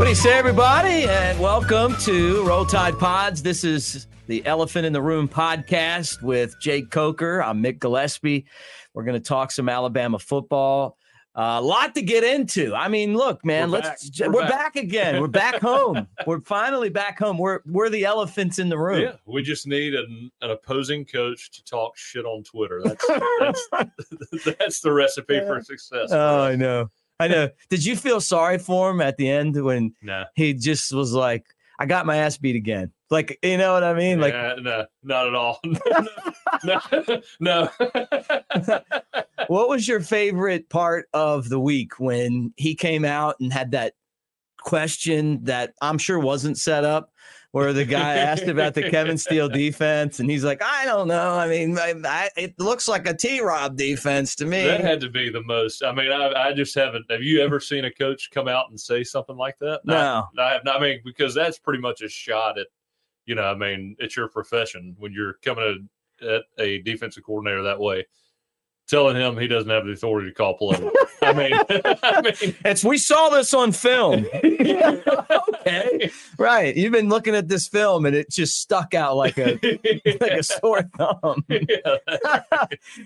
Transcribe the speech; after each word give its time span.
What 0.00 0.04
do 0.04 0.08
you 0.08 0.14
say, 0.14 0.32
everybody? 0.32 1.04
And 1.04 1.38
welcome 1.40 1.96
to 1.98 2.44
Roll 2.44 2.66
Tide 2.66 2.98
Pods. 2.98 3.42
This 3.42 3.64
is 3.64 4.06
the 4.26 4.44
Elephant 4.46 4.86
in 4.86 4.92
the 4.92 5.02
Room 5.02 5.28
podcast 5.28 6.22
with 6.22 6.54
Jake 6.60 6.90
Coker. 6.90 7.42
I'm 7.42 7.62
Mick 7.62 7.78
Gillispie. 7.78 8.44
We're 8.92 9.04
going 9.04 9.20
to 9.20 9.26
talk 9.26 9.50
some 9.50 9.68
Alabama 9.68 10.18
football. 10.18 10.96
A 11.36 11.40
uh, 11.40 11.60
lot 11.62 11.94
to 11.94 12.02
get 12.02 12.24
into. 12.24 12.74
I 12.74 12.88
mean, 12.88 13.16
look, 13.16 13.44
man, 13.44 13.70
We're 13.70 13.78
let's 13.78 14.10
back. 14.10 14.26
we're, 14.28 14.34
We're 14.34 14.48
back. 14.48 14.74
back. 14.74 14.76
again. 14.76 15.20
We're 15.20 15.28
back 15.28 15.54
home. 15.62 16.08
we're 16.26 16.40
finally 16.40 16.88
back 16.88 17.20
home. 17.20 17.38
We're 17.38 17.60
we're 17.66 17.88
the 17.88 18.04
elephants 18.04 18.58
in 18.58 18.68
the 18.68 18.76
room. 18.76 19.02
Yeah, 19.02 19.12
we 19.26 19.42
just 19.42 19.64
need 19.64 19.94
an, 19.94 20.32
an 20.42 20.50
opposing 20.50 21.04
coach 21.04 21.52
to 21.52 21.64
talk 21.64 21.96
shit 21.96 22.24
on 22.24 22.42
Twitter. 22.42 22.82
That's 22.84 23.06
that's, 23.38 23.68
that's 24.58 24.80
the 24.80 24.92
recipe 24.92 25.38
for 25.40 25.62
success. 25.62 26.08
Oh, 26.10 26.42
I 26.42 26.56
know. 26.56 26.90
I 27.20 27.28
know. 27.28 27.48
Did 27.68 27.84
you 27.84 27.94
feel 27.94 28.20
sorry 28.20 28.58
for 28.58 28.90
him 28.90 29.00
at 29.00 29.16
the 29.16 29.28
end 29.30 29.62
when 29.62 29.94
no, 30.02 30.24
he 30.34 30.52
just 30.52 30.92
was 30.92 31.12
like, 31.12 31.44
I 31.78 31.86
got 31.86 32.06
my 32.06 32.16
ass 32.16 32.38
beat 32.38 32.56
again? 32.56 32.90
Like, 33.10 33.38
you 33.42 33.58
know 33.58 33.72
what 33.72 33.82
I 33.82 33.92
mean? 33.92 34.20
Like, 34.20 34.34
no, 34.34 34.86
not 35.02 35.26
at 35.26 35.34
all. 35.34 35.60
no, 36.64 36.80
no. 37.40 37.68
what 39.48 39.68
was 39.68 39.88
your 39.88 40.00
favorite 40.00 40.68
part 40.68 41.08
of 41.12 41.48
the 41.48 41.58
week 41.58 41.98
when 41.98 42.54
he 42.56 42.76
came 42.76 43.04
out 43.04 43.34
and 43.40 43.52
had 43.52 43.72
that 43.72 43.94
question 44.60 45.42
that 45.44 45.74
I'm 45.82 45.98
sure 45.98 46.20
wasn't 46.20 46.56
set 46.56 46.84
up, 46.84 47.12
where 47.50 47.72
the 47.72 47.84
guy 47.84 48.14
asked 48.16 48.46
about 48.46 48.74
the 48.74 48.88
Kevin 48.90 49.18
Steele 49.18 49.48
defense, 49.64 50.20
and 50.20 50.30
he's 50.30 50.44
like, 50.44 50.62
I 50.62 50.84
don't 50.84 51.08
know. 51.08 51.34
I 51.34 51.48
mean, 51.48 51.76
I, 51.78 51.94
I, 52.04 52.30
it 52.36 52.54
looks 52.60 52.86
like 52.86 53.08
a 53.08 53.14
T 53.14 53.40
Rob 53.40 53.76
defense 53.76 54.36
to 54.36 54.46
me. 54.46 54.62
that 54.64 54.82
had 54.82 55.00
to 55.00 55.10
be 55.10 55.30
the 55.30 55.42
most. 55.42 55.82
I 55.82 55.92
mean, 55.92 56.12
I, 56.12 56.50
I 56.50 56.52
just 56.52 56.76
haven't. 56.76 57.06
Have 57.10 57.22
you 57.22 57.42
ever 57.42 57.58
seen 57.58 57.86
a 57.86 57.90
coach 57.92 58.30
come 58.30 58.46
out 58.46 58.70
and 58.70 58.78
say 58.78 59.02
something 59.02 59.36
like 59.36 59.58
that? 59.58 59.80
No. 59.84 60.28
I, 60.38 60.42
I 60.42 60.52
have 60.52 60.64
not. 60.64 60.76
I 60.76 60.80
mean, 60.80 61.00
because 61.04 61.34
that's 61.34 61.58
pretty 61.58 61.80
much 61.80 62.02
a 62.02 62.08
shot 62.08 62.56
at, 62.56 62.68
you 63.30 63.36
know, 63.36 63.44
I 63.44 63.54
mean, 63.54 63.94
it's 64.00 64.16
your 64.16 64.26
profession 64.26 64.96
when 64.98 65.12
you're 65.12 65.34
coming 65.34 65.88
at, 66.20 66.28
at 66.28 66.42
a 66.58 66.82
defensive 66.82 67.22
coordinator 67.22 67.62
that 67.62 67.78
way, 67.78 68.04
telling 68.88 69.14
him 69.14 69.38
he 69.38 69.46
doesn't 69.46 69.70
have 69.70 69.86
the 69.86 69.92
authority 69.92 70.30
to 70.30 70.34
call 70.34 70.54
plays. 70.54 70.80
I 71.22 71.32
mean, 71.32 71.52
I 72.02 72.22
mean, 72.22 72.56
It's 72.64 72.82
we 72.82 72.98
saw 72.98 73.28
this 73.28 73.54
on 73.54 73.70
film. 73.70 74.26
okay, 74.34 76.10
right. 76.38 76.74
You've 76.76 76.90
been 76.90 77.08
looking 77.08 77.36
at 77.36 77.46
this 77.46 77.68
film, 77.68 78.04
and 78.04 78.16
it 78.16 78.30
just 78.30 78.60
stuck 78.60 78.94
out 78.94 79.14
like 79.14 79.38
a 79.38 79.60
like 80.20 80.32
a 80.32 80.42
sore 80.42 80.82
thumb. 80.98 81.44
yeah, 81.48 81.98
I, 82.18 82.40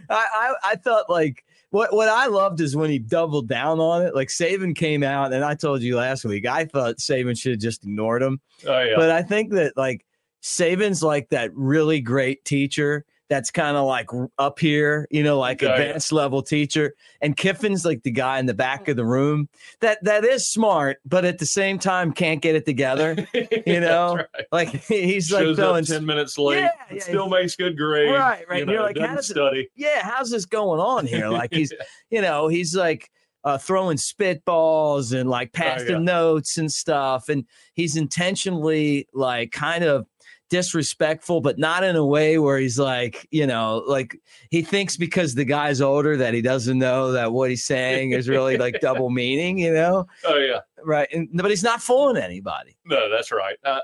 I 0.09 0.55
I 0.65 0.77
thought 0.77 1.11
like 1.11 1.45
what 1.69 1.93
what 1.93 2.09
I 2.09 2.29
loved 2.29 2.63
is 2.63 2.75
when 2.75 2.89
he 2.89 2.99
doubled 2.99 3.47
down 3.47 3.79
on 3.79 4.07
it. 4.07 4.15
Like 4.15 4.29
Saban 4.29 4.75
came 4.75 5.03
out, 5.03 5.35
and 5.35 5.45
I 5.45 5.55
told 5.55 5.83
you 5.83 5.97
last 5.97 6.25
week 6.25 6.47
I 6.47 6.65
thought 6.65 6.97
Saban 6.97 7.39
should 7.39 7.53
have 7.53 7.61
just 7.61 7.85
ignored 7.85 8.23
him. 8.23 8.41
oh 8.67 8.81
yeah. 8.81 8.95
But 8.97 9.11
I 9.11 9.21
think 9.21 9.53
that 9.53 9.77
like 9.77 10.07
Saban's 10.45 11.03
like 11.03 11.31
that 11.31 11.51
really 11.55 12.01
great 12.01 12.45
teacher 12.45 13.07
that's 13.31 13.51
kind 13.51 13.79
of 13.79 13.87
like 13.87 14.11
up 14.39 14.59
here, 14.59 15.09
you 15.11 15.23
know, 15.23 15.39
like 15.39 15.63
Oh, 15.63 15.73
advanced 15.73 16.13
level 16.13 16.43
teacher. 16.43 16.95
And 17.23 17.35
Kiffin's 17.35 17.83
like 17.83 18.03
the 18.03 18.11
guy 18.11 18.39
in 18.39 18.45
the 18.45 18.53
back 18.53 18.87
of 18.89 18.97
the 18.97 19.07
room 19.07 19.49
that 19.81 20.05
that 20.05 20.23
is 20.25 20.47
smart, 20.47 20.99
but 21.07 21.25
at 21.25 21.39
the 21.39 21.47
same 21.47 21.79
time 21.79 22.13
can't 22.13 22.43
get 22.43 22.55
it 22.55 22.67
together. 22.67 23.17
You 23.67 23.81
know, 23.81 24.17
right. 24.17 24.27
Like 24.53 24.69
he's 24.85 25.33
like 25.33 25.45
Shows 25.45 25.57
throwing 25.57 25.85
up 25.85 25.89
ten 25.89 26.05
minutes 26.05 26.37
late. 26.37 26.61
Yeah, 26.61 26.71
yeah, 26.93 27.01
still 27.01 27.29
makes 27.31 27.57
good 27.57 27.79
grades. 27.79 28.13
Right, 28.13 28.45
right. 28.49 28.57
You 28.59 28.63
And 28.65 28.71
you're 28.71 28.83
like, 28.83 28.99
how 28.99 29.15
does 29.15 29.31
it- 29.31 29.69
yeah, 29.75 30.03
how's 30.03 30.31
this 30.31 30.45
going 30.45 30.81
on 30.81 31.07
here? 31.07 31.29
Like 31.29 31.53
he's, 31.55 31.73
you 32.11 32.21
know, 32.21 32.49
he's 32.49 32.77
like 32.77 33.11
uh, 33.43 33.57
throwing 33.57 33.97
spitballs 33.97 35.19
and 35.19 35.31
like 35.31 35.53
passing 35.53 35.89
yeah. 35.89 35.99
notes 35.99 36.59
and 36.59 36.71
stuff, 36.71 37.31
and 37.31 37.47
he's 37.73 37.97
intentionally 37.97 39.09
like 39.15 39.51
kind 39.51 39.83
of 39.85 40.07
disrespectful, 40.51 41.41
but 41.41 41.59
not 41.59 41.83
in 41.85 41.97
a 41.97 42.05
way 42.05 42.39
where 42.39 42.59
he's 42.59 42.79
like, 42.79 43.27
you 43.31 43.47
know, 43.47 43.83
like 43.87 44.17
he 44.51 44.63
thinks 44.63 44.97
because 44.97 45.35
the 45.35 45.45
guy's 45.45 45.81
older 45.81 46.17
that 46.17 46.35
he 46.35 46.43
doesn't 46.43 46.79
know 46.79 47.13
that 47.13 47.33
what 47.33 47.51
he's 47.51 47.65
saying 47.65 48.13
is 48.13 48.29
really 48.29 48.57
like 48.57 48.79
double 48.81 49.11
meaning, 49.11 49.59
you 49.59 49.73
know, 49.73 50.07
Oh 50.25 50.37
yeah. 50.37 50.61
right? 50.83 51.09
And 51.13 51.29
but 51.33 51.51
he's 51.51 51.63
not 51.65 51.83
fooling 51.83 52.23
anybody. 52.23 52.77
No, 52.85 53.09
that's 53.11 53.33
right. 53.33 53.57
I, 53.65 53.81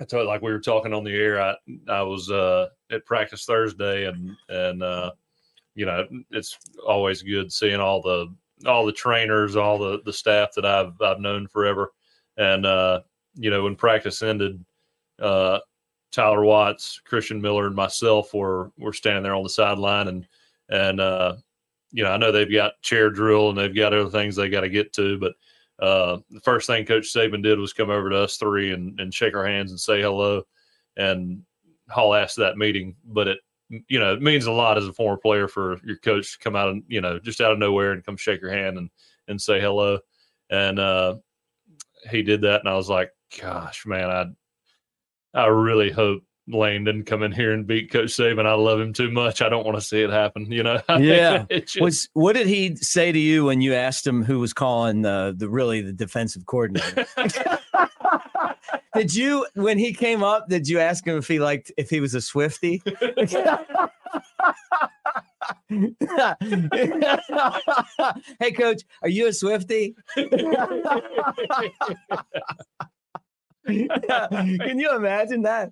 I 0.00 0.04
told 0.04 0.26
like 0.26 0.42
we 0.42 0.52
were 0.52 0.60
talking 0.60 0.92
on 0.94 1.04
the 1.04 1.14
air. 1.14 1.40
I 1.40 1.54
I 1.88 2.02
was 2.02 2.30
uh, 2.30 2.68
at 2.90 3.04
practice 3.04 3.44
Thursday, 3.44 4.06
and 4.06 4.30
and 4.48 4.82
uh, 4.82 5.12
you 5.74 5.86
know 5.86 6.06
it's 6.30 6.56
always 6.86 7.22
good 7.22 7.52
seeing 7.52 7.80
all 7.80 8.00
the 8.02 8.26
all 8.68 8.86
the 8.86 8.92
trainers, 8.92 9.56
all 9.56 9.78
the 9.78 10.00
the 10.04 10.12
staff 10.12 10.50
that 10.54 10.64
I've 10.64 10.92
I've 11.00 11.20
known 11.20 11.48
forever, 11.48 11.92
and 12.36 12.64
uh, 12.64 13.00
you 13.34 13.50
know 13.50 13.64
when 13.64 13.74
practice 13.74 14.22
ended, 14.22 14.64
uh, 15.20 15.58
Tyler 16.18 16.44
Watts, 16.44 17.00
Christian 17.04 17.40
Miller, 17.40 17.68
and 17.68 17.76
myself 17.76 18.34
were 18.34 18.72
were 18.76 18.92
standing 18.92 19.22
there 19.22 19.36
on 19.36 19.44
the 19.44 19.48
sideline, 19.48 20.08
and 20.08 20.26
and 20.68 21.00
uh, 21.00 21.36
you 21.92 22.02
know 22.02 22.10
I 22.10 22.16
know 22.16 22.32
they've 22.32 22.50
got 22.50 22.82
chair 22.82 23.08
drill 23.08 23.50
and 23.50 23.58
they've 23.58 23.74
got 23.74 23.94
other 23.94 24.10
things 24.10 24.34
they 24.34 24.48
got 24.48 24.62
to 24.62 24.68
get 24.68 24.92
to, 24.94 25.16
but 25.18 25.34
uh, 25.78 26.18
the 26.30 26.40
first 26.40 26.66
thing 26.66 26.84
Coach 26.84 27.12
Saban 27.12 27.40
did 27.40 27.60
was 27.60 27.72
come 27.72 27.88
over 27.88 28.10
to 28.10 28.16
us 28.16 28.36
three 28.36 28.72
and, 28.72 28.98
and 28.98 29.14
shake 29.14 29.36
our 29.36 29.46
hands 29.46 29.70
and 29.70 29.78
say 29.78 30.00
hello 30.00 30.42
and 30.96 31.42
haul 31.88 32.14
ass 32.14 32.34
to 32.34 32.40
that 32.40 32.56
meeting. 32.56 32.96
But 33.04 33.28
it, 33.28 33.38
you 33.86 34.00
know, 34.00 34.12
it 34.12 34.20
means 34.20 34.46
a 34.46 34.52
lot 34.52 34.76
as 34.76 34.88
a 34.88 34.92
former 34.92 35.18
player 35.18 35.46
for 35.46 35.78
your 35.84 35.98
coach 35.98 36.32
to 36.32 36.38
come 36.42 36.56
out 36.56 36.70
and, 36.70 36.82
you 36.88 37.00
know, 37.00 37.20
just 37.20 37.40
out 37.40 37.52
of 37.52 37.60
nowhere 37.60 37.92
and 37.92 38.04
come 38.04 38.16
shake 38.16 38.40
your 38.40 38.50
hand 38.50 38.76
and, 38.76 38.90
and 39.28 39.40
say 39.40 39.60
hello. 39.60 40.00
And 40.50 40.80
uh, 40.80 41.18
he 42.10 42.24
did 42.24 42.40
that. 42.40 42.58
And 42.58 42.68
I 42.68 42.74
was 42.74 42.88
like, 42.88 43.12
gosh, 43.40 43.86
man, 43.86 44.10
I, 44.10 44.24
I 45.34 45.46
really 45.46 45.90
hope 45.90 46.22
Lane 46.50 46.84
didn't 46.84 47.04
come 47.04 47.22
in 47.22 47.32
here 47.32 47.52
and 47.52 47.66
beat 47.66 47.90
Coach 47.90 48.08
Saban. 48.10 48.46
I 48.46 48.54
love 48.54 48.80
him 48.80 48.92
too 48.92 49.10
much. 49.10 49.42
I 49.42 49.48
don't 49.48 49.64
want 49.64 49.76
to 49.76 49.82
see 49.82 50.00
it 50.02 50.10
happen. 50.10 50.50
You 50.50 50.62
know? 50.62 50.80
Yeah. 50.98 51.44
Just- 51.50 51.80
Was 51.80 52.08
what 52.14 52.34
did 52.34 52.46
he 52.46 52.74
say 52.76 53.12
to 53.12 53.18
you 53.18 53.44
when 53.44 53.60
you 53.60 53.74
asked 53.74 54.06
him 54.06 54.22
who 54.24 54.38
was 54.38 54.52
calling 54.52 55.02
the 55.02 55.34
the 55.36 55.48
really 55.48 55.82
the 55.82 55.92
defensive 55.92 56.46
coordinator? 56.46 57.06
did 58.94 59.14
you 59.14 59.46
when 59.54 59.78
he 59.78 59.92
came 59.92 60.22
up? 60.22 60.48
Did 60.48 60.68
you 60.68 60.80
ask 60.80 61.06
him 61.06 61.18
if 61.18 61.28
he 61.28 61.38
liked 61.38 61.70
if 61.76 61.90
he 61.90 62.00
was 62.00 62.14
a 62.14 62.20
Swifty? 62.20 62.82
hey, 68.38 68.52
coach, 68.56 68.82
are 69.02 69.08
you 69.08 69.26
a 69.26 69.32
Swifty? 69.32 69.94
Can 73.98 74.78
you 74.78 74.94
imagine 74.96 75.42
that? 75.42 75.70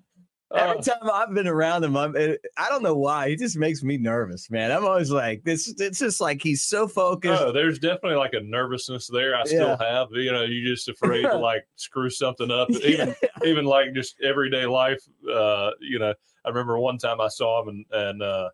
Every 0.55 0.77
Oh. 0.77 0.81
time 0.81 1.09
I've 1.11 1.33
been 1.33 1.47
around 1.47 1.83
him, 1.83 1.97
I'm, 1.97 2.15
I 2.15 2.69
don't 2.69 2.81
know 2.81 2.95
why. 2.95 3.27
He 3.29 3.35
just 3.35 3.57
makes 3.57 3.83
me 3.83 3.97
nervous, 3.97 4.49
man. 4.49 4.71
I'm 4.71 4.85
always 4.85 5.11
like, 5.11 5.43
this. 5.43 5.73
It's 5.77 5.99
just 5.99 6.21
like 6.21 6.41
he's 6.41 6.63
so 6.63 6.87
focused. 6.87 7.41
Oh, 7.43 7.51
there's 7.51 7.79
definitely 7.79 8.15
like 8.17 8.31
a 8.33 8.39
nervousness 8.39 9.09
there. 9.11 9.35
I 9.35 9.43
still 9.43 9.75
have. 9.77 10.07
You 10.11 10.31
know, 10.31 10.43
you're 10.43 10.73
just 10.73 10.87
afraid 10.87 11.23
to 11.23 11.35
like 11.37 11.67
screw 11.75 12.09
something 12.09 12.49
up. 12.49 12.69
Even 12.83 13.13
even 13.43 13.65
like 13.65 13.93
just 13.93 14.15
everyday 14.23 14.65
life. 14.65 15.03
Uh, 15.29 15.71
you 15.81 15.99
know, 15.99 16.13
I 16.45 16.49
remember 16.49 16.79
one 16.79 16.97
time 16.97 17.19
I 17.19 17.27
saw 17.27 17.61
him 17.63 17.67
and 17.69 17.85
and 17.91 18.21
uh, 18.23 18.49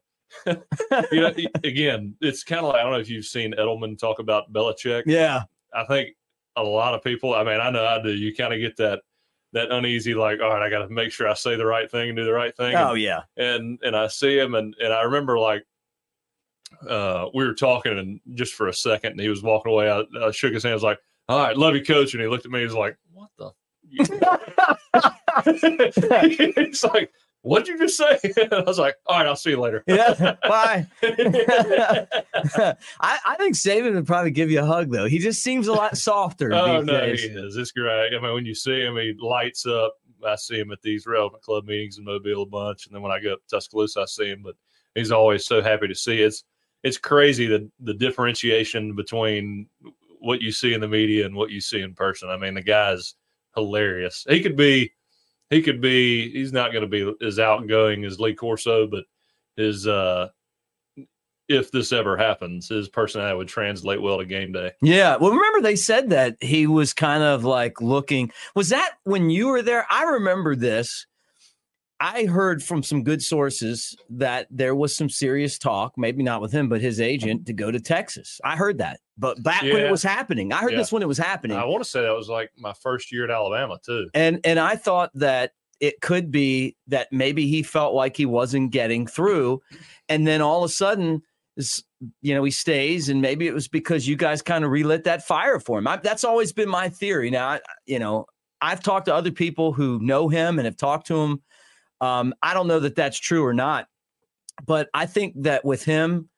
you 1.12 1.22
know, 1.22 1.32
again, 1.64 2.16
it's 2.22 2.44
kind 2.44 2.62
of 2.66 2.70
like 2.72 2.80
I 2.80 2.82
don't 2.84 2.94
know 2.94 3.00
if 3.00 3.10
you've 3.10 3.26
seen 3.26 3.54
Edelman 3.54 4.00
talk 4.00 4.18
about 4.18 4.52
Belichick. 4.52 5.04
yeah. 5.06 5.44
I 5.76 5.86
think 5.86 6.10
a 6.56 6.64
lot 6.64 6.96
of 6.96 7.04
people. 7.04 7.36
I 7.36 7.44
mean, 7.44 7.60
I 7.60 7.70
know 7.70 7.86
I 7.86 8.02
do. 8.02 8.12
You 8.12 8.34
kind 8.36 8.52
of 8.54 8.60
get 8.60 8.78
that 8.78 9.02
that 9.54 9.72
uneasy, 9.72 10.14
like, 10.14 10.42
all 10.42 10.50
right, 10.50 10.62
I 10.62 10.70
got 10.70 10.80
to 10.80 10.90
make 10.90 11.12
sure 11.12 11.28
I 11.28 11.34
say 11.34 11.56
the 11.56 11.66
right 11.66 11.90
thing 11.90 12.10
and 12.10 12.18
do 12.18 12.26
the 12.26 12.34
right 12.34 12.56
thing. 12.56 12.76
Oh 12.76 12.96
yeah. 12.96 13.22
and 13.38 13.80
and 13.84 13.96
I 13.96 14.08
see 14.08 14.38
him 14.38 14.56
and 14.56 14.76
and 14.80 14.92
I 14.92 15.04
remember 15.04 15.40
like 15.40 15.66
uh 16.90 17.28
we 17.34 17.46
were 17.46 17.54
talking 17.54 17.98
and 17.98 18.20
just 18.34 18.56
for 18.56 18.68
a 18.68 18.74
second 18.74 19.12
and 19.12 19.22
he 19.22 19.30
was 19.30 19.44
walking 19.44 19.72
away 19.72 19.90
I, 19.90 20.04
I 20.22 20.32
shook 20.32 20.54
his 20.54 20.64
hand 20.64 20.72
I 20.72 20.76
was 20.76 20.84
like 20.84 21.00
all 21.30 21.38
right 21.40 21.56
love 21.56 21.76
you 21.76 21.84
coach 21.84 22.14
and 22.14 22.22
he 22.22 22.28
looked 22.28 22.46
at 22.46 22.52
me 22.52 22.60
and 22.60 22.68
was 22.68 22.76
like 22.76 22.98
what 23.14 23.30
the 23.38 23.52
it's 25.46 26.84
like 26.84 27.12
what'd 27.44 27.68
you 27.68 27.78
just 27.78 27.98
say 27.98 28.20
I 28.52 28.62
was 28.62 28.80
like 28.80 28.96
all 29.06 29.18
right 29.18 29.28
I'll 29.28 29.36
see 29.36 29.52
you 29.52 29.60
later 29.60 29.84
Yeah. 29.86 30.36
Bye. 30.44 30.88
I, 31.04 32.76
I 33.00 33.36
think 33.38 33.56
Saban 33.56 33.94
would 33.94 34.08
probably 34.08 34.32
give 34.32 34.50
you 34.50 34.62
a 34.62 34.66
hug 34.66 34.92
though. 34.92 35.06
He 35.06 35.20
just 35.20 35.44
seems 35.44 35.68
a 35.68 35.74
lot 35.74 35.98
softer 35.98 36.54
oh 36.54 36.82
no 36.82 37.02
days. 37.02 37.22
he 37.22 37.28
is 37.28 37.56
it's 37.56 37.72
great 37.72 38.16
I 38.16 38.20
mean 38.20 38.34
when 38.34 38.46
you 38.46 38.56
see 38.56 38.82
him 38.82 38.98
he 38.98 39.14
lights 39.20 39.66
up 39.66 39.96
I 40.26 40.36
see 40.36 40.60
him 40.60 40.72
at 40.72 40.82
these 40.82 41.06
Red 41.06 41.20
Elephant 41.20 41.44
club 41.44 41.66
meetings 41.66 41.98
in 41.98 42.06
Mobile 42.06 42.44
a 42.44 42.46
bunch 42.46 42.88
and 42.88 42.96
then 42.96 43.02
when 43.02 43.12
I 43.12 43.20
go 43.20 43.34
up 43.34 43.40
to 43.48 43.56
Tuscaloosa 43.56 44.02
I 44.02 44.06
see 44.06 44.30
him 44.30 44.42
but 44.44 44.56
he's 44.96 45.12
always 45.12 45.46
so 45.46 45.62
happy 45.62 45.88
to 45.88 45.96
see 45.96 46.22
it's 46.22 46.44
it's 46.82 46.98
crazy 46.98 47.46
the 47.46 47.70
the 47.80 47.94
differentiation 47.94 48.96
between 48.96 49.68
what 50.24 50.42
you 50.42 50.52
see 50.54 50.74
in 50.74 50.80
the 50.80 50.88
media 50.88 51.26
and 51.26 51.36
what 51.36 51.52
you 51.52 51.60
see 51.60 51.82
in 51.82 51.94
person. 51.94 52.30
I 52.30 52.38
mean, 52.38 52.54
the 52.54 52.62
guy's 52.62 53.16
hilarious. 53.56 54.26
He 54.30 54.42
could 54.42 54.56
be, 54.56 54.94
he 55.54 55.62
could 55.62 55.82
be. 55.82 56.32
He's 56.32 56.54
not 56.54 56.72
going 56.72 56.82
to 56.82 56.88
be 56.88 57.26
as 57.26 57.40
outgoing 57.40 58.06
as 58.06 58.20
Lee 58.20 58.34
Corso, 58.34 58.88
but 58.88 59.06
his 59.56 59.88
uh 59.88 60.30
if 61.50 61.72
this 61.72 61.92
ever 61.92 62.18
happens, 62.18 62.70
his 62.70 62.88
personality 62.88 63.38
would 63.38 63.48
translate 63.48 64.02
well 64.02 64.18
to 64.18 64.26
game 64.26 64.54
day. 64.54 64.72
Yeah. 64.82 65.18
Well, 65.18 65.32
remember 65.32 65.62
they 65.62 65.76
said 65.76 66.10
that 66.10 66.38
he 66.42 66.68
was 66.68 66.94
kind 66.94 67.22
of 67.22 67.44
like 67.44 67.82
looking. 67.82 68.32
Was 68.56 68.70
that 68.70 68.94
when 69.04 69.30
you 69.30 69.50
were 69.50 69.62
there? 69.62 69.86
I 69.90 70.04
remember 70.04 70.56
this. 70.56 71.06
I 72.06 72.26
heard 72.26 72.62
from 72.62 72.84
some 72.84 73.02
good 73.04 73.22
sources 73.22 73.96
that 74.10 74.48
there 74.52 74.76
was 74.76 74.94
some 74.94 75.10
serious 75.10 75.58
talk, 75.58 75.94
maybe 75.96 76.22
not 76.22 76.42
with 76.42 76.52
him, 76.52 76.68
but 76.68 76.82
his 76.82 77.00
agent 77.00 77.46
to 77.46 77.54
go 77.54 77.72
to 77.72 77.80
Texas. 77.80 78.42
I 78.44 78.58
heard 78.58 78.80
that. 78.80 79.00
But 79.18 79.42
back 79.42 79.62
when 79.62 79.78
it 79.78 79.90
was 79.90 80.04
happening, 80.04 80.52
I 80.52 80.58
heard 80.58 80.74
Yeah. 80.74 80.80
this 80.80 80.92
when 80.92 81.02
it 81.02 81.08
was 81.08 81.18
happening. 81.18 81.56
I 81.56 81.64
want 81.64 81.82
to 81.82 81.90
say 81.90 82.02
that 82.02 82.14
was 82.14 82.28
like 82.28 82.52
my 82.58 82.74
first 82.74 83.10
year 83.14 83.24
at 83.24 83.32
Alabama 83.32 83.80
too. 83.86 84.10
and 84.14 84.42
and 84.44 84.60
I 84.60 84.76
thought 84.76 85.12
that 85.14 85.52
it 85.80 86.02
could 86.02 86.30
be 86.30 86.76
that 86.88 87.08
maybe 87.14 87.48
he 87.48 87.64
felt 87.64 87.94
like 87.94 88.18
he 88.18 88.26
wasn't 88.26 88.72
getting 88.72 89.08
through, 89.08 89.62
and 90.10 90.28
then 90.28 90.42
all 90.42 90.64
of 90.64 90.70
a 90.70 90.74
sudden, 90.74 91.22
you 92.22 92.34
know, 92.36 92.44
he 92.44 92.52
stays, 92.52 93.08
and 93.08 93.22
maybe 93.22 93.48
it 93.48 93.54
was 93.54 93.70
because 93.70 94.08
you 94.08 94.16
guys 94.18 94.42
kind 94.42 94.66
of 94.66 94.72
relit 94.72 95.06
that 95.06 95.26
fire 95.26 95.60
for 95.60 95.80
him. 95.80 95.88
I, 95.88 95.98
that's 95.98 96.24
always 96.26 96.52
been 96.52 96.70
my 96.70 96.90
theory. 96.90 97.30
Now, 97.30 97.48
I, 97.48 97.60
you 97.86 98.00
know, 98.00 98.26
I've 98.62 98.82
talked 98.84 99.06
to 99.06 99.16
other 99.16 99.32
people 99.32 99.72
who 99.74 100.00
know 100.02 100.28
him 100.28 100.60
and 100.60 100.66
have 100.66 100.78
talked 100.78 101.08
to 101.08 101.22
him. 101.22 101.42
Um, 102.02 102.34
I 102.42 102.54
don't 102.54 102.68
know 102.68 102.80
that 102.80 102.96
that's 102.96 103.20
true 103.20 103.46
or 103.46 103.54
not, 103.54 103.88
but 104.66 104.90
I 104.94 105.06
think 105.06 105.34
that 105.44 105.64
with 105.64 105.84
him, 105.84 106.30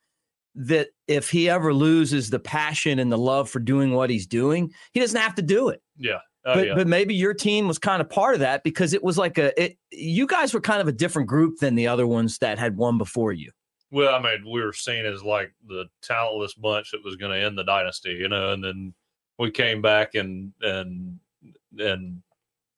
that 0.54 0.88
if 1.06 1.30
he 1.30 1.48
ever 1.50 1.74
loses 1.74 2.30
the 2.30 2.38
passion 2.38 2.98
and 2.98 3.12
the 3.12 3.18
love 3.18 3.50
for 3.50 3.58
doing 3.58 3.92
what 3.92 4.10
he's 4.10 4.26
doing, 4.26 4.72
he 4.92 5.00
doesn't 5.00 5.20
have 5.20 5.34
to 5.34 5.42
do 5.42 5.68
it 5.68 5.82
Yeah. 5.98 6.18
Oh, 6.46 6.54
but 6.54 6.66
yeah. 6.66 6.74
but 6.76 6.86
maybe 6.86 7.12
your 7.12 7.34
team 7.34 7.66
was 7.66 7.76
kind 7.76 8.00
of 8.00 8.08
part 8.08 8.34
of 8.34 8.40
that 8.40 8.62
because 8.62 8.92
it 8.94 9.02
was 9.02 9.18
like 9.18 9.36
a 9.36 9.60
it, 9.60 9.76
you 9.90 10.28
guys 10.28 10.54
were 10.54 10.60
kind 10.60 10.80
of 10.80 10.86
a 10.86 10.92
different 10.92 11.28
group 11.28 11.58
than 11.58 11.74
the 11.74 11.88
other 11.88 12.06
ones 12.06 12.38
that 12.38 12.56
had 12.56 12.76
won 12.76 12.98
before 12.98 13.32
you. 13.32 13.50
Well, 13.90 14.14
I 14.14 14.22
mean, 14.22 14.48
we 14.50 14.62
were 14.62 14.72
seen 14.72 15.04
as 15.04 15.24
like 15.24 15.52
the 15.66 15.86
talentless 16.02 16.54
bunch 16.54 16.92
that 16.92 17.04
was 17.04 17.16
going 17.16 17.32
to 17.32 17.44
end 17.44 17.58
the 17.58 17.64
dynasty, 17.64 18.10
you 18.12 18.28
know, 18.28 18.52
and 18.52 18.62
then 18.62 18.94
we 19.40 19.50
came 19.50 19.82
back 19.82 20.14
and 20.14 20.52
and 20.62 21.18
and 21.78 22.22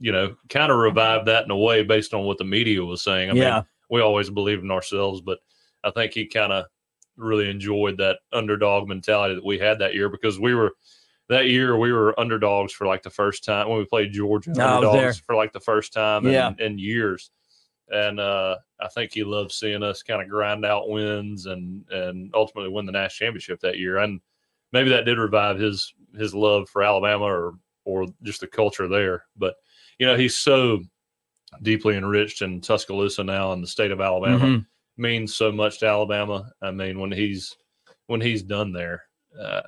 you 0.00 0.12
know, 0.12 0.36
kind 0.48 0.70
of 0.70 0.78
revived 0.78 1.26
that 1.26 1.44
in 1.44 1.50
a 1.50 1.56
way 1.56 1.82
based 1.82 2.14
on 2.14 2.24
what 2.24 2.38
the 2.38 2.44
media 2.44 2.84
was 2.84 3.02
saying. 3.02 3.30
I 3.30 3.34
yeah, 3.34 3.54
mean, 3.56 3.64
we 3.90 4.00
always 4.00 4.30
believed 4.30 4.62
in 4.62 4.70
ourselves, 4.70 5.20
but 5.20 5.38
I 5.84 5.90
think 5.90 6.12
he 6.12 6.26
kind 6.26 6.52
of 6.52 6.66
really 7.16 7.50
enjoyed 7.50 7.98
that 7.98 8.18
underdog 8.32 8.88
mentality 8.88 9.34
that 9.34 9.44
we 9.44 9.58
had 9.58 9.78
that 9.80 9.94
year 9.94 10.08
because 10.08 10.38
we 10.38 10.54
were 10.54 10.72
that 11.28 11.46
year 11.46 11.76
we 11.76 11.92
were 11.92 12.18
underdogs 12.18 12.72
for 12.72 12.86
like 12.86 13.02
the 13.02 13.10
first 13.10 13.44
time 13.44 13.68
when 13.68 13.78
we 13.78 13.84
played 13.84 14.12
Georgia. 14.12 14.52
No, 14.54 14.64
I 14.64 14.78
was 14.78 14.88
underdogs 14.88 15.18
for 15.18 15.34
like 15.34 15.52
the 15.52 15.60
first 15.60 15.92
time 15.92 16.26
in, 16.26 16.32
Yeah. 16.32 16.52
in 16.58 16.78
years. 16.78 17.30
And 17.90 18.20
uh, 18.20 18.56
I 18.80 18.88
think 18.88 19.12
he 19.12 19.24
loved 19.24 19.50
seeing 19.50 19.82
us 19.82 20.02
kind 20.02 20.22
of 20.22 20.28
grind 20.28 20.64
out 20.64 20.88
wins 20.88 21.46
and 21.46 21.84
and 21.90 22.30
ultimately 22.34 22.70
win 22.70 22.86
the 22.86 22.92
national 22.92 23.26
championship 23.26 23.60
that 23.60 23.78
year. 23.78 23.98
And 23.98 24.20
maybe 24.72 24.90
that 24.90 25.04
did 25.04 25.18
revive 25.18 25.58
his 25.58 25.92
his 26.16 26.34
love 26.34 26.68
for 26.68 26.82
Alabama 26.82 27.24
or 27.24 27.54
or 27.84 28.06
just 28.22 28.40
the 28.40 28.46
culture 28.46 28.88
there. 28.88 29.24
But 29.36 29.54
you 29.98 30.06
know, 30.06 30.16
he's 30.16 30.36
so 30.36 30.80
deeply 31.62 31.96
enriched 31.96 32.42
in 32.42 32.60
Tuscaloosa 32.60 33.24
now 33.24 33.52
in 33.52 33.60
the 33.60 33.66
state 33.66 33.90
of 33.90 34.00
Alabama 34.00 34.44
Mhm. 34.44 34.66
means 34.96 35.34
so 35.34 35.50
much 35.50 35.78
to 35.80 35.86
Alabama. 35.86 36.52
I 36.62 36.70
mean, 36.70 36.98
when 37.00 37.12
he's 37.12 37.56
when 38.06 38.20
he's 38.20 38.42
done 38.42 38.72
there, 38.72 39.04
uh, 39.38 39.60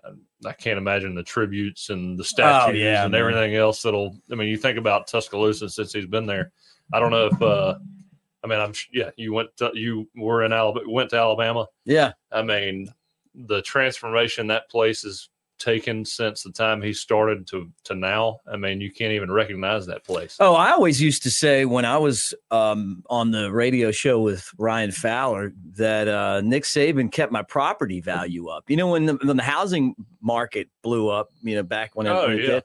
I 0.46 0.52
can't 0.52 0.78
imagine 0.78 1.14
the 1.14 1.22
tributes 1.22 1.90
and 1.90 2.18
the 2.18 2.24
statues 2.24 2.74
Oh, 2.74 2.78
yeah, 2.78 3.02
and 3.04 3.12
man. 3.12 3.20
everything 3.20 3.54
else 3.54 3.82
that'll. 3.82 4.16
I 4.32 4.34
mean, 4.34 4.48
you 4.48 4.56
think 4.56 4.78
about 4.78 5.06
Tuscaloosa 5.06 5.68
since 5.68 5.92
he's 5.92 6.06
been 6.06 6.26
there. 6.26 6.52
I 6.92 7.00
don't 7.00 7.10
know 7.10 7.26
if. 7.26 7.42
uh 7.42 7.78
I 8.42 8.46
mean, 8.46 8.58
I'm 8.58 8.72
yeah. 8.90 9.10
You 9.16 9.34
went 9.34 9.54
to, 9.58 9.70
you 9.74 10.08
were 10.16 10.42
in 10.44 10.52
Alabama. 10.54 10.88
Went 10.90 11.10
to 11.10 11.16
Alabama. 11.18 11.66
yeah, 11.84 12.12
I 12.32 12.40
mean, 12.42 12.88
the 13.34 13.60
transformation 13.60 14.46
that 14.46 14.70
place 14.70 15.02
has 15.02 15.28
taken 15.60 16.04
since 16.04 16.42
the 16.42 16.50
time 16.50 16.82
he 16.82 16.92
started 16.92 17.46
to 17.48 17.70
to 17.84 17.94
now. 17.94 18.40
I 18.52 18.56
mean, 18.56 18.80
you 18.80 18.90
can't 18.90 19.12
even 19.12 19.30
recognize 19.30 19.86
that 19.86 20.02
place. 20.04 20.36
Oh, 20.40 20.54
I 20.54 20.72
always 20.72 21.00
used 21.00 21.22
to 21.22 21.30
say 21.30 21.64
when 21.64 21.84
I 21.84 21.98
was 21.98 22.34
um, 22.50 23.04
on 23.08 23.30
the 23.30 23.52
radio 23.52 23.92
show 23.92 24.20
with 24.20 24.50
Ryan 24.58 24.90
Fowler 24.90 25.52
that 25.76 26.08
uh, 26.08 26.40
Nick 26.40 26.64
Saban 26.64 27.12
kept 27.12 27.30
my 27.30 27.42
property 27.42 28.00
value 28.00 28.48
up. 28.48 28.64
You 28.68 28.76
know, 28.76 28.88
when 28.88 29.06
the, 29.06 29.14
when 29.22 29.36
the 29.36 29.42
housing 29.44 29.94
market 30.20 30.68
blew 30.82 31.08
up, 31.08 31.28
you 31.42 31.54
know, 31.54 31.62
back 31.62 31.92
when, 31.94 32.06
Oh, 32.08 32.26
when 32.26 32.38
it 32.38 32.48
yeah. 32.48 32.60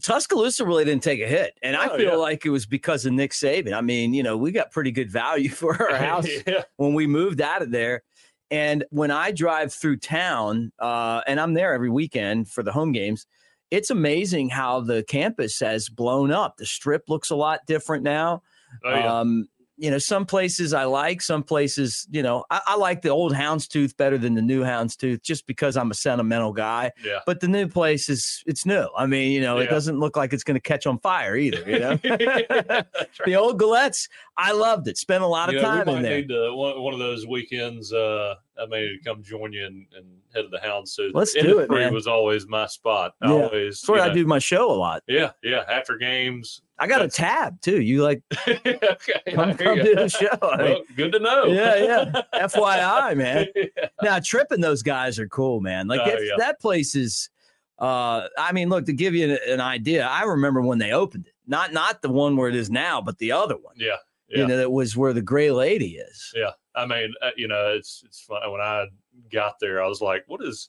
Tuscaloosa 0.00 0.64
really 0.64 0.84
didn't 0.84 1.02
take 1.02 1.20
a 1.20 1.26
hit, 1.26 1.58
and 1.60 1.76
I 1.76 1.88
Oh, 1.88 1.96
feel 1.96 2.10
yeah. 2.10 2.14
like 2.16 2.46
it 2.46 2.50
was 2.50 2.66
because 2.66 3.04
of 3.04 3.12
Nick 3.12 3.32
Saban. 3.32 3.72
I 3.74 3.80
mean, 3.80 4.14
you 4.14 4.22
know, 4.22 4.36
we 4.36 4.52
got 4.52 4.70
pretty 4.70 4.92
good 4.92 5.10
value 5.10 5.48
for 5.50 5.90
our 5.90 5.96
house 6.04 6.28
yeah. 6.46 6.62
when 6.76 6.94
we 6.94 7.06
moved 7.06 7.40
out 7.40 7.62
of 7.62 7.70
there. 7.72 8.02
And 8.52 8.84
when 8.90 9.10
I 9.10 9.32
drive 9.32 9.72
through 9.72 9.96
town, 9.96 10.72
uh, 10.78 11.22
and 11.26 11.40
I'm 11.40 11.54
there 11.54 11.72
every 11.72 11.88
weekend 11.88 12.48
for 12.48 12.62
the 12.62 12.70
home 12.70 12.92
games, 12.92 13.26
it's 13.70 13.88
amazing 13.88 14.50
how 14.50 14.80
the 14.80 15.02
campus 15.04 15.58
has 15.60 15.88
blown 15.88 16.30
up. 16.30 16.58
The 16.58 16.66
strip 16.66 17.08
looks 17.08 17.30
a 17.30 17.34
lot 17.34 17.60
different 17.66 18.04
now. 18.04 18.42
Oh, 18.84 18.90
yeah. 18.90 19.20
Um, 19.20 19.48
you 19.76 19.90
know, 19.90 19.98
some 19.98 20.26
places 20.26 20.74
I 20.74 20.84
like, 20.84 21.22
some 21.22 21.42
places, 21.42 22.06
you 22.10 22.22
know, 22.22 22.44
I, 22.50 22.60
I 22.68 22.76
like 22.76 23.02
the 23.02 23.08
old 23.08 23.32
Houndstooth 23.32 23.96
better 23.96 24.18
than 24.18 24.34
the 24.34 24.42
new 24.42 24.62
Houndstooth 24.62 25.22
just 25.22 25.46
because 25.46 25.76
I'm 25.76 25.90
a 25.90 25.94
sentimental 25.94 26.52
guy. 26.52 26.92
yeah. 27.04 27.20
But 27.26 27.40
the 27.40 27.48
new 27.48 27.66
place 27.66 28.08
is 28.08 28.42
it's 28.46 28.66
new. 28.66 28.86
I 28.96 29.06
mean, 29.06 29.32
you 29.32 29.40
know, 29.40 29.58
it 29.58 29.70
doesn't 29.70 29.98
look 29.98 30.16
like 30.16 30.32
it's 30.32 30.44
going 30.44 30.56
to 30.56 30.60
catch 30.60 30.86
on 30.86 30.98
fire 30.98 31.36
either. 31.36 31.68
You 31.68 31.78
know, 31.78 31.90
right. 32.04 32.46
the 33.26 33.34
old 33.34 33.60
Gillettes, 33.60 34.08
I 34.36 34.52
loved 34.52 34.88
it. 34.88 34.98
Spent 34.98 35.22
a 35.24 35.26
lot 35.26 35.48
of 35.48 35.54
You 35.54 35.62
know, 35.62 35.68
time 35.68 35.88
in 35.88 36.02
there. 36.02 36.18
need 36.18 36.28
to, 36.28 36.54
one, 36.54 36.80
one 36.80 36.92
of 36.92 37.00
those 37.00 37.26
weekends. 37.26 37.92
Uh, 37.92 38.34
I 38.60 38.66
may 38.66 38.98
come 39.04 39.22
join 39.22 39.52
you 39.52 39.66
and, 39.66 39.86
and 39.96 40.06
head 40.34 40.44
of 40.44 40.50
the 40.50 40.58
Houndstooth. 40.58 41.12
Let's 41.14 41.34
In 41.34 41.46
do 41.46 41.58
it, 41.60 41.70
man. 41.70 41.92
Was 41.94 42.06
always 42.06 42.46
my 42.46 42.66
spot. 42.66 43.14
I 43.22 43.28
Yeah. 43.28 43.34
Always. 43.44 43.80
That's 43.80 43.88
where 43.88 44.02
I 44.02 44.08
know, 44.08 44.14
do 44.14 44.26
my 44.26 44.38
show 44.38 44.70
a 44.70 44.74
lot. 44.74 45.02
Yeah, 45.08 45.30
yeah. 45.42 45.64
After 45.68 45.96
games. 45.96 46.60
I 46.82 46.86
got 46.88 47.00
a 47.00 47.08
tab 47.08 47.60
too. 47.60 47.80
You 47.80 48.02
like 48.02 48.22
okay. 48.48 49.20
Come, 49.34 49.54
come 49.54 49.78
do 49.78 49.94
the 49.94 50.08
show? 50.08 50.36
I 50.42 50.56
mean, 50.56 50.66
Well, 50.72 50.82
good 50.96 51.12
to 51.12 51.18
know. 51.20 51.44
yeah, 51.44 51.76
yeah. 51.76 52.22
FYI, 52.48 53.16
man. 53.16 53.46
Yeah. 53.54 53.88
Now 54.02 54.18
tripping 54.18 54.60
those 54.60 54.82
guys 54.82 55.18
are 55.20 55.28
cool, 55.28 55.60
man. 55.60 55.86
Like 55.86 56.00
Oh, 56.04 56.10
if 56.10 56.20
yeah. 56.26 56.34
that 56.38 56.60
place 56.60 56.94
is. 56.96 57.30
Uh, 57.78 58.28
I 58.38 58.52
mean, 58.52 58.68
look 58.68 58.86
to 58.86 58.92
give 58.92 59.14
you 59.14 59.32
an, 59.32 59.38
an 59.48 59.60
idea. 59.60 60.06
I 60.06 60.22
remember 60.24 60.60
when 60.60 60.78
they 60.78 60.92
opened 60.92 61.26
it, 61.26 61.34
not 61.46 61.72
not 61.72 62.02
the 62.02 62.10
one 62.10 62.36
where 62.36 62.48
it 62.48 62.54
is 62.54 62.68
now, 62.70 63.00
but 63.00 63.18
the 63.18 63.32
other 63.32 63.56
one. 63.56 63.74
Yeah. 63.76 63.96
You 64.28 64.46
know, 64.46 64.56
that 64.56 64.72
was 64.72 64.96
where 64.96 65.12
the 65.12 65.22
Gray 65.22 65.50
Lady 65.50 65.96
is. 65.96 66.32
Yeah. 66.34 66.50
I 66.74 66.86
mean, 66.86 67.12
uh, 67.22 67.30
you 67.36 67.46
know, 67.48 67.74
it's 67.76 68.02
it's 68.06 68.20
fun. 68.20 68.40
When 68.50 68.60
I 68.60 68.86
got 69.32 69.54
there, 69.60 69.82
I 69.82 69.86
was 69.86 70.00
like, 70.00 70.24
"What 70.26 70.40
does 70.40 70.68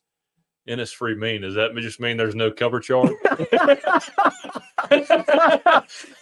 Innisfree 0.67 1.17
mean? 1.17 1.41
Does 1.41 1.55
that 1.55 1.75
just 1.75 1.99
mean 1.99 2.17
there's 2.17 2.35
no 2.35 2.51
cover 2.51 2.79
charge?" 2.79 3.11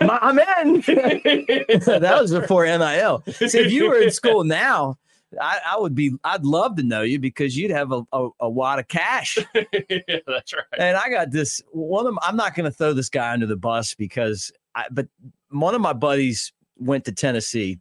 I'm 0.02 0.40
in. 0.40 0.82
that 0.82 2.18
was 2.22 2.32
before 2.32 2.66
NIL. 2.66 3.24
See, 3.28 3.60
if 3.60 3.72
you 3.72 3.90
were 3.90 4.00
in 4.00 4.12
school 4.12 4.44
now, 4.44 4.98
I, 5.40 5.60
I 5.66 5.80
would 5.80 5.96
be. 5.96 6.14
I'd 6.24 6.46
love 6.46 6.76
to 6.78 6.84
know 6.84 7.02
you 7.02 7.20
because 7.20 7.58
you'd 7.58 7.72
have 7.72 7.92
a, 7.92 8.04
a, 8.12 8.30
a 8.42 8.50
wad 8.50 8.80
of 8.80 8.88
cash. 8.88 9.38
yeah, 9.56 10.18
that's 10.28 10.54
right. 10.54 10.64
And 10.78 10.98
I 10.98 11.10
got 11.10 11.32
this 11.32 11.62
one 11.72 12.08
of. 12.08 12.18
I'm 12.22 12.36
not 12.36 12.56
going 12.56 12.70
to 12.70 12.76
throw 12.76 12.94
this 12.94 13.10
guy 13.10 13.32
under 13.32 13.46
the 13.46 13.58
bus 13.58 13.96
because, 13.96 14.52
I, 14.76 14.86
but 14.92 15.08
one 15.50 15.76
of 15.76 15.82
my 15.82 15.94
buddies 15.94 16.52
went 16.78 17.06
to 17.06 17.12
Tennessee 17.12 17.80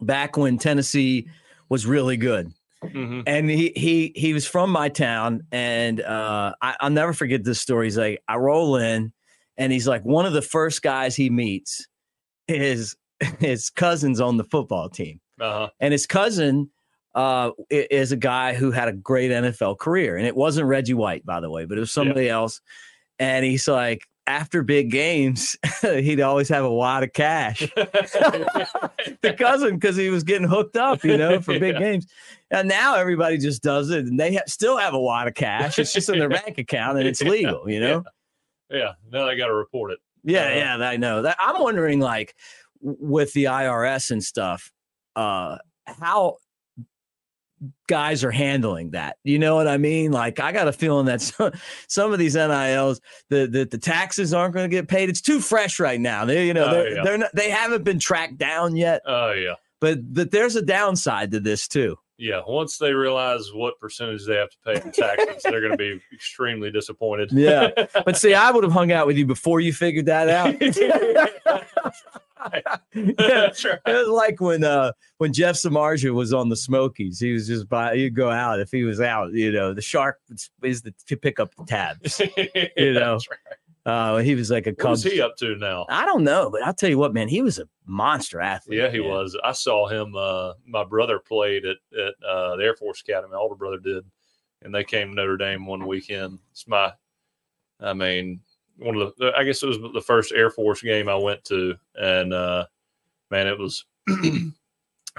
back 0.00 0.36
when 0.36 0.58
Tennessee 0.58 1.28
was 1.68 1.86
really 1.86 2.16
good, 2.16 2.52
hmm 2.88 3.20
and 3.26 3.48
he 3.50 3.72
he 3.76 4.12
he 4.14 4.32
was 4.32 4.46
from 4.46 4.70
my 4.70 4.88
town, 4.88 5.42
and 5.52 6.00
uh, 6.00 6.52
I, 6.62 6.76
I'll 6.80 6.90
never 6.90 7.12
forget 7.12 7.44
this 7.44 7.60
story. 7.60 7.86
He's 7.86 7.98
like, 7.98 8.20
I 8.28 8.36
roll 8.36 8.76
in, 8.76 9.12
and 9.56 9.72
he's 9.72 9.86
like, 9.88 10.04
one 10.04 10.26
of 10.26 10.32
the 10.32 10.42
first 10.42 10.82
guys 10.82 11.16
he 11.16 11.30
meets 11.30 11.86
is 12.48 12.96
his 13.38 13.70
cousins 13.70 14.20
on 14.20 14.36
the 14.36 14.44
football 14.44 14.88
team 14.88 15.20
Uh-huh. 15.40 15.68
and 15.80 15.92
his 15.92 16.06
cousin 16.06 16.70
uh, 17.14 17.50
is 17.70 18.10
a 18.12 18.16
guy 18.16 18.54
who 18.54 18.70
had 18.72 18.88
a 18.88 18.92
great 18.92 19.30
NFL 19.30 19.78
career, 19.78 20.16
and 20.16 20.26
it 20.26 20.36
wasn't 20.36 20.66
Reggie 20.66 20.94
White, 20.94 21.24
by 21.24 21.40
the 21.40 21.48
way, 21.50 21.64
but 21.64 21.76
it 21.78 21.80
was 21.80 21.92
somebody 21.92 22.28
else. 22.28 22.60
And 23.20 23.44
he's 23.44 23.68
like, 23.68 24.02
after 24.26 24.62
big 24.62 24.90
games, 24.90 25.56
he'd 25.82 26.20
always 26.20 26.48
have 26.48 26.64
a 26.64 26.72
wad 26.72 27.02
of 27.02 27.12
cash. 27.12 27.60
the 27.76 29.34
cousin, 29.36 29.74
because 29.76 29.96
he 29.96 30.10
was 30.10 30.24
getting 30.24 30.48
hooked 30.48 30.76
up, 30.76 31.04
you 31.04 31.16
know, 31.16 31.40
for 31.40 31.58
big 31.58 31.74
Yeah. 31.74 31.80
games. 31.80 32.06
And 32.50 32.68
now 32.68 32.94
everybody 32.94 33.38
just 33.38 33.62
does 33.62 33.90
it, 33.90 34.06
and 34.06 34.18
they 34.18 34.38
still 34.46 34.76
have 34.76 34.94
a 34.94 34.98
wad 35.00 35.28
of 35.28 35.34
cash. 35.34 35.78
It's 35.78 35.92
just 35.92 36.08
in 36.08 36.18
their 36.18 36.28
bank 36.28 36.58
account, 36.58 36.98
and 36.98 37.06
it's 37.06 37.20
legal, 37.22 37.68
you 37.68 37.80
know. 37.80 38.04
yeah. 38.70 38.92
Now 39.10 39.26
they 39.26 39.36
got 39.36 39.48
to 39.48 39.54
report 39.54 39.92
it. 39.92 39.98
Yeah, 40.22 40.46
Uh, 40.46 40.78
yeah, 40.78 40.88
I 40.88 40.96
know 40.96 41.22
that. 41.22 41.36
I'm 41.40 41.60
wondering, 41.60 42.00
like, 42.00 42.34
with 42.80 43.32
the 43.34 43.44
IRS 43.44 44.10
and 44.10 44.22
stuff, 44.22 44.70
uh, 45.16 45.58
how 45.86 46.36
guys 47.86 48.24
are 48.24 48.30
handling 48.30 48.90
that. 48.90 49.16
You 49.24 49.38
know 49.38 49.54
what 49.56 49.68
I 49.68 49.76
mean? 49.76 50.12
Like, 50.12 50.40
I 50.40 50.52
got 50.52 50.68
a 50.68 50.72
feeling 50.72 51.06
that 51.06 51.20
some, 51.22 51.52
some 51.88 52.12
of 52.12 52.18
these 52.18 52.34
NILs, 52.34 53.00
the, 53.30 53.46
the 53.46 53.64
the 53.70 53.78
taxes 53.78 54.32
aren't 54.34 54.54
going 54.54 54.68
to 54.68 54.74
get 54.74 54.88
paid. 54.88 55.08
It's 55.08 55.20
too 55.20 55.40
fresh 55.40 55.78
right 55.80 56.00
now. 56.00 56.24
They, 56.24 56.46
you 56.46 56.54
know, 56.54 56.66
Oh, 56.66 56.70
they're, 56.70 56.94
yeah. 56.96 57.02
they're 57.04 57.18
not, 57.18 57.30
they 57.34 57.50
haven't 57.50 57.84
been 57.84 57.98
tracked 57.98 58.38
down 58.38 58.76
yet. 58.76 59.02
Oh 59.06 59.32
yeah. 59.32 59.54
but 59.80 60.12
but 60.14 60.30
there's 60.30 60.56
a 60.56 60.62
downside 60.62 61.30
to 61.32 61.40
this 61.40 61.68
too. 61.68 61.96
Yeah, 62.16 62.42
once 62.46 62.78
they 62.78 62.92
realize 62.92 63.50
what 63.52 63.78
percentage 63.80 64.24
they 64.24 64.36
have 64.36 64.48
to 64.50 64.56
pay 64.64 64.74
in 64.80 64.92
taxes, 64.92 65.42
they're 65.42 65.58
going 65.60 65.72
to 65.72 65.76
be 65.76 66.00
extremely 66.12 66.70
disappointed. 66.70 67.30
Yeah. 67.32 67.70
But 68.04 68.16
see, 68.16 68.34
I 68.34 68.52
would 68.52 68.62
have 68.62 68.72
hung 68.72 68.92
out 68.92 69.08
with 69.08 69.16
you 69.18 69.26
before 69.26 69.58
you 69.58 69.72
figured 69.72 70.06
that 70.06 70.28
out. 70.28 70.54
That's 72.94 73.64
right. 73.64 73.78
It 73.86 73.92
was 73.92 74.08
like 74.08 74.40
when 74.40 74.64
uh 74.64 74.92
when 75.18 75.32
Jeff 75.32 75.56
Samardzija 75.56 76.12
was 76.12 76.32
on 76.32 76.48
the 76.48 76.56
Smokies. 76.56 77.18
He 77.20 77.32
was 77.32 77.46
just 77.46 77.68
by 77.68 77.96
he'd 77.96 78.14
go 78.14 78.30
out 78.30 78.60
if 78.60 78.70
he 78.70 78.84
was 78.84 79.00
out. 79.00 79.32
You 79.32 79.52
know, 79.52 79.72
the 79.74 79.82
shark 79.82 80.18
is 80.62 80.82
the 80.82 80.94
to 81.08 81.16
pick 81.16 81.40
up 81.40 81.54
the 81.56 81.64
tabs. 81.64 82.20
You 82.76 82.94
know, 82.94 83.12
That's 83.14 83.28
right. 83.30 83.38
Uh, 83.86 84.16
he 84.18 84.34
was 84.34 84.50
like 84.50 84.66
a 84.66 84.70
What 84.70 84.92
is 84.94 85.02
Cubs. 85.02 85.14
he 85.14 85.20
up 85.20 85.36
to 85.36 85.56
now? 85.56 85.84
I 85.90 86.06
don't 86.06 86.24
know, 86.24 86.48
but 86.50 86.62
I'll 86.62 86.72
tell 86.72 86.88
you 86.88 86.96
what, 86.96 87.12
man, 87.12 87.28
he 87.28 87.42
was 87.42 87.58
a 87.58 87.68
monster 87.86 88.40
athlete. 88.40 88.78
Yeah, 88.78 88.90
he 88.90 88.98
man. 89.00 89.10
was. 89.10 89.38
I 89.44 89.52
saw 89.52 89.86
him. 89.88 90.16
Uh, 90.16 90.54
my 90.66 90.84
brother 90.84 91.18
played 91.18 91.66
at 91.66 91.76
at 91.98 92.14
uh, 92.26 92.56
the 92.56 92.64
Air 92.64 92.74
Force 92.76 93.02
Academy. 93.02 93.32
My 93.32 93.38
older 93.38 93.54
brother 93.56 93.76
did, 93.78 94.04
and 94.62 94.74
they 94.74 94.84
came 94.84 95.08
to 95.10 95.14
Notre 95.14 95.36
Dame 95.36 95.66
one 95.66 95.86
weekend. 95.86 96.38
It's 96.52 96.66
my, 96.66 96.94
I 97.78 97.92
mean, 97.92 98.40
one 98.78 98.96
of 98.96 99.12
the. 99.18 99.32
I 99.36 99.44
guess 99.44 99.62
it 99.62 99.66
was 99.66 99.78
the 99.78 100.00
first 100.00 100.32
Air 100.32 100.50
Force 100.50 100.82
game 100.82 101.08
I 101.08 101.16
went 101.16 101.44
to, 101.44 101.74
and 101.96 102.32
uh, 102.32 102.66
man, 103.30 103.46
it 103.46 103.58
was 103.58 103.84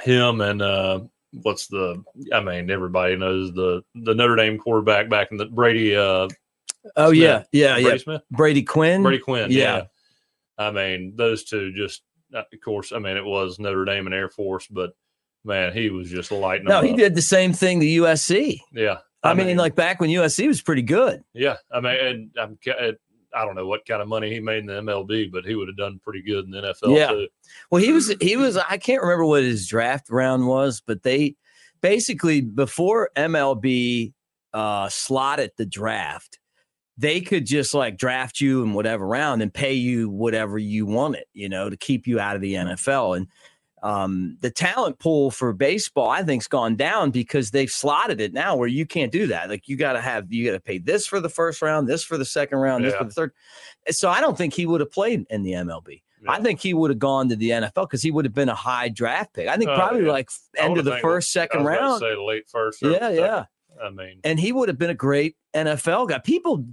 him 0.02 0.42
and 0.42 0.62
uh, 0.62 1.00
what's 1.42 1.68
the? 1.68 2.04
I 2.34 2.42
mean, 2.42 2.70
everybody 2.70 3.16
knows 3.16 3.54
the 3.54 3.84
the 3.96 4.14
Notre 4.16 4.36
Dame 4.36 4.58
quarterback 4.58 5.10
back 5.10 5.30
in 5.32 5.38
the 5.38 5.46
Brady. 5.46 5.96
Uh, 5.96 6.28
Oh 6.96 7.12
Smith. 7.12 7.18
yeah, 7.20 7.44
yeah, 7.52 7.78
yeah. 7.78 7.84
Brady 7.84 8.00
Smith. 8.00 8.22
Brady 8.32 8.62
Quinn. 8.64 9.02
Brady 9.02 9.18
Quinn. 9.20 9.50
Yeah. 9.52 9.58
Yeah. 9.78 9.84
I 10.60 10.70
mean, 10.72 11.14
those 11.16 11.44
two 11.44 11.74
just, 11.74 12.04
uh, 12.34 12.40
of 12.42 12.62
course, 12.64 12.92
I 12.92 13.00
mean, 13.00 13.18
it 13.18 13.26
was 13.26 13.58
Notre 13.58 13.86
Dame 13.86 14.06
and 14.06 14.14
Air 14.14 14.30
Force, 14.30 14.68
but 14.68 14.92
man, 15.44 15.74
he 15.74 15.90
was 15.90 16.12
just 16.12 16.32
lighting 16.32 16.68
No, 16.68 16.82
he 16.82 16.92
up. 16.92 16.98
did 16.98 17.16
the 17.16 17.24
same 17.24 17.54
thing 17.54 17.80
to 17.80 17.86
USC. 17.88 18.60
Yeah. 18.72 19.00
I, 19.24 19.34
mean, 19.34 19.58
like 19.58 19.74
back 19.76 20.00
when 20.00 20.12
USC 20.12 20.48
was 20.48 20.62
pretty 20.62 20.84
good. 20.84 21.24
yeah. 21.34 21.56
I 21.72 21.80
mean, 21.80 21.96
and 21.96 22.32
I'm, 22.40 22.60
uh, 22.80 22.92
I 23.36 23.46
don't 23.46 23.56
know 23.56 23.68
what 23.68 23.86
kind 23.86 24.02
of 24.02 24.08
money 24.08 24.32
he 24.34 24.40
made 24.40 24.60
in 24.60 24.66
the 24.68 24.82
MLB, 24.82 25.32
but 25.32 25.46
he 25.46 25.56
would 25.56 25.68
have 25.68 25.78
done 25.78 26.00
pretty 26.04 26.22
good 26.22 26.46
in 26.46 26.52
the 26.52 26.62
NFL 26.62 26.96
Yeah. 26.96 27.10
too. 27.10 27.28
Well, 27.70 27.82
he 27.82 27.92
was 27.92 28.14
he 28.22 28.38
was 28.38 28.58
I 28.58 28.78
can't 28.78 29.02
remember 29.02 29.26
what 29.26 29.44
his 29.44 29.68
draft 29.68 30.10
round 30.10 30.48
was, 30.48 30.82
but 30.86 31.04
they 31.04 31.36
basically 31.82 32.42
before 32.42 33.10
MLB 33.16 34.14
uh 34.54 34.88
slotted 34.90 35.52
the 35.58 35.66
draft, 35.66 36.40
they 36.98 37.20
could 37.20 37.46
just 37.46 37.74
like 37.74 37.98
draft 37.98 38.40
you 38.40 38.64
in 38.64 38.74
whatever 38.74 39.06
round 39.06 39.42
and 39.42 39.54
pay 39.54 39.74
you 39.74 40.10
whatever 40.10 40.58
you 40.58 40.86
wanted, 40.86 41.26
you 41.34 41.50
know, 41.50 41.70
to 41.70 41.76
keep 41.78 42.08
you 42.08 42.20
out 42.20 42.36
of 42.36 42.42
the 42.42 42.54
NFL. 42.54 43.18
And 43.18 43.28
um 43.86 44.38
the 44.42 44.50
talent 44.50 44.98
pool 45.00 45.30
for 45.32 45.54
baseball, 45.54 46.10
I 46.10 46.24
think's 46.24 46.48
gone 46.48 46.76
down 46.76 47.12
because 47.12 47.52
they've 47.52 47.70
slotted 47.70 48.20
it 48.20 48.34
now 48.34 48.56
where 48.56 48.68
you 48.68 48.86
can't 48.86 49.12
do 49.12 49.28
that. 49.28 49.50
Like 49.50 49.68
you 49.68 49.78
gotta 49.78 50.02
have 50.02 50.32
you 50.34 50.46
gotta 50.46 50.60
pay 50.60 50.80
this 50.80 51.06
for 51.06 51.20
the 51.20 51.30
first 51.30 51.62
round, 51.62 51.88
this 51.88 52.04
for 52.04 52.18
the 52.18 52.26
second 52.26 52.58
round, 52.60 52.84
this 52.84 52.96
for 52.96 53.04
the 53.04 53.12
third. 53.12 53.32
So 53.92 54.10
I 54.10 54.22
don't 54.22 54.38
think 54.38 54.54
he 54.54 54.66
would 54.66 54.82
have 54.82 54.92
played 54.92 55.26
in 55.30 55.44
the 55.44 55.52
MLB. 55.52 56.02
I 56.28 56.40
think 56.42 56.60
he 56.60 56.74
would 56.74 56.90
have 56.90 56.98
gone 56.98 57.30
to 57.30 57.36
the 57.36 57.52
NFL 57.52 57.84
because 57.84 58.02
he 58.02 58.10
would 58.10 58.26
have 58.26 58.34
been 58.34 58.50
a 58.50 58.56
high 58.56 58.90
draft 58.90 59.34
pick. 59.36 59.48
I 59.48 59.58
think 59.58 59.70
Oh, 59.70 59.76
probably 59.76 60.06
yeah. 60.06 60.12
like 60.12 60.30
end 60.58 60.80
of 60.80 60.84
the 60.86 60.98
first, 60.98 61.32
second 61.32 61.66
round. 61.66 62.00
Say 62.00 62.16
late 62.16 62.48
first. 62.50 62.82
Yeah, 62.82 62.94
second. 62.94 63.16
yeah. 63.18 63.46
I 63.84 63.90
mean, 63.92 64.22
And 64.24 64.40
he 64.40 64.52
would 64.52 64.68
have 64.68 64.80
been 64.80 64.90
a 64.90 64.96
great 64.96 65.36
NFL 65.56 66.10
guy. 66.10 66.18
People, 66.18 66.66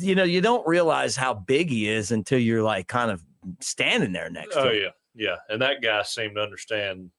you 0.00 0.16
know, 0.16 0.24
you 0.24 0.40
don't 0.40 0.66
realize 0.66 1.14
how 1.14 1.34
big 1.34 1.70
he 1.70 1.88
is 1.88 2.10
until 2.10 2.40
you're 2.40 2.64
like 2.64 2.88
kind 2.88 3.12
of 3.12 3.22
standing 3.60 4.10
there 4.12 4.28
next 4.28 4.56
oh 4.56 4.64
to 4.64 4.70
him. 4.74 4.82
yeah, 4.82 4.88
yeah. 5.20 5.36
And 5.48 5.62
that 5.62 5.80
guy 5.82 6.02
seemed 6.02 6.34
to 6.36 6.40
understand 6.42 7.10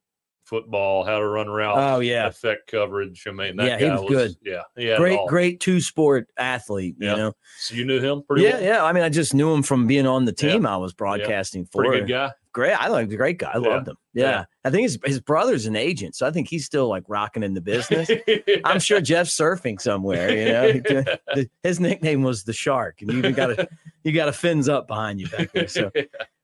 football, 0.44 1.04
how 1.04 1.18
to 1.18 1.26
run 1.26 1.48
routes, 1.48 1.78
Oh, 1.80 2.00
yeah. 2.00 2.26
affect 2.26 2.70
coverage. 2.70 3.24
I 3.28 3.30
mean, 3.30 3.56
that 3.56 3.66
Yeah, 3.66 3.78
he 3.78 3.86
guy 3.86 4.00
was 4.00 4.10
good. 4.10 4.36
Yeah, 4.44 4.62
it 4.76 4.98
Great, 4.98 5.20
great 5.28 5.60
two 5.60 5.80
sport 5.80 6.28
athlete, 6.36 6.96
Yeah. 6.98 7.10
you 7.12 7.16
know. 7.16 7.32
So 7.60 7.74
you 7.76 7.84
knew 7.84 8.00
him 8.00 8.22
pretty 8.28 8.42
Yeah, 8.44 8.54
well? 8.54 8.62
yeah. 8.62 8.84
I 8.84 8.92
mean, 8.92 9.04
I 9.04 9.08
just 9.08 9.34
knew 9.34 9.54
him 9.54 9.62
from 9.62 9.86
being 9.86 10.06
on 10.06 10.24
the 10.24 10.34
Yeah. 10.36 10.52
team 10.54 10.66
I 10.66 10.76
was 10.76 10.92
broadcasting 10.92 11.64
for. 11.66 11.84
Pretty 11.84 12.00
good 12.00 12.08
guy. 12.08 12.32
Great. 12.52 12.72
I 12.72 12.88
like 12.88 13.08
the 13.08 13.16
great 13.16 13.38
guy. 13.38 13.52
I 13.54 13.58
Yeah. 13.58 13.68
loved 13.68 13.88
him. 13.88 13.96
Yeah. 14.12 14.22
Yeah. 14.30 14.44
I 14.64 14.70
think 14.70 14.82
his 14.82 14.98
his 15.06 15.20
brother's 15.20 15.64
an 15.64 15.74
agent, 15.74 16.14
so 16.16 16.26
I 16.26 16.30
think 16.30 16.48
he's 16.48 16.66
still 16.66 16.86
like 16.88 17.04
rocking 17.08 17.42
in 17.42 17.54
the 17.54 17.62
business. 17.62 18.10
I'm 18.64 18.78
sure 18.78 19.00
Jeff's 19.00 19.38
surfing 19.38 19.80
somewhere. 19.80 20.30
You 20.36 20.92
know, 20.92 21.44
his 21.62 21.80
nickname 21.80 22.22
was 22.22 22.44
the 22.44 22.52
Shark, 22.52 23.00
and 23.00 23.10
you 23.10 23.18
even 23.18 23.32
got 23.32 23.58
a 23.58 23.68
you 24.04 24.12
got 24.12 24.28
a 24.28 24.32
fins 24.32 24.68
up 24.68 24.86
behind 24.86 25.18
you 25.20 25.28
back 25.28 25.52
there. 25.52 25.66
So, 25.68 25.90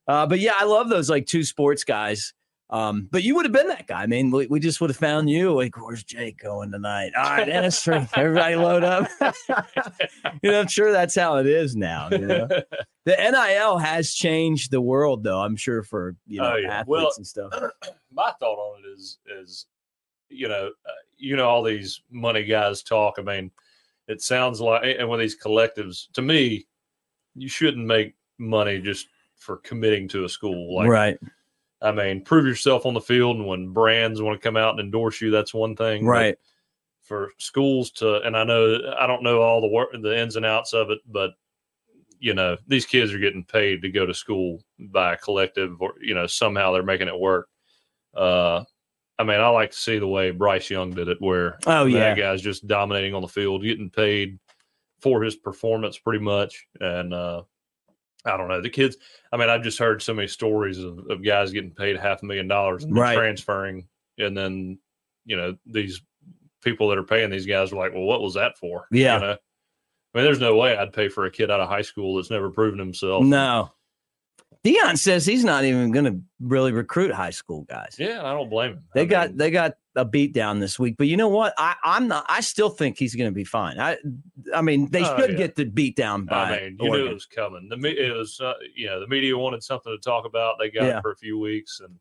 uh, 0.09 0.27
but 0.27 0.41
yeah, 0.41 0.55
I 0.57 0.65
love 0.65 0.89
those 0.89 1.09
like 1.09 1.27
two 1.27 1.45
sports 1.45 1.85
guys. 1.85 2.35
Um, 2.71 3.09
but 3.11 3.23
you 3.23 3.35
would 3.35 3.47
have 3.47 3.53
been 3.53 3.69
that 3.69 3.87
guy. 3.87 4.03
I 4.03 4.07
mean, 4.07 4.31
we, 4.31 4.47
we 4.47 4.61
just 4.61 4.79
would 4.83 4.91
have 4.91 4.97
found 4.99 5.31
you. 5.31 5.55
Like, 5.55 5.81
where's 5.81 6.05
Jake 6.05 6.39
going 6.39 6.71
tonight? 6.71 7.13
All 7.17 7.23
right, 7.25 7.47
Dennis, 7.47 7.89
everybody 8.15 8.57
load 8.57 8.85
up. 8.85 9.09
you 10.43 10.51
know, 10.53 10.61
I'm 10.61 10.67
sure 10.69 10.93
that's 10.93 11.15
how 11.15 11.37
it 11.37 11.47
is 11.47 11.75
now. 11.77 12.11
You 12.11 12.27
know, 12.27 12.47
the 13.07 13.17
NIL 13.17 13.79
has 13.79 14.13
changed 14.13 14.71
the 14.71 14.83
world, 14.83 15.25
though. 15.25 15.41
I'm 15.41 15.57
sure 15.57 15.83
for 15.83 16.15
you 16.27 16.43
know 16.43 16.53
Oh, 16.53 16.57
yeah. 16.57 16.81
athletes 16.81 16.89
Well, 16.89 17.13
and 17.17 17.27
stuff. 17.27 17.53
my 18.13 18.33
thought 18.39 18.59
on 18.59 18.81
it 18.85 18.89
is 18.99 19.17
is 19.41 19.65
you 20.29 20.47
know 20.49 20.67
uh, 20.87 20.93
you 21.17 21.37
know 21.37 21.49
all 21.49 21.63
these 21.63 22.03
money 22.11 22.45
guys 22.45 22.83
talk 22.83 23.15
i 23.19 23.23
mean 23.23 23.51
it 24.09 24.21
sounds 24.21 24.61
like 24.61 24.97
and 24.99 25.09
with 25.09 25.21
these 25.21 25.39
collectives 25.41 26.11
to 26.13 26.21
me 26.21 26.67
you 27.35 27.49
shouldn't 27.49 27.87
make 27.87 28.15
money 28.39 28.79
just 28.79 29.09
for 29.39 29.59
committing 29.59 30.09
to 30.09 30.25
a 30.25 30.29
school 30.29 30.75
like 30.75 30.89
right, 30.89 31.19
i 31.83 31.93
mean 31.93 32.23
prove 32.23 32.47
yourself 32.47 32.87
on 32.87 32.95
the 32.95 33.01
field 33.01 33.37
and 33.37 33.47
when 33.47 33.73
brands 33.73 34.21
want 34.21 34.41
to 34.41 34.47
come 34.47 34.57
out 34.57 34.71
and 34.71 34.81
endorse 34.81 35.21
you 35.21 35.31
that's 35.31 35.55
one 35.55 35.77
thing 35.77 36.05
but 36.05 36.11
right. 36.11 36.39
for 37.03 37.31
schools 37.39 37.91
to 37.91 38.21
and 38.23 38.37
i 38.37 38.45
know 38.45 38.79
i 38.99 39.07
don't 39.07 39.23
know 39.23 39.41
all 39.41 39.61
the 39.61 39.69
work 39.69 39.91
the 40.03 40.19
ins 40.19 40.37
and 40.37 40.47
outs 40.47 40.73
of 40.73 40.91
it 40.91 40.99
but 41.07 41.33
you 42.21 42.35
know 42.35 42.57
these 42.67 42.87
kids 42.87 43.13
are 43.13 43.19
getting 43.19 43.45
paid 43.45 43.83
to 43.83 43.91
go 43.91 44.05
to 44.05 44.15
school 44.15 44.63
by 44.79 45.15
a 45.15 45.17
collective 45.17 45.81
or 45.81 45.95
you 46.01 46.15
know 46.15 46.27
somehow 46.27 46.73
they're 46.73 46.83
making 46.83 47.09
it 47.09 47.19
work. 47.19 47.49
Uh 48.15 48.65
i 49.19 49.25
mean 49.25 49.41
i 49.41 49.49
like 49.49 49.71
to 49.71 49.77
see 49.77 49.99
the 49.99 50.07
way 50.07 50.31
bryce 50.31 50.71
young 50.71 50.91
did 50.91 51.09
it 51.09 51.21
where 51.21 51.59
Oh 51.67 51.85
yeah, 51.85 52.15
guy's 52.15 52.43
just 52.43 52.67
dominating 52.67 53.15
on 53.15 53.23
the 53.23 53.29
field 53.29 53.63
getting 53.63 53.91
paid 53.91 54.39
for 55.01 55.23
his 55.23 55.37
performance 55.37 55.99
pretty 55.99 56.25
much 56.25 56.67
and 56.81 57.13
uh 57.13 57.43
I 58.25 58.37
don't 58.37 58.49
know. 58.49 58.61
The 58.61 58.71
kids, 58.71 58.97
I 59.33 59.37
mean, 59.37 59.49
I've 59.49 59.63
just 59.63 59.79
heard 59.79 60.03
so 60.03 60.13
many 60.15 60.29
stories 60.29 60.79
of, 60.79 60.99
of 61.11 61.25
guys 61.25 61.53
getting 61.53 61.71
paid 61.71 61.97
half 61.97 62.23
a 62.23 62.27
million 62.27 62.49
dollars 62.49 62.85
and 62.85 62.95
Right. 62.97 63.17
transferring. 63.17 63.87
And 64.19 64.37
then, 64.37 64.79
you 65.25 65.37
know, 65.37 65.57
these 65.67 66.03
people 66.63 66.89
that 66.89 66.99
are 66.99 67.05
paying 67.05 67.31
these 67.31 67.47
guys 67.47 67.73
are 67.73 67.77
like, 67.77 67.93
well, 67.93 68.03
what 68.03 68.21
was 68.21 68.35
that 68.35 68.59
for? 68.59 68.87
Yeah. 68.91 69.15
You 69.15 69.21
know? 69.21 69.33
I 69.33 70.19
mean, 70.19 70.25
there's 70.25 70.41
no 70.41 70.57
way 70.57 70.77
I'd 70.77 70.93
pay 70.93 71.09
for 71.09 71.27
a 71.27 71.31
kid 71.31 71.51
out 71.51 71.61
of 71.61 71.69
high 71.69 71.83
school 71.83 72.17
that's 72.17 72.31
never 72.31 72.51
proven 72.51 72.79
himself. 72.79 73.25
no. 73.25 73.71
Deion 74.65 74.99
says 74.99 75.25
he's 75.25 75.45
not 75.45 75.63
even 75.65 75.93
going 75.93 76.05
to 76.07 76.21
really 76.41 76.73
recruit 76.73 77.13
high 77.13 77.31
school 77.31 77.63
guys. 77.63 77.95
Yeah, 77.97 78.25
I 78.25 78.33
don't 78.33 78.51
blame 78.51 78.73
him. 78.73 78.85
They 78.93 79.03
I 79.03 79.05
got 79.05 79.29
mean, 79.29 79.37
they 79.39 79.51
got 79.53 79.75
a 79.99 80.05
beat 80.05 80.33
down 80.33 80.61
this 80.61 80.79
week, 80.79 80.97
but 80.97 81.07
you 81.09 81.17
know 81.17 81.29
what? 81.29 81.53
I 81.59 81.75
I'm 81.85 82.09
not. 82.09 82.25
I 82.29 82.41
still 82.41 82.71
think 82.71 82.99
he's 82.99 83.15
going 83.15 83.29
to 83.31 83.35
be 83.35 83.45
fine. 83.45 83.79
I 83.79 83.97
I 84.55 84.63
mean, 84.63 84.91
they 84.91 85.03
Oh, 85.05 85.19
should 85.19 85.31
yeah. 85.33 85.37
get 85.37 85.57
the 85.57 85.65
beat 85.65 85.97
down 85.97 86.25
by. 86.25 86.57
I 86.59 86.61
mean, 86.63 86.77
you 86.81 86.91
knew 86.91 87.07
it 87.07 87.13
was 87.15 87.27
coming. 87.27 87.69
The 87.69 87.77
me- 87.77 87.91
it 87.99 88.15
was, 88.17 88.41
uh, 88.41 88.55
you 88.75 88.87
know, 88.87 89.01
the 89.01 89.07
media 89.09 89.37
wanted 89.37 89.63
something 89.63 89.93
to 89.95 89.99
talk 90.03 90.25
about. 90.25 90.57
They 90.59 90.71
got 90.71 90.85
Yeah. 90.85 90.99
it 90.99 91.03
for 91.03 91.11
a 91.11 91.17
few 91.17 91.39
weeks, 91.39 91.81
and 91.81 91.95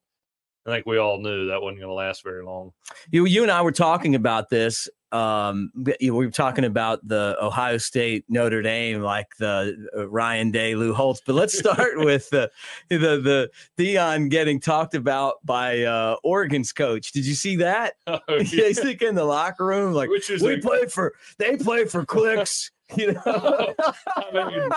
I 0.68 0.72
think 0.72 0.86
we 0.86 0.98
all 0.98 1.20
knew 1.20 1.48
that 1.48 1.62
wasn't 1.62 1.80
going 1.80 1.90
to 1.90 1.94
last 1.94 2.24
very 2.24 2.44
long. 2.44 2.74
You 3.10 3.26
you 3.26 3.42
and 3.42 3.52
I 3.52 3.62
were 3.62 3.72
talking 3.72 4.16
about 4.16 4.50
this. 4.50 4.90
Um, 5.14 5.72
we 6.02 6.12
were 6.12 6.30
talking 6.30 6.66
about 6.66 7.08
the 7.08 7.38
Ohio 7.42 7.78
State 7.78 8.26
Notre 8.28 8.62
Dame, 8.62 9.02
like 9.02 9.28
the 9.40 9.88
uh, 9.96 10.10
Ryan 10.10 10.52
Day, 10.52 10.76
Lou 10.76 10.94
Holtz. 10.94 11.22
But 11.26 11.36
let's 11.36 11.58
start 11.58 11.92
with 11.98 12.30
the 12.32 12.52
the 12.90 12.98
the 12.98 13.50
Deion 13.78 14.30
getting 14.30 14.60
talked 14.60 14.94
about 14.94 15.36
by 15.46 15.84
uh, 15.84 16.18
Oregon's 16.24 16.74
coach. 16.74 17.14
Did 17.14 17.26
you 17.26 17.36
see 17.36 17.56
that? 17.58 17.94
Oh, 18.08 18.20
He's 18.40 18.84
like 18.84 19.02
in 19.02 19.16
the 19.16 19.24
locker 19.24 19.66
room, 19.66 19.94
like 19.94 20.10
Which 20.10 20.30
is 20.30 20.42
we 20.42 20.60
play 20.60 20.86
for 20.88 21.14
they 21.38 21.56
play 21.56 21.86
for 21.86 22.06
clicks. 22.06 22.72
You 22.96 23.14
know, 23.14 23.74
I 24.16 24.50
mean, 24.50 24.70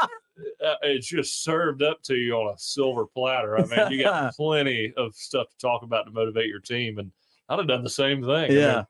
uh, 0.64 0.74
it's 0.82 1.06
just 1.06 1.42
served 1.42 1.82
up 1.82 2.02
to 2.04 2.14
you 2.16 2.34
on 2.34 2.54
a 2.54 2.58
silver 2.58 3.06
platter. 3.06 3.58
I 3.58 3.64
mean, 3.66 3.92
you 3.92 4.04
got 4.04 4.34
plenty 4.36 4.92
of 4.96 5.14
stuff 5.14 5.48
to 5.50 5.56
talk 5.58 5.82
about 5.82 6.04
to 6.06 6.10
motivate 6.12 6.46
your 6.48 6.60
team, 6.60 6.98
and 6.98 7.10
I'd 7.48 7.58
have 7.58 7.68
done 7.68 7.82
the 7.84 7.90
same 7.90 8.22
thing. 8.22 8.30
I 8.30 8.48
mean, 8.48 8.58
yeah. 8.58 8.82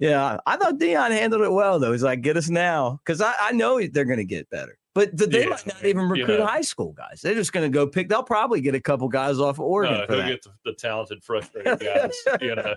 Yeah, 0.00 0.36
I 0.46 0.56
thought 0.56 0.78
Deion 0.78 1.10
handled 1.10 1.42
it 1.42 1.50
well 1.50 1.80
though. 1.80 1.90
He's 1.90 2.04
like, 2.04 2.20
"Get 2.20 2.36
us 2.36 2.48
now," 2.48 3.00
because 3.04 3.20
I, 3.20 3.34
I 3.40 3.50
know 3.50 3.84
they're 3.84 4.04
going 4.04 4.18
to 4.18 4.24
get 4.24 4.48
better. 4.48 4.78
But 4.94 5.16
th- 5.18 5.28
they 5.30 5.42
Yeah, 5.42 5.50
might 5.50 5.66
not 5.66 5.84
even 5.84 6.08
recruit 6.08 6.38
know. 6.38 6.46
high 6.46 6.60
school 6.60 6.92
guys. 6.92 7.20
They're 7.20 7.34
just 7.34 7.52
going 7.52 7.70
to 7.70 7.74
go 7.74 7.86
pick. 7.86 8.08
They'll 8.08 8.22
probably 8.22 8.60
get 8.60 8.76
a 8.76 8.80
couple 8.80 9.08
guys 9.08 9.40
off 9.40 9.56
of 9.56 9.60
Oregon 9.60 10.06
no, 10.08 10.16
he'll 10.16 10.28
get 10.28 10.42
the, 10.42 10.50
the 10.64 10.72
talented, 10.72 11.22
frustrated 11.24 11.80
guys. 11.80 12.14
you 12.40 12.54
know, 12.54 12.74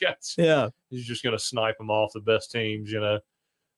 guy's, 0.00 0.34
yeah, 0.38 0.68
he's 0.88 1.04
just 1.04 1.22
going 1.22 1.36
to 1.36 1.42
snipe 1.42 1.76
them 1.76 1.90
off 1.90 2.12
the 2.14 2.20
best 2.20 2.50
teams. 2.50 2.90
You 2.90 3.00
know, 3.00 3.18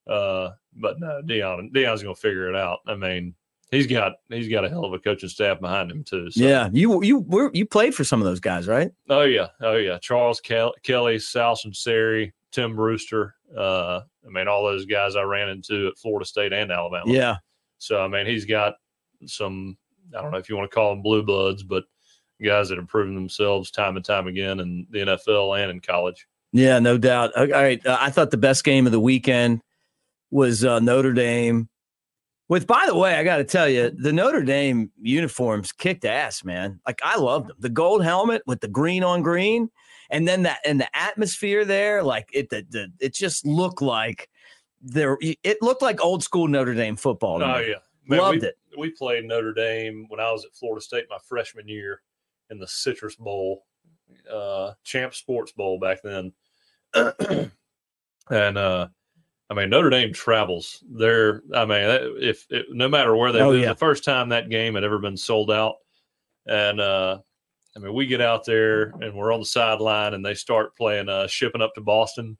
uh, 0.09 0.51
but 0.77 0.99
no, 1.01 1.21
Deion, 1.25 1.73
Deion's 1.73 2.03
going 2.03 2.15
to 2.15 2.21
figure 2.21 2.49
it 2.49 2.57
out. 2.57 2.79
I 2.87 2.95
mean, 2.95 3.35
he's 3.71 3.87
got 3.87 4.13
he's 4.29 4.49
got 4.49 4.65
a 4.65 4.69
hell 4.69 4.85
of 4.85 4.93
a 4.93 4.99
coaching 4.99 5.29
staff 5.29 5.61
behind 5.61 5.91
him 5.91 6.05
too. 6.05 6.31
So. 6.31 6.43
Yeah, 6.43 6.69
you 6.73 7.03
you 7.03 7.19
were 7.21 7.51
you 7.53 7.67
played 7.67 7.95
for 7.95 8.05
some 8.05 8.21
of 8.21 8.27
those 8.27 8.41
guys, 8.41 8.67
right? 8.69 8.91
Oh 9.09 9.23
yeah, 9.23 9.49
oh 9.61 9.77
yeah. 9.77 9.99
Charles 10.01 10.41
Kel- 10.41 10.75
Kelly, 10.83 11.19
Sal 11.19 11.57
Sunseri, 11.57 12.33
Tim 12.53 12.77
Brewster. 12.77 13.35
Uh, 13.57 14.01
I 14.27 14.31
mean, 14.31 14.49
all 14.49 14.63
those 14.65 14.85
guys 14.87 15.17
I 15.17 15.23
ran 15.23 15.49
into 15.49 15.89
at 15.89 15.99
Florida 15.99 16.27
State 16.27 16.53
and 16.53 16.71
Alabama. 16.71 17.11
Yeah, 17.11 17.37
So 17.79 18.03
I 18.03 18.09
mean, 18.09 18.27
he's 18.27 18.45
got 18.45 18.75
some. 19.27 19.77
I 20.17 20.23
don't 20.23 20.31
know 20.31 20.39
if 20.39 20.49
you 20.49 20.57
want 20.57 20.71
to 20.71 20.75
call 20.75 20.91
them 20.91 21.03
blue 21.03 21.23
bloods, 21.23 21.63
but 21.63 21.85
guys 22.43 22.69
that 22.69 22.79
have 22.79 22.89
proven 22.89 23.15
themselves 23.15 23.71
time 23.71 23.97
and 23.97 24.05
time 24.05 24.27
again 24.27 24.61
in 24.61 24.87
the 24.91 25.01
NFL 25.01 25.61
and 25.61 25.71
in 25.71 25.81
college. 25.81 26.27
yeah, 26.53 26.79
no 26.79 26.97
doubt. 26.97 27.37
All 27.37 27.47
right, 27.47 27.85
uh, 27.85 27.99
I 28.01 28.11
thought 28.11 28.31
the 28.31 28.37
best 28.39 28.65
game 28.65 28.87
of 28.87 28.93
the 28.93 29.01
weekend 29.01 29.61
was 30.31 30.65
uh, 30.65 30.81
Notre 30.81 31.13
Dame. 31.13 31.69
With, 32.49 32.67
by 32.67 32.85
the 32.87 32.97
way, 32.97 33.15
I 33.15 33.25
got 33.25 33.37
to 33.37 33.45
tell 33.45 33.69
you, 33.69 33.91
the 33.91 34.13
Notre 34.13 34.43
Dame 34.43 34.91
uniforms 35.01 35.71
kicked 35.71 36.07
ass, 36.07 36.45
man. 36.45 36.81
Like 36.87 37.01
I 37.05 37.19
loved 37.19 37.49
them. 37.49 37.57
The 37.59 37.69
gold 37.69 38.03
helmet 38.03 38.43
with 38.47 38.61
the 38.61 38.69
green 38.69 39.05
on 39.05 39.23
green, 39.23 39.71
and 40.09 40.27
then 40.27 40.45
that 40.45 40.61
and 40.65 40.81
the 40.81 40.97
atmosphere 40.97 41.67
there, 41.67 42.03
like 42.03 42.31
it, 42.33 42.49
the, 42.49 42.65
the 42.71 42.91
it 43.01 43.13
just 43.13 43.45
looked 43.45 43.83
like 43.83 44.31
there. 44.81 45.19
It 45.21 45.59
looked 45.61 45.83
like 45.83 46.03
old 46.03 46.23
school 46.23 46.49
Notre 46.49 46.75
Dame 46.75 46.97
football. 46.97 47.43
Oh 47.43 47.59
me. 47.59 47.69
yeah, 47.69 47.75
Man, 48.07 48.21
loved 48.21 48.41
we, 48.41 48.49
it. 48.49 48.59
We 48.79 48.91
played 48.91 49.25
Notre 49.25 49.53
Dame 49.53 50.07
when 50.09 50.21
I 50.21 50.33
was 50.33 50.47
at 50.47 50.55
Florida 50.55 50.81
State 50.83 51.05
my 51.11 51.19
freshman 51.23 51.69
year 51.69 52.01
in 52.49 52.59
the 52.59 52.67
Citrus 52.67 53.17
Bowl, 53.17 53.67
uh, 54.33 54.73
Champ 54.85 55.15
Sports 55.15 55.53
Bowl 55.53 55.79
back 55.79 55.99
then, 56.03 56.33
and 58.31 58.59
uh, 58.59 58.89
I 59.51 59.55
mean 59.55 59.71
Notre 59.71 59.91
Dame 59.91 60.13
travels. 60.13 60.83
They're 60.91 61.43
I 61.55 61.65
mean 61.65 61.81
if, 62.21 62.47
if 62.51 62.67
no 62.71 62.89
matter 62.89 63.17
where 63.17 63.33
they 63.33 63.41
Oh, 63.41 63.51
live, 63.51 63.63
yeah. 63.63 63.69
the 63.71 63.77
first 63.77 64.05
time 64.05 64.29
that 64.29 64.51
game 64.51 64.75
had 64.75 64.85
ever 64.85 64.99
been 64.99 65.17
sold 65.17 65.51
out, 65.51 65.77
and 66.47 66.81
uh, 66.81 67.19
I 67.77 67.79
mean 67.79 67.95
we 67.95 68.07
get 68.07 68.21
out 68.21 68.45
there 68.45 68.93
and 69.01 69.15
we're 69.15 69.33
on 69.33 69.41
the 69.41 69.47
sideline 69.47 70.15
and 70.15 70.25
they 70.25 70.35
start 70.35 70.77
playing 70.77 71.09
uh, 71.09 71.27
shipping 71.29 71.63
up 71.63 71.75
to 71.75 71.81
Boston. 71.81 72.37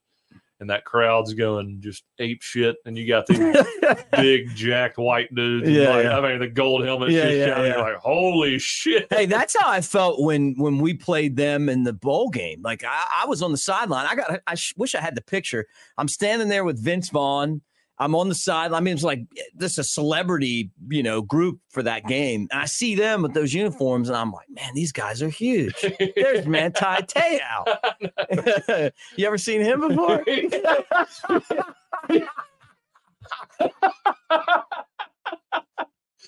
And 0.61 0.69
that 0.69 0.83
crowd's 0.83 1.33
going 1.33 1.79
just 1.79 2.03
ape 2.19 2.41
shit, 2.41 2.75
and 2.85 2.97
you 2.97 3.07
got 3.07 3.25
these 3.27 3.39
big 4.11 4.53
jacked 4.55 4.97
white 4.97 5.33
dudes. 5.33 5.69
Yeah, 5.69 5.89
like, 5.89 6.03
yeah. 6.03 6.17
I 6.17 6.21
mean, 6.21 6.39
the 6.39 6.49
gold 6.49 6.83
helmets 6.83 7.13
Yeah, 7.13 7.29
yeah, 7.29 7.45
shining. 7.55 7.71
yeah. 7.71 7.77
Like, 7.81 7.95
holy 7.95 8.59
shit. 8.59 9.07
hey, 9.09 9.25
that's 9.25 9.55
how 9.57 9.69
I 9.69 9.79
felt 9.79 10.21
when 10.21 10.55
when 10.57 10.79
we 10.79 10.93
played 10.95 11.37
them 11.37 11.69
in 11.69 11.83
the 11.83 11.93
bowl 11.93 12.29
game. 12.29 12.61
Like 12.61 12.83
I, 12.83 13.05
I 13.23 13.25
was 13.25 13.41
on 13.41 13.51
the 13.53 13.57
sideline. 13.57 14.05
I 14.05 14.15
got. 14.15 14.41
I 14.47 14.55
sh- 14.55 14.73
wish 14.75 14.95
I 14.95 14.99
had 15.01 15.15
the 15.15 15.21
picture. 15.21 15.65
I'm 15.97 16.09
standing 16.09 16.49
there 16.49 16.65
with 16.65 16.77
Vince 16.83 17.09
Vaughn. 17.09 17.61
I'm 17.99 18.15
on 18.15 18.29
the 18.29 18.35
side. 18.35 18.71
I 18.71 18.79
mean, 18.79 18.93
it's 18.93 19.03
like 19.03 19.25
this 19.53 19.73
is 19.73 19.79
a 19.79 19.83
celebrity, 19.83 20.71
you 20.89 21.03
know, 21.03 21.21
group 21.21 21.59
for 21.69 21.83
that 21.83 22.07
game. 22.07 22.47
And 22.51 22.61
I 22.61 22.65
see 22.65 22.95
them 22.95 23.21
with 23.21 23.33
those 23.33 23.53
uniforms, 23.53 24.07
and 24.07 24.17
I'm 24.17 24.31
like, 24.31 24.49
man, 24.49 24.73
these 24.73 24.93
guys 24.93 25.21
are 25.21 25.29
huge. 25.29 25.75
There's 26.15 26.47
Manti 26.47 26.79
Te'o. 27.07 28.91
you 29.17 29.27
ever 29.27 29.37
seen 29.37 29.61
him 29.61 29.87
before? 29.87 30.23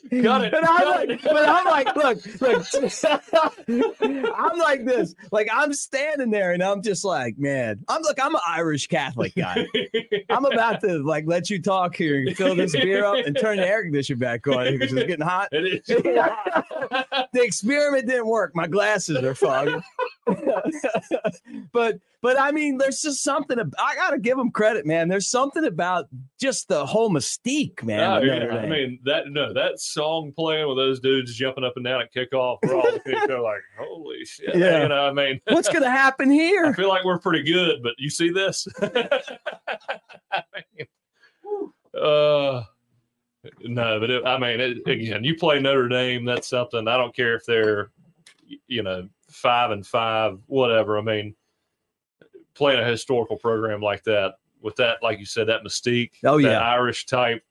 Got 0.10 0.43
it, 0.46 0.51
But 0.51 0.67
I'm, 0.67 0.79
got 0.81 1.08
like, 1.08 1.10
it. 1.10 1.22
but 1.24 1.48
I'm 1.48 1.65
like, 1.65 1.96
look, 1.96 2.41
look. 2.41 2.65
I'm 4.36 4.58
like 4.58 4.84
this. 4.86 5.13
Like 5.31 5.48
I'm 5.53 5.74
standing 5.74 6.31
there 6.31 6.51
and 6.53 6.62
I'm 6.63 6.81
just 6.81 7.05
like, 7.05 7.38
man, 7.38 7.84
I'm 7.88 8.01
look, 8.01 8.17
I'm 8.22 8.34
an 8.36 8.41
Irish 8.48 8.88
Catholic 8.88 9.34
guy. 9.36 9.65
I'm 10.29 10.46
about 10.46 10.81
to 10.81 11.00
like 11.00 11.25
let 11.27 11.50
you 11.50 11.62
talk 11.62 11.96
here 11.96 12.17
and 12.17 12.36
fill 12.36 12.55
this 12.55 12.74
beer 12.74 13.05
up 13.05 13.25
and 13.25 13.38
turn 13.38 13.58
the 13.58 13.67
air 13.67 13.84
conditioner 13.84 14.17
back 14.17 14.48
on 14.48 14.72
because 14.72 14.91
it's 14.91 15.08
getting 15.08 15.25
hot. 15.25 15.50
It 15.51 15.84
is. 15.88 16.03
The 17.34 17.41
experiment 17.43 18.08
didn't 18.08 18.27
work. 18.27 18.51
My 18.55 18.67
glasses 18.67 19.17
are 19.24 19.34
foggy. 19.36 19.75
but 21.73 21.99
but 22.21 22.39
I 22.39 22.51
mean, 22.51 22.77
there's 22.77 23.01
just 23.01 23.23
something. 23.23 23.59
ab- 23.59 23.73
I 23.79 23.95
gotta 23.95 24.19
give 24.19 24.37
them 24.37 24.51
credit, 24.51 24.85
man. 24.85 25.07
There's 25.07 25.27
something 25.27 25.65
about 25.65 26.07
just 26.39 26.67
the 26.67 26.85
whole 26.85 27.09
mystique, 27.09 27.81
man. 27.83 28.00
Oh, 28.00 28.22
yeah. 28.22 28.57
I 28.57 28.67
mean 28.67 29.00
that 29.05 29.29
no 29.29 29.51
that 29.53 29.79
song 29.79 30.31
playing 30.35 30.67
with 30.67 30.77
those 30.77 31.00
dudes 31.00 31.33
jumping 31.35 31.63
up 31.63 31.74
and 31.75 31.85
down 31.85 32.01
at 32.01 32.13
kickoff. 32.13 32.59
We're 32.63 32.75
all 32.75 32.83
looking 32.83 33.13
at 33.13 33.17
each 33.17 33.24
other 33.24 33.39
like, 33.39 33.61
holy 33.79 34.24
shit. 34.25 34.55
Yeah. 34.55 34.83
You 34.83 34.89
know, 34.89 35.07
I 35.07 35.13
mean, 35.13 35.41
What's 35.48 35.69
gonna 35.69 35.89
happen 35.89 36.29
here? 36.29 36.67
I 36.67 36.74
feel 36.74 36.89
like 36.89 37.03
we're 37.03 37.19
pretty 37.19 37.43
good, 37.43 37.81
but 37.81 37.93
you 37.98 38.09
see 38.09 38.29
this? 38.29 38.67
I 38.81 40.43
mean, 40.53 40.87
uh, 42.00 42.63
no, 43.63 44.00
but 44.00 44.09
it, 44.09 44.25
I 44.25 44.37
mean, 44.37 44.59
it, 44.59 44.87
again, 44.87 45.24
you 45.24 45.35
play 45.35 45.59
Notre 45.59 45.89
Dame. 45.89 46.25
That's 46.25 46.48
something. 46.48 46.87
I 46.87 46.96
don't 46.98 47.15
care 47.15 47.35
if 47.35 47.46
they're, 47.46 47.89
you 48.67 48.83
know, 48.83 49.09
five 49.31 49.72
and 49.72 49.85
five, 49.85 50.39
whatever. 50.48 50.98
I 50.98 51.01
mean, 51.01 51.35
playing 52.53 52.79
a 52.79 52.85
historical 52.85 53.37
program 53.37 53.81
like 53.81 54.03
that 54.03 54.35
with 54.61 54.75
that, 54.75 54.98
like 55.01 55.20
you 55.20 55.25
said, 55.25 55.48
that 55.48 55.63
mystique, 55.63 56.11
Oh, 56.24 56.39
that 56.41 56.48
yeah. 56.48 56.59
Irish 56.59 57.05
type 57.05 57.44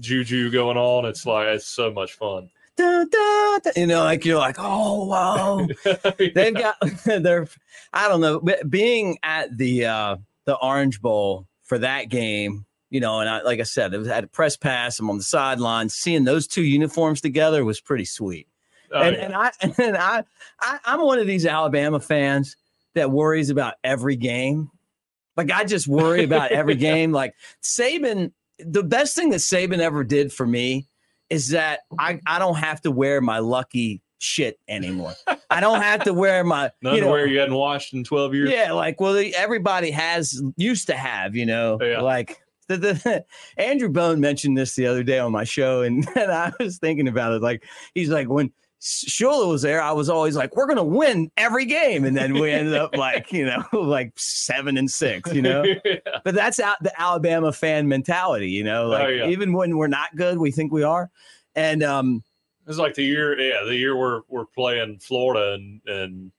juju 0.00 0.50
going 0.50 0.76
on. 0.76 1.04
It's 1.04 1.26
like 1.26 1.48
it's 1.48 1.66
so 1.66 1.90
much 1.90 2.14
fun. 2.14 2.50
Da, 2.76 3.04
da, 3.04 3.58
da. 3.58 3.70
You 3.76 3.86
know, 3.86 4.04
like 4.04 4.24
you're 4.24 4.38
like, 4.38 4.56
oh 4.58 5.04
wow. 5.06 5.66
They've 6.18 6.54
got 6.54 6.76
they're 7.04 7.48
I 7.92 8.08
don't 8.08 8.20
know, 8.20 8.40
but 8.40 8.68
being 8.68 9.18
at 9.22 9.56
the 9.56 9.86
uh 9.86 10.16
the 10.44 10.56
Orange 10.56 11.00
Bowl 11.00 11.46
for 11.62 11.78
that 11.78 12.08
game, 12.08 12.64
you 12.90 13.00
know, 13.00 13.20
and 13.20 13.28
I 13.28 13.42
like 13.42 13.60
I 13.60 13.64
said, 13.64 13.92
it 13.94 13.98
was 13.98 14.08
at 14.08 14.24
a 14.24 14.28
press 14.28 14.56
pass, 14.56 14.98
I'm 14.98 15.10
on 15.10 15.18
the 15.18 15.22
sideline, 15.22 15.88
seeing 15.88 16.24
those 16.24 16.46
two 16.46 16.62
uniforms 16.62 17.20
together 17.20 17.64
was 17.64 17.80
pretty 17.80 18.04
sweet. 18.04 18.46
Oh, 18.92 19.02
and, 19.02 19.16
yeah. 19.16 19.24
and 19.24 19.34
I 19.34 19.50
and 19.82 19.96
I, 19.96 20.24
I 20.60 20.78
I'm 20.84 21.00
one 21.02 21.18
of 21.18 21.26
these 21.26 21.46
Alabama 21.46 22.00
fans 22.00 22.56
that 22.94 23.10
worries 23.10 23.50
about 23.50 23.74
every 23.84 24.16
game. 24.16 24.70
Like 25.36 25.50
I 25.50 25.64
just 25.64 25.86
worry 25.88 26.24
about 26.24 26.50
every 26.52 26.74
game. 26.74 27.12
Like 27.12 27.34
Saban, 27.62 28.32
the 28.58 28.82
best 28.82 29.14
thing 29.16 29.30
that 29.30 29.36
Saban 29.40 29.78
ever 29.78 30.04
did 30.04 30.32
for 30.32 30.46
me 30.46 30.88
is 31.30 31.50
that 31.50 31.80
I, 31.98 32.20
I 32.26 32.38
don't 32.38 32.56
have 32.56 32.80
to 32.82 32.90
wear 32.90 33.20
my 33.20 33.38
lucky 33.38 34.00
shit 34.18 34.58
anymore. 34.66 35.12
I 35.50 35.60
don't 35.60 35.80
have 35.82 36.02
to 36.04 36.14
wear 36.14 36.42
my 36.42 36.70
None 36.82 36.96
you 36.96 37.00
know, 37.02 37.10
where 37.10 37.26
you 37.26 37.38
hadn't 37.38 37.54
watched 37.54 37.92
in 37.94 38.02
twelve 38.02 38.34
years. 38.34 38.50
yeah, 38.50 38.72
like 38.72 39.00
well, 39.00 39.22
everybody 39.36 39.90
has 39.90 40.42
used 40.56 40.86
to 40.88 40.94
have, 40.94 41.36
you 41.36 41.46
know, 41.46 41.78
Yeah. 41.80 42.00
like 42.00 42.40
the, 42.68 42.76
the 42.78 43.24
Andrew 43.56 43.88
Bone 43.88 44.20
mentioned 44.20 44.58
this 44.58 44.74
the 44.74 44.86
other 44.86 45.02
day 45.02 45.18
on 45.18 45.30
my 45.32 45.44
show, 45.44 45.82
and, 45.82 46.06
and 46.16 46.32
I 46.32 46.52
was 46.58 46.78
thinking 46.78 47.06
about 47.08 47.32
it. 47.34 47.42
Like 47.42 47.64
he's 47.94 48.08
like 48.08 48.28
when 48.28 48.52
Shula 48.80 49.48
was 49.48 49.62
there, 49.62 49.82
I 49.82 49.90
was 49.92 50.08
always 50.08 50.36
like, 50.36 50.54
we're 50.54 50.68
gonna 50.68 50.84
win 50.84 51.30
every 51.36 51.64
game, 51.64 52.04
and 52.04 52.16
then 52.16 52.34
we 52.34 52.50
ended 52.52 52.74
up 52.74 52.94
like 52.96 53.32
you 53.32 53.44
know 53.44 53.64
like 53.72 54.12
seven 54.16 54.76
and 54.76 54.90
six, 54.90 55.32
you 55.32 55.42
know. 55.42 55.64
Yeah. 55.84 55.96
But 56.24 56.34
that's 56.34 56.60
out 56.60 56.76
the 56.82 56.92
Alabama 57.00 57.52
fan 57.52 57.88
mentality, 57.88 58.50
you 58.50 58.62
know. 58.64 58.86
Like 58.88 59.04
Oh, 59.04 59.08
yeah. 59.08 59.26
even 59.28 59.52
when 59.52 59.76
we're 59.76 59.86
not 59.88 60.14
good, 60.16 60.38
we 60.38 60.50
think 60.52 60.72
we 60.72 60.82
are, 60.84 61.10
and 61.56 61.82
um, 61.82 62.22
It's 62.68 62.78
like 62.78 62.94
the 62.94 63.02
year, 63.04 63.38
yeah, 63.38 63.64
the 63.64 63.74
year 63.76 63.96
we're 63.96 64.20
we're 64.28 64.46
playing 64.46 64.98
Florida 65.00 65.54
and 65.54 65.80
and 65.86 66.32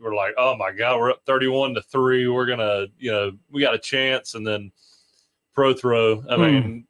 we're 0.00 0.14
like, 0.16 0.34
oh 0.36 0.56
my 0.56 0.72
god, 0.72 0.98
we're 0.98 1.10
up 1.12 1.20
thirty-one 1.26 1.74
to 1.74 1.82
three. 1.82 2.26
We're 2.26 2.46
gonna, 2.46 2.86
you 2.98 3.12
know, 3.12 3.32
we 3.50 3.60
got 3.62 3.74
a 3.74 3.78
chance, 3.78 4.34
and 4.34 4.44
then 4.46 4.72
pro 5.54 5.72
throw. 5.74 6.24
I 6.28 6.34
Hmm. 6.34 6.42
mean, 6.42 6.86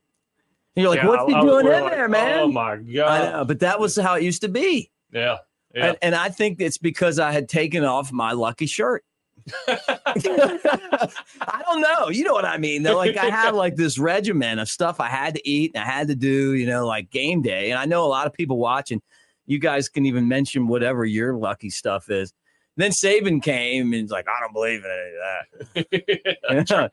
you're 0.77 0.89
like, 0.89 1.01
yeah, 1.03 1.07
what's 1.09 1.29
he 1.29 1.35
I- 1.35 1.39
I- 1.39 1.43
doing 1.43 1.67
we're 1.67 1.73
in 1.75 1.83
like, 1.83 1.93
there, 1.93 2.09
man? 2.09 2.39
Oh 2.41 2.49
my 2.51 2.73
I 2.73 2.77
god, 2.79 3.33
know, 3.33 3.45
but 3.45 3.61
that 3.61 3.79
was 3.79 3.97
how 3.97 4.15
it 4.15 4.23
used 4.23 4.41
to 4.41 4.49
be. 4.49 4.91
Yeah, 5.15 5.39
yeah. 5.75 5.87
And, 5.87 5.99
and 6.03 6.15
I 6.15 6.29
think 6.29 6.61
it's 6.61 6.79
because 6.79 7.19
I 7.19 7.33
had 7.33 7.49
taken 7.49 7.85
off 7.85 8.13
my 8.13 8.33
lucky 8.33 8.67
shirt. 8.67 9.05
I 9.69 11.63
don't 11.65 11.81
know. 11.81 12.09
You 12.09 12.25
know 12.25 12.33
what 12.33 12.45
I 12.45 12.57
mean? 12.59 12.83
Though, 12.83 12.97
like 12.97 13.17
I 13.17 13.27
have 13.27 13.55
like 13.55 13.77
this 13.77 13.99
regimen 13.99 14.59
of 14.59 14.69
stuff 14.69 15.01
I 15.01 15.09
had 15.09 15.35
to 15.35 15.49
eat 15.49 15.73
and 15.75 15.83
I 15.85 15.87
had 15.87 16.09
to 16.09 16.15
do, 16.15 16.55
you 16.55 16.67
know, 16.67 16.87
like 16.87 17.11
game 17.11 17.43
day. 17.43 17.71
And 17.71 17.79
I 17.79 17.85
know 17.85 18.05
a 18.05 18.09
lot 18.09 18.27
of 18.27 18.33
people 18.33 18.59
watching. 18.59 19.03
You 19.47 19.59
guys 19.59 19.89
can 19.89 20.07
even 20.07 20.29
mention 20.29 20.69
whatever 20.69 21.05
your 21.05 21.37
lucky 21.37 21.69
stuff 21.69 22.09
is. 22.09 22.33
Then 22.77 22.91
Saban 22.91 23.43
came 23.43 23.93
and 23.93 24.03
he's 24.03 24.11
like, 24.11 24.27
I 24.27 24.41
don't 24.41 24.53
believe 24.53 24.85
in 24.85 24.91
any 24.91 25.13
of 25.17 25.87
that. 25.91 26.71
Right. 26.71 26.91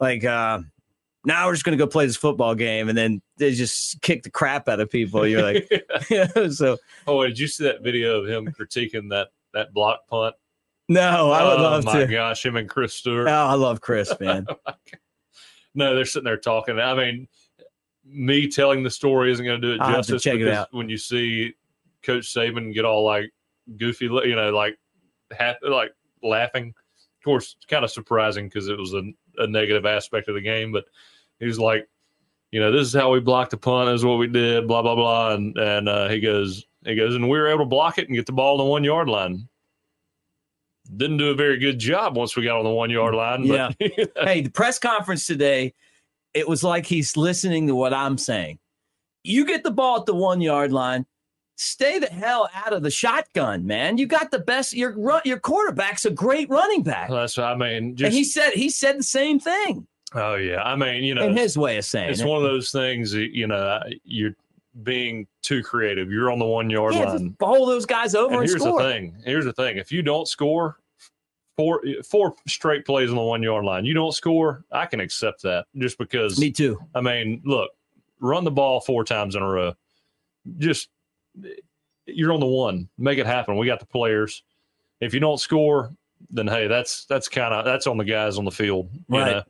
Like, 0.00 0.24
uh, 0.24 0.60
now 1.24 1.46
we're 1.46 1.52
just 1.54 1.64
gonna 1.64 1.76
go 1.76 1.86
play 1.86 2.06
this 2.06 2.16
football 2.16 2.54
game, 2.54 2.88
and 2.88 2.96
then 2.98 3.22
they 3.36 3.52
just 3.52 4.00
kick 4.02 4.22
the 4.22 4.30
crap 4.30 4.68
out 4.68 4.80
of 4.80 4.90
people. 4.90 5.26
You're 5.26 5.42
like, 5.42 5.68
so 6.52 6.78
oh, 7.06 7.26
did 7.26 7.38
you 7.38 7.46
see 7.46 7.64
that 7.64 7.82
video 7.82 8.20
of 8.20 8.28
him 8.28 8.48
critiquing 8.48 9.10
that 9.10 9.28
that 9.54 9.72
block 9.72 10.06
punt? 10.08 10.34
no, 10.88 11.30
I 11.30 11.44
would 11.44 11.60
oh 11.60 11.62
love 11.62 11.84
my 11.84 12.00
to. 12.00 12.06
gosh, 12.06 12.44
him 12.44 12.56
and 12.56 12.68
Chris 12.68 12.94
Stewart. 12.94 13.28
Oh, 13.28 13.32
I 13.46 13.54
love 13.54 13.80
Chris, 13.80 14.10
oh 14.20 14.24
man. 14.24 14.46
No, 15.74 15.94
they're 15.94 16.04
sitting 16.04 16.24
there 16.24 16.36
talking. 16.36 16.78
I 16.78 16.94
mean, 16.94 17.28
me 18.04 18.48
telling 18.48 18.82
the 18.82 18.90
story 18.90 19.32
isn't 19.32 19.44
going 19.44 19.60
to 19.60 19.66
do 19.66 19.74
it 19.74 19.80
I'll 19.80 19.94
justice. 19.96 20.22
check 20.22 20.40
it 20.40 20.48
out. 20.48 20.68
When 20.72 20.88
you 20.88 20.98
see 20.98 21.54
Coach 22.02 22.32
Saban 22.34 22.74
get 22.74 22.84
all 22.84 23.04
like 23.04 23.32
goofy, 23.78 24.06
you 24.06 24.36
know, 24.36 24.50
like 24.50 24.76
happy, 25.30 25.68
like 25.68 25.92
laughing. 26.22 26.68
Of 26.68 27.24
course, 27.24 27.56
kind 27.68 27.84
of 27.84 27.90
surprising 27.90 28.48
because 28.48 28.68
it 28.68 28.76
was 28.76 28.92
a, 28.92 29.02
a 29.38 29.46
negative 29.46 29.86
aspect 29.86 30.28
of 30.28 30.34
the 30.34 30.40
game. 30.40 30.72
But 30.72 30.84
he 31.42 31.48
was 31.48 31.58
like, 31.58 31.88
you 32.52 32.60
know, 32.60 32.70
this 32.70 32.86
is 32.86 32.94
how 32.94 33.10
we 33.10 33.18
blocked 33.18 33.50
the 33.50 33.56
punt. 33.56 33.88
This 33.88 34.02
is 34.02 34.04
what 34.04 34.18
we 34.18 34.28
did. 34.28 34.68
Blah 34.68 34.82
blah 34.82 34.94
blah. 34.94 35.34
And 35.34 35.58
and 35.58 35.88
uh, 35.88 36.08
he 36.08 36.20
goes, 36.20 36.64
he 36.84 36.94
goes, 36.94 37.16
and 37.16 37.28
we 37.28 37.36
were 37.36 37.48
able 37.48 37.64
to 37.64 37.68
block 37.68 37.98
it 37.98 38.06
and 38.06 38.14
get 38.14 38.26
the 38.26 38.32
ball 38.32 38.52
on 38.52 38.58
the 38.58 38.70
one 38.70 38.84
yard 38.84 39.08
line. 39.08 39.48
Didn't 40.96 41.16
do 41.16 41.30
a 41.30 41.34
very 41.34 41.58
good 41.58 41.80
job 41.80 42.16
once 42.16 42.36
we 42.36 42.44
got 42.44 42.58
on 42.58 42.64
the 42.64 42.70
one 42.70 42.90
yard 42.90 43.14
line. 43.14 43.48
But, 43.48 43.74
Yeah. 43.80 44.04
hey, 44.24 44.42
the 44.42 44.50
press 44.50 44.78
conference 44.78 45.26
today, 45.26 45.74
it 46.32 46.48
was 46.48 46.62
like 46.62 46.86
he's 46.86 47.16
listening 47.16 47.66
to 47.66 47.74
what 47.74 47.92
I'm 47.92 48.18
saying. 48.18 48.60
You 49.24 49.44
get 49.44 49.64
the 49.64 49.70
ball 49.72 49.98
at 50.00 50.06
the 50.06 50.14
one 50.14 50.40
yard 50.40 50.72
line, 50.72 51.06
stay 51.56 51.98
the 51.98 52.06
hell 52.06 52.48
out 52.54 52.72
of 52.72 52.84
the 52.84 52.90
shotgun, 52.90 53.66
man. 53.66 53.98
You 53.98 54.06
got 54.06 54.30
the 54.30 54.38
best. 54.38 54.74
Your 54.74 54.96
run, 54.96 55.22
your 55.24 55.40
quarterback's 55.40 56.04
a 56.04 56.10
great 56.10 56.48
running 56.50 56.84
back, 56.84 57.10
that's 57.10 57.36
what 57.36 57.46
I 57.46 57.56
mean, 57.56 57.96
just 57.96 58.06
and 58.06 58.14
he 58.14 58.22
said 58.22 58.50
he 58.52 58.70
said 58.70 58.98
the 58.98 59.04
same 59.04 59.40
thing 59.40 59.88
oh 60.14 60.34
yeah. 60.34 60.62
I 60.62 60.76
mean, 60.76 61.04
you 61.04 61.14
know, 61.14 61.26
in 61.26 61.36
his 61.36 61.56
way 61.56 61.78
of 61.78 61.84
saying 61.84 62.10
it's 62.10 62.20
it. 62.20 62.26
one 62.26 62.38
of 62.38 62.42
those 62.44 62.70
things. 62.70 63.12
You 63.14 63.46
know, 63.46 63.80
you're 64.04 64.34
being 64.82 65.26
too 65.42 65.62
creative. 65.62 66.10
You're 66.10 66.30
on 66.30 66.38
the 66.38 66.46
one 66.46 66.70
yard 66.70 66.94
yeah, 66.94 67.04
line. 67.04 67.18
just 67.28 67.38
bowl 67.38 67.66
those 67.66 67.84
guys 67.86 68.14
over 68.14 68.32
And 68.34 68.40
and, 68.42 68.48
here's 68.48 68.62
score. 68.62 68.82
the 68.82 68.88
thing. 68.88 69.14
Here's 69.24 69.44
the 69.44 69.52
thing. 69.52 69.76
If 69.78 69.92
you 69.92 70.02
don't 70.02 70.26
score 70.26 70.78
four 71.56 71.82
four 72.08 72.34
straight 72.48 72.84
plays 72.86 73.10
on 73.10 73.16
the 73.16 73.22
one 73.22 73.42
yard 73.42 73.64
line, 73.64 73.84
you 73.84 73.94
don't 73.94 74.12
score. 74.12 74.64
I 74.72 74.86
can 74.86 75.00
accept 75.00 75.42
that 75.42 75.66
just 75.76 75.98
because. 75.98 76.38
Me 76.38 76.50
too. 76.50 76.78
I 76.94 77.00
mean, 77.00 77.42
look, 77.44 77.70
run 78.20 78.44
the 78.44 78.50
ball 78.50 78.80
four 78.80 79.04
times 79.04 79.34
in 79.36 79.42
a 79.42 79.48
row. 79.48 79.74
Just 80.58 80.88
you're 82.06 82.32
on 82.32 82.40
the 82.40 82.46
one. 82.46 82.88
Make 82.98 83.18
it 83.18 83.26
happen. 83.26 83.56
We 83.56 83.66
got 83.66 83.80
the 83.80 83.86
players. 83.86 84.42
If 85.00 85.12
you 85.14 85.20
don't 85.20 85.38
score, 85.38 85.92
then 86.30 86.46
hey, 86.46 86.66
that's 86.66 87.04
that's 87.06 87.28
kind 87.28 87.52
of 87.52 87.64
that's 87.64 87.86
on 87.86 87.96
the 87.98 88.04
guys 88.04 88.38
on 88.38 88.44
the 88.44 88.50
field. 88.50 88.88
You 89.08 89.18
Right. 89.18 89.30
know? 89.32 89.42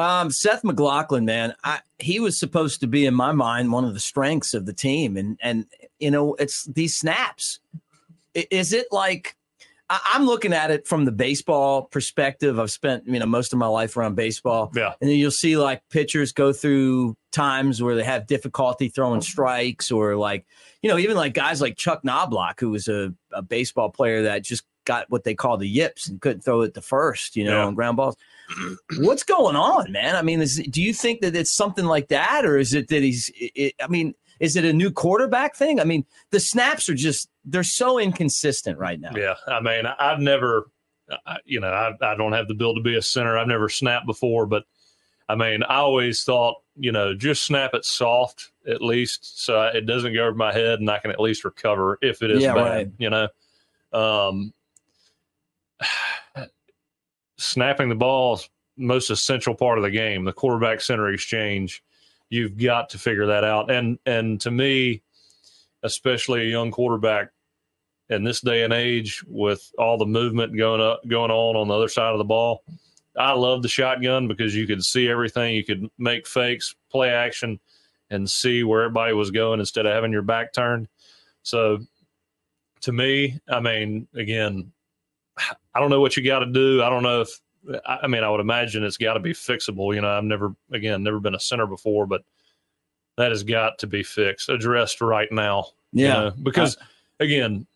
Um, 0.00 0.30
Seth 0.30 0.64
McLaughlin, 0.64 1.24
man, 1.24 1.54
I, 1.62 1.80
he 1.98 2.20
was 2.20 2.38
supposed 2.38 2.80
to 2.80 2.86
be 2.86 3.06
in 3.06 3.14
my 3.14 3.32
mind 3.32 3.70
one 3.72 3.84
of 3.84 3.94
the 3.94 4.00
strengths 4.00 4.54
of 4.54 4.66
the 4.66 4.72
team, 4.72 5.16
and 5.16 5.38
and 5.42 5.66
you 5.98 6.10
know 6.10 6.34
it's 6.34 6.64
these 6.64 6.96
snaps. 6.96 7.60
Is 8.34 8.72
it 8.72 8.86
like 8.90 9.36
I, 9.88 10.00
I'm 10.14 10.24
looking 10.24 10.52
at 10.52 10.70
it 10.70 10.86
from 10.86 11.04
the 11.04 11.12
baseball 11.12 11.82
perspective? 11.82 12.58
I've 12.58 12.70
spent 12.70 13.06
you 13.06 13.18
know 13.18 13.26
most 13.26 13.52
of 13.52 13.58
my 13.58 13.66
life 13.66 13.96
around 13.96 14.14
baseball, 14.14 14.72
Yeah. 14.74 14.94
and 15.00 15.10
then 15.10 15.16
you'll 15.16 15.30
see 15.30 15.56
like 15.56 15.82
pitchers 15.90 16.32
go 16.32 16.52
through 16.52 17.16
times 17.32 17.82
where 17.82 17.94
they 17.94 18.04
have 18.04 18.26
difficulty 18.26 18.88
throwing 18.88 19.20
strikes, 19.20 19.90
or 19.90 20.16
like 20.16 20.46
you 20.82 20.90
know 20.90 20.98
even 20.98 21.16
like 21.16 21.34
guys 21.34 21.60
like 21.60 21.76
Chuck 21.76 22.02
Knoblauch, 22.04 22.58
who 22.60 22.70
was 22.70 22.88
a, 22.88 23.12
a 23.32 23.42
baseball 23.42 23.90
player 23.90 24.22
that 24.22 24.44
just 24.44 24.64
got 24.84 25.08
what 25.10 25.24
they 25.24 25.34
call 25.34 25.56
the 25.56 25.68
yips 25.68 26.08
and 26.08 26.20
couldn't 26.20 26.40
throw 26.42 26.62
it 26.62 26.74
to 26.74 26.80
first, 26.80 27.36
you 27.36 27.44
know, 27.44 27.58
Yeah. 27.58 27.64
on 27.66 27.74
ground 27.74 27.96
balls. 27.96 28.16
What's 28.98 29.22
going 29.22 29.56
on, 29.56 29.92
man? 29.92 30.16
I 30.16 30.22
mean, 30.22 30.40
is, 30.40 30.56
do 30.70 30.82
you 30.82 30.92
think 30.92 31.20
that 31.20 31.36
it's 31.36 31.52
something 31.52 31.84
like 31.84 32.08
that, 32.08 32.44
or 32.44 32.58
is 32.58 32.74
it 32.74 32.88
that 32.88 33.02
he's? 33.02 33.30
It, 33.36 33.74
I 33.82 33.86
mean, 33.86 34.14
is 34.40 34.56
it 34.56 34.64
a 34.64 34.72
new 34.72 34.90
quarterback 34.90 35.54
thing? 35.54 35.80
I 35.80 35.84
mean, 35.84 36.04
the 36.30 36.40
snaps 36.40 36.88
are 36.88 36.94
just 36.94 37.28
they're 37.44 37.62
so 37.62 37.98
inconsistent 37.98 38.78
right 38.78 38.98
now. 39.00 39.12
Yeah, 39.14 39.34
I 39.46 39.60
mean, 39.60 39.84
I've 39.86 40.18
never, 40.18 40.70
you 41.44 41.60
know, 41.60 41.68
I, 41.68 41.92
I 42.02 42.16
don't 42.16 42.32
have 42.32 42.48
the 42.48 42.54
build 42.54 42.76
to 42.76 42.82
be 42.82 42.96
a 42.96 43.02
center. 43.02 43.38
I've 43.38 43.46
never 43.48 43.68
snapped 43.68 44.06
before, 44.06 44.46
but 44.46 44.64
I 45.28 45.36
mean, 45.36 45.62
I 45.62 45.76
always 45.76 46.24
thought, 46.24 46.56
you 46.74 46.90
know, 46.90 47.14
just 47.14 47.44
snap 47.44 47.72
it 47.74 47.84
soft 47.84 48.50
at 48.66 48.82
least, 48.82 49.44
so 49.44 49.62
it 49.62 49.86
doesn't 49.86 50.12
go 50.14 50.24
over 50.26 50.34
my 50.34 50.52
head, 50.52 50.80
and 50.80 50.90
I 50.90 50.98
can 50.98 51.12
at 51.12 51.20
least 51.20 51.44
recover 51.44 51.98
if 52.02 52.22
it 52.22 52.30
is 52.32 52.42
Yeah, 52.42 52.54
bad. 52.54 52.62
right. 52.62 52.88
You 52.98 53.10
know, 53.10 53.28
um, 53.92 54.52
snapping 57.38 57.88
the 57.88 57.94
ball 57.94 58.34
is 58.34 58.48
most 58.76 59.10
essential 59.10 59.54
part 59.54 59.78
of 59.78 59.84
the 59.84 59.90
game. 59.90 60.24
The 60.24 60.32
quarterback 60.32 60.80
center 60.80 61.08
exchange, 61.12 61.82
you've 62.28 62.56
got 62.56 62.90
to 62.90 62.98
figure 62.98 63.26
that 63.26 63.44
out. 63.44 63.70
And 63.70 63.98
and 64.06 64.40
to 64.42 64.50
me, 64.50 65.02
especially 65.82 66.42
a 66.42 66.50
young 66.50 66.70
quarterback 66.70 67.30
in 68.08 68.24
this 68.24 68.40
day 68.40 68.64
and 68.64 68.72
age 68.72 69.24
with 69.26 69.72
all 69.78 69.96
the 69.96 70.06
movement 70.06 70.56
going 70.56 70.80
up 70.80 71.00
going 71.06 71.30
on 71.30 71.56
on 71.56 71.68
the 71.68 71.74
other 71.74 71.88
side 71.88 72.12
of 72.12 72.18
the 72.18 72.24
ball 72.24 72.62
i 73.16 73.32
love 73.32 73.62
the 73.62 73.68
shotgun 73.68 74.28
because 74.28 74.54
you 74.54 74.66
could 74.66 74.84
see 74.84 75.08
everything 75.08 75.54
you 75.54 75.64
could 75.64 75.88
make 75.96 76.26
fakes 76.26 76.74
play 76.90 77.10
action 77.10 77.58
and 78.10 78.28
see 78.28 78.64
where 78.64 78.82
everybody 78.82 79.12
was 79.12 79.30
going 79.30 79.60
instead 79.60 79.86
of 79.86 79.92
having 79.92 80.12
your 80.12 80.22
back 80.22 80.52
turned 80.52 80.88
so 81.42 81.78
to 82.80 82.92
me 82.92 83.38
i 83.48 83.60
mean 83.60 84.06
again 84.14 84.72
i 85.74 85.80
don't 85.80 85.90
know 85.90 86.00
what 86.00 86.16
you 86.16 86.24
got 86.24 86.40
to 86.40 86.46
do 86.46 86.82
i 86.82 86.88
don't 86.90 87.02
know 87.02 87.20
if 87.22 87.40
i 87.86 87.98
I 88.02 88.06
mean 88.06 88.22
i 88.24 88.30
would 88.30 88.40
imagine 88.40 88.82
it's 88.84 88.96
got 88.96 89.14
to 89.14 89.20
be 89.20 89.32
fixable 89.32 89.94
you 89.94 90.00
know 90.00 90.08
i've 90.10 90.24
never 90.24 90.54
again 90.72 91.02
never 91.02 91.20
been 91.20 91.34
a 91.34 91.40
center 91.40 91.66
before 91.66 92.06
but 92.06 92.22
that 93.16 93.30
has 93.30 93.42
got 93.42 93.78
to 93.80 93.86
be 93.86 94.02
fixed 94.02 94.48
addressed 94.48 95.00
right 95.00 95.30
now 95.30 95.66
you 95.92 96.06
Yeah. 96.06 96.12
know, 96.14 96.30
because 96.42 96.76
again, 97.18 97.66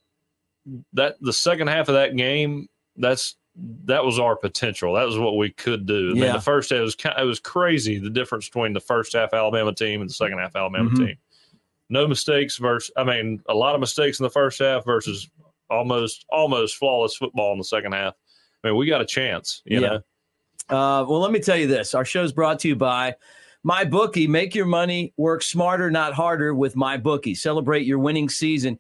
that 0.95 1.17
the 1.21 1.33
second 1.33 1.67
half 1.67 1.89
of 1.89 1.95
that 1.95 2.17
game, 2.17 2.69
that's 2.97 3.37
that 3.85 4.05
was 4.05 4.19
our 4.19 4.37
potential. 4.37 4.95
That 4.95 5.05
was 5.05 5.19
what 5.19 5.37
we 5.37 5.51
could 5.51 5.85
do. 5.85 6.11
I 6.11 6.15
mean, 6.15 6.23
Yeah. 6.23 6.33
the 6.35 6.41
first 6.41 6.71
half 6.71 6.81
was 6.81 6.97
it 7.05 7.25
was 7.25 7.41
crazy 7.41 7.99
the 7.99 8.09
difference 8.11 8.49
between 8.49 8.73
the 8.73 8.81
first 8.81 9.13
half 9.13 9.35
Alabama 9.35 9.75
team 9.75 10.01
and 10.01 10.09
the 10.09 10.15
second 10.15 10.39
half 10.39 10.55
Alabama 10.57 10.91
Mhm. 10.91 10.97
team. 11.07 11.17
No 11.91 12.07
mistakes 12.09 12.57
versus 12.57 12.91
I 12.97 13.05
mean, 13.05 13.43
a 13.49 13.55
lot 13.55 13.75
of 13.75 13.81
mistakes 13.81 14.19
in 14.21 14.25
the 14.25 14.31
first 14.31 14.59
half 14.61 14.85
versus 14.85 15.29
almost 15.75 16.25
almost 16.31 16.77
flawless 16.77 17.17
football 17.17 17.53
in 17.53 17.59
the 17.59 17.65
second 17.65 17.93
half. 17.93 18.15
I 18.63 18.69
mean, 18.69 18.77
we 18.77 18.87
got 18.87 19.01
a 19.01 19.07
chance, 19.07 19.63
you 19.65 19.81
Yeah. 19.81 19.89
know. 19.89 20.01
Uh, 20.71 21.05
well, 21.05 21.21
let 21.21 21.33
me 21.33 21.41
tell 21.41 21.57
you 21.57 21.67
this: 21.67 21.95
our 21.95 22.05
show 22.05 22.23
is 22.23 22.33
brought 22.33 22.59
to 22.61 22.69
you 22.69 22.77
by 22.77 23.15
my 23.63 23.85
bookie. 23.85 24.27
Make 24.27 24.55
your 24.55 24.67
money 24.67 25.13
work 25.17 25.43
smarter, 25.43 25.91
not 25.91 26.15
harder, 26.15 26.55
with 26.55 26.77
my 26.77 26.97
bookie. 26.97 27.35
Celebrate 27.35 27.85
your 27.87 27.99
winning 27.99 28.29
season. 28.29 28.79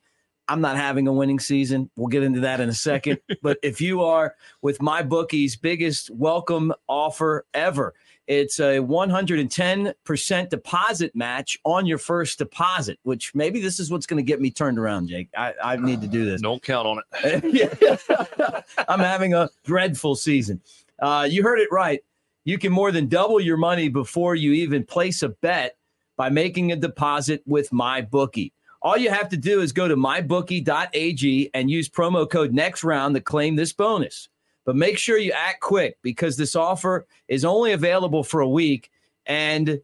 I'm 0.48 0.60
not 0.60 0.76
having 0.76 1.08
a 1.08 1.12
winning 1.12 1.38
season. 1.38 1.90
We'll 1.96 2.08
get 2.08 2.22
into 2.22 2.40
that 2.40 2.60
in 2.60 2.68
a 2.68 2.74
second. 2.74 3.18
but 3.42 3.58
if 3.62 3.80
you 3.80 4.02
are 4.02 4.34
with 4.62 4.80
my 4.80 5.02
bookie's 5.02 5.56
biggest 5.56 6.10
welcome 6.10 6.72
offer 6.86 7.46
ever, 7.54 7.94
it's 8.26 8.58
a 8.58 8.78
110% 8.78 10.48
deposit 10.48 11.14
match 11.14 11.58
on 11.64 11.84
your 11.86 11.98
first 11.98 12.38
deposit, 12.38 12.98
which 13.02 13.34
maybe 13.34 13.60
this 13.60 13.78
is 13.78 13.90
what's 13.90 14.06
going 14.06 14.16
to 14.16 14.26
get 14.26 14.40
me 14.40 14.50
turned 14.50 14.78
around, 14.78 15.08
Jake. 15.08 15.28
I, 15.36 15.52
I 15.62 15.76
need 15.76 16.00
to 16.00 16.08
do 16.08 16.24
this. 16.24 16.40
Don't 16.40 16.62
count 16.62 16.86
on 16.86 17.02
it. 17.22 18.64
I'm 18.88 19.00
having 19.00 19.34
a 19.34 19.50
dreadful 19.64 20.16
season. 20.16 20.60
Uh, 21.00 21.26
you 21.30 21.42
heard 21.42 21.58
it 21.58 21.68
right. 21.70 22.02
You 22.44 22.58
can 22.58 22.72
more 22.72 22.92
than 22.92 23.08
double 23.08 23.40
your 23.40 23.56
money 23.56 23.88
before 23.88 24.34
you 24.34 24.52
even 24.52 24.84
place 24.84 25.22
a 25.22 25.30
bet 25.30 25.76
by 26.16 26.30
making 26.30 26.72
a 26.72 26.76
deposit 26.76 27.42
with 27.46 27.72
my 27.72 28.00
bookie. 28.00 28.52
All 28.80 28.98
you 28.98 29.10
have 29.10 29.30
to 29.30 29.36
do 29.36 29.60
is 29.60 29.72
go 29.72 29.88
to 29.88 29.96
mybookie.ag 29.96 31.50
and 31.54 31.70
use 31.70 31.88
promo 31.88 32.28
code 32.28 32.52
next 32.52 32.84
round 32.84 33.14
to 33.14 33.20
claim 33.20 33.56
this 33.56 33.72
bonus. 33.72 34.28
But 34.64 34.76
make 34.76 34.98
sure 34.98 35.18
you 35.18 35.32
act 35.32 35.60
quick 35.60 35.98
because 36.02 36.36
this 36.36 36.56
offer 36.56 37.06
is 37.28 37.44
only 37.44 37.72
available 37.72 38.24
for 38.24 38.40
a 38.40 38.48
week 38.48 38.90
and 39.26 39.80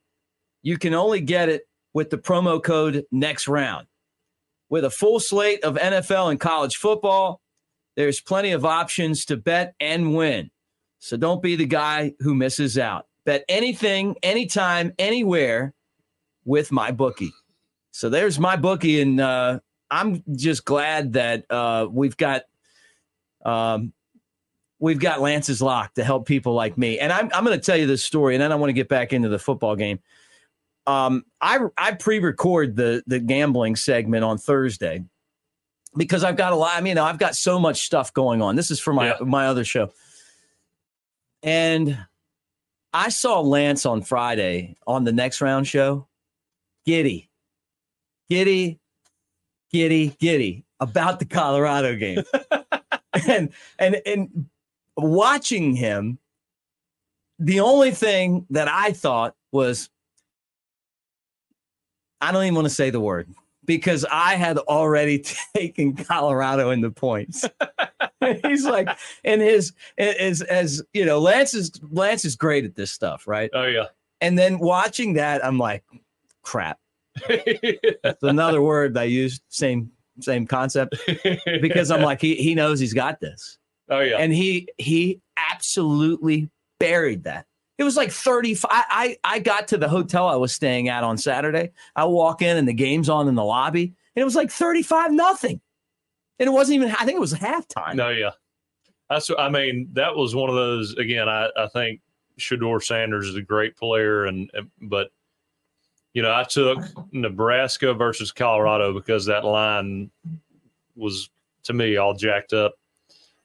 you 0.62 0.79
can 0.79 0.95
only 0.95 1.21
get 1.21 1.49
it 1.49 1.69
with 1.93 2.11
the 2.11 2.19
promo 2.19 2.62
code 2.62 3.05
next 3.11 3.49
round. 3.49 3.87
With 4.69 4.85
a 4.85 4.90
full 4.90 5.21
slate 5.21 5.64
of 5.64 5.77
NFL 5.77 6.31
and 6.31 6.38
college 6.38 6.77
football, 6.77 7.40
there's 7.97 8.21
plenty 8.21 8.53
of 8.53 8.64
options 8.64 9.25
to 9.27 9.37
bet 9.37 9.75
and 9.81 10.14
win. 10.14 10.51
So 11.01 11.16
don't 11.16 11.43
be 11.43 11.57
the 11.57 11.66
guy 11.66 12.14
who 12.21 12.35
misses 12.35 12.79
out. 12.79 13.07
Bet 13.25 13.45
anything, 13.49 14.16
anytime, 14.23 14.93
anywhere 14.99 15.75
with 16.45 16.71
my 16.71 16.90
bookie. 16.90 17.33
So 17.90 18.09
there's 18.09 18.38
my 18.38 18.57
bookie, 18.57 19.01
and 19.01 19.21
uh, 19.21 19.61
I'm 19.90 20.23
just 20.37 20.64
glad 20.64 21.14
that 21.14 21.45
uh, 21.51 21.88
we've 21.90 22.16
got 22.16 22.43
um, 23.45 23.93
we've 24.81 24.99
got 24.99 25.21
Lance's 25.21 25.62
lock 25.62 25.95
to 25.95 26.03
help 26.03 26.27
people 26.27 26.55
like 26.55 26.77
me. 26.77 26.99
And 26.99 27.12
I'm 27.12 27.31
I'm 27.33 27.45
going 27.45 27.59
to 27.59 27.64
tell 27.64 27.77
you 27.77 27.87
this 27.87 28.03
story, 28.03 28.35
and 28.35 28.43
then 28.43 28.51
I 28.51 28.57
want 28.57 28.71
to 28.71 28.75
get 28.75 28.88
back 28.88 29.12
into 29.12 29.29
the 29.29 29.38
football 29.38 29.77
game. 29.77 30.01
Um, 30.87 31.25
I 31.40 31.61
I 31.79 31.93
pre-record 31.93 32.75
the 32.75 33.03
the 33.07 33.21
gambling 33.21 33.77
segment 33.77 34.25
on 34.25 34.38
Thursday 34.38 35.05
because 35.97 36.25
I've 36.25 36.37
got 36.37 36.53
a 36.53 36.57
lot. 36.57 36.73
I 36.77 36.81
mean, 36.81 36.99
I've 36.99 37.19
got 37.19 37.37
so 37.37 37.61
much 37.61 37.85
stuff 37.85 38.12
going 38.12 38.43
on. 38.43 38.57
This 38.57 38.71
is 38.71 38.81
for 38.81 38.93
my 38.93 39.09
Yeah. 39.09 39.16
my 39.21 39.47
other 39.47 39.64
show, 39.64 39.93
and 41.43 41.97
I 42.93 43.11
saw 43.11 43.40
Lance 43.40 43.87
on 43.87 44.03
Friday 44.03 44.77
on 44.87 45.05
the 45.05 45.12
next 45.12 45.40
round 45.40 45.69
show. 45.69 46.09
Giddy, 46.87 47.31
giddy, 48.31 48.81
giddy, 49.71 50.16
giddy 50.19 50.64
about 50.81 51.19
the 51.19 51.27
Colorado 51.27 51.95
game, 51.95 52.25
and 53.29 53.51
and 53.79 54.01
and 54.07 54.47
watching 55.02 55.74
him. 55.74 56.18
The 57.38 57.60
only 57.60 57.90
thing 57.90 58.46
that 58.50 58.68
I 58.68 58.92
thought 58.92 59.34
was, 59.50 59.88
I 62.20 62.32
don't 62.32 62.44
even 62.44 62.54
want 62.54 62.66
to 62.66 62.74
say 62.74 62.90
the 62.90 63.00
word 63.00 63.28
because 63.64 64.04
I 64.10 64.34
had 64.34 64.58
already 64.58 65.24
taken 65.56 65.94
Colorado 65.94 66.70
in 66.70 66.80
the 66.80 66.90
points. 66.90 67.44
He's 68.44 68.64
like, 68.64 68.88
and 69.24 69.40
his 69.40 69.72
as 69.96 70.42
as 70.42 70.82
you 70.92 71.04
know, 71.04 71.20
Lance 71.20 71.54
is 71.54 71.70
Lance 71.90 72.24
is 72.24 72.36
great 72.36 72.64
at 72.64 72.74
this 72.74 72.90
stuff, 72.90 73.26
right? 73.26 73.48
Oh 73.54 73.64
yeah. 73.64 73.86
And 74.20 74.36
then 74.36 74.58
watching 74.58 75.14
that, 75.14 75.44
I'm 75.44 75.56
like, 75.58 75.84
crap. 76.42 76.78
It's 77.28 78.22
another 78.22 78.60
word 78.60 78.96
I 78.98 79.04
used, 79.04 79.42
same 79.48 79.92
same 80.20 80.46
concept. 80.46 80.96
Because 81.44 81.90
I'm 81.90 82.02
like, 82.02 82.20
he 82.20 82.34
he 82.34 82.54
knows 82.54 82.80
he's 82.80 82.92
got 82.92 83.20
this. 83.20 83.58
Oh 83.90 84.00
yeah, 84.00 84.16
And 84.18 84.33
he 84.33 84.68
he 84.79 85.20
absolutely 85.37 86.48
buried 86.79 87.24
that. 87.24 87.46
It 87.76 87.85
was 87.85 87.96
like 87.96 88.11
35. 88.11 88.70
I, 88.70 88.85
I 89.24 89.37
I 89.37 89.38
got 89.40 89.68
to 89.68 89.79
the 89.79 89.88
hotel 89.88 90.26
I 90.29 90.37
was 90.37 90.53
staying 90.55 90.88
at 90.88 91.03
on 91.03 91.18
Saturday. 91.18 91.70
I 91.96 92.05
walk 92.05 92.40
in 92.42 92.57
and 92.57 92.68
the 92.68 92.72
game's 92.74 93.09
on 93.09 93.26
in 93.29 93.35
the 93.35 93.44
lobby, 93.44 93.83
and 94.14 94.20
it 94.20 94.24
was 94.24 94.37
like 94.37 94.50
35 94.50 95.12
nothing. 95.12 95.61
And 96.38 96.46
it 96.46 96.53
wasn't 96.53 96.76
even, 96.76 96.90
I 96.92 97.05
think 97.05 97.16
it 97.16 97.20
was 97.20 97.35
halftime. 97.35 97.94
no 97.96 98.09
yeah. 98.11 98.31
That's 99.11 99.29
I 99.37 99.48
mean 99.48 99.88
that 99.94 100.14
was 100.14 100.35
one 100.35 100.48
of 100.50 100.55
those 100.57 100.94
again. 100.94 101.29
I 101.29 101.48
I 101.57 101.66
think 101.68 102.00
Shedeur 102.38 102.83
Sanders 102.83 103.26
is 103.29 103.35
a 103.37 103.42
great 103.42 103.76
player, 103.76 104.24
and 104.26 104.50
and- 104.55 104.70
but 104.83 105.11
you 106.14 106.22
know 106.22 106.33
I 106.35 106.44
took 106.44 106.79
Nebraska 107.12 107.92
versus 107.94 108.31
Colorado 108.31 108.92
because 108.94 109.26
that 109.26 109.44
line 109.44 110.11
was 110.96 111.29
to 111.64 111.72
me 111.72 111.96
all 111.96 112.14
jacked 112.14 112.53
up. 112.53 112.74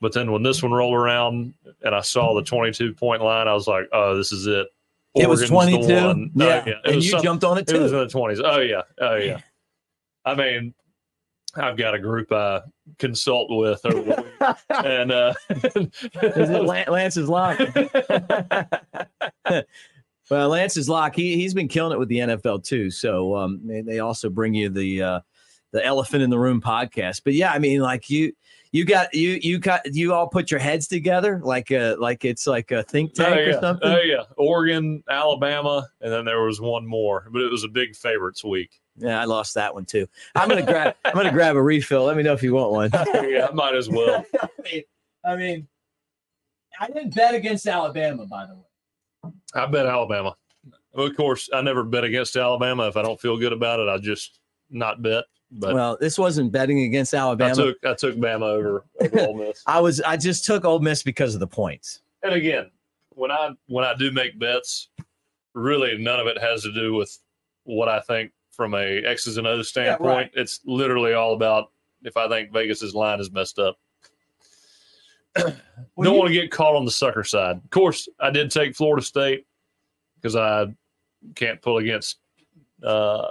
But 0.06 0.14
then 0.14 0.32
when 0.32 0.44
this 0.44 0.62
one 0.62 0.72
rolled 0.72 0.94
around 0.94 1.56
and 1.82 1.96
I 1.96 2.02
saw 2.02 2.36
the 2.36 2.44
22 2.44 2.94
point 2.94 3.24
line, 3.24 3.48
I 3.48 3.56
was 3.56 3.66
like, 3.68 3.86
oh, 3.92 4.16
this 4.16 4.32
is 4.32 4.46
it. 4.46 4.68
it 5.16 5.28
was 5.28 5.50
22. 5.50 5.80
one. 5.96 6.30
Yeah. 6.36 6.62
Oh, 6.64 6.70
yeah. 6.70 6.76
And 6.84 6.96
you 7.04 7.10
some- 7.10 7.24
jumped 7.24 7.44
on 7.44 7.58
it 7.58 7.66
too. 7.66 7.78
It 7.78 7.80
was 7.80 7.92
in 7.92 7.98
the 7.98 8.06
20s. 8.06 8.40
Oh, 8.46 8.60
yeah. 8.60 8.82
Oh, 9.02 9.16
yeah. 9.16 9.40
I 10.24 10.36
mean, 10.36 10.76
I've 11.56 11.76
got 11.76 11.96
a 11.96 12.00
group 12.00 12.32
I 12.32 12.62
consult 13.00 13.48
with 13.50 13.84
over 13.84 14.00
the 14.00 14.22
week. 14.22 14.56
And, 14.86 15.12
uh, 15.12 15.34
Is 15.50 16.52
it 16.52 16.64
Lan- 16.64 16.86
Lance's 16.88 17.28
lock? 17.28 17.58
well, 20.30 20.50
Lance's 20.50 20.88
lock. 20.88 21.16
He 21.16 21.34
he's 21.36 21.56
been 21.56 21.68
killing 21.68 21.94
it 21.94 21.98
with 21.98 22.10
the 22.10 22.20
NFL 22.20 22.64
too. 22.64 22.92
So 22.92 23.36
um, 23.36 23.60
they, 23.64 23.82
they 23.82 23.98
also 24.02 24.30
bring 24.30 24.54
you 24.54 24.70
the 24.70 25.02
uh, 25.02 25.20
the 25.72 25.84
elephant 25.84 26.22
in 26.22 26.30
the 26.30 26.38
room 26.38 26.62
podcast. 26.62 27.22
But 27.24 27.34
yeah, 27.34 27.52
I 27.52 27.58
mean, 27.58 27.80
like 27.80 28.08
you 28.12 28.34
you 28.76 28.84
got 28.84 29.14
you 29.14 29.40
you 29.42 29.58
got 29.58 29.96
you 29.96 30.14
all 30.14 30.28
put 30.28 30.52
your 30.52 30.60
heads 30.60 30.86
together 30.86 31.40
like 31.42 31.72
a 31.72 31.96
like 31.96 32.26
it's 32.26 32.46
like 32.46 32.72
a 32.72 32.84
think 32.84 33.12
oh, 33.20 33.24
tank 33.24 33.36
yeah. 33.38 33.56
or 33.56 33.62
something. 33.62 33.90
Oh, 33.90 34.02
yeah. 34.02 34.24
Oregon, 34.36 35.02
Alabama, 35.10 35.88
and 36.02 36.12
then 36.12 36.26
there 36.26 36.42
was 36.42 36.60
one 36.60 36.86
more, 36.86 37.30
but 37.32 37.42
it 37.42 37.50
was 37.50 37.64
a 37.64 37.70
big 37.70 37.96
favorites 37.96 38.44
week. 38.44 38.82
Yeah, 38.98 39.22
I 39.22 39.24
lost 39.24 39.54
that 39.54 39.74
one 39.74 39.86
too. 39.86 40.08
I'm 40.36 40.50
gonna 40.50 40.62
grab 40.62 40.94
I'm 41.06 41.14
gonna 41.14 41.32
grab 41.32 41.56
a 41.56 41.62
refill. 41.62 42.04
Let 42.04 42.18
me 42.18 42.24
know 42.24 42.34
if 42.34 42.44
you 42.44 42.54
want 42.54 42.72
one. 42.72 42.90
yeah, 43.30 43.48
I 43.50 43.54
might 43.54 43.76
as 43.76 43.90
well. 43.90 44.26
I 44.42 44.50
mean, 44.62 44.84
I 45.24 45.36
mean, 45.38 45.68
I 46.78 46.88
didn't 46.88 47.16
bet 47.16 47.34
against 47.34 47.66
Alabama, 47.68 48.26
by 48.26 48.46
the 48.46 48.56
way. 48.56 49.32
I 49.54 49.68
bet 49.68 49.86
Alabama. 49.86 50.36
Of 50.94 51.16
course, 51.16 51.50
I 51.54 51.62
never 51.62 51.86
bet 51.86 52.04
against 52.04 52.36
Alabama. 52.36 52.90
If 52.90 52.98
I 52.98 53.04
don't 53.04 53.22
feel 53.22 53.38
good 53.38 53.54
about 53.54 53.80
it, 53.80 53.88
I 53.88 54.00
just 54.00 54.38
not 54.70 55.02
bet. 55.02 55.24
But 55.52 55.74
well, 55.74 55.98
this 56.00 56.18
wasn't 56.18 56.52
betting 56.52 56.82
against 56.82 57.14
Alabama. 57.14 57.52
I 57.52 57.56
took 57.56 57.78
I 57.86 57.94
took 57.94 58.16
Bama 58.16 58.44
over, 58.44 58.86
over 59.02 59.20
Ole 59.22 59.38
Miss. 59.38 59.62
I 59.66 59.80
was 59.80 60.02
I 60.02 60.18
just 60.18 60.46
took 60.46 60.66
Ole 60.66 60.80
Miss 60.80 61.04
because 61.04 61.34
of 61.34 61.40
the 61.40 61.48
points. 61.48 62.02
and 62.24 62.34
again, 62.34 62.72
when 63.10 63.32
I 63.32 63.52
when 63.68 63.86
I 63.86 63.94
do 63.96 64.12
make 64.12 64.38
bets, 64.40 64.90
really 65.54 65.98
none 65.98 66.20
of 66.20 66.28
it 66.28 66.40
has 66.42 66.64
to 66.64 66.74
do 66.74 66.94
with 66.96 67.18
what 67.64 67.88
I 67.88 68.00
think 68.02 68.32
from 68.52 68.74
a 68.74 69.04
X's 69.06 69.38
and 69.38 69.46
O's 69.48 69.70
standpoint. 69.70 70.08
right. 70.10 70.32
It's 70.34 70.62
literally 70.66 71.14
all 71.14 71.34
about 71.34 71.72
if 72.04 72.18
I 72.18 72.28
think 72.28 72.52
Vegas's 72.52 72.94
line 72.96 73.20
is 73.20 73.32
messed 73.32 73.60
up. 73.60 73.78
Don't 75.36 75.56
you- 75.98 76.12
want 76.12 76.28
to 76.28 76.34
get 76.34 76.52
caught 76.52 76.76
on 76.76 76.86
the 76.86 76.92
sucker 76.92 77.24
side. 77.24 77.58
Of 77.58 77.70
course, 77.70 78.08
I 78.20 78.30
did 78.30 78.50
take 78.52 78.76
Florida 78.76 79.04
State 79.06 79.46
because 80.16 80.36
I 80.36 80.68
can't 81.36 81.62
pull 81.62 81.78
against 81.78 82.18
uh, 82.84 83.28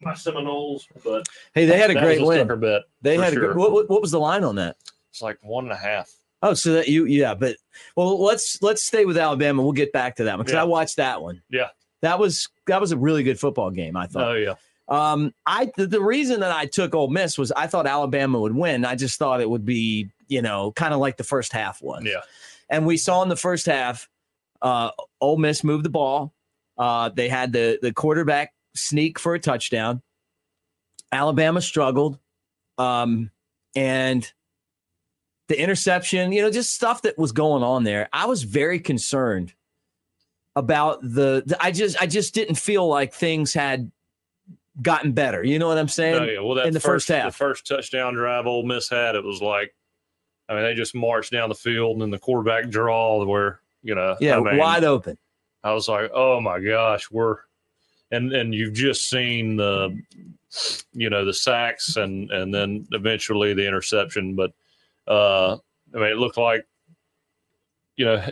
my 0.00 0.14
Seminoles, 0.14 0.86
but 1.04 1.26
Hey, 1.54 1.66
they 1.66 1.78
had 1.78 1.90
a 1.90 1.94
great 1.94 2.24
win. 2.24 2.46
bet. 2.60 2.82
They 3.02 3.16
had 3.16 3.32
a 3.32 3.36
good, 3.36 3.56
what, 3.56 3.72
what 3.72 3.88
what 3.88 4.00
was 4.02 4.10
the 4.10 4.20
line 4.20 4.44
on 4.44 4.56
that? 4.56 4.76
It's 5.10 5.22
like 5.22 5.38
one 5.42 5.64
and 5.64 5.72
a 5.72 5.76
half. 5.76 6.10
Oh, 6.42 6.54
so 6.54 6.74
that 6.74 6.88
you 6.88 7.04
yeah, 7.06 7.34
but 7.34 7.56
well, 7.96 8.20
let's 8.22 8.60
let's 8.62 8.84
stay 8.84 9.04
with 9.04 9.16
Alabama. 9.18 9.62
We'll 9.62 9.72
get 9.72 9.92
back 9.92 10.16
to 10.16 10.24
that 10.24 10.36
one 10.36 10.44
because 10.44 10.54
Yeah. 10.54 10.62
I 10.62 10.64
watched 10.64 10.96
that 10.96 11.20
one. 11.22 11.42
Yeah. 11.50 11.68
that 12.02 12.18
was 12.18 12.48
that 12.66 12.80
was 12.80 12.92
a 12.92 12.96
really 12.96 13.22
good 13.22 13.38
football 13.40 13.70
game. 13.70 13.96
I 13.96 14.06
thought. 14.06 14.28
Oh 14.28 14.34
yeah, 14.34 14.54
Um, 14.88 15.32
I 15.46 15.70
the, 15.76 15.86
the 15.86 16.00
reason 16.02 16.40
that 16.40 16.52
I 16.52 16.66
took 16.66 16.94
Ole 16.94 17.08
Miss 17.08 17.36
was 17.38 17.50
I 17.52 17.66
thought 17.66 17.86
Alabama 17.86 18.38
would 18.40 18.54
win. 18.54 18.84
I 18.84 18.94
just 18.94 19.18
thought 19.18 19.40
it 19.40 19.50
would 19.50 19.64
be 19.64 20.10
you 20.28 20.42
know 20.42 20.72
kind 20.72 20.92
of 20.94 21.00
like 21.00 21.16
the 21.16 21.24
first 21.24 21.52
half 21.52 21.80
was. 21.82 22.02
yeah. 22.04 22.20
And 22.70 22.86
we 22.86 22.98
saw 22.98 23.22
in 23.22 23.30
the 23.30 23.36
first 23.36 23.64
half, 23.66 24.08
uh, 24.60 24.90
Ole 25.22 25.38
Miss 25.38 25.64
moved 25.64 25.84
the 25.86 25.90
ball. 25.90 26.34
Uh, 26.76 27.08
they 27.08 27.28
had 27.28 27.52
the 27.52 27.78
the 27.82 27.92
quarterback 27.92 28.52
sneak 28.78 29.18
for 29.18 29.34
a 29.34 29.38
touchdown. 29.38 30.02
Alabama 31.10 31.60
struggled, 31.60 32.18
um, 32.76 33.30
and 33.74 34.30
the 35.48 35.60
interception. 35.60 36.32
You 36.32 36.42
know, 36.42 36.50
just 36.50 36.74
stuff 36.74 37.02
that 37.02 37.18
was 37.18 37.32
going 37.32 37.62
on 37.62 37.84
there. 37.84 38.08
I 38.12 38.26
was 38.26 38.42
very 38.42 38.80
concerned 38.80 39.54
about 40.56 41.00
the. 41.02 41.42
the 41.46 41.56
I 41.60 41.70
just 41.70 42.00
I 42.00 42.06
just 42.06 42.34
didn't 42.34 42.56
feel 42.56 42.86
like 42.86 43.14
things 43.14 43.54
had 43.54 43.90
gotten 44.80 45.12
better. 45.12 45.42
You 45.42 45.58
know 45.58 45.68
what 45.68 45.78
I'm 45.78 45.88
saying? 45.88 46.22
Oh 46.22 46.24
yeah, 46.24 46.40
well 46.40 46.54
that 46.56 46.66
in 46.66 46.74
the 46.74 46.80
first 46.80 47.08
half. 47.08 47.32
the 47.32 47.36
first 47.36 47.66
touchdown 47.66 48.14
drive 48.14 48.46
Ole 48.46 48.64
Miss 48.64 48.88
had, 48.88 49.14
it 49.14 49.24
was 49.24 49.40
like, 49.40 49.74
I 50.48 50.54
mean, 50.54 50.62
they 50.62 50.74
just 50.74 50.94
marched 50.94 51.32
down 51.32 51.48
the 51.48 51.54
field 51.54 51.92
and 51.92 52.02
then 52.02 52.10
the 52.10 52.18
quarterback 52.18 52.68
draw 52.68 53.24
where 53.24 53.60
you 53.82 53.94
know, 53.94 54.16
Yeah, 54.20 54.36
I 54.36 54.40
mean, 54.40 54.56
wide 54.56 54.84
open. 54.84 55.18
I 55.62 55.72
was 55.72 55.88
like, 55.88 56.10
oh 56.14 56.40
my 56.40 56.60
gosh, 56.60 57.10
we're, 57.10 57.38
and 58.10 58.32
and 58.32 58.54
you've 58.54 58.74
just 58.74 59.08
seen 59.08 59.56
the, 59.56 59.98
you 60.92 61.10
know, 61.10 61.24
the 61.24 61.34
sacks 61.34 61.96
and 61.96 62.30
and 62.30 62.54
then 62.54 62.86
eventually 62.92 63.54
the 63.54 63.66
interception, 63.66 64.34
but, 64.34 64.52
uh, 65.06 65.56
I 65.94 65.98
mean, 65.98 66.10
it 66.10 66.18
looked 66.18 66.38
like, 66.38 66.66
you 67.96 68.04
know, 68.04 68.24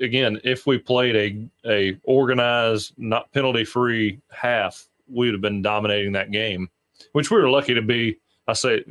again, 0.00 0.40
if 0.44 0.66
we 0.66 0.78
played 0.78 1.16
a 1.16 1.70
a 1.70 1.98
organized, 2.04 2.94
not 2.96 3.32
penalty 3.32 3.64
free 3.64 4.20
half, 4.30 4.86
we 5.08 5.26
would 5.26 5.34
have 5.34 5.40
been 5.40 5.62
dominating 5.62 6.12
that 6.12 6.30
game, 6.30 6.68
which 7.12 7.30
we 7.30 7.36
were 7.36 7.50
lucky 7.50 7.74
to 7.74 7.82
be. 7.82 8.18
I 8.46 8.52
say, 8.52 8.84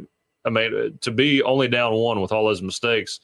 I 0.45 0.49
mean, 0.49 0.97
to 1.01 1.11
be 1.11 1.41
only 1.43 1.67
down 1.67 1.93
one 1.93 2.21
with 2.21 2.31
all 2.31 2.45
those 2.45 2.61
mistakes 2.61 3.19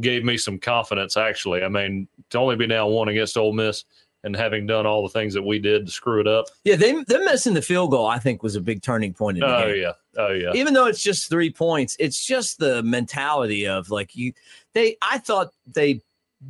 gave 0.00 0.24
me 0.24 0.38
some 0.38 0.58
confidence. 0.58 1.16
Actually, 1.16 1.62
I 1.62 1.68
mean, 1.68 2.08
to 2.30 2.38
only 2.38 2.56
be 2.56 2.66
down 2.66 2.90
one 2.90 3.08
against 3.08 3.36
Ole 3.36 3.52
Miss 3.52 3.84
and 4.24 4.36
having 4.36 4.66
done 4.66 4.86
all 4.86 5.02
the 5.02 5.08
things 5.08 5.34
that 5.34 5.42
we 5.42 5.58
did 5.58 5.86
to 5.86 5.92
screw 5.92 6.20
it 6.20 6.26
up. 6.28 6.46
Yeah, 6.64 6.76
they 6.76 6.92
them 6.92 7.24
missing 7.24 7.54
the 7.54 7.62
field 7.62 7.90
goal. 7.90 8.06
I 8.06 8.18
think 8.18 8.42
was 8.42 8.56
a 8.56 8.60
big 8.60 8.82
turning 8.82 9.12
point 9.14 9.38
in 9.38 9.40
the 9.40 9.56
Oh 9.56 9.66
game. 9.66 9.82
yeah, 9.82 9.92
oh 10.18 10.32
yeah. 10.32 10.52
even 10.54 10.74
though 10.74 10.86
it's 10.86 11.02
just 11.02 11.28
three 11.28 11.50
points, 11.50 11.96
it's 11.98 12.24
just 12.24 12.58
the 12.58 12.82
mentality 12.82 13.66
of 13.66 13.90
like 13.90 14.14
you. 14.14 14.32
They, 14.74 14.96
I 15.02 15.18
thought 15.18 15.52
they 15.66 16.00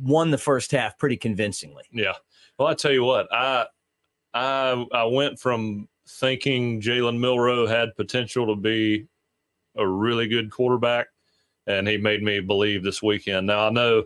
won 0.01 0.31
the 0.31 0.37
first 0.37 0.71
half 0.71 0.97
pretty 0.97 1.17
convincingly. 1.17 1.83
Yeah. 1.91 2.13
Well, 2.57 2.67
I 2.67 2.73
tell 2.75 2.91
you 2.91 3.03
what, 3.03 3.27
I 3.33 3.65
I 4.33 4.85
I 4.93 5.03
went 5.05 5.39
from 5.39 5.87
thinking 6.07 6.81
Jalen 6.81 7.17
Milroe 7.19 7.65
had 7.65 7.95
potential 7.95 8.47
to 8.47 8.55
be 8.55 9.07
a 9.75 9.87
really 9.87 10.27
good 10.27 10.51
quarterback, 10.51 11.07
and 11.65 11.87
he 11.87 11.97
made 11.97 12.21
me 12.21 12.39
believe 12.39 12.83
this 12.83 13.01
weekend. 13.01 13.47
Now 13.47 13.67
I 13.67 13.69
know 13.71 14.03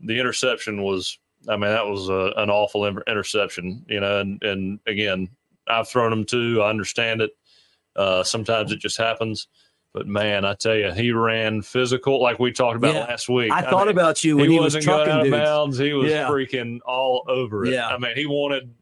the 0.00 0.18
interception 0.20 0.82
was, 0.82 1.18
I 1.46 1.52
mean, 1.52 1.70
that 1.70 1.86
was 1.86 2.08
a, 2.08 2.32
an 2.36 2.50
awful 2.50 2.84
inter- 2.86 3.04
interception, 3.06 3.84
you 3.88 4.00
know, 4.00 4.20
and 4.20 4.42
and 4.42 4.80
again, 4.86 5.28
I've 5.68 5.88
thrown 5.88 6.10
them 6.10 6.24
too. 6.24 6.62
I 6.62 6.70
understand 6.70 7.20
it. 7.22 7.30
Uh, 7.94 8.22
sometimes 8.24 8.72
it 8.72 8.78
just 8.80 8.96
happens. 8.98 9.48
But 9.94 10.06
man, 10.06 10.44
I 10.44 10.54
tell 10.54 10.76
you, 10.76 10.92
he 10.92 11.12
ran 11.12 11.62
physical 11.62 12.20
like 12.22 12.38
we 12.38 12.52
talked 12.52 12.76
about 12.76 12.94
Yeah. 12.94 13.00
last 13.06 13.28
week. 13.28 13.50
I, 13.50 13.62
thought 13.62 13.86
mean, 13.86 13.96
about 13.96 14.22
you 14.22 14.36
when 14.36 14.50
he, 14.50 14.56
was 14.58 14.74
wasn't 14.74 14.86
going 14.86 15.06
trucking 15.06 15.20
out 15.20 15.26
of 15.26 15.32
bounds. 15.32 15.78
He 15.78 15.92
was 15.94 16.10
Yeah. 16.10 16.28
freaking 16.28 16.78
all 16.86 17.24
over 17.26 17.64
it. 17.64 17.72
Yeah. 17.72 17.88
I 17.88 17.98
mean, 17.98 18.14
he 18.14 18.26
wanted. 18.26 18.72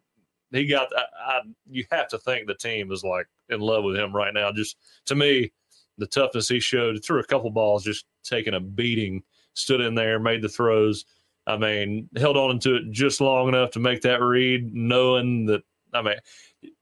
He 0.50 0.66
got. 0.66 0.88
I, 0.96 1.02
I, 1.24 1.40
you 1.70 1.84
have 1.90 2.08
to 2.08 2.18
think 2.18 2.46
the 2.46 2.54
team 2.54 2.90
is 2.90 3.04
like 3.04 3.26
in 3.48 3.60
love 3.60 3.84
with 3.84 3.96
him 3.96 4.14
right 4.14 4.34
now. 4.34 4.50
Just 4.52 4.76
to 5.06 5.14
me, 5.14 5.52
the 5.98 6.06
toughness 6.06 6.48
he 6.48 6.60
showed 6.60 7.02
threw 7.04 7.20
a 7.20 7.24
couple 7.24 7.50
balls, 7.50 7.84
just 7.84 8.06
taking 8.24 8.54
a 8.54 8.60
beating. 8.60 9.22
Stood 9.54 9.80
in 9.80 9.94
there, 9.94 10.18
made 10.18 10.42
the 10.42 10.50
throws. 10.50 11.06
I 11.46 11.56
mean, 11.56 12.08
held 12.16 12.36
on 12.36 12.58
to 12.60 12.76
it 12.76 12.90
just 12.90 13.20
long 13.20 13.48
enough 13.48 13.70
to 13.72 13.80
make 13.80 14.02
that 14.02 14.20
read, 14.22 14.74
knowing 14.74 15.46
that. 15.46 15.62
I 15.94 16.02
mean, 16.02 16.16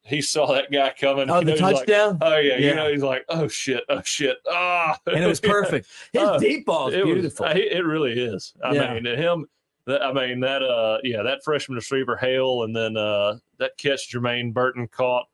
he 0.02 0.20
saw 0.22 0.52
that 0.54 0.72
guy 0.72 0.92
coming. 0.98 1.30
Oh, 1.30 1.38
you 1.40 1.44
the 1.44 1.50
know, 1.50 1.52
he's 1.52 1.60
like, 1.62 1.76
touchdown, 1.76 2.18
oh 2.22 2.36
yeah, 2.38 2.56
Yeah. 2.56 2.68
you 2.70 2.74
know, 2.74 2.90
he's 2.92 3.02
like, 3.02 3.24
oh 3.28 3.46
shit, 3.48 3.84
oh 3.88 4.00
shit, 4.04 4.38
ah, 4.50 4.98
and 5.06 5.22
it 5.22 5.26
was 5.26 5.40
perfect. 5.40 5.86
His 6.12 6.22
Uh, 6.22 6.38
deep 6.38 6.64
ball 6.66 6.88
is 6.88 6.94
it 6.94 7.04
was- 7.06 7.14
beautiful. 7.14 7.46
It 7.46 7.84
really 7.84 8.12
is. 8.12 8.54
I 8.64 8.72
Yeah. 8.74 8.94
mean, 8.94 9.04
him. 9.04 9.46
That, 9.86 10.02
I 10.02 10.12
mean 10.14 10.40
that. 10.40 10.62
Uh, 10.62 10.98
yeah, 11.04 11.22
that 11.22 11.44
freshman 11.44 11.76
receiver 11.76 12.16
Hale, 12.16 12.62
and 12.64 12.74
then 12.74 12.96
uh, 12.96 13.36
that 13.58 13.76
catch 13.76 14.10
Jermaine 14.10 14.54
Burton 14.54 14.88
caught, 14.88 15.26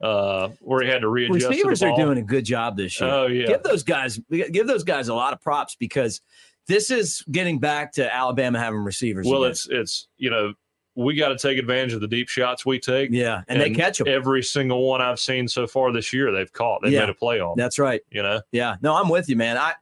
uh, 0.00 0.48
where 0.60 0.82
he 0.82 0.88
had 0.90 1.02
to 1.02 1.08
readjust. 1.08 1.48
Receivers 1.48 1.82
are 1.84 1.96
doing 1.96 2.18
a 2.18 2.22
good 2.22 2.44
job 2.44 2.76
this 2.76 3.00
year. 3.00 3.08
Oh 3.08 3.26
yeah, 3.28 3.46
Give 3.46 3.62
those 3.62 3.84
guys, 3.84 4.18
give 4.28 4.66
those 4.66 4.82
guys 4.82 5.06
a 5.06 5.14
lot 5.14 5.32
of 5.32 5.40
props 5.40 5.76
because 5.76 6.20
this 6.68 6.90
is 6.90 7.24
getting 7.30 7.58
back 7.58 7.92
to 7.92 8.14
Alabama 8.14 8.58
having 8.58 8.80
receivers. 8.80 9.26
well, 9.26 9.44
again. 9.44 9.50
it's 9.52 9.68
it's 9.70 10.08
you 10.18 10.30
know 10.30 10.54
we 10.94 11.14
got 11.14 11.28
to 11.28 11.38
take 11.38 11.58
advantage 11.58 11.94
of 11.94 12.00
the 12.00 12.06
deep 12.08 12.28
shots 12.28 12.66
we 12.66 12.78
take. 12.78 13.10
Yeah, 13.12 13.42
and, 13.48 13.60
they 13.60 13.70
catch 13.70 13.98
them. 13.98 14.08
Every 14.08 14.42
single 14.42 14.86
one 14.86 15.00
I've 15.00 15.20
seen 15.20 15.48
so 15.48 15.66
far 15.66 15.90
this 15.92 16.12
year, 16.12 16.30
they've 16.30 16.52
caught. 16.52 16.82
They've 16.82 16.92
Yeah. 16.92 17.00
made 17.00 17.08
a 17.08 17.14
play 17.14 17.40
on. 17.40 17.54
That's 17.56 17.78
right. 17.78 18.02
You 18.10 18.22
know, 18.22 18.42
Yeah, 18.52 18.76
no, 18.82 18.94
I'm 18.94 19.08
with 19.08 19.28
you, 19.28 19.36
man. 19.36 19.56
I, 19.56 19.72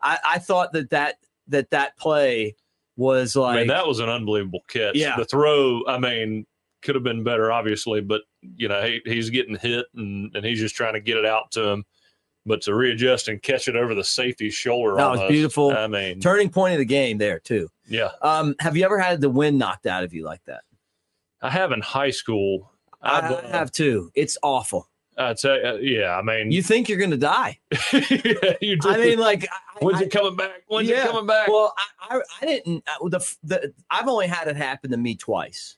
I, 0.00 0.18
I 0.24 0.38
thought 0.38 0.72
that 0.72 0.90
that 0.90 1.16
that 1.48 1.70
that 1.70 1.96
play 1.96 2.54
was 2.96 3.36
I 3.36 3.40
like 3.40 3.56
mean, 3.56 3.66
that 3.68 3.86
was 3.86 3.98
an 3.98 4.08
unbelievable 4.08 4.60
catch. 4.68 4.94
Yeah. 4.94 5.16
The 5.16 5.24
throw, 5.24 5.82
I 5.88 5.98
mean, 5.98 6.46
could 6.82 6.94
have 6.94 7.04
been 7.04 7.24
better, 7.24 7.50
obviously, 7.50 8.00
but 8.00 8.22
you 8.56 8.68
know, 8.68 8.82
he, 8.82 9.00
he's 9.04 9.30
getting 9.30 9.56
hit 9.56 9.86
and, 9.96 10.30
and 10.36 10.44
he's 10.44 10.60
just 10.60 10.76
trying 10.76 10.94
to 10.94 11.00
get 11.00 11.16
it 11.16 11.24
out 11.26 11.50
to 11.52 11.68
him. 11.68 11.84
But 12.44 12.60
to 12.62 12.74
readjust 12.74 13.28
and 13.28 13.40
catch 13.40 13.68
it 13.68 13.76
over 13.76 13.94
the 13.94 14.02
safety's 14.02 14.54
shoulder, 14.54 14.96
That 14.96 15.10
was 15.12 15.30
beautiful. 15.30 15.70
I 15.76 15.86
mean, 15.86 16.18
turning 16.20 16.50
point 16.50 16.72
of 16.74 16.78
the 16.80 16.84
game 16.84 17.18
there 17.18 17.38
too. 17.38 17.68
yeah, 17.86 18.10
Um, 18.20 18.54
have 18.58 18.76
you 18.76 18.84
ever 18.84 18.98
had 18.98 19.20
the 19.20 19.30
wind 19.30 19.58
knocked 19.58 19.86
out 19.86 20.02
of 20.02 20.12
you 20.12 20.24
like 20.24 20.44
that? 20.46 20.62
I 21.40 21.50
have 21.50 21.70
in 21.72 21.80
high 21.80 22.10
school. 22.10 22.72
I, 23.00 23.18
I've, 23.18 23.44
I 23.44 23.48
have 23.48 23.70
too. 23.70 24.10
It's 24.14 24.36
awful. 24.42 24.88
I'd 25.18 25.38
say, 25.38 25.62
uh, 25.62 25.74
yeah. 25.74 26.16
I 26.16 26.22
mean, 26.22 26.50
You 26.50 26.62
think 26.62 26.88
you're 26.88 26.98
going 26.98 27.10
to 27.10 27.16
die? 27.16 27.58
yeah, 27.92 28.54
you 28.60 28.76
do. 28.78 28.88
I 28.88 28.96
mean, 28.96 29.18
like, 29.18 29.44
I, 29.44 29.84
when's 29.84 30.00
I- 30.00 30.04
it 30.04 30.10
coming 30.10 30.34
back? 30.36 30.62
When's 30.68 30.88
Yeah. 30.88 31.04
it 31.04 31.10
coming 31.10 31.26
back? 31.26 31.48
well, 31.48 31.74
I, 32.00 32.16
I, 32.16 32.20
I 32.40 32.46
didn't. 32.46 32.82
uh, 32.88 33.08
The, 33.08 33.36
the 33.44 33.74
I've 33.90 34.08
only 34.08 34.26
had 34.26 34.48
it 34.48 34.56
happen 34.56 34.90
to 34.92 34.96
me 34.96 35.14
twice. 35.16 35.76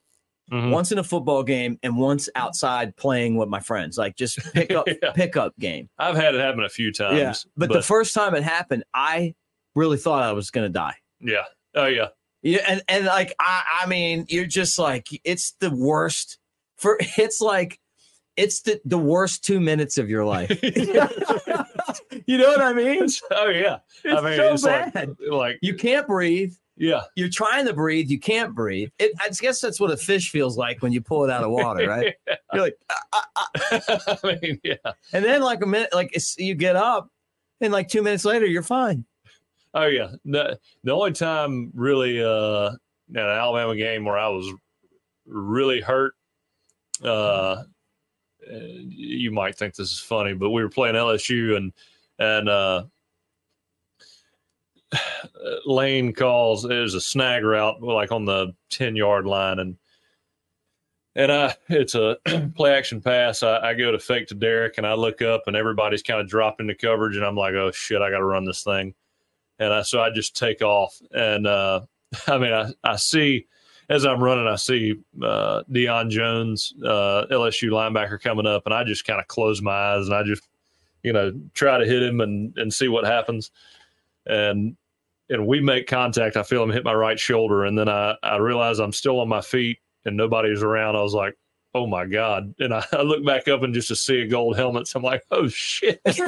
Mhm. 0.53 0.71
Once 0.71 0.93
in 0.93 0.99
a 0.99 1.03
football 1.05 1.43
game 1.43 1.79
and 1.83 1.97
once 1.97 2.29
outside 2.35 2.95
playing 2.97 3.37
with 3.37 3.49
my 3.49 3.61
friends, 3.61 3.97
like 3.97 4.15
just 4.17 4.39
pick 4.53 4.71
up 4.73 4.87
Yeah. 5.03 5.13
pickup 5.13 5.59
game. 5.59 5.89
I've 5.99 6.17
had 6.17 6.35
it 6.35 6.41
happen 6.41 6.63
a 6.65 6.69
few 6.69 6.93
times. 6.93 7.19
Yeah, 7.19 7.35
but, 7.57 7.73
the 7.73 7.83
first 7.83 8.13
time 8.15 8.35
it 8.35 8.43
happened, 8.43 8.85
I 8.93 9.35
really 9.75 9.97
thought 9.97 10.23
I 10.23 10.33
was 10.33 10.51
going 10.51 10.67
to 10.67 10.73
die. 10.73 10.97
yeah, 11.21 11.45
oh 11.75 11.87
yeah, 11.87 12.09
Yeah, 12.43 12.65
and 12.69 12.83
and 12.89 13.07
like 13.07 13.35
I, 13.41 13.63
I 13.83 13.87
mean, 13.87 14.27
you're 14.29 14.45
just 14.47 14.79
like 14.79 15.07
it's 15.25 15.53
the 15.61 15.71
worst. 15.75 16.39
For 16.77 16.99
it's 17.17 17.41
like 17.41 17.81
it's 18.37 18.61
the 18.63 18.81
the 18.85 18.99
worst 18.99 19.45
two 19.45 19.61
minutes 19.61 19.97
of 19.97 20.11
your 20.11 20.25
life. 20.27 20.51
you 22.27 22.39
know 22.39 22.49
what 22.49 22.61
I 22.61 22.73
mean? 22.73 23.05
It's 23.05 23.23
oh 23.31 23.49
yeah. 23.49 23.79
I 24.05 24.21
mean, 24.21 24.37
so 24.37 24.53
it's 24.53 24.63
bad. 24.65 24.95
like, 24.95 25.09
like 25.31 25.59
you 25.63 25.75
can't 25.75 26.07
breathe. 26.07 26.53
Yeah, 26.77 27.03
You're 27.15 27.29
trying 27.29 27.67
to 27.67 27.73
breathe. 27.73 28.11
You 28.11 28.19
can't 28.19 28.55
breathe. 28.55 28.91
It, 28.99 29.13
I 29.21 29.29
guess 29.29 29.61
that's 29.61 29.79
what 29.79 29.91
a 29.91 29.97
fish 29.97 30.31
feels 30.31 30.59
like 30.59 30.83
when 30.83 30.93
you 30.93 31.01
pull 31.01 31.25
it 31.25 31.31
out 31.31 31.45
of 31.45 31.51
water, 31.51 31.89
right? 31.89 32.15
You're 32.53 32.63
like, 32.63 32.77
"Ah." 32.91 33.25
I 34.25 34.39
mean, 34.43 34.61
yeah. 34.65 34.75
and 35.13 35.25
then 35.25 35.43
like 35.43 35.63
a 35.63 35.67
minute, 35.67 35.95
like 35.95 36.17
you 36.37 36.55
get 36.55 36.77
up, 36.77 37.11
and 37.61 37.73
like 37.73 37.89
two 37.89 38.03
minutes 38.03 38.25
later, 38.25 38.47
you're 38.47 38.63
fine. 38.63 39.05
Oh 39.75 39.87
yeah. 39.87 40.13
The 40.25 40.59
the 40.85 40.93
only 40.93 41.13
time 41.13 41.71
really 41.75 42.23
uh 42.23 42.71
in 43.11 43.17
an 43.17 43.29
Alabama 43.29 43.77
game 43.77 44.05
where 44.05 44.19
I 44.19 44.29
was 44.29 44.51
really 45.27 45.81
hurt, 45.81 46.15
uh 47.03 47.65
you 48.49 49.31
might 49.33 49.57
think 49.57 49.75
this 49.75 49.91
is 49.91 49.99
funny, 49.99 50.35
but 50.35 50.51
we 50.51 50.63
were 50.63 50.69
playing 50.69 50.95
LSU 50.95 51.57
and 51.57 51.73
and 52.19 52.49
uh 52.49 52.85
Lane 55.67 56.13
calls 56.13 56.65
was 56.65 56.95
a 56.95 57.01
snag 57.01 57.45
route 57.45 57.83
like 57.83 58.13
on 58.13 58.25
the 58.25 58.55
10 58.71 58.97
yard 58.97 59.27
line 59.27 59.59
and 59.59 59.77
and 61.17 61.31
I 61.31 61.55
it's 61.69 61.95
a 61.95 62.17
play 62.55 62.73
action 62.73 63.01
pass. 63.01 63.43
I, 63.43 63.71
I 63.71 63.75
go 63.75 63.93
to 63.93 63.99
fake 63.99 64.29
to 64.29 64.35
Derrick 64.35 64.75
and 64.79 64.87
I 64.87 64.95
look 64.95 65.23
up 65.23 65.45
and 65.47 65.57
everybody's 65.57 66.03
kind 66.03 66.21
of 66.21 66.29
dropping 66.29 66.67
the 66.67 66.75
coverage 66.75 67.17
and 67.17 67.25
I'm 67.25 67.37
like, 67.37 67.55
oh 67.55 67.71
shit, 67.71 68.03
I 68.03 68.11
gotta 68.11 68.25
run 68.25 68.45
this 68.45 68.65
thing 68.65 68.95
and 69.59 69.73
I, 69.73 69.83
so 69.83 70.01
I 70.01 70.11
just 70.11 70.37
take 70.37 70.63
off. 70.63 71.01
And 71.13 71.47
uh, 71.47 71.81
I 72.27 72.39
mean, 72.39 72.53
I, 72.53 72.73
I 72.83 72.97
see 72.97 73.47
as 73.89 74.07
I'm 74.07 74.23
running, 74.23 74.47
I 74.47 74.57
see 74.57 74.95
uh, 75.23 75.63
Deion 75.71 76.11
Jones, 76.11 76.73
uh, 76.83 77.27
LSU 77.31 77.71
linebacker, 77.71 78.21
coming 78.21 78.47
up, 78.47 78.63
and 78.65 78.75
I 78.75 78.83
just 78.83 79.07
kind 79.07 79.21
of 79.21 79.29
close 79.29 79.61
my 79.61 79.73
eyes 79.73 80.07
and 80.07 80.15
I 80.15 80.23
just, 80.23 80.43
you 81.03 81.13
know, 81.13 81.33
try 81.53 81.79
to 81.79 81.85
hit 81.85 82.03
him 82.03 82.21
and 82.21 82.57
and 82.57 82.73
see 82.73 82.89
what 82.89 83.05
happens. 83.05 83.51
And 84.27 84.77
and 85.31 85.47
we 85.47 85.61
make 85.61 85.87
contact. 85.87 86.37
I 86.37 86.43
feel 86.43 86.63
him 86.63 86.71
hit 86.71 86.85
my 86.85 86.95
right 86.95 87.19
shoulder, 87.19 87.65
and 87.65 87.79
then 87.79 87.89
I 87.89 88.17
I 88.23 88.37
realize 88.37 88.79
I'm 88.79 88.93
still 88.93 89.21
on 89.21 89.29
my 89.29 89.41
feet 89.41 89.79
and 90.05 90.17
nobody's 90.17 90.63
around. 90.63 90.97
I 90.97 91.03
was 91.03 91.15
like. 91.15 91.35
Oh 91.77 91.89
my 91.89 92.07
God. 92.07 92.55
And 92.61 92.73
I, 92.73 92.85
I 92.93 93.03
look 93.03 93.25
back 93.27 93.49
up 93.49 93.63
and 93.63 93.75
just 93.75 93.89
to 93.89 93.97
see 93.97 94.21
a 94.21 94.29
gold 94.29 94.57
helmet. 94.57 94.87
So 94.87 94.99
I'm 94.99 95.03
like, 95.03 95.25
oh 95.33 95.49
shit. 95.49 96.01
Here 96.07 96.21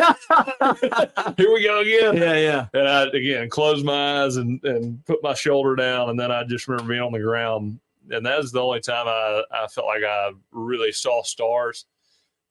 we 1.53 1.63
go 1.63 1.81
again. 1.81 2.17
Yeah, 2.17 2.37
yeah. 2.37 2.67
And 2.75 2.89
I 2.89 3.05
again 3.05 3.49
close 3.49 3.85
my 3.85 4.25
eyes 4.25 4.37
and, 4.37 4.63
and 4.65 5.05
put 5.07 5.23
my 5.23 5.35
shoulder 5.35 5.77
down, 5.77 6.11
and 6.11 6.19
then 6.19 6.33
I 6.33 6.45
just 6.45 6.67
remember 6.67 6.93
being 6.93 7.03
on 7.03 7.13
the 7.13 7.21
ground. 7.21 7.79
And 8.11 8.27
that 8.27 8.39
was 8.39 8.53
the 8.53 8.61
only 8.61 8.81
time 8.81 9.07
I, 9.09 9.43
I 9.51 9.67
felt 9.69 9.87
like 9.87 10.05
I 10.05 10.31
really 10.53 10.93
saw 10.93 11.23
stars. 11.23 11.87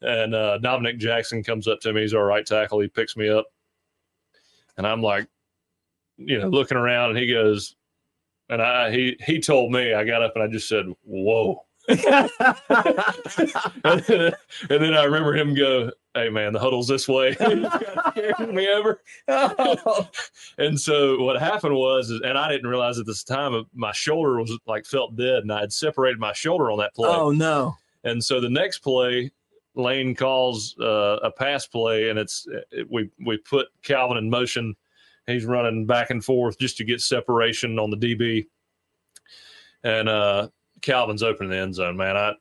And 0.02 0.36
uh, 0.36 0.58
Dominick 0.58 0.98
Jackson 0.98 1.44
comes 1.44 1.68
up 1.68 1.80
to 1.82 1.94
me. 1.94 2.02
He's 2.02 2.14
our 2.14 2.26
right 2.26 2.46
tackle. 2.46 2.80
He 2.80 2.88
picks 2.88 3.16
me 3.18 3.30
up, 3.30 3.46
and 4.78 4.86
I'm 4.86 5.02
like, 5.02 5.28
you 6.18 6.40
know, 6.40 6.48
looking 6.48 6.78
around, 6.78 7.12
and 7.12 7.20
he 7.20 7.32
goes, 7.32 7.76
and 8.50 8.62
I 8.62 8.92
he 8.92 9.18
he 9.26 9.40
told 9.40 9.72
me. 9.72 9.94
I 9.94 10.04
got 10.04 10.22
up 10.24 10.34
and 10.36 10.44
I 10.44 10.48
just 10.48 10.68
said, 10.70 10.86
"Whoa." 11.04 11.62
and, 11.88 12.00
then, 14.08 14.34
and 14.70 14.84
then 14.84 14.94
I 14.94 15.04
remember 15.04 15.36
him 15.36 15.54
go, 15.54 15.92
"Hey 16.14 16.30
man, 16.30 16.54
the 16.54 16.60
huddle's 16.60 16.88
this 16.88 17.08
way." 17.08 17.36
Carrying 17.36 18.56
me 18.56 18.70
over. 18.70 19.02
And 20.58 20.80
so 20.80 21.22
what 21.22 21.40
happened 21.40 21.76
was, 21.76 22.10
is- 22.10 22.22
and 22.22 22.38
I 22.38 22.50
didn't 22.50 22.70
realize 22.70 22.98
at 22.98 23.06
this 23.06 23.24
time, 23.24 23.66
my 23.74 23.92
shoulder 23.92 24.40
was 24.40 24.58
like 24.66 24.86
felt 24.86 25.16
dead, 25.16 25.40
and 25.40 25.52
I 25.52 25.62
had 25.62 25.74
separated 25.74 26.20
my 26.20 26.34
shoulder 26.34 26.72
on 26.72 26.78
that 26.80 26.96
play. 26.96 27.10
oh 27.10 27.32
no. 27.32 27.76
And 28.04 28.24
so 28.24 28.40
the 28.40 28.50
next 28.50 28.80
play, 28.80 29.32
Lane 29.76 30.16
calls 30.16 30.76
uh, 30.80 31.18
a 31.24 31.32
pass 31.32 31.66
play, 31.68 32.10
and 32.10 32.18
it's 32.20 32.48
it, 32.72 32.88
we 32.90 33.10
we 33.26 33.38
put 33.38 33.68
Calvin 33.84 34.18
in 34.18 34.30
motion. 34.30 34.76
He's 35.28 35.46
running 35.46 35.86
back 35.86 36.10
and 36.12 36.24
forth 36.24 36.60
just 36.60 36.78
to 36.78 36.84
get 36.84 37.02
separation 37.02 37.80
on 37.80 37.90
the 37.90 37.98
DB, 37.98 38.46
and 39.84 40.08
uh, 40.10 40.50
Calvin's 40.82 41.24
open 41.24 41.46
in 41.46 41.52
the 41.52 41.58
end 41.58 41.76
zone. 41.76 41.98
Man, 41.98 42.16
I 42.18 42.34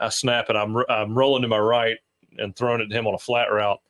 I 0.00 0.08
snap 0.08 0.46
it. 0.50 0.56
I'm 0.56 0.76
I'm 0.88 1.16
rolling 1.16 1.42
to 1.42 1.48
my 1.48 1.58
right 1.58 1.96
and 2.38 2.54
throwing 2.54 2.80
it 2.80 2.88
to 2.88 2.94
him 2.94 3.06
on 3.06 3.14
a 3.14 3.18
flat 3.18 3.46
route, 3.50 3.80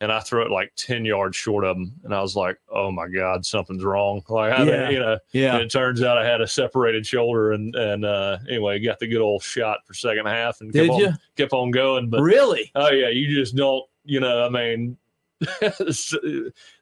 and 0.00 0.12
I 0.12 0.20
throw 0.20 0.42
it 0.44 0.50
like 0.52 0.72
ten 0.76 1.04
yards 1.04 1.36
short 1.36 1.64
of 1.64 1.76
him, 1.76 1.92
and 2.04 2.14
I 2.14 2.20
was 2.22 2.36
like, 2.36 2.58
oh 2.72 2.90
my 2.92 3.08
god, 3.08 3.44
something's 3.44 3.82
wrong. 3.84 4.22
Like 4.28 4.52
I, 4.52 4.62
Yeah. 4.64 4.90
you 4.90 4.98
know. 5.00 5.18
Yeah. 5.32 5.56
It 5.58 5.68
turns 5.70 6.02
out 6.02 6.18
I 6.18 6.24
had 6.24 6.40
a 6.40 6.46
separated 6.46 7.04
shoulder, 7.06 7.52
and 7.52 7.74
and 7.74 8.04
uh, 8.04 8.38
anyway, 8.48 8.78
got 8.78 9.00
the 9.00 9.08
good 9.08 9.20
old 9.20 9.42
shot 9.42 9.78
for 9.86 9.94
second 9.94 10.26
half, 10.26 10.60
and 10.60 10.72
Did 10.72 10.86
kept 10.86 10.94
on, 10.94 11.00
you? 11.00 11.12
kept 11.36 11.52
on 11.52 11.70
going. 11.72 12.10
But 12.10 12.20
Really? 12.22 12.70
oh 12.76 12.90
yeah, 12.90 13.08
you 13.08 13.34
just 13.34 13.56
don't, 13.56 13.84
you 14.04 14.20
know. 14.20 14.46
I 14.46 14.48
mean, 14.48 14.96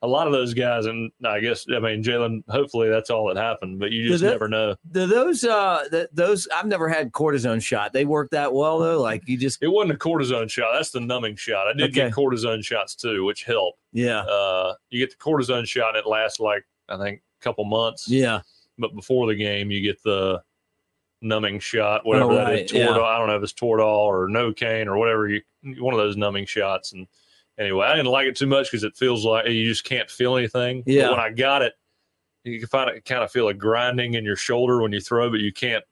a 0.02 0.06
lot 0.06 0.26
of 0.26 0.32
those 0.32 0.54
guys, 0.54 0.86
and 0.86 1.10
I 1.24 1.40
guess 1.40 1.66
I 1.74 1.78
mean 1.78 2.02
Jalen. 2.02 2.42
Hopefully 2.48 2.88
that's 2.88 3.10
all 3.10 3.26
that 3.28 3.36
happened, 3.36 3.78
but 3.78 3.92
you 3.92 4.08
just 4.08 4.22
never 4.24 4.48
know. 4.48 4.76
Those 4.90 5.44
uh 5.44 5.84
th- 5.90 6.08
those 6.12 6.48
I've 6.54 6.66
never 6.66 6.88
had 6.88 7.12
cortisone 7.12 7.62
shot. 7.62 7.92
They 7.92 8.04
work 8.04 8.30
that 8.30 8.52
well 8.52 8.78
though. 8.78 9.00
Like 9.00 9.22
you 9.26 9.36
just 9.36 9.62
It 9.62 9.68
wasn't 9.68 9.92
a 9.92 9.98
cortisone 9.98 10.48
shot. 10.50 10.72
That's 10.74 10.90
the 10.90 11.00
numbing 11.00 11.36
shot. 11.36 11.66
I 11.68 11.72
did 11.72 11.90
Okay. 11.90 12.08
get 12.08 12.12
cortisone 12.12 12.64
shots 12.64 12.94
too, 12.94 13.24
which 13.24 13.44
help. 13.44 13.76
yeah 13.92 14.20
Uh, 14.20 14.74
you 14.90 14.98
get 14.98 15.10
the 15.10 15.22
cortisone 15.22 15.66
shot, 15.66 15.90
and 15.96 15.98
it 15.98 16.06
lasts 16.08 16.40
like 16.40 16.64
I 16.88 16.96
think 16.96 17.20
a 17.40 17.44
couple 17.44 17.64
months. 17.64 18.08
yeah 18.08 18.40
but 18.78 18.94
before 18.94 19.26
the 19.26 19.34
game 19.34 19.70
you 19.70 19.80
get 19.80 20.02
the 20.02 20.42
numbing 21.22 21.58
shot, 21.58 22.04
whatever 22.04 22.32
Oh, 22.32 22.34
that 22.36 22.44
right, 22.44 22.64
is, 22.66 22.72
yeah. 22.72 22.88
Toradol. 22.88 23.04
I 23.04 23.18
don't 23.18 23.26
know 23.28 23.36
if 23.36 23.42
it's 23.42 23.54
Toradol 23.54 23.86
or 24.06 24.28
Novocaine 24.28 24.86
or 24.86 24.98
whatever 24.98 25.28
you 25.28 25.40
one 25.78 25.94
of 25.94 25.98
those 25.98 26.16
numbing 26.16 26.44
shots. 26.44 26.92
And 26.92 27.06
anyway, 27.58 27.86
I 27.86 27.96
didn't 27.96 28.10
like 28.12 28.26
it 28.26 28.36
too 28.36 28.46
much 28.46 28.70
because 28.70 28.84
it 28.84 28.96
feels 28.96 29.24
like 29.24 29.46
you 29.48 29.64
just 29.68 29.84
can't 29.84 30.10
feel 30.10 30.36
anything. 30.36 30.82
But 30.82 30.92
Yeah. 30.92 31.10
when 31.10 31.20
I 31.20 31.30
got 31.30 31.62
it, 31.62 31.74
you 32.44 32.58
can 32.60 32.68
find 32.68 32.90
it 32.90 33.04
kind 33.04 33.22
of 33.24 33.30
feel 33.32 33.48
a 33.48 33.54
grinding 33.54 34.14
in 34.14 34.24
your 34.24 34.36
shoulder 34.36 34.80
when 34.82 34.92
you 34.92 35.00
throw, 35.00 35.30
but 35.30 35.40
you 35.40 35.52
can't. 35.52 35.84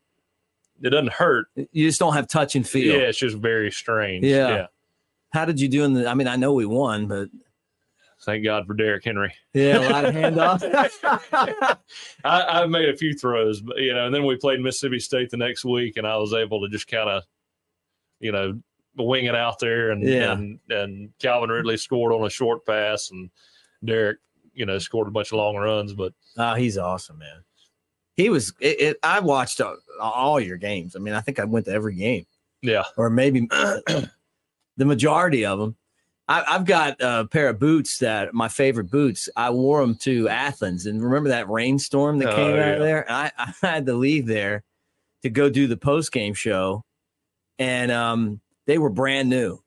It 0.82 0.90
doesn't 0.90 1.12
hurt. 1.12 1.46
you 1.54 1.86
just 1.88 1.98
don't 2.00 2.14
have 2.14 2.26
touch 2.28 2.56
and 2.56 2.68
feel. 2.68 2.94
Yeah, 2.94 3.02
it's 3.08 3.18
just 3.18 3.36
very 3.36 3.70
strange. 3.70 4.24
Yeah. 4.24 4.66
How 5.32 5.44
did 5.44 5.60
you 5.60 5.68
do 5.68 5.84
in 5.84 5.94
the? 5.94 6.08
I 6.08 6.14
mean, 6.14 6.28
I 6.28 6.36
know 6.36 6.52
we 6.52 6.66
won, 6.66 7.06
but 7.08 7.28
Thank 8.22 8.42
God 8.44 8.66
for 8.66 8.72
Derrick 8.74 9.04
Henry. 9.04 9.34
yeah, 9.52 9.78
a 9.86 9.90
lot 9.90 10.04
of 10.06 10.14
handoffs. 10.14 10.62
I, 12.24 12.62
I've 12.62 12.70
made 12.70 12.88
a 12.88 12.96
few 12.96 13.14
throws, 13.14 13.60
but 13.60 13.76
you 13.78 13.92
know, 13.92 14.06
and 14.06 14.14
then 14.14 14.24
we 14.24 14.36
played 14.36 14.60
Mississippi 14.60 14.98
State 14.98 15.30
the 15.30 15.36
next 15.36 15.64
week, 15.64 15.96
and 15.96 16.06
I 16.06 16.16
was 16.16 16.32
able 16.32 16.60
to 16.62 16.68
just 16.68 16.86
kind 16.88 17.08
of, 17.10 17.22
you 18.20 18.32
know, 18.32 18.60
wing 18.96 19.24
it 19.24 19.34
out 19.34 19.58
there, 19.58 19.90
and 19.90 20.02
Yeah. 20.06 20.32
and 20.32 20.58
and 20.70 21.10
Calvin 21.20 21.50
Ridley 21.50 21.76
scored 21.76 22.12
on 22.12 22.24
a 22.24 22.30
short 22.30 22.64
pass, 22.64 23.10
and 23.10 23.30
Derrick, 23.84 24.18
you 24.52 24.64
know, 24.66 24.78
scored 24.78 25.08
a 25.08 25.10
bunch 25.10 25.32
of 25.32 25.38
long 25.38 25.56
runs, 25.56 25.92
but 25.94 26.12
oh, 26.38 26.54
he's 26.54 26.78
awesome, 26.78 27.18
man. 27.18 27.42
He 28.16 28.28
was. 28.30 28.52
It, 28.60 28.80
it, 28.80 28.96
I 29.02 29.18
watched 29.20 29.60
all, 29.60 29.76
all 30.00 30.38
your 30.38 30.56
games. 30.56 30.94
I 30.94 31.00
mean, 31.00 31.14
I 31.14 31.20
think 31.20 31.40
I 31.40 31.44
went 31.44 31.66
to 31.66 31.72
every 31.72 31.96
game, 31.96 32.26
yeah, 32.62 32.84
or 32.96 33.10
maybe 33.10 33.40
the 33.50 34.10
majority 34.78 35.44
of 35.44 35.58
them. 35.58 35.76
I, 36.26 36.42
I've 36.48 36.64
got 36.64 36.96
a 37.00 37.26
pair 37.26 37.48
of 37.50 37.58
boots 37.58 37.98
that 37.98 38.32
my 38.32 38.48
favorite 38.48 38.90
boots. 38.90 39.28
I 39.36 39.50
wore 39.50 39.80
them 39.80 39.96
to 40.02 40.28
Athens, 40.28 40.86
and 40.86 41.02
remember 41.02 41.28
that 41.30 41.48
rainstorm 41.50 42.18
that 42.20 42.32
Oh, 42.32 42.36
came 42.36 42.52
out 42.52 42.56
yeah. 42.56 42.72
of 42.74 42.78
there. 42.80 43.06
I, 43.10 43.32
I 43.38 43.52
had 43.60 43.86
to 43.86 43.94
leave 43.94 44.26
there 44.26 44.62
to 45.22 45.28
go 45.30 45.50
do 45.50 45.66
the 45.66 45.76
post 45.76 46.12
game 46.12 46.34
show, 46.34 46.84
and 47.58 47.90
um, 47.92 48.40
they 48.66 48.78
were 48.78 48.90
brand 48.90 49.28
new. 49.28 49.58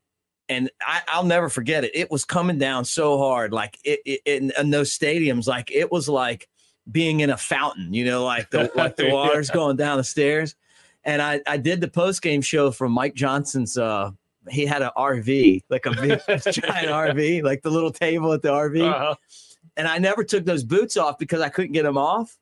And 0.49 0.69
I, 0.81 1.01
I'll 1.09 1.25
never 1.25 1.49
forget 1.49 1.83
it. 1.83 1.91
It 1.93 2.09
was 2.09 2.23
coming 2.23 2.57
down 2.57 2.85
so 2.85 3.17
hard, 3.17 3.51
like 3.51 3.77
it, 3.83 3.99
it 4.05 4.21
in, 4.25 4.53
in 4.57 4.69
those 4.69 4.97
stadiums, 4.97 5.45
like 5.45 5.71
it 5.71 5.91
was 5.91 6.07
like 6.07 6.47
being 6.89 7.19
in 7.19 7.29
a 7.29 7.37
fountain, 7.37 7.93
you 7.93 8.05
know, 8.05 8.23
like 8.23 8.49
the 8.49 8.71
like 8.73 8.95
the 8.95 9.09
water's 9.11 9.49
going 9.49 9.75
down 9.75 9.97
the 9.97 10.05
stairs. 10.05 10.55
And 11.03 11.21
I, 11.21 11.41
I 11.45 11.57
did 11.57 11.81
the 11.81 11.89
post 11.89 12.21
game 12.21 12.41
show 12.41 12.71
from 12.71 12.93
Mike 12.93 13.13
Johnson's 13.13 13.77
uh 13.77 14.11
he 14.49 14.65
had 14.65 14.81
an 14.81 14.91
RV, 14.95 15.63
like 15.69 15.85
a 15.85 15.91
big 15.91 16.19
giant 16.27 16.87
RV, 16.87 17.43
like 17.43 17.61
the 17.61 17.69
little 17.69 17.91
table 17.91 18.33
at 18.33 18.41
the 18.41 18.49
RV. 18.49 18.81
Uh-huh. 18.81 19.15
And 19.75 19.87
I 19.87 19.97
never 19.97 20.23
took 20.23 20.45
those 20.45 20.63
boots 20.63 20.97
off 20.97 21.17
because 21.17 21.41
I 21.41 21.49
couldn't 21.49 21.73
get 21.73 21.83
them 21.83 21.97
off. 21.97 22.37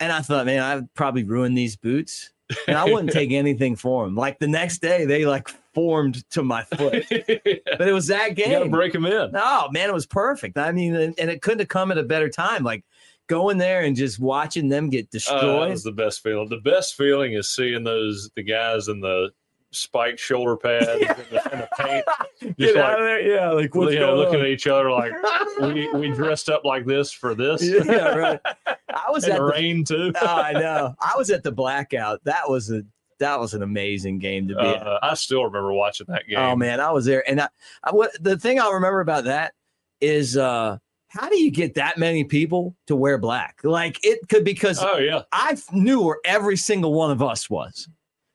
And 0.00 0.10
I 0.10 0.20
thought, 0.20 0.46
man, 0.46 0.62
I'd 0.62 0.92
probably 0.94 1.22
ruin 1.22 1.54
these 1.54 1.76
boots. 1.76 2.32
And 2.66 2.76
I 2.76 2.84
wouldn't 2.84 3.12
take 3.12 3.30
anything 3.30 3.76
for 3.76 4.04
them. 4.04 4.16
Like 4.16 4.38
the 4.38 4.48
next 4.48 4.78
day, 4.78 5.04
they 5.04 5.24
like 5.24 5.48
formed 5.74 6.28
to 6.30 6.42
my 6.42 6.62
foot. 6.64 7.06
But 7.10 7.88
it 7.88 7.92
was 7.92 8.06
that 8.06 8.34
game. 8.36 8.50
you 8.52 8.58
got 8.58 8.64
to 8.64 8.70
break 8.70 8.92
them 8.92 9.04
in. 9.06 9.30
Oh 9.34 9.68
man, 9.72 9.88
it 9.88 9.94
was 9.94 10.06
perfect. 10.06 10.56
I 10.58 10.70
mean, 10.72 10.94
and, 10.94 11.14
and 11.18 11.28
it 11.30 11.42
couldn't 11.42 11.58
have 11.60 11.68
come 11.68 11.90
at 11.90 11.98
a 11.98 12.02
better 12.04 12.28
time. 12.28 12.62
Like 12.62 12.84
going 13.26 13.58
there 13.58 13.80
and 13.82 13.96
just 13.96 14.20
watching 14.20 14.68
them 14.68 14.90
get 14.90 15.06
Uh, 15.06 15.08
destroyed. 15.12 15.62
that 15.62 15.70
was 15.70 15.82
the 15.82 15.92
best 15.92 16.22
feeling. 16.22 16.48
The 16.48 16.58
best 16.58 16.94
feeling 16.96 17.32
is 17.32 17.48
seeing 17.50 17.82
those 17.84 18.30
the 18.36 18.42
guys 18.42 18.88
in 18.88 19.00
the 19.00 19.30
spiked 19.72 20.20
shoulder 20.20 20.56
pads 20.56 20.86
and, 20.88 21.00
the, 21.00 21.52
and 21.52 21.62
the 21.62 21.68
paint. 21.78 22.04
Get 22.40 22.58
Just 22.58 22.76
out 22.76 22.90
like, 22.90 22.98
of 22.98 23.04
there. 23.04 23.20
Yeah, 23.34 23.50
like 23.50 23.74
what's 23.74 23.92
you 23.94 23.98
know, 24.00 24.14
looking 24.14 24.36
on? 24.40 24.42
at 24.42 24.46
each 24.48 24.66
other 24.68 24.88
like 24.90 25.12
we 25.60 25.88
we 25.94 26.10
dressed 26.12 26.48
up 26.48 26.64
like 26.64 26.84
this 26.86 27.10
for 27.10 27.34
this. 27.34 27.62
yeah, 27.62 28.14
right. 28.14 28.40
I 28.66 29.10
was 29.10 29.24
at 29.24 29.32
the 29.32 29.38
the 29.38 29.44
rain 29.44 29.84
too. 29.84 30.12
oh, 30.20 30.26
I 30.26 30.52
know. 30.52 30.94
I 31.00 31.14
was 31.16 31.30
at 31.30 31.42
the 31.42 31.50
blackout. 31.52 32.22
That 32.24 32.48
was 32.48 32.70
a 32.70 32.82
that 33.18 33.38
was 33.40 33.54
an 33.54 33.62
amazing 33.62 34.18
game 34.18 34.48
to 34.48 34.54
be 34.54 34.60
at. 34.60 34.86
Uh, 34.86 34.98
I 35.02 35.14
still 35.14 35.44
remember 35.44 35.72
watching 35.72 36.06
that 36.08 36.26
game. 36.28 36.38
Oh 36.38 36.56
man, 36.56 36.80
I 36.80 36.90
was 36.90 37.04
there, 37.04 37.28
and 37.28 37.40
I, 37.40 37.48
I 37.82 37.92
what 37.92 38.10
the 38.22 38.38
thing 38.38 38.60
I'll 38.60 38.72
remember 38.74 39.00
about 39.00 39.24
that 39.24 39.54
is 40.00 40.36
uh 40.36 40.78
how 41.08 41.28
do 41.28 41.38
you 41.40 41.50
get 41.50 41.74
that 41.74 41.96
many 41.96 42.24
people 42.24 42.74
to 42.88 42.96
wear 42.96 43.18
black? 43.18 43.60
Like 43.62 44.04
it 44.04 44.28
could 44.28 44.44
because 44.44 44.82
Oh 44.82 44.98
yeah. 44.98 45.22
I 45.32 45.56
knew 45.72 46.02
where 46.02 46.18
every 46.24 46.56
single 46.56 46.92
one 46.92 47.10
of 47.12 47.22
us 47.22 47.48
was 47.48 47.88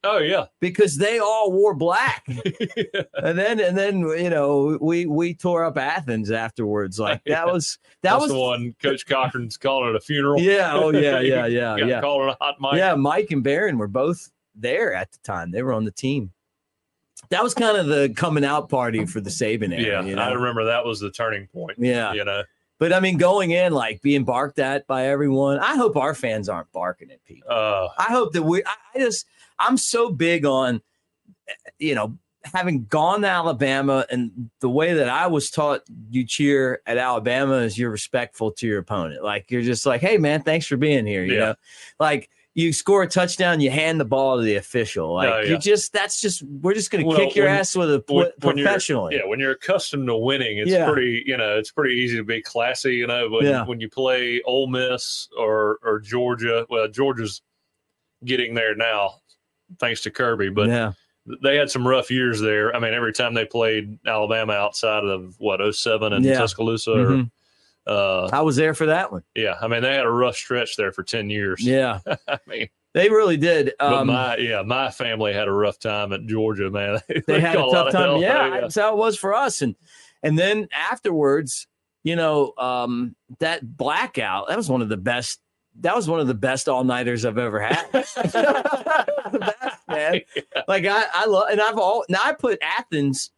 Oh 0.05 0.19
yeah. 0.19 0.45
because 0.61 0.95
they 0.95 1.19
all 1.19 1.51
wore 1.51 1.73
black, 1.75 2.23
and 2.27 3.37
then 3.37 3.59
and 3.59 3.77
then 3.77 3.99
you 3.99 4.29
know 4.29 4.77
we 4.79 5.05
we 5.05 5.33
tore 5.33 5.65
up 5.65 5.77
Athens 5.77 6.31
afterwards. 6.31 6.97
Like 6.99 7.21
that 7.25 7.45
was 7.51 7.77
that 8.01 8.11
That's 8.11 8.21
was 8.23 8.31
the 8.31 8.39
one 8.39 8.73
Coach 8.81 9.05
Cochran's 9.05 9.57
calling 9.57 9.89
it 9.89 9.95
a 9.97 9.99
funeral. 9.99 10.39
yeah 10.39 10.71
oh 10.73 10.91
yeah 10.91 11.19
yeah 11.19 11.45
yeah 11.47 11.75
yeah 11.75 11.99
calling 11.99 12.29
it 12.29 12.37
a 12.39 12.43
hot 12.43 12.55
mic. 12.61 12.75
yeah. 12.79 12.95
Mike 12.95 13.31
and 13.31 13.43
Barron 13.43 13.77
were 13.77 13.89
both 13.89 14.31
there 14.61 14.93
at 14.93 15.11
the 15.11 15.17
time. 15.23 15.51
They 15.51 15.63
were 15.63 15.73
on 15.73 15.85
the 15.85 15.91
team. 15.91 16.31
That 17.29 17.43
was 17.43 17.53
kind 17.53 17.77
of 17.77 17.87
the 17.87 18.13
coming 18.15 18.45
out 18.45 18.69
party 18.69 19.05
for 19.05 19.19
the 19.21 19.29
Saban 19.29 19.73
era. 19.73 20.03
Yeah, 20.03 20.09
you 20.09 20.17
I 20.17 20.31
remember 20.31 20.65
that 20.65 20.85
was 20.85 20.99
the 20.99 21.11
turning 21.11 21.47
point. 21.47 21.77
Yeah. 21.77 22.13
You 22.13 22.23
know, 22.23 22.43
But 22.79 22.93
I 22.93 23.01
mean, 23.01 23.17
going 23.17 23.51
in 23.51 23.73
like 23.73 24.01
being 24.01 24.23
barked 24.23 24.57
at 24.57 24.87
by 24.87 25.07
everyone. 25.07 25.59
I 25.59 25.75
hope 25.75 25.97
our 25.97 26.15
fans 26.15 26.47
aren't 26.47 26.71
barking 26.71 27.11
at 27.11 27.23
people. 27.25 27.51
uh, 27.51 27.89
I 27.97 28.03
hope 28.05 28.31
that 28.33 28.43
we. 28.43 28.63
I 28.63 28.73
I 28.95 28.99
just. 28.99 29.25
I'm 29.61 29.75
so 29.75 30.09
big 30.09 30.45
on, 30.45 30.81
you 31.77 31.93
know, 31.93 32.17
having 32.45 32.85
gone 32.85 33.21
to 33.23 33.27
Alabama 33.27 34.05
and 34.09 34.49
the 34.61 34.69
way 34.69 34.93
that 34.93 35.09
I 35.09 35.27
was 35.27 35.51
taught 35.51 35.81
you 36.09 36.25
cheer 36.25 36.81
at 36.85 36.97
Alabama 36.97 37.55
is 37.55 37.77
you're 37.77 37.89
respectful 37.91 38.51
to 38.53 38.65
your 38.65 38.79
opponent. 38.79 39.21
Like 39.21 39.51
you're 39.51 39.61
just 39.61 39.85
like, 39.85 39.99
hey 39.99 40.17
man, 40.17 40.41
thanks 40.43 40.65
for 40.65 40.77
being 40.77 41.05
here. 41.05 41.25
You 41.25 41.33
Yeah. 41.33 41.39
know, 41.39 41.55
like 41.99 42.29
you 42.55 42.73
score 42.73 43.03
a 43.03 43.07
touchdown, 43.07 43.61
you 43.61 43.69
hand 43.69 43.99
the 43.99 44.05
ball 44.05 44.37
to 44.37 44.43
the 44.43 44.55
official. 44.55 45.13
Like 45.13 45.29
Oh, 45.31 45.39
yeah. 45.41 45.51
you 45.51 45.57
just 45.59 45.93
that's 45.93 46.19
just 46.19 46.43
we're 46.43 46.73
just 46.73 46.91
gonna 46.91 47.05
Well, 47.05 47.17
kick 47.17 47.35
your 47.35 47.45
when- 47.45 47.55
ass 47.55 47.75
with 47.75 47.89
a 47.91 48.03
when- 48.09 48.31
when 48.41 48.55
professionally. 48.55 49.15
yeah, 49.15 49.25
when 49.25 49.39
you're 49.39 49.51
accustomed 49.51 50.07
to 50.07 50.17
winning, 50.17 50.57
it's 50.57 50.69
Yeah. 50.71 50.89
pretty, 50.89 51.23
you 51.25 51.37
know, 51.37 51.57
it's 51.57 51.71
pretty 51.71 51.95
easy 51.95 52.17
to 52.17 52.23
be 52.23 52.41
classy. 52.41 52.95
You 52.95 53.07
know, 53.07 53.29
when 53.29 53.45
Yeah. 53.45 53.65
when 53.65 53.79
you 53.79 53.87
play 53.89 54.41
Ole 54.45 54.67
Miss 54.67 55.29
or 55.37 55.77
or 55.83 55.99
Georgia, 55.99 56.65
well, 56.69 56.87
Georgia's 56.87 57.41
getting 58.25 58.53
there 58.55 58.75
now, 58.75 59.15
thanks 59.79 60.01
to 60.01 60.11
Kirby, 60.11 60.49
but 60.49 60.67
yeah. 60.67 60.93
they 61.43 61.55
had 61.55 61.69
some 61.69 61.87
rough 61.87 62.09
years 62.11 62.41
there. 62.41 62.75
I 62.75 62.79
mean, 62.79 62.93
every 62.93 63.13
time 63.13 63.33
they 63.35 63.45
played 63.45 63.97
Alabama 64.05 64.53
outside 64.53 65.05
of 65.05 65.35
what 65.39 65.61
07 65.61 66.11
and. 66.13 66.25
Tuscaloosa, 66.25 66.89
Mhm. 66.91 67.23
or, 67.25 67.29
uh, 67.89 68.29
I 68.31 68.41
was 68.41 68.55
there 68.55 68.73
for 68.73 68.85
that 68.87 69.11
one. 69.11 69.23
yeah, 69.35 69.55
I 69.59 69.67
mean, 69.67 69.81
they 69.81 69.93
had 69.95 70.05
a 70.05 70.11
rough 70.11 70.35
stretch 70.35 70.75
there 70.77 70.91
for 70.91 71.03
ten 71.03 71.29
years. 71.29 71.61
Yeah. 71.61 71.99
I 72.27 72.39
mean, 72.47 72.69
They 72.93 73.09
really 73.09 73.37
did. 73.37 73.73
but 73.79 73.93
Um, 73.93 74.07
my 74.07 74.37
yeah, 74.37 74.61
my 74.61 74.91
family 74.91 75.33
had 75.33 75.47
a 75.47 75.51
rough 75.51 75.79
time 75.79 76.13
at 76.13 76.25
Georgia, 76.25 76.69
man. 76.69 76.99
they 77.27 77.39
had 77.39 77.55
a 77.55 77.69
tough 77.71 77.91
time. 77.91 78.21
Yeah, 78.21 78.51
Oh, 78.57 78.61
that's 78.61 78.75
how 78.75 78.93
it 78.93 78.97
was 78.97 79.17
for 79.17 79.33
us. 79.33 79.61
And 79.61 79.75
and 80.23 80.37
then 80.37 80.67
afterwards, 80.71 81.67
you 82.03 82.15
know, 82.15 82.53
um, 82.57 83.15
that 83.39 83.75
blackout 83.77 84.47
that 84.49 84.57
was 84.57 84.69
one 84.69 84.81
of 84.81 84.89
the 84.89 84.97
best. 84.97 85.39
That 85.81 85.95
was 85.95 86.09
one 86.09 86.19
of 86.19 86.27
the 86.27 86.33
best 86.33 86.67
all 86.67 86.83
nighters 86.83 87.23
I've 87.25 87.37
ever 87.37 87.59
had. 87.59 87.85
the 87.93 89.39
best, 89.39 89.77
man. 89.87 90.21
Like 90.67 90.85
I, 90.85 91.03
I 91.13 91.25
love, 91.25 91.45
and 91.51 91.61
I've 91.61 91.77
all 91.77 92.03
now 92.09 92.19
I 92.23 92.33
put 92.33 92.59
Athens. 92.61 93.31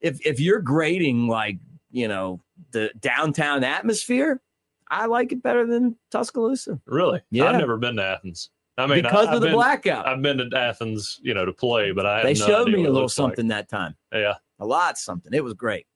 If 0.00 0.24
if 0.26 0.40
you're 0.40 0.60
grading 0.60 1.28
like 1.28 1.58
you 1.90 2.08
know 2.08 2.40
the 2.70 2.90
downtown 2.98 3.64
atmosphere, 3.64 4.40
I 4.90 5.06
like 5.06 5.32
it 5.32 5.42
better 5.42 5.66
than 5.66 5.96
Tuscaloosa 6.10 6.80
Really? 6.86 7.22
Yeah. 7.30 7.46
I've 7.46 7.58
never 7.58 7.76
been 7.76 7.96
to 7.96 8.04
Athens. 8.04 8.50
I 8.78 8.86
mean, 8.86 9.02
because 9.02 9.28
I, 9.28 9.34
of 9.34 9.40
the 9.40 9.48
been, 9.48 9.54
blackout. 9.54 10.06
I've 10.08 10.22
been 10.22 10.38
to 10.38 10.56
Athens, 10.56 11.20
you 11.22 11.34
know, 11.34 11.44
to 11.44 11.52
play, 11.52 11.92
but 11.92 12.06
I 12.06 12.22
they 12.22 12.34
showed 12.34 12.68
me 12.68 12.74
a 12.74 12.76
little 12.86 13.02
looks 13.02 13.18
like. 13.18 13.28
something 13.30 13.48
that 13.48 13.68
time. 13.68 13.96
Yeah, 14.12 14.34
a 14.60 14.66
lot 14.66 14.96
something. 14.98 15.32
It 15.34 15.44
was 15.44 15.54
great. 15.54 15.86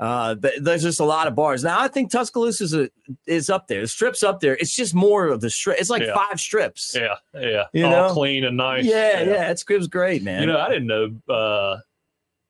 Uh, 0.00 0.34
there's 0.60 0.82
just 0.82 0.98
a 0.98 1.04
lot 1.04 1.28
of 1.28 1.36
bars 1.36 1.62
now. 1.62 1.78
I 1.78 1.86
think 1.86 2.10
Tuscaloosa 2.10 2.64
is, 2.64 2.74
a, 2.74 2.90
is 3.28 3.48
up 3.48 3.68
there. 3.68 3.82
The 3.82 3.86
strips 3.86 4.24
up 4.24 4.40
there. 4.40 4.56
It's 4.56 4.74
just 4.74 4.96
more 4.96 5.28
of 5.28 5.40
the 5.40 5.48
strip. 5.48 5.78
It's 5.78 5.90
like 5.90 6.02
Yeah. 6.02 6.12
five 6.16 6.40
strips. 6.40 6.92
yeah, 6.98 7.14
yeah. 7.40 7.66
You 7.72 7.84
All 7.84 7.90
know? 7.92 8.12
clean 8.12 8.42
and 8.42 8.56
nice. 8.56 8.84
yeah, 8.84 9.22
yeah. 9.22 9.54
Was 9.76 9.86
great, 9.86 10.24
man. 10.24 10.40
You 10.40 10.48
know, 10.48 10.58
I 10.58 10.70
didn't 10.70 10.88
know. 10.88 11.32
Uh, 11.32 11.78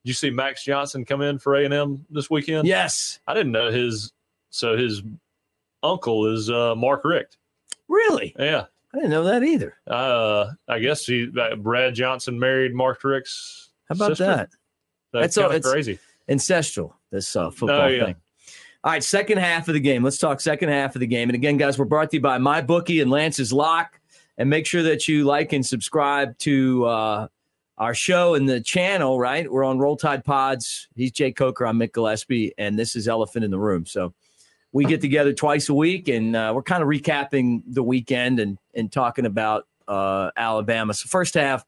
you 0.04 0.12
see 0.12 0.30
Max 0.30 0.64
Johnson 0.64 1.04
come 1.04 1.22
in 1.22 1.38
for 1.38 1.54
A 1.56 1.64
and 1.64 1.72
M 1.74 2.06
this 2.10 2.28
weekend? 2.30 2.66
yes, 2.66 3.20
I 3.26 3.34
didn't 3.34 3.52
know 3.52 3.70
his. 3.70 4.12
So 4.50 4.76
his 4.76 5.02
uncle 5.82 6.26
is 6.32 6.50
uh, 6.50 6.74
Mark 6.74 7.04
Richt. 7.04 7.38
really. 7.88 8.34
Yeah. 8.38 8.64
I 8.94 8.98
didn't 8.98 9.10
know 9.10 9.24
that 9.24 9.42
either. 9.42 9.74
Uh, 9.86 10.48
I 10.68 10.78
guess 10.78 11.06
he 11.06 11.26
uh, 11.40 11.56
Brad 11.56 11.94
Johnson 11.94 12.38
married 12.38 12.74
Mark 12.74 13.02
Richt's. 13.04 13.70
How 13.88 13.94
about 13.94 14.08
sister? 14.10 14.26
that? 14.26 14.48
That's 15.12 15.38
all- 15.38 15.50
it's- 15.50 15.70
crazy. 15.70 15.98
Ancestral. 16.28 16.94
This 17.10 17.34
uh, 17.34 17.50
football 17.50 17.82
Oh, 17.82 17.86
yeah. 17.88 18.04
thing. 18.06 18.16
All 18.84 18.92
right, 18.92 19.02
second 19.02 19.38
half 19.38 19.68
of 19.68 19.74
the 19.74 19.80
game. 19.80 20.02
Let's 20.04 20.18
talk 20.18 20.40
second 20.40 20.68
half 20.68 20.94
of 20.94 21.00
the 21.00 21.06
game. 21.06 21.28
And 21.28 21.34
again, 21.34 21.56
guys, 21.56 21.78
we're 21.78 21.84
brought 21.84 22.10
to 22.10 22.16
you 22.16 22.20
by 22.20 22.38
my 22.38 22.60
bookie 22.60 23.00
and 23.00 23.10
Lance's 23.10 23.52
Lock. 23.52 23.98
And 24.38 24.48
make 24.50 24.66
sure 24.66 24.82
that 24.84 25.06
you 25.08 25.24
like 25.24 25.52
and 25.52 25.64
subscribe 25.64 26.36
to 26.38 26.84
uh, 26.86 27.28
our 27.82 27.94
show 27.94 28.34
and 28.34 28.48
the 28.48 28.60
channel, 28.60 29.18
right? 29.18 29.50
We're 29.50 29.64
on 29.64 29.80
Roll 29.80 29.96
Tide 29.96 30.24
Pods. 30.24 30.86
He's 30.94 31.10
Jake 31.10 31.34
Coker. 31.34 31.66
I'm 31.66 31.80
Mick 31.80 31.90
Gillispie. 31.90 32.52
And 32.56 32.78
this 32.78 32.94
is 32.94 33.08
Elephant 33.08 33.44
in 33.44 33.50
the 33.50 33.58
Room. 33.58 33.86
So 33.86 34.14
we 34.70 34.84
get 34.84 35.00
together 35.00 35.32
twice 35.32 35.68
a 35.68 35.74
week 35.74 36.06
and 36.06 36.36
uh, 36.36 36.52
we're 36.54 36.62
kind 36.62 36.84
of 36.84 36.88
recapping 36.88 37.62
the 37.66 37.82
weekend 37.82 38.38
and, 38.38 38.56
and 38.72 38.92
talking 38.92 39.26
about 39.26 39.66
uh, 39.88 40.30
Alabama. 40.36 40.94
So, 40.94 41.08
first 41.08 41.34
half, 41.34 41.64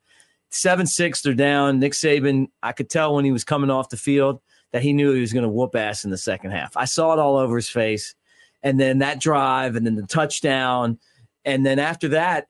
7 0.51 0.87
6, 0.87 1.23
they're 1.23 1.35
down. 1.35 1.81
Nick 1.81 1.95
Saban, 1.95 2.47
I 2.63 2.71
could 2.71 2.89
tell 2.89 3.17
when 3.17 3.25
he 3.25 3.33
was 3.33 3.43
coming 3.43 3.69
off 3.69 3.89
the 3.89 3.97
field 3.97 4.41
that 4.71 4.83
he 4.83 4.93
knew 4.93 5.13
he 5.13 5.21
was 5.21 5.33
going 5.33 5.43
to 5.43 5.49
whoop 5.49 5.75
ass 5.75 6.05
in 6.05 6.13
the 6.13 6.17
second 6.17 6.53
half. 6.53 6.77
I 6.77 6.85
saw 6.85 7.13
it 7.13 7.19
all 7.19 7.37
over 7.37 7.57
his 7.57 7.69
face. 7.69 8.15
And 8.63 8.79
then 8.79 8.99
that 8.99 9.19
drive 9.19 9.75
and 9.75 9.85
then 9.85 9.97
the 9.97 10.07
touchdown. 10.07 11.01
And 11.45 11.67
then 11.67 11.81
after 11.81 12.11
that, 12.11 12.47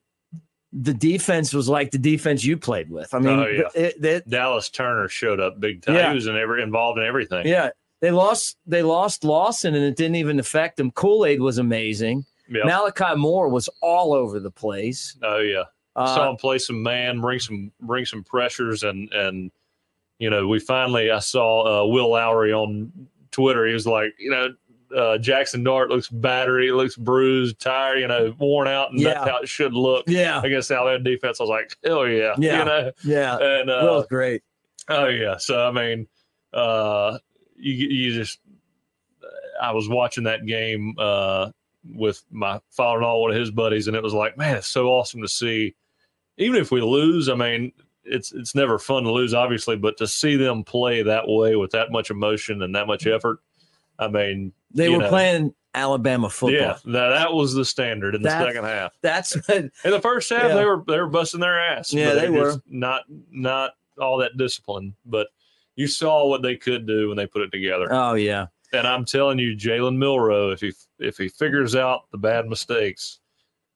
the 0.77 0.93
defense 0.95 1.55
was 1.55 1.68
like 1.68 1.93
the 1.93 1.99
defense 1.99 2.43
you 2.45 2.57
played 2.57 2.91
with. 2.91 3.14
I 3.14 3.18
mean, 3.20 3.39
Oh, 3.39 3.47
yeah. 3.47 3.62
it- 3.77 4.05
it- 4.05 4.29
Dallas 4.29 4.68
Turner 4.68 5.09
showed 5.09 5.39
up 5.39 5.61
big 5.61 5.83
time. 5.83 5.95
Yeah. 5.95 6.09
He 6.11 6.14
was 6.16 6.27
in 6.27 6.37
every 6.37 6.62
involved 6.62 6.99
in 6.99 7.05
everything. 7.05 7.47
yeah, 7.47 7.70
they 8.01 8.11
lost. 8.11 8.57
They 8.66 8.83
lost 8.83 9.22
Lawson, 9.25 9.75
and 9.75 9.85
it 9.85 9.97
didn't 9.97 10.16
even 10.16 10.39
affect 10.41 10.77
them. 10.77 10.91
Kool 10.91 11.25
Aid 11.27 11.41
was 11.41 11.59
amazing. 11.59 12.25
Yep. 12.51 12.64
Malachi 12.66 13.14
Moore 13.16 13.49
was 13.49 13.68
all 13.81 14.12
over 14.12 14.41
the 14.41 14.51
place. 14.51 15.16
oh 15.22 15.39
yeah. 15.39 15.64
Uh, 15.97 16.12
saw 16.12 16.29
him 16.31 16.37
play 16.37 16.59
some 16.59 16.83
man, 16.83 17.20
bring 17.20 17.39
some 17.39 17.70
bring 17.81 18.05
some 18.05 18.25
pressures, 18.25 18.83
and 18.83 19.12
and 19.12 19.53
you 20.18 20.29
know 20.29 20.49
we 20.49 20.59
finally 20.59 21.11
I 21.11 21.20
saw 21.20 21.85
uh, 21.85 21.87
Will 21.87 22.11
Lowry 22.11 22.53
on 22.53 22.91
Twitter. 23.31 23.64
He 23.64 23.72
was 23.75 23.87
like, 23.87 24.12
you 24.18 24.31
know, 24.31 24.49
uh, 24.95 25.19
Jaxson 25.19 25.65
Dart 25.65 25.91
looks 25.91 26.09
battered, 26.09 26.63
he 26.63 26.71
looks 26.73 26.97
bruised, 26.97 27.59
tired, 27.61 27.99
you 27.99 28.07
know, 28.09 28.35
worn 28.39 28.69
out, 28.69 28.91
and 28.93 29.01
Yeah. 29.01 29.15
that's 29.15 29.31
how 29.31 29.39
it 29.39 29.49
should 29.49 29.75
look 29.75 30.05
yeah, 30.07 30.41
against 30.45 30.69
the 30.69 30.77
Alabama 30.77 31.03
defense. 31.05 31.41
I 31.41 31.43
was 31.43 31.51
like, 31.51 31.77
hell 31.85 32.07
yeah, 32.07 32.35
Yeah. 32.39 32.59
you 32.59 32.65
know, 32.65 32.93
yeah. 33.05 33.37
and 33.39 33.71
uh, 33.71 33.81
Will's 33.83 34.07
great. 34.07 34.43
Oh 34.89 35.07
yeah. 35.09 35.37
So 35.39 35.67
I 35.67 35.71
mean, 35.73 36.07
uh, 36.53 37.19
you 37.57 37.73
you 37.73 38.13
just 38.15 38.39
I 39.61 39.73
was 39.73 39.89
watching 39.89 40.25
that 40.25 40.47
game 40.47 40.95
uh, 40.99 41.51
with 41.95 42.23
my 42.31 42.61
father-in-law, 42.71 43.21
one 43.21 43.31
of 43.31 43.37
his 43.37 43.51
buddies, 43.51 43.87
and 43.89 43.97
it 43.97 44.03
was 44.03 44.15
like, 44.15 44.37
man, 44.37 44.57
it's 44.57 44.69
so 44.69 44.89
awesome 44.89 45.23
to 45.23 45.29
see 45.29 45.75
even 46.37 46.61
if 46.61 46.71
we 46.73 46.81
lose, 46.81 47.29
I 47.29 47.35
mean, 47.37 47.73
it's 48.05 48.33
it's 48.33 48.55
never 48.55 48.79
fun 48.79 49.05
to 49.05 49.13
lose, 49.13 49.33
obviously, 49.35 49.77
but 49.77 49.97
to 49.99 50.07
see 50.07 50.37
them 50.37 50.65
play 50.65 51.03
that 51.03 51.29
way 51.29 51.57
with 51.57 51.71
that 51.71 51.91
much 51.93 52.11
emotion 52.11 52.61
and 52.63 52.75
that 52.75 52.87
much 52.87 53.07
effort, 53.07 53.39
I 53.99 54.09
mean, 54.09 54.53
They 54.75 54.89
were 54.89 54.99
know, 54.99 55.09
playing 55.09 55.55
Alabama 55.75 56.29
football. 56.31 56.61
Yeah, 56.61 56.77
that, 56.85 57.09
that 57.09 57.33
was 57.33 57.55
the 57.55 57.64
standard 57.64 58.14
in 58.14 58.22
the 58.22 58.31
second 58.31 58.64
half. 58.64 58.93
That's 59.03 59.35
what 59.35 59.57
In 59.85 59.91
the 59.91 60.01
first 60.01 60.31
half, 60.31 60.45
Yeah. 60.45 60.55
they 60.55 60.64
were 60.64 60.85
they 60.87 60.99
were 60.99 61.09
busting 61.09 61.41
their 61.41 61.59
ass. 61.59 61.93
Yeah, 61.93 62.14
they 62.14 62.31
were. 62.31 62.57
not 62.66 63.03
not 63.31 63.72
all 63.99 64.18
that 64.18 64.37
discipline, 64.37 64.95
but 65.05 65.29
you 65.77 65.87
saw 65.87 66.27
what 66.27 66.43
they 66.43 66.57
could 66.57 66.87
do 66.87 67.09
when 67.09 67.16
they 67.16 67.27
put 67.27 67.43
it 67.43 67.51
together. 67.51 67.89
Oh 67.91 68.14
yeah. 68.14 68.47
And 68.72 68.87
I'm 68.87 69.05
telling 69.05 69.39
you, 69.39 69.57
Jalen 69.57 69.97
Milroe, 69.97 70.51
if 70.51 70.61
he 70.61 70.72
if 70.99 71.16
he 71.16 71.29
figures 71.29 71.77
out 71.77 72.03
the 72.11 72.18
bad 72.18 72.47
mistakes, 72.47 73.20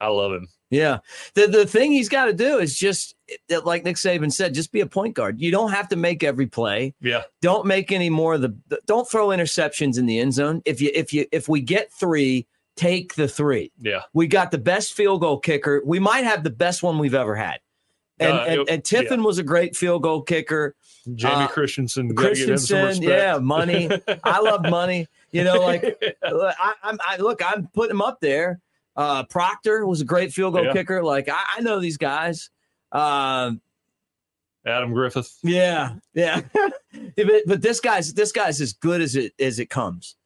I 0.00 0.08
love 0.08 0.32
him. 0.32 0.48
Yeah. 0.70 0.98
The 1.34 1.46
the 1.46 1.66
thing 1.66 1.92
he's 1.92 2.08
got 2.08 2.26
to 2.26 2.32
do 2.32 2.58
is 2.58 2.78
just 2.78 3.14
like 3.64 3.84
Nick 3.84 3.96
Saban 3.96 4.32
said, 4.32 4.54
just 4.54 4.72
be 4.72 4.80
a 4.80 4.86
point 4.86 5.14
guard. 5.14 5.40
You 5.40 5.50
don't 5.50 5.72
have 5.72 5.88
to 5.88 5.96
make 5.96 6.22
every 6.22 6.46
play. 6.46 6.94
Yeah, 7.00 7.22
Don't 7.40 7.66
make 7.66 7.90
any 7.92 8.10
more 8.10 8.34
of 8.34 8.42
the 8.42 8.54
don't 8.86 9.08
throw 9.08 9.28
interceptions 9.28 9.98
in 9.98 10.06
the 10.06 10.18
end 10.18 10.34
zone. 10.34 10.62
If 10.64 10.80
you 10.80 10.90
if 10.94 11.12
you 11.12 11.26
if 11.32 11.48
we 11.48 11.60
get 11.60 11.92
3, 11.92 12.46
take 12.76 13.14
the 13.14 13.28
3. 13.28 13.72
yeah, 13.80 14.02
We 14.12 14.26
got 14.26 14.50
the 14.50 14.58
best 14.58 14.94
field 14.94 15.20
goal 15.20 15.38
kicker. 15.38 15.82
We 15.84 15.98
might 15.98 16.24
have 16.24 16.44
the 16.44 16.50
best 16.50 16.82
one 16.82 16.98
we've 16.98 17.14
ever 17.14 17.34
had. 17.34 17.60
And 18.20 18.32
Uh, 18.32 18.44
and, 18.48 18.68
and 18.68 18.84
Tiffin 18.84 19.22
was 19.22 19.38
a 19.38 19.42
great 19.44 19.76
field 19.76 20.02
goal 20.02 20.22
kicker. 20.22 20.74
Jamie 21.14 21.44
Uh, 21.44 21.46
Christensen, 21.48 22.08
gotta 22.08 22.34
give 22.34 22.48
him 22.50 22.58
some 22.58 22.80
Christensen, 22.82 23.02
yeah, 23.10 23.38
money. 23.38 23.88
I 24.24 24.40
love 24.40 24.62
money. 24.62 25.06
You 25.30 25.44
know, 25.44 25.60
like 25.60 25.82
Look, 26.30 26.54
I, 26.58 26.74
I'm 26.82 26.98
I 27.06 27.16
look, 27.18 27.40
I'm 27.44 27.68
putting 27.68 27.92
him 27.92 28.02
up 28.02 28.20
there. 28.20 28.60
Uh, 28.98 29.22
Proctor 29.24 29.86
was 29.86 30.00
a 30.02 30.04
great 30.04 30.32
field 30.32 30.52
goal 30.54 30.64
Yeah. 30.64 30.72
kicker. 30.74 31.02
Like 31.02 31.28
I, 31.30 31.38
I 31.56 31.60
know 31.60 31.78
these 31.80 31.96
guys. 31.96 32.50
Um, 32.92 33.60
Adam 34.66 34.92
Griffith. 34.92 35.38
yeah, 35.42 35.94
yeah. 36.14 36.40
But, 37.16 37.42
but 37.46 37.62
this 37.62 37.80
guy's 37.80 38.12
this 38.14 38.32
guy's 38.32 38.60
as 38.60 38.72
good 38.72 39.00
as 39.00 39.14
it 39.16 39.32
as 39.40 39.58
it 39.60 39.70
comes. 39.70 40.16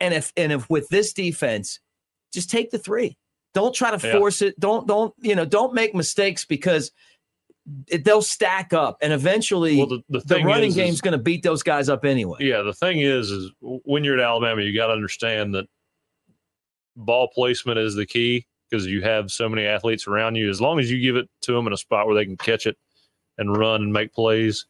And 0.00 0.12
if 0.12 0.32
and 0.36 0.50
if 0.52 0.68
with 0.68 0.88
this 0.88 1.12
defense, 1.12 1.78
just 2.32 2.50
take 2.50 2.70
the 2.70 2.78
three. 2.78 3.16
Don't 3.54 3.74
try 3.74 3.96
to 3.96 4.06
Yeah. 4.06 4.18
force 4.18 4.42
it. 4.42 4.58
Don't 4.58 4.86
don't 4.88 5.14
you 5.18 5.34
know? 5.36 5.44
Don't 5.44 5.72
make 5.74 5.94
mistakes 5.94 6.44
because 6.44 6.90
it, 7.88 8.04
they'll 8.04 8.22
stack 8.22 8.72
up, 8.72 8.96
and 9.02 9.12
eventually 9.12 9.76
Well, 9.78 9.86
the, 9.86 10.02
the 10.08 10.20
the 10.20 10.42
running 10.44 10.70
is, 10.70 10.74
game's 10.74 10.94
is, 10.94 11.00
going 11.00 11.12
to 11.12 11.22
beat 11.22 11.42
those 11.42 11.62
guys 11.62 11.88
up 11.88 12.04
anyway. 12.04 12.38
yeah, 12.40 12.62
the 12.62 12.72
thing 12.72 13.00
is, 13.00 13.30
is 13.30 13.50
when 13.60 14.02
you're 14.02 14.18
at 14.18 14.24
Alabama, 14.24 14.62
you 14.62 14.74
got 14.74 14.88
to 14.88 14.92
understand 14.94 15.54
that 15.54 15.66
ball 16.96 17.28
placement 17.28 17.78
is 17.78 17.94
the 17.94 18.06
key 18.06 18.46
because 18.68 18.86
you 18.86 19.02
have 19.02 19.30
so 19.30 19.48
many 19.48 19.64
athletes 19.64 20.06
around 20.06 20.36
you. 20.36 20.48
As 20.48 20.60
long 20.60 20.78
as 20.78 20.90
you 20.90 21.00
give 21.00 21.16
it 21.16 21.28
to 21.42 21.52
them 21.52 21.66
in 21.66 21.72
a 21.72 21.76
spot 21.76 22.06
where 22.06 22.14
they 22.14 22.24
can 22.24 22.36
catch 22.36 22.66
it 22.66 22.76
and 23.38 23.56
run 23.56 23.82
and 23.82 23.92
make 23.92 24.12
plays, 24.12 24.66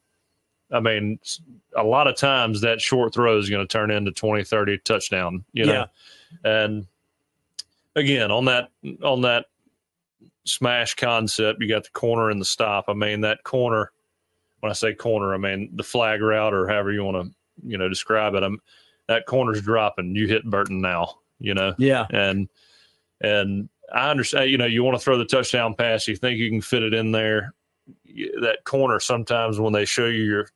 I 0.71 0.79
mean, 0.79 1.19
a 1.75 1.83
lot 1.83 2.07
of 2.07 2.15
times 2.15 2.61
that 2.61 2.81
short 2.81 3.13
throw 3.13 3.37
is 3.37 3.49
going 3.49 3.65
to 3.65 3.71
turn 3.71 3.91
into 3.91 4.11
20, 4.11 4.43
30 4.43 4.77
touchdown, 4.79 5.43
you 5.53 5.65
know? 5.65 5.85
And 6.43 6.87
again, 7.95 8.31
on 8.31 8.45
that, 8.45 8.69
on 9.03 9.21
that 9.21 9.47
smash 10.45 10.95
concept, 10.95 11.61
you 11.61 11.67
got 11.67 11.83
the 11.83 11.89
corner 11.91 12.29
and 12.29 12.39
the 12.39 12.45
stop. 12.45 12.85
I 12.87 12.93
mean, 12.93 13.21
that 13.21 13.43
corner, 13.43 13.91
when 14.61 14.69
I 14.69 14.73
say 14.73 14.93
corner, 14.93 15.33
I 15.33 15.37
mean 15.37 15.69
the 15.75 15.83
flag 15.83 16.21
route 16.21 16.53
or 16.53 16.67
however 16.67 16.91
you 16.91 17.03
want 17.03 17.25
to, 17.25 17.67
you 17.67 17.77
know, 17.77 17.89
describe 17.89 18.33
it. 18.35 18.43
I'm, 18.43 18.59
that 19.07 19.25
corner's 19.25 19.61
dropping. 19.61 20.15
You 20.15 20.27
hit 20.27 20.49
Burton 20.49 20.81
now, 20.81 21.15
you 21.41 21.53
know? 21.53 21.73
Yeah, 21.77 22.05
and 22.11 22.47
and 23.19 23.69
I 23.93 24.09
understand. 24.09 24.49
You 24.49 24.57
know, 24.57 24.65
you 24.65 24.83
want 24.83 24.97
to 24.97 25.03
throw 25.03 25.17
the 25.17 25.25
touchdown 25.25 25.75
pass. 25.75 26.07
You 26.07 26.15
think 26.15 26.39
you 26.39 26.49
can 26.49 26.61
fit 26.61 26.83
it 26.83 26.93
in 26.93 27.11
there. 27.11 27.53
That 28.41 28.59
corner 28.63 28.99
sometimes 28.99 29.59
when 29.59 29.73
they 29.73 29.85
show 29.85 30.05
you 30.05 30.23
your 30.23 30.49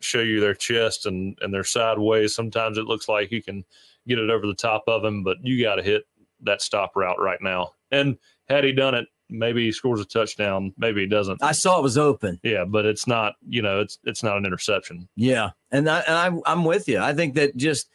show 0.00 0.20
you 0.20 0.40
their 0.40 0.54
chest 0.54 1.06
and 1.06 1.38
and 1.40 1.52
their 1.52 1.64
sideways, 1.64 2.34
sometimes 2.34 2.78
it 2.78 2.84
looks 2.84 3.08
like 3.08 3.30
you 3.30 3.42
can 3.42 3.64
get 4.06 4.18
it 4.18 4.30
over 4.30 4.46
the 4.46 4.54
top 4.54 4.84
of 4.86 5.04
him, 5.04 5.22
but 5.22 5.38
you 5.42 5.62
got 5.62 5.76
to 5.76 5.82
hit 5.82 6.04
that 6.42 6.60
stop 6.62 6.94
route 6.94 7.20
right 7.20 7.40
now. 7.40 7.72
And 7.90 8.18
had 8.48 8.64
he 8.64 8.72
done 8.72 8.94
it, 8.94 9.06
maybe 9.30 9.64
he 9.64 9.72
scores 9.72 10.00
a 10.00 10.04
touchdown. 10.04 10.74
Maybe 10.76 11.02
he 11.02 11.06
doesn't. 11.06 11.42
I 11.42 11.52
saw 11.52 11.78
it 11.78 11.82
was 11.82 11.98
open. 11.98 12.38
Yeah, 12.42 12.64
but 12.64 12.86
it's 12.86 13.06
not. 13.06 13.34
You 13.48 13.62
know, 13.62 13.80
it's 13.80 13.98
it's 14.04 14.22
not 14.22 14.36
an 14.36 14.46
interception. 14.46 15.08
Yeah, 15.16 15.50
and 15.70 15.88
I, 15.88 16.00
and 16.00 16.16
I'm 16.16 16.40
I'm 16.46 16.64
with 16.64 16.88
you. 16.88 16.98
I 16.98 17.14
think 17.14 17.34
that 17.34 17.56
just 17.56 17.88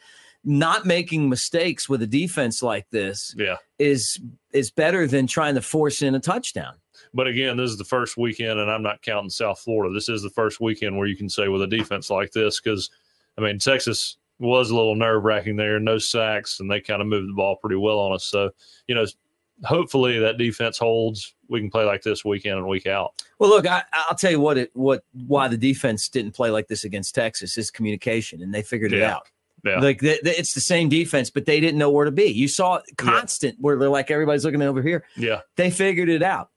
not 0.44 0.86
making 0.86 1.28
mistakes 1.28 1.88
with 1.88 2.02
a 2.02 2.06
defense 2.06 2.62
like 2.62 2.86
this 2.90 3.34
Yeah. 3.36 3.56
is 3.78 4.18
is 4.52 4.70
better 4.70 5.06
than 5.06 5.26
trying 5.26 5.54
to 5.54 5.60
force 5.62 6.02
in 6.02 6.14
a 6.14 6.20
touchdown. 6.20 6.74
But 7.14 7.26
again, 7.26 7.56
this 7.56 7.70
is 7.70 7.78
the 7.78 7.84
first 7.84 8.16
weekend, 8.16 8.58
and 8.58 8.70
I'm 8.70 8.82
not 8.82 9.02
counting 9.02 9.30
South 9.30 9.60
Florida. 9.60 9.92
This 9.92 10.08
is 10.08 10.22
the 10.22 10.30
first 10.30 10.60
weekend 10.60 10.96
where 10.96 11.06
you 11.06 11.16
can 11.16 11.28
say 11.28 11.48
with 11.48 11.62
a 11.62 11.66
defense 11.66 12.08
like 12.10 12.30
this, 12.32 12.60
because 12.60 12.90
I 13.38 13.42
mean 13.42 13.58
Texas 13.58 14.16
was 14.38 14.70
a 14.70 14.74
little 14.76 14.94
nerve 14.96 15.24
wracking 15.24 15.56
there, 15.56 15.78
no 15.78 15.98
sacks, 15.98 16.60
and 16.60 16.70
they 16.70 16.80
kind 16.80 17.02
of 17.02 17.08
moved 17.08 17.28
the 17.28 17.34
ball 17.34 17.56
pretty 17.56 17.76
well 17.76 17.98
on 17.98 18.12
us. 18.14 18.24
So 18.24 18.50
you 18.88 18.94
know, 18.94 19.04
hopefully 19.64 20.18
that 20.18 20.38
defense 20.38 20.78
holds. 20.78 21.34
We 21.48 21.60
can 21.60 21.70
play 21.70 21.84
like 21.84 22.02
this 22.02 22.24
week 22.24 22.46
in 22.46 22.52
and 22.56 22.66
week 22.66 22.86
out. 22.86 23.22
Well, 23.38 23.50
look, 23.50 23.66
I, 23.66 23.82
I'll 23.92 24.16
tell 24.16 24.30
you 24.30 24.40
what 24.40 24.56
it 24.56 24.70
what 24.74 25.04
why 25.26 25.48
the 25.48 25.56
defense 25.58 26.08
didn't 26.08 26.32
play 26.32 26.50
like 26.50 26.68
this 26.68 26.84
against 26.84 27.14
Texas 27.14 27.58
is 27.58 27.70
communication, 27.70 28.42
and 28.42 28.54
they 28.54 28.62
figured 28.62 28.92
it 28.92 29.02
out. 29.02 29.28
Yeah. 29.64 29.78
Like 29.80 30.00
they, 30.00 30.18
they- 30.22 30.36
it's 30.36 30.54
the 30.54 30.60
same 30.60 30.88
defense, 30.88 31.30
but 31.30 31.46
they 31.46 31.60
didn't 31.60 31.78
know 31.78 31.90
where 31.90 32.04
to 32.06 32.10
be. 32.10 32.24
You 32.26 32.48
saw 32.48 32.76
it 32.76 32.84
constant 32.96 33.56
where 33.60 33.76
they're 33.78 33.88
like 33.88 34.10
everybody's 34.10 34.44
looking 34.44 34.62
over 34.62 34.82
here. 34.82 35.04
Yeah, 35.16 35.40
they 35.56 35.70
figured 35.70 36.08
it 36.08 36.22
out. 36.22 36.48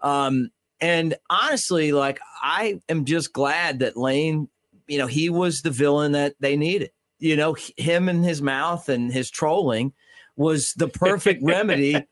Um, 0.00 0.50
and 0.80 1.14
honestly, 1.30 1.92
like 1.92 2.18
I 2.42 2.80
am 2.88 3.04
just 3.04 3.32
glad 3.32 3.80
that 3.80 3.96
Lane, 3.96 4.48
you 4.88 4.98
know, 4.98 5.06
he 5.06 5.30
was 5.30 5.62
the 5.62 5.70
villain 5.70 6.12
that 6.12 6.34
they 6.40 6.56
needed. 6.56 6.90
You 7.18 7.36
know, 7.36 7.56
him 7.76 8.08
and 8.08 8.24
his 8.24 8.42
mouth 8.42 8.88
and 8.88 9.12
his 9.12 9.30
trolling 9.30 9.92
was 10.36 10.72
the 10.74 10.88
perfect 10.88 11.42
remedy 11.44 12.04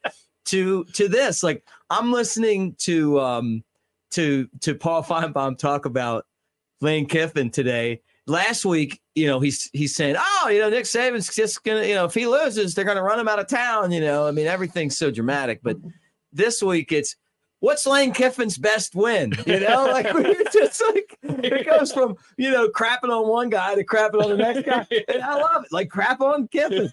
to 0.46 0.84
to 0.84 1.08
this. 1.08 1.42
Like 1.42 1.64
I'm 1.90 2.12
listening 2.12 2.76
to 2.80 3.18
um 3.20 3.64
to 4.12 4.48
to 4.60 4.74
Paul 4.76 5.02
Finebaum 5.02 5.58
talk 5.58 5.84
about 5.84 6.26
Lane 6.80 7.06
Kiffin 7.06 7.50
today. 7.50 8.02
Last 8.26 8.64
week, 8.64 9.00
you 9.20 9.26
know, 9.26 9.38
he's 9.40 9.68
he's 9.72 9.94
saying, 9.94 10.16
"Oh, 10.18 10.48
you 10.48 10.58
know, 10.58 10.70
Nick 10.70 10.84
Saban's 10.84 11.34
just 11.34 11.62
gonna, 11.62 11.84
you 11.84 11.94
know, 11.94 12.06
if 12.06 12.14
he 12.14 12.26
loses, 12.26 12.74
they're 12.74 12.84
gonna 12.84 13.02
run 13.02 13.20
him 13.20 13.28
out 13.28 13.38
of 13.38 13.48
town." 13.48 13.92
You 13.92 14.00
know, 14.00 14.26
I 14.26 14.30
mean, 14.30 14.46
everything's 14.46 14.96
so 14.96 15.10
dramatic. 15.10 15.60
But 15.62 15.76
this 16.32 16.62
week, 16.62 16.90
it's 16.90 17.16
what's 17.60 17.86
Lane 17.86 18.12
Kiffin's 18.12 18.56
best 18.58 18.94
win? 18.94 19.32
You 19.46 19.60
know, 19.60 19.84
like 19.92 20.12
we're 20.14 20.34
just 20.52 20.82
like 20.88 21.18
it 21.22 21.66
goes 21.66 21.92
from 21.92 22.16
you 22.38 22.50
know 22.50 22.68
crapping 22.68 23.10
on 23.10 23.28
one 23.28 23.50
guy 23.50 23.74
to 23.74 23.84
crapping 23.84 24.22
on 24.22 24.30
the 24.30 24.36
next 24.36 24.66
guy, 24.66 24.86
and 25.08 25.22
I 25.22 25.34
love 25.34 25.64
it. 25.64 25.72
Like 25.72 25.90
crap 25.90 26.20
on 26.20 26.48
Kiffin. 26.48 26.90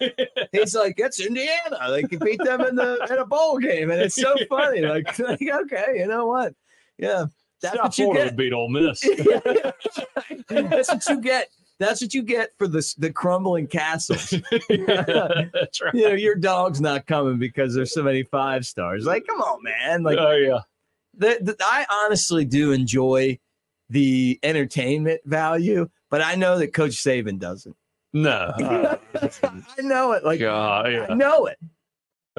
He's 0.52 0.74
like, 0.74 0.94
it's 0.98 1.18
Indiana. 1.18 1.78
Can 2.08 2.18
beat 2.18 2.42
them 2.44 2.60
in 2.60 2.76
the 2.76 3.06
in 3.10 3.18
a 3.18 3.26
bowl 3.26 3.58
game, 3.58 3.90
and 3.90 4.00
it's 4.00 4.14
so 4.14 4.36
funny. 4.48 4.82
Like, 4.82 5.18
like 5.20 5.40
okay, 5.42 5.94
you 5.96 6.06
know 6.06 6.26
what? 6.26 6.54
Yeah, 6.98 7.26
that's 7.60 7.76
South 7.76 7.84
what 7.84 7.98
you 7.98 8.04
Florida 8.04 8.24
get. 8.24 8.32
would 8.32 8.36
beat 8.36 8.52
Ole 8.52 8.68
Miss. 8.68 9.00
That's 10.48 10.88
what 10.88 11.06
you 11.08 11.20
get. 11.20 11.48
That's 11.78 12.00
what 12.00 12.12
you 12.12 12.22
get 12.22 12.50
for 12.58 12.66
the 12.66 12.94
the 12.98 13.12
crumbling 13.12 13.68
castles. 13.68 14.30
That's 14.50 15.80
right. 15.80 15.94
You 15.94 16.08
know, 16.08 16.14
your 16.14 16.34
dog's 16.34 16.80
not 16.80 17.06
coming 17.06 17.38
because 17.38 17.74
there's 17.74 17.92
so 17.92 18.02
many 18.02 18.24
five 18.24 18.66
stars. 18.66 19.04
Like, 19.04 19.26
come 19.26 19.40
on, 19.40 19.62
man. 19.62 20.02
Like, 20.02 20.18
oh 20.18 20.32
yeah, 20.32 20.60
the, 21.14 21.38
the, 21.40 21.56
I 21.60 21.86
honestly 22.04 22.44
do 22.44 22.72
enjoy 22.72 23.38
the 23.90 24.38
entertainment 24.42 25.20
value, 25.24 25.88
but 26.10 26.20
I 26.20 26.34
know 26.34 26.58
that 26.58 26.74
Coach 26.74 26.92
Saban 26.92 27.38
doesn't. 27.38 27.76
no. 28.12 28.52
I 29.14 29.82
know 29.82 30.12
it. 30.12 30.24
Like, 30.24 30.40
God, 30.40 30.86
I 30.86 31.14
know 31.14 31.46
it. 31.46 31.58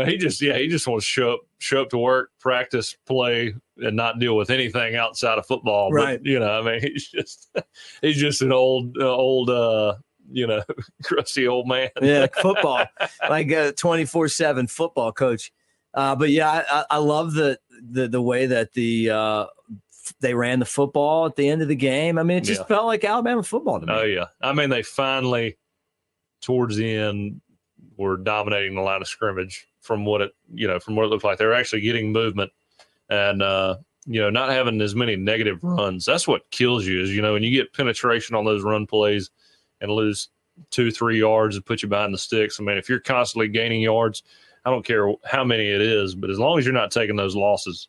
He 0.06 0.18
just 0.18 0.42
yeah, 0.42 0.58
he 0.58 0.68
just 0.68 0.88
wants 0.88 1.06
to 1.06 1.10
show 1.12 1.34
up, 1.34 1.40
show 1.60 1.82
up 1.82 1.90
to 1.90 1.98
work, 1.98 2.32
practice, 2.40 2.96
play, 3.06 3.54
and 3.78 3.96
not 3.96 4.20
deal 4.20 4.36
with 4.38 4.50
anything 4.50 4.96
outside 4.96 5.38
of 5.38 5.46
football. 5.46 5.92
Right. 5.92 6.20
But 6.22 6.26
you 6.30 6.40
know, 6.40 6.60
I 6.60 6.62
mean, 6.64 6.82
he's 6.94 7.10
just 7.10 7.50
he's 8.02 8.18
just 8.18 8.42
an 8.42 8.52
old 8.54 8.98
uh, 9.00 9.06
old 9.16 9.50
uh, 9.50 9.96
you 10.32 10.48
know, 10.48 10.64
crusty 11.04 11.48
old 11.48 11.68
man. 11.68 11.90
Yeah, 12.02 12.28
football, 12.42 12.86
like 13.30 13.50
a 13.52 13.72
24 13.74 14.28
7 14.30 14.68
football 14.68 15.12
coach. 15.12 15.52
Uh, 15.94 16.16
but 16.16 16.30
yeah, 16.30 16.50
I, 16.50 16.80
I- 16.82 16.86
I 16.92 16.98
love 16.98 17.34
the, 17.34 17.60
the 17.92 18.08
the 18.08 18.22
way 18.22 18.46
that 18.46 18.74
the 18.74 19.10
uh, 19.10 19.46
they 20.22 20.34
ran 20.34 20.60
the 20.60 20.66
football 20.66 21.26
at 21.26 21.36
the 21.36 21.50
end 21.50 21.62
of 21.62 21.68
the 21.68 21.76
game. 21.76 22.18
I 22.18 22.24
mean, 22.24 22.38
it 22.38 22.44
just 22.46 22.62
Yeah. 22.62 22.66
felt 22.68 22.86
like 22.86 23.04
Alabama 23.04 23.44
football 23.44 23.80
to 23.80 23.86
me. 23.88 23.94
Oh 23.94 24.04
yeah. 24.04 24.26
I 24.42 24.54
mean, 24.54 24.70
they 24.70 24.84
finally 24.84 25.58
towards 26.42 26.76
the 26.78 26.90
end 26.96 27.42
were 28.06 28.18
dominating 28.18 28.76
the 28.76 28.82
line 28.82 29.02
of 29.02 29.08
scrimmage 29.08 29.68
from 29.82 30.06
what 30.06 30.22
it 30.22 30.32
you 30.54 30.68
know 30.68 30.80
from 30.80 30.96
what 30.96 31.06
it 31.06 31.10
looked 31.10 31.24
like. 31.24 31.38
They 31.38 31.46
were 31.46 31.54
actually 31.54 31.82
getting 31.82 32.12
movement 32.12 32.52
and 33.10 33.42
uh 33.42 33.78
you 34.06 34.22
know 34.22 34.30
not 34.30 34.50
having 34.50 34.80
as 34.82 34.96
many 34.96 35.16
negative 35.16 35.64
runs. 35.64 36.06
That's 36.06 36.28
what 36.28 36.50
kills 36.52 36.86
you 36.86 37.02
is 37.02 37.14
you 37.14 37.22
know 37.22 37.34
when 37.34 37.44
you 37.44 37.52
get 37.52 37.74
penetration 37.74 38.36
on 38.36 38.46
those 38.46 38.64
run 38.64 38.88
plays 38.88 39.30
and 39.82 39.92
lose 39.92 40.30
two 40.72 40.92
three 40.92 41.20
yards 41.20 41.56
and 41.56 41.66
put 41.66 41.82
you 41.82 41.90
behind 41.90 42.14
the 42.14 42.18
sticks. 42.18 42.60
I 42.60 42.64
mean, 42.64 42.78
if 42.78 42.90
you're 42.90 43.00
constantly 43.00 43.48
gaining 43.48 43.82
yards, 43.82 44.24
I 44.66 44.70
don't 44.70 44.86
care 44.86 45.14
how 45.26 45.44
many 45.44 45.70
it 45.70 45.82
is, 45.82 46.16
but 46.16 46.30
as 46.30 46.40
long 46.40 46.58
as 46.58 46.66
you're 46.66 46.74
not 46.74 46.92
taking 46.92 47.16
those 47.16 47.36
losses, 47.36 47.88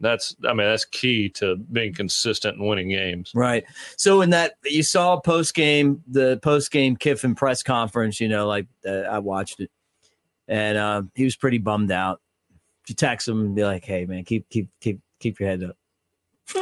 That's 0.00 0.34
I 0.44 0.48
mean 0.48 0.66
that's 0.66 0.86
key 0.86 1.28
to 1.30 1.56
being 1.56 1.92
consistent 1.92 2.56
and 2.56 2.66
winning 2.66 2.88
games. 2.88 3.32
Right. 3.34 3.64
So 3.96 4.22
in 4.22 4.30
that 4.30 4.54
you 4.64 4.82
saw 4.82 5.20
post 5.20 5.54
game 5.54 6.02
the 6.08 6.38
post 6.38 6.70
game 6.70 6.96
Kiffin 6.96 7.34
press 7.34 7.62
conference, 7.62 8.20
you 8.20 8.28
know, 8.28 8.46
like 8.46 8.66
uh, 8.86 9.02
I 9.02 9.18
watched 9.18 9.60
it, 9.60 9.70
and 10.48 10.78
uh, 10.78 11.02
he 11.14 11.24
was 11.24 11.36
pretty 11.36 11.58
bummed 11.58 11.92
out. 11.92 12.20
You 12.88 12.94
text 12.94 13.28
him 13.28 13.40
and 13.40 13.54
be 13.54 13.62
like, 13.62 13.84
"Hey 13.84 14.06
man, 14.06 14.24
keep 14.24 14.48
keep 14.48 14.68
keep 14.80 15.00
keep 15.20 15.38
your 15.38 15.48
head 15.50 15.62
up." 15.62 15.76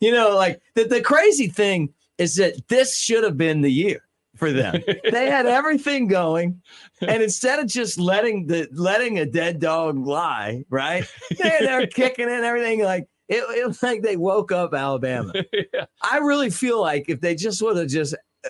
you 0.00 0.10
know, 0.10 0.34
like 0.34 0.60
the, 0.74 0.84
the 0.84 1.00
crazy 1.00 1.46
thing 1.46 1.94
is 2.18 2.34
that 2.36 2.66
this 2.68 2.98
should 2.98 3.22
have 3.22 3.36
been 3.36 3.60
the 3.60 3.70
year 3.70 4.02
for 4.34 4.52
them. 4.52 4.82
they 5.10 5.30
had 5.30 5.46
everything 5.46 6.06
going, 6.06 6.60
and 7.00 7.22
instead 7.22 7.58
of 7.58 7.66
just 7.66 7.98
letting 7.98 8.46
the 8.46 8.68
letting 8.72 9.18
a 9.18 9.26
dead 9.26 9.60
dog 9.60 9.98
lie, 9.98 10.64
right? 10.70 11.06
They're, 11.38 11.60
they're 11.60 11.86
kicking 11.86 12.28
and 12.28 12.44
everything. 12.44 12.82
Like 12.82 13.08
it, 13.28 13.44
it 13.56 13.66
was 13.66 13.82
like 13.82 14.02
they 14.02 14.16
woke 14.16 14.52
up 14.52 14.74
Alabama. 14.74 15.32
yeah. 15.52 15.86
I 16.02 16.18
really 16.18 16.50
feel 16.50 16.80
like 16.80 17.06
if 17.08 17.20
they 17.20 17.34
just 17.34 17.62
would 17.62 17.76
have 17.76 17.88
just 17.88 18.14
uh, 18.44 18.48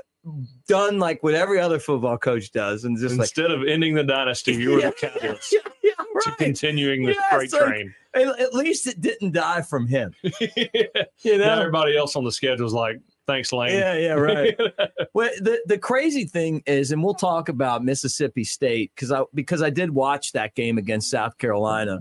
done 0.66 0.98
like 0.98 1.22
what 1.22 1.34
every 1.34 1.60
other 1.60 1.78
football 1.78 2.18
coach 2.18 2.50
does, 2.52 2.84
and 2.84 2.98
just 2.98 3.16
instead 3.16 3.50
like, 3.50 3.60
of 3.60 3.68
ending 3.68 3.94
the 3.94 4.04
dynasty, 4.04 4.54
you 4.54 4.72
were 4.72 4.80
yeah, 4.80 4.90
the 4.90 4.96
catalyst 5.08 5.52
yeah, 5.52 5.60
yeah, 5.82 5.92
right. 5.98 6.24
to 6.24 6.32
continuing 6.32 7.04
the 7.04 7.14
freight 7.30 7.52
like, 7.52 7.62
train. 7.62 7.94
At 8.14 8.54
least 8.54 8.86
it 8.86 9.00
didn't 9.00 9.32
die 9.32 9.62
from 9.62 9.88
him. 9.88 10.14
You 10.22 11.38
know, 11.38 11.58
everybody 11.58 11.96
else 11.96 12.14
on 12.14 12.22
the 12.22 12.30
schedule 12.30 12.62
was 12.62 12.72
like, 12.72 13.00
Thanks, 13.26 13.52
Lane. 13.52 13.72
Yeah, 13.72 13.94
yeah, 13.94 14.12
right. 14.12 14.58
well, 15.14 15.30
the 15.40 15.62
the 15.66 15.78
crazy 15.78 16.24
thing 16.24 16.62
is, 16.66 16.92
and 16.92 17.02
we'll 17.02 17.14
talk 17.14 17.48
about 17.48 17.82
Mississippi 17.82 18.44
State 18.44 18.92
because 18.94 19.10
I 19.10 19.22
because 19.32 19.62
I 19.62 19.70
did 19.70 19.90
watch 19.90 20.32
that 20.32 20.54
game 20.54 20.76
against 20.76 21.10
South 21.10 21.38
Carolina. 21.38 22.00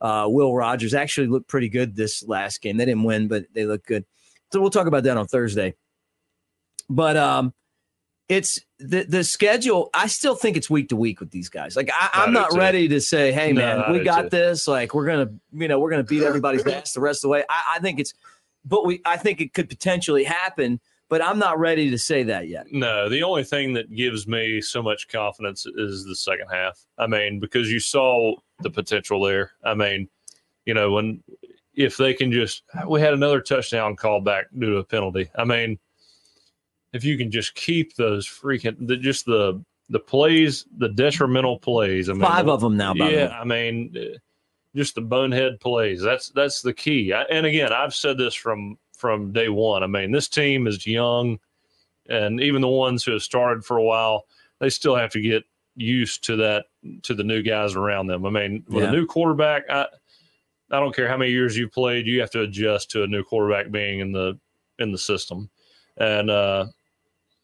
Uh, 0.00 0.26
Will 0.28 0.54
Rogers 0.54 0.92
actually 0.92 1.28
looked 1.28 1.48
pretty 1.48 1.68
good 1.68 1.94
this 1.94 2.24
last 2.26 2.60
game. 2.60 2.76
They 2.76 2.84
didn't 2.84 3.04
win, 3.04 3.28
but 3.28 3.46
they 3.54 3.64
looked 3.64 3.86
good. 3.86 4.04
So 4.52 4.60
we'll 4.60 4.70
talk 4.70 4.86
about 4.86 5.04
that 5.04 5.16
on 5.16 5.26
Thursday. 5.26 5.74
But 6.90 7.16
um, 7.16 7.54
it's 8.28 8.58
the 8.78 9.04
the 9.04 9.22
schedule. 9.22 9.90
I 9.94 10.08
still 10.08 10.34
think 10.34 10.56
it's 10.56 10.68
week 10.68 10.88
to 10.88 10.96
week 10.96 11.20
with 11.20 11.30
these 11.30 11.48
guys. 11.48 11.76
Like 11.76 11.90
I, 11.92 12.24
am 12.24 12.32
not 12.32 12.50
too. 12.50 12.58
ready 12.58 12.88
to 12.88 13.00
say, 13.00 13.32
"Hey, 13.32 13.52
man, 13.52 13.92
we 13.92 14.02
got 14.02 14.22
too. 14.22 14.28
this." 14.30 14.66
Like 14.66 14.94
we're 14.94 15.06
gonna, 15.06 15.30
you 15.52 15.68
know, 15.68 15.78
we're 15.78 15.90
gonna 15.90 16.04
beat 16.04 16.22
everybody's 16.22 16.66
ass 16.66 16.94
the 16.94 17.00
rest 17.00 17.18
of 17.18 17.22
the 17.22 17.28
way. 17.28 17.44
I, 17.48 17.76
I 17.76 17.78
think 17.80 18.00
it's 18.00 18.14
but 18.64 18.86
we 18.86 19.00
I 19.04 19.16
think 19.16 19.40
it 19.40 19.52
could 19.54 19.68
potentially 19.68 20.24
happen. 20.24 20.80
But 21.10 21.22
I'm 21.22 21.38
not 21.38 21.58
ready 21.58 21.90
to 21.90 21.98
say 21.98 22.22
that 22.24 22.48
yet. 22.48 22.66
No, 22.72 23.10
the 23.10 23.22
only 23.22 23.44
thing 23.44 23.74
that 23.74 23.94
gives 23.94 24.26
me 24.26 24.62
so 24.62 24.82
much 24.82 25.06
confidence 25.06 25.66
is 25.66 26.04
the 26.06 26.16
second 26.16 26.46
half. 26.50 26.80
I 26.98 27.06
mean, 27.06 27.40
because 27.40 27.70
you 27.70 27.78
saw 27.78 28.34
the 28.60 28.70
potential 28.70 29.22
there. 29.22 29.52
I 29.62 29.74
mean, 29.74 30.08
you 30.64 30.72
know, 30.72 30.92
when 30.92 31.22
if 31.74 31.96
they 31.96 32.14
can 32.14 32.32
just 32.32 32.62
we 32.88 33.00
had 33.00 33.12
another 33.12 33.40
touchdown 33.40 33.96
called 33.96 34.24
back 34.24 34.46
due 34.58 34.70
to 34.70 34.76
a 34.78 34.84
penalty. 34.84 35.28
I 35.36 35.44
mean, 35.44 35.78
if 36.92 37.04
you 37.04 37.18
can 37.18 37.30
just 37.30 37.54
keep 37.54 37.96
those 37.96 38.26
freaking 38.26 38.86
the, 38.86 38.96
just 38.96 39.26
the 39.26 39.62
the 39.90 40.00
plays, 40.00 40.64
the 40.78 40.88
detrimental 40.88 41.58
plays. 41.58 42.08
I 42.08 42.14
mean, 42.14 42.22
five 42.22 42.48
of 42.48 42.60
them 42.60 42.76
now. 42.76 42.94
yeah, 42.94 43.38
I 43.38 43.44
mean, 43.44 43.94
just 44.74 44.94
the 44.94 45.00
bonehead 45.00 45.60
plays. 45.60 46.02
That's 46.02 46.30
that's 46.30 46.62
the 46.62 46.74
key. 46.74 47.12
I, 47.12 47.22
and 47.22 47.46
again, 47.46 47.72
I've 47.72 47.94
said 47.94 48.18
this 48.18 48.34
from 48.34 48.78
from 48.96 49.32
day 49.32 49.48
one. 49.48 49.82
I 49.82 49.86
mean, 49.86 50.10
this 50.10 50.28
team 50.28 50.66
is 50.66 50.86
young, 50.86 51.38
and 52.08 52.40
even 52.40 52.62
the 52.62 52.68
ones 52.68 53.04
who 53.04 53.12
have 53.12 53.22
started 53.22 53.64
for 53.64 53.76
a 53.76 53.82
while, 53.82 54.26
they 54.60 54.70
still 54.70 54.96
have 54.96 55.10
to 55.12 55.20
get 55.20 55.44
used 55.76 56.24
to 56.24 56.36
that 56.36 56.66
to 57.02 57.14
the 57.14 57.24
new 57.24 57.42
guys 57.42 57.74
around 57.74 58.06
them. 58.06 58.24
I 58.26 58.30
mean, 58.30 58.64
with 58.68 58.84
yeah. 58.84 58.90
a 58.90 58.92
new 58.92 59.06
quarterback, 59.06 59.64
I 59.68 59.86
I 60.70 60.80
don't 60.80 60.94
care 60.94 61.08
how 61.08 61.16
many 61.16 61.30
years 61.30 61.56
you've 61.56 61.72
played, 61.72 62.06
you 62.06 62.20
have 62.20 62.30
to 62.30 62.42
adjust 62.42 62.90
to 62.92 63.02
a 63.02 63.06
new 63.06 63.22
quarterback 63.22 63.70
being 63.70 64.00
in 64.00 64.12
the 64.12 64.38
in 64.78 64.92
the 64.92 64.98
system. 64.98 65.50
And 65.96 66.30
uh, 66.30 66.66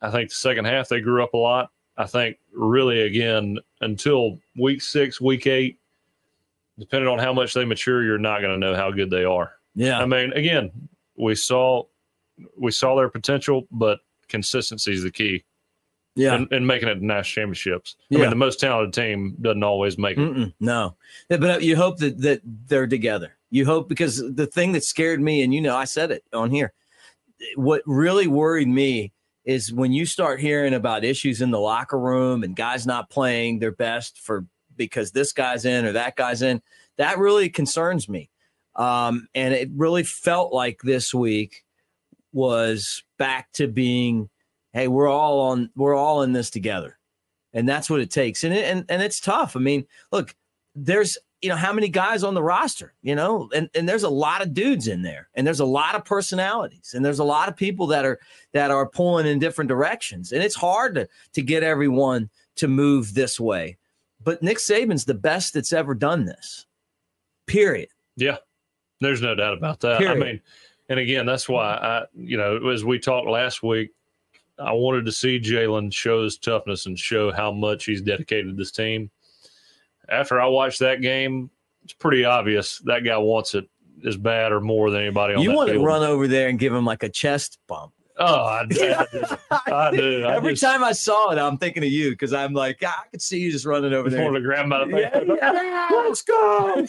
I 0.03 0.11
think 0.11 0.31
the 0.31 0.35
second 0.37 0.65
half 0.65 0.89
they 0.89 1.01
grew 1.01 1.23
up 1.23 1.35
a 1.35 1.39
lot. 1.39 1.71
I 1.97 2.07
think 2.07 2.39
really 2.53 3.03
again 3.03 3.59
until 3.81 4.39
week 4.57 4.83
six, 4.83 5.21
week 5.21 5.47
eight, 5.47 5.79
depending 6.81 7.09
on 7.09 7.19
how 7.19 7.33
much 7.33 7.55
they 7.55 7.65
mature, 7.65 8.03
you're 8.03 8.19
not 8.19 8.41
going 8.41 8.53
to 8.53 8.59
know 8.59 8.75
how 8.75 8.91
good 8.91 9.11
they 9.11 9.25
are. 9.25 9.53
Yeah. 9.75 10.01
I 10.01 10.07
mean, 10.07 10.33
again, 10.33 10.73
we 11.17 11.35
saw 11.37 11.85
we 12.59 12.73
saw 12.73 12.97
their 12.97 13.11
potential, 13.11 13.69
but 13.71 14.01
consistency 14.29 14.93
is 14.93 15.03
the 15.03 15.11
key. 15.11 15.45
Yeah. 16.17 16.35
And, 16.35 16.53
and 16.53 16.67
making 16.67 16.89
it 16.89 16.97
to 16.97 17.07
national 17.07 17.45
championships. 17.45 17.97
I 18.01 18.05
yeah. 18.09 18.21
mean, 18.23 18.31
the 18.31 18.37
most 18.37 18.59
talented 18.59 18.93
team 18.93 19.37
doesn't 19.41 19.63
always 19.63 19.97
make 19.97 20.19
it. 20.19 20.21
Mm-mm, 20.21 20.53
no. 20.59 20.97
But 21.29 21.45
uh, 21.45 21.59
you 21.59 21.77
hope 21.77 21.99
that, 21.99 22.19
that 22.23 22.41
they're 22.45 22.89
together. 22.89 23.37
You 23.51 23.65
hope 23.65 23.89
because 23.89 24.19
the 24.35 24.47
thing 24.47 24.73
that 24.73 24.83
scared 24.83 25.21
me, 25.21 25.43
and 25.43 25.55
you 25.55 25.61
know, 25.61 25.77
I 25.77 25.85
said 25.85 26.11
it 26.11 26.25
on 26.33 26.51
here, 26.51 26.73
what 27.55 27.83
really 27.87 28.27
worried 28.27 28.69
me 28.69 29.13
is 29.45 29.73
when 29.73 29.93
you 29.93 30.05
start 30.05 30.41
hearing 30.41 30.75
about 30.75 31.05
issues 31.05 31.41
in 31.41 31.51
the 31.51 31.61
locker 31.61 31.99
room 31.99 32.43
and 32.43 32.57
guys 32.57 32.87
not 32.87 33.09
playing 33.09 33.59
their 33.59 33.73
best 33.73 34.19
for 34.19 34.47
because 34.81 35.13
this 35.13 35.33
guy's 35.33 35.67
in 35.67 35.85
or 35.85 35.93
that 35.93 36.17
guy's 36.17 36.41
in. 36.41 36.63
That 36.97 37.19
really 37.19 37.51
concerns 37.51 38.09
me. 38.09 38.31
Um, 38.77 39.29
and 39.35 39.53
it 39.53 39.69
really 39.77 40.05
felt 40.05 40.55
like 40.55 40.81
this 40.83 41.13
week 41.13 41.65
was 42.33 43.05
back 43.19 43.53
to 43.53 43.69
being, 43.69 44.31
hey, 44.73 44.89
we're 44.89 45.09
all 45.09 45.41
on, 45.41 45.71
we're 45.77 45.95
all 45.95 46.23
in 46.23 46.33
this 46.33 46.49
together, 46.49 46.99
and 47.53 47.69
that's 47.69 47.91
what 47.91 48.01
it 48.01 48.11
takes. 48.11 48.43
And 48.43 48.55
it, 48.55 48.65
and 48.65 48.87
and 48.89 49.03
it's 49.03 49.21
tough. 49.21 49.55
I 49.55 49.61
mean, 49.61 49.87
look, 50.13 50.35
there's 50.75 51.19
you 51.43 51.51
know 51.51 51.57
how 51.57 51.75
many 51.75 51.89
guys 51.89 52.23
on 52.23 52.33
the 52.33 52.43
roster, 52.43 52.95
you 53.03 53.15
know, 53.15 53.51
and 53.55 53.69
and 53.75 53.87
there's 53.87 54.05
a 54.05 54.09
lot 54.09 54.41
of 54.41 54.55
dudes 54.55 54.87
in 54.87 55.03
there, 55.03 55.29
and 55.35 55.47
there's 55.47 55.61
a 55.61 55.67
lot 55.67 55.95
of 55.95 56.05
personalities, 56.05 56.95
and 56.95 57.05
there's 57.05 57.19
a 57.19 57.25
lot 57.25 57.49
of 57.49 57.57
people 57.57 57.89
that 57.89 58.07
are 58.07 58.19
that 58.53 58.71
are 58.71 58.89
pulling 58.89 59.27
in 59.27 59.41
different 59.41 59.69
directions, 59.69 60.33
and 60.33 60.43
it's 60.43 60.57
hard 60.57 60.95
to 60.95 61.09
to 61.35 61.43
get 61.43 61.63
everyone 61.63 62.31
to 62.57 62.69
move 62.69 63.13
this 63.13 63.39
way. 63.39 63.77
But 64.23 64.43
Nick 64.43 64.59
Saban's 64.59 65.05
the 65.05 65.15
best 65.15 65.55
that's 65.55 65.73
ever 65.73 65.95
done 65.95 66.25
this. 66.25 66.67
Period. 67.47 67.89
Yeah. 68.17 68.37
There's 69.01 69.23
no 69.23 69.35
doubt 69.35 69.57
about 69.57 69.81
that. 69.81 69.99
Period. 69.99 70.17
I 70.17 70.25
mean, 70.25 70.41
and 70.89 71.01
again, 71.01 71.25
that's 71.25 71.49
why 71.49 71.75
I, 71.75 72.05
you 72.15 72.37
know, 72.37 72.69
as 72.69 72.85
we 72.85 72.99
talked 72.99 73.29
last 73.29 73.63
week, 73.63 73.91
I 74.59 74.73
wanted 74.73 75.07
to 75.07 75.13
see 75.13 75.41
Jalen 75.41 75.93
show 75.93 76.25
his 76.25 76.37
toughness 76.37 76.85
and 76.85 76.99
show 76.99 77.33
how 77.33 77.51
much 77.51 77.87
he's 77.87 78.03
dedicated 78.03 78.49
to 78.49 78.57
this 78.57 78.73
team. 78.73 79.11
After 80.09 80.41
I 80.41 80.47
watched 80.49 80.81
that 80.81 81.01
game, 81.01 81.51
it's 81.83 81.95
pretty 81.95 82.25
obvious 82.25 82.79
that 82.81 83.05
guy 83.05 83.17
wants 83.17 83.55
it 83.55 83.69
as 84.07 84.17
bad 84.17 84.53
or 84.53 84.61
more 84.61 84.91
than 84.91 85.01
anybody 85.01 85.35
on 85.35 85.43
you 85.43 85.53
want 85.53 85.71
field. 85.71 85.83
to 85.83 85.87
run 85.87 86.03
over 86.03 86.29
there 86.29 86.49
and 86.49 86.59
give 86.59 86.75
him 86.75 86.85
like 86.85 87.03
a 87.03 87.09
chest 87.09 87.59
bump. 87.67 87.93
Oh, 88.21 88.45
I 88.45 88.67
do. 88.69 88.95
I 89.51 89.91
do. 89.91 90.25
I 90.27 90.37
Every 90.37 90.53
just, 90.53 90.63
time 90.63 90.85
I 90.85 90.93
saw 90.93 91.31
it, 91.31 91.39
I'm 91.39 91.57
thinking 91.57 91.83
of 91.83 91.89
you 91.91 92.11
because 92.11 92.35
I'm 92.35 92.53
like, 92.53 92.79
ah, 92.85 93.05
I 93.05 93.09
could 93.09 93.23
see 93.23 93.41
you 93.41 93.51
just 93.51 93.65
running 93.65 93.95
over 93.95 94.11
there. 94.11 94.31
To 94.31 94.41
grab 94.41 94.67
my 94.67 94.85
yeah, 94.89 95.21
yeah. 95.27 95.89
Let's 95.91 96.23
go. 96.23 96.87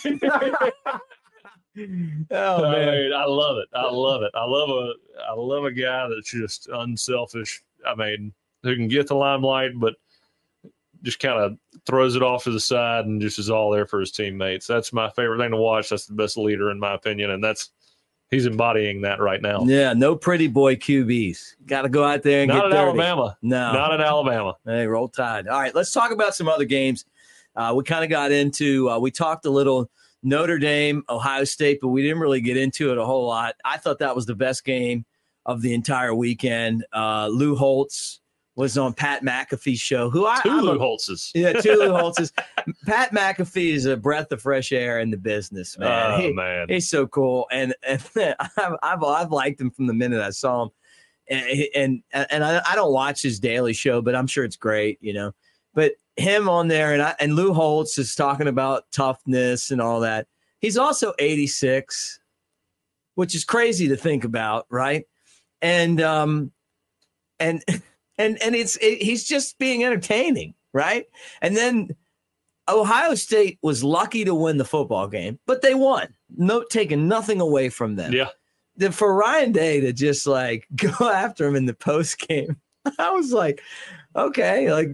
oh 2.32 2.72
man, 2.72 3.14
I 3.14 3.26
love 3.26 3.58
it. 3.58 3.70
I 3.74 3.90
love 3.90 4.24
it. 4.24 4.32
I 4.36 4.44
love 4.44 4.70
a 4.70 4.94
I 5.30 5.34
love 5.34 5.64
a 5.64 5.72
guy 5.72 6.10
that's 6.10 6.30
just 6.30 6.68
unselfish. 6.68 7.64
I 7.88 7.96
mean, 7.96 8.34
who 8.64 8.76
can 8.76 8.90
get 8.90 9.08
the 9.08 9.16
limelight, 9.16 9.72
but 9.76 9.96
just 11.02 11.20
kind 11.20 11.40
of 11.40 11.58
throws 11.86 12.16
it 12.16 12.22
off 12.22 12.44
to 12.44 12.52
the 12.52 12.60
side 12.60 13.06
and 13.06 13.22
just 13.22 13.40
is 13.40 13.50
all 13.50 13.72
there 13.72 13.88
for 13.88 14.02
his 14.02 14.12
teammates. 14.12 14.68
That's 14.68 14.94
my 14.94 15.10
favorite 15.12 15.40
thing 15.40 15.52
to 15.52 15.58
watch. 15.58 15.90
That's 15.90 16.06
the 16.06 16.14
best 16.14 16.38
leader 16.38 16.70
in 16.70 16.80
my 16.80 16.94
opinion, 16.94 17.32
and 17.32 17.44
that's 17.44 17.72
he's 18.32 18.46
embodying 18.46 19.02
that 19.02 19.20
right 19.20 19.42
now. 19.42 19.64
Yeah, 19.66 19.94
no 19.94 20.16
pretty 20.16 20.48
boy 20.48 20.76
QBs. 20.78 21.56
Got 21.68 21.84
to 21.84 21.90
go 21.90 22.04
out 22.04 22.24
there 22.24 22.42
and 22.42 22.50
not 22.50 22.56
get 22.56 22.66
in 22.66 22.72
dirty. 22.72 22.82
Alabama. 22.82 23.38
No, 23.42 23.74
not 23.74 23.94
in 23.94 24.02
Alabama. 24.02 24.56
Hey, 24.66 24.88
roll 24.88 25.10
tide. 25.10 25.48
All 25.48 25.60
right, 25.60 25.76
let's 25.76 25.92
talk 25.92 26.12
about 26.12 26.34
some 26.34 26.48
other 26.48 26.66
games. 26.66 27.06
Uh, 27.56 27.74
we 27.76 27.84
kind 27.84 28.04
of 28.04 28.10
got 28.10 28.32
into. 28.32 28.90
Uh, 28.90 28.98
we 28.98 29.12
talked 29.12 29.46
a 29.46 29.50
little 29.50 29.90
Notre 30.24 30.58
Dame, 30.58 31.04
Ohio 31.10 31.44
State, 31.44 31.80
but 31.82 31.90
we 31.90 32.02
didn't 32.02 32.20
really 32.20 32.42
get 32.42 32.58
into 32.58 32.92
it 32.92 32.98
a 32.98 33.06
whole 33.06 33.28
lot. 33.28 33.56
I 33.66 33.78
thought 33.78 34.00
that 34.00 34.16
was 34.16 34.26
the 34.26 34.36
best 34.36 34.64
game 34.64 35.06
of 35.46 35.62
the 35.62 35.74
entire 35.74 36.16
weekend. 36.16 36.86
Uh, 36.94 37.28
Lou 37.28 37.56
Holtz 37.56 38.21
was 38.56 38.78
on 38.78 38.94
Pat 38.94 39.24
McAfee's 39.24 39.80
show. 39.80 40.10
Who 40.10 40.26
I 40.26 40.40
two 40.42 40.62
Lou 40.62 40.78
Holtzes. 40.78 41.32
Yeah, 41.34 41.54
two 41.62 41.76
Lou 41.76 41.90
Holtzes. 41.90 42.32
Pat 42.86 43.14
McAfee 43.14 43.74
is 43.74 43.86
a 43.86 43.96
breath 43.96 44.32
of 44.32 44.42
fresh 44.42 44.72
air 44.72 45.00
in 45.00 45.10
the 45.10 45.18
business, 45.18 45.78
man. 45.78 46.12
Oh 46.12 46.18
he, 46.18 46.34
man, 46.34 46.68
he's 46.70 46.90
so 46.90 47.08
cool, 47.08 47.48
and, 47.52 47.74
and 47.88 48.02
I've, 48.40 48.76
I've, 48.84 49.04
I've 49.04 49.32
liked 49.32 49.62
him 49.62 49.72
from 49.72 49.88
the 49.88 49.94
minute 49.94 50.22
I 50.22 50.32
saw 50.32 50.64
him. 50.64 50.70
And 51.30 52.04
and, 52.12 52.28
and 52.30 52.44
I, 52.44 52.62
I 52.68 52.76
don't 52.76 52.92
watch 52.92 53.22
his 53.22 53.40
daily 53.40 53.74
show, 53.74 54.02
but 54.02 54.16
I'm 54.16 54.28
sure 54.28 54.44
it's 54.44 54.58
great, 54.58 54.98
you 55.02 55.14
know. 55.14 55.32
But 55.74 55.94
him 56.18 56.50
on 56.50 56.68
there, 56.68 56.94
and 56.94 57.02
I, 57.02 57.16
and 57.20 57.36
Lou 57.36 57.54
Holtz 57.54 57.98
is 57.98 58.16
talking 58.16 58.48
about 58.48 58.92
toughness 58.92 59.72
and 59.72 59.82
all 59.82 60.02
that. 60.02 60.28
He's 60.60 60.78
also 60.78 61.14
86, 61.18 62.20
which 63.16 63.34
is 63.34 63.46
crazy 63.46 63.88
to 63.88 63.96
think 63.96 64.26
about, 64.26 64.66
right? 64.70 65.06
And 65.62 66.02
um, 66.02 66.52
and 67.40 67.64
and 68.18 68.42
and 68.42 68.56
it's 68.56 68.78
it, 68.78 69.02
he's 69.02 69.24
just 69.24 69.58
being 69.60 69.84
entertaining, 69.84 70.54
right? 70.74 71.06
And 71.42 71.56
then 71.56 71.96
Ohio 72.70 73.16
State 73.16 73.60
was 73.62 73.84
lucky 73.84 74.26
to 74.26 74.36
win 74.36 74.58
the 74.58 74.66
football 74.66 75.08
game, 75.08 75.40
but 75.46 75.62
they 75.62 75.74
won. 75.74 76.14
No 76.36 76.64
taking 76.64 77.08
nothing 77.08 77.42
away 77.42 77.70
from 77.70 77.96
them. 77.96 78.14
Yeah. 78.14 78.30
The, 78.78 78.92
for 78.92 79.14
Ryan 79.14 79.52
Day 79.52 79.82
to 79.82 79.94
just 79.94 80.26
like 80.26 80.68
go 80.76 81.10
after 81.10 81.46
him 81.46 81.56
in 81.56 81.66
the 81.66 81.74
post 81.74 82.20
game, 82.20 82.58
I 83.00 83.12
was 83.12 83.32
like, 83.34 83.62
okay, 84.16 84.72
like 84.72 84.90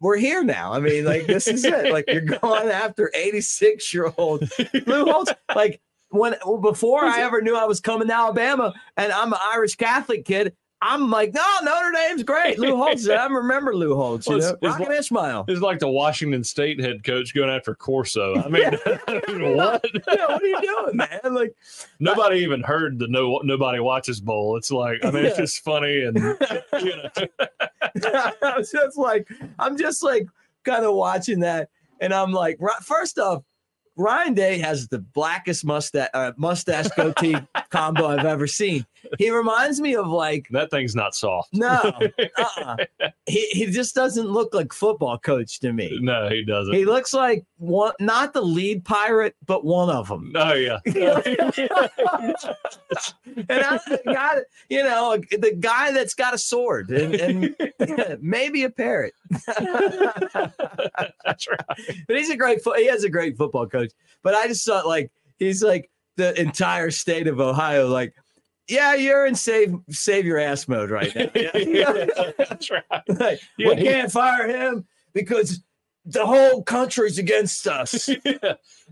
we're 0.00 0.16
here 0.16 0.42
now. 0.42 0.72
I 0.72 0.80
mean, 0.80 1.04
like 1.04 1.26
this 1.26 1.46
is 1.46 1.64
it. 1.64 1.92
Like 1.92 2.06
you're 2.08 2.20
going 2.40 2.68
after 2.68 3.10
86 3.14 3.94
year 3.94 4.12
old 4.16 4.50
Lou 4.86 5.04
Holtz. 5.04 5.32
Like 5.54 5.80
when 6.10 6.34
before 6.60 7.04
I 7.04 7.20
ever 7.20 7.40
knew 7.40 7.56
I 7.56 7.64
was 7.64 7.80
coming 7.80 8.08
to 8.08 8.14
Alabama, 8.14 8.74
and 8.96 9.12
I'm 9.12 9.32
an 9.32 9.38
Irish 9.52 9.76
Catholic 9.76 10.24
kid. 10.24 10.54
I'm 10.82 11.10
like, 11.10 11.34
no, 11.34 11.42
Notre 11.62 11.92
Dame's 11.92 12.22
great. 12.22 12.58
Lou 12.58 12.74
Holtz. 12.76 13.06
I 13.06 13.26
remember 13.26 13.74
Lou 13.76 13.94
Holtz. 13.94 14.26
You 14.26 14.38
Well, 14.38 14.40
know, 14.40 14.48
it's- 14.54 14.72
Rocket 14.72 14.88
like- 14.88 14.98
Ismail. 15.00 15.44
It's 15.48 15.60
like 15.60 15.78
the 15.78 15.88
Washington 15.90 16.42
State 16.42 16.80
head 16.80 17.04
coach 17.04 17.34
going 17.34 17.50
after 17.50 17.74
Corso. 17.74 18.34
I 18.36 18.48
mean, 18.48 18.62
what? 19.56 19.84
Yeah, 20.08 20.26
what 20.26 20.42
are 20.42 20.46
you 20.46 20.60
doing, 20.62 20.96
man? 20.96 21.20
Like, 21.34 21.54
Nobody 21.98 22.38
even 22.40 22.62
heard 22.62 22.98
the 22.98 23.08
no 23.08 23.40
nobody 23.44 23.78
watches 23.80 24.20
bowl. 24.20 24.56
It's 24.56 24.70
like 24.70 25.04
I 25.04 25.10
mean, 25.10 25.26
it's 25.26 25.36
just 25.36 25.62
funny 25.62 26.02
and 26.04 26.16
you 26.16 26.96
know, 26.96 27.10
I 28.42 28.54
was 28.56 28.70
just 28.70 28.96
like, 28.96 29.28
I'm 29.58 29.76
just 29.76 30.02
like 30.02 30.26
kind 30.64 30.84
of 30.84 30.94
watching 30.94 31.40
that, 31.40 31.68
and 32.00 32.12
I'm 32.14 32.32
like, 32.32 32.58
first 32.82 33.18
off, 33.18 33.42
Ryan 33.96 34.32
Day 34.34 34.58
has 34.58 34.88
the 34.88 34.98
blackest 34.98 35.64
mustache 35.64 36.08
uh, 36.14 36.32
mustache 36.36 36.88
goatee 36.96 37.36
combo 37.70 38.06
I've 38.06 38.24
ever 38.24 38.46
seen. 38.46 38.86
He 39.18 39.30
reminds 39.30 39.80
me 39.80 39.94
of 39.94 40.08
like 40.08 40.46
that 40.50 40.70
thing's 40.70 40.94
not 40.94 41.14
soft. 41.14 41.50
no, 41.52 41.76
uh-uh. 42.38 42.76
he 43.26 43.46
he 43.50 43.66
just 43.66 43.94
doesn't 43.94 44.28
look 44.28 44.54
like 44.54 44.72
football 44.72 45.18
coach 45.18 45.60
to 45.60 45.72
me. 45.72 45.98
No, 46.00 46.28
he 46.28 46.44
doesn't. 46.44 46.74
He 46.74 46.84
looks 46.84 47.12
like 47.12 47.44
one, 47.58 47.92
not 48.00 48.32
the 48.32 48.42
lead 48.42 48.84
pirate, 48.84 49.36
but 49.46 49.64
one 49.64 49.90
of 49.90 50.08
them. 50.08 50.32
oh 50.34 50.54
yeah. 50.54 50.78
and 50.86 50.96
I 53.48 53.80
got 54.04 54.38
you 54.68 54.82
know 54.82 55.18
the 55.30 55.56
guy 55.58 55.92
that's 55.92 56.14
got 56.14 56.34
a 56.34 56.38
sword 56.38 56.90
and, 56.90 57.54
and 57.78 58.22
maybe 58.22 58.64
a 58.64 58.70
parrot. 58.70 59.14
That's 59.46 59.56
right. 61.48 61.60
but 62.06 62.16
he's 62.16 62.30
a 62.30 62.36
great 62.36 62.60
he 62.76 62.86
has 62.86 63.04
a 63.04 63.10
great 63.10 63.36
football 63.36 63.66
coach. 63.66 63.92
But 64.22 64.34
I 64.34 64.46
just 64.46 64.66
thought 64.66 64.86
like 64.86 65.10
he's 65.38 65.62
like 65.62 65.90
the 66.20 66.40
entire 66.40 66.90
state 66.90 67.26
of 67.26 67.40
Ohio, 67.40 67.88
like, 67.88 68.14
yeah, 68.68 68.94
you're 68.94 69.26
in 69.26 69.34
save 69.34 69.74
save 69.90 70.24
your 70.24 70.38
ass 70.38 70.68
mode 70.68 70.90
right 70.90 71.14
now. 71.14 71.28
yeah 71.54 72.06
That's 72.38 72.70
right. 72.70 72.82
Like, 73.08 73.40
Yeah, 73.58 73.68
we 73.70 73.76
he- 73.76 73.82
can't 73.84 74.12
fire 74.12 74.46
him 74.48 74.86
because 75.12 75.62
the 76.06 76.24
whole 76.24 76.62
country's 76.62 77.18
against 77.18 77.66
us. 77.66 78.08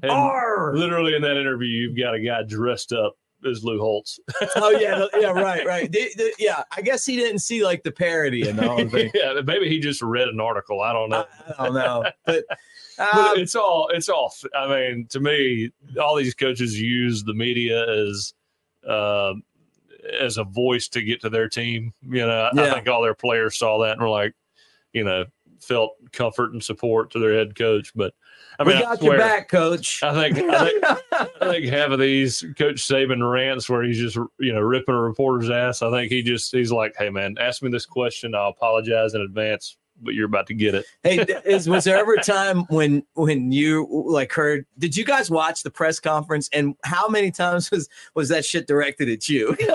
Yeah. 0.03 0.71
Literally 0.75 1.17
in 1.17 1.23
that 1.23 1.37
interview, 1.37 1.67
you've 1.67 1.97
got 1.99 2.15
a 2.15 2.21
guy 2.21 2.43
dressed 2.47 2.93
up 2.93 3.17
as 3.49 3.65
Lou 3.65 3.81
Holtz. 3.81 4.21
oh 4.57 4.71
yeah, 4.71 5.07
yeah, 5.19 5.31
right, 5.31 5.67
right. 5.67 5.91
The- 5.91 6.13
the- 6.17 6.33
yeah, 6.39 6.63
I 6.77 6.83
guess 6.83 7.05
he 7.05 7.17
didn't 7.17 7.41
see 7.41 7.65
like 7.65 7.83
the 7.83 7.91
parody 7.91 8.49
and 8.49 8.57
the 8.59 8.69
whole 8.69 8.89
thing. 8.89 9.11
yeah, 9.15 9.41
maybe 9.45 9.69
he 9.69 9.81
just 9.81 10.01
read 10.03 10.29
an 10.29 10.41
article. 10.41 10.81
I 10.83 10.93
don't 10.93 11.11
know. 11.11 11.25
I, 11.59 11.63
I 11.63 11.65
don't 11.67 11.75
know, 11.75 12.05
but. 12.27 12.45
but 12.49 12.59
Uh, 13.01 13.35
it's 13.37 13.55
all 13.55 13.89
it's 13.95 14.09
all 14.09 14.33
i 14.57 14.67
mean 14.69 15.07
to 15.09 15.21
me 15.21 15.71
all 16.03 16.17
these 16.17 16.35
coaches 16.35 16.81
use 16.81 17.23
the 17.23 17.33
media 17.33 17.89
as 17.89 18.35
uh, 18.89 19.35
as 20.21 20.39
a 20.39 20.45
voice 20.45 20.89
to 20.89 21.03
get 21.03 21.21
to 21.23 21.31
their 21.31 21.49
team 21.49 21.93
you 22.03 22.27
know 22.27 22.43
I- 22.45 22.51
Yeah. 22.55 22.63
i 22.71 22.75
think 22.75 22.89
all 22.89 23.03
their 23.03 23.15
players 23.15 23.57
saw 23.59 23.79
that 23.83 23.93
and 23.93 24.01
were 24.01 24.09
like 24.09 24.35
you 24.93 25.05
know 25.05 25.25
felt 25.61 25.93
comfort 26.13 26.53
and 26.53 26.63
support 26.63 27.11
to 27.13 27.19
their 27.19 27.35
head 27.35 27.57
coach 27.57 27.93
but 27.95 28.15
i 28.61 28.65
mean 28.65 28.77
we 28.77 28.83
I 28.85 28.87
got 28.95 29.03
your 29.03 29.19
back, 29.19 29.49
coach. 29.49 30.03
I 30.03 30.31
think, 30.31 30.39
I 30.51 30.69
think 30.69 30.85
I 31.43 31.51
think 31.53 31.65
half 31.67 31.91
of 31.91 31.99
these 31.99 32.45
Coach 32.57 32.77
Saban 32.77 33.29
rants 33.29 33.69
where 33.69 33.83
he's 33.83 33.99
just 33.99 34.17
you 34.39 34.53
know 34.53 34.61
ripping 34.61 34.95
a 34.95 35.01
reporter's 35.01 35.51
ass. 35.51 35.83
I 35.83 35.91
think 35.91 36.11
he 36.13 36.23
just 36.23 36.53
he's 36.53 36.71
like, 36.73 36.95
"Hey 36.99 37.11
man, 37.11 37.37
ask 37.41 37.63
me 37.63 37.71
this 37.71 37.87
question. 37.87 38.35
I'll 38.35 38.49
apologize 38.51 39.15
in 39.15 39.21
advance, 39.21 39.77
but 40.03 40.15
you're 40.15 40.27
about 40.27 40.47
to 40.49 40.55
get 40.55 40.75
it." 40.75 40.87
hey, 41.03 41.19
is 41.45 41.69
was 41.69 41.85
there 41.85 41.97
ever 41.97 42.15
a 42.15 42.23
time 42.23 42.61
when 42.71 43.03
when 43.15 43.53
you 43.53 43.87
like 43.91 44.33
heard? 44.33 44.67
Did 44.79 44.97
you 44.97 45.05
guys 45.05 45.31
watch 45.31 45.63
the 45.63 45.71
press 45.71 46.01
conference? 46.01 46.49
And 46.53 46.75
how 46.85 47.09
many 47.09 47.31
times 47.31 47.71
was 47.71 47.89
was 48.15 48.29
that 48.29 48.45
shit 48.45 48.67
directed 48.67 49.09
at 49.09 49.29
you? 49.29 49.57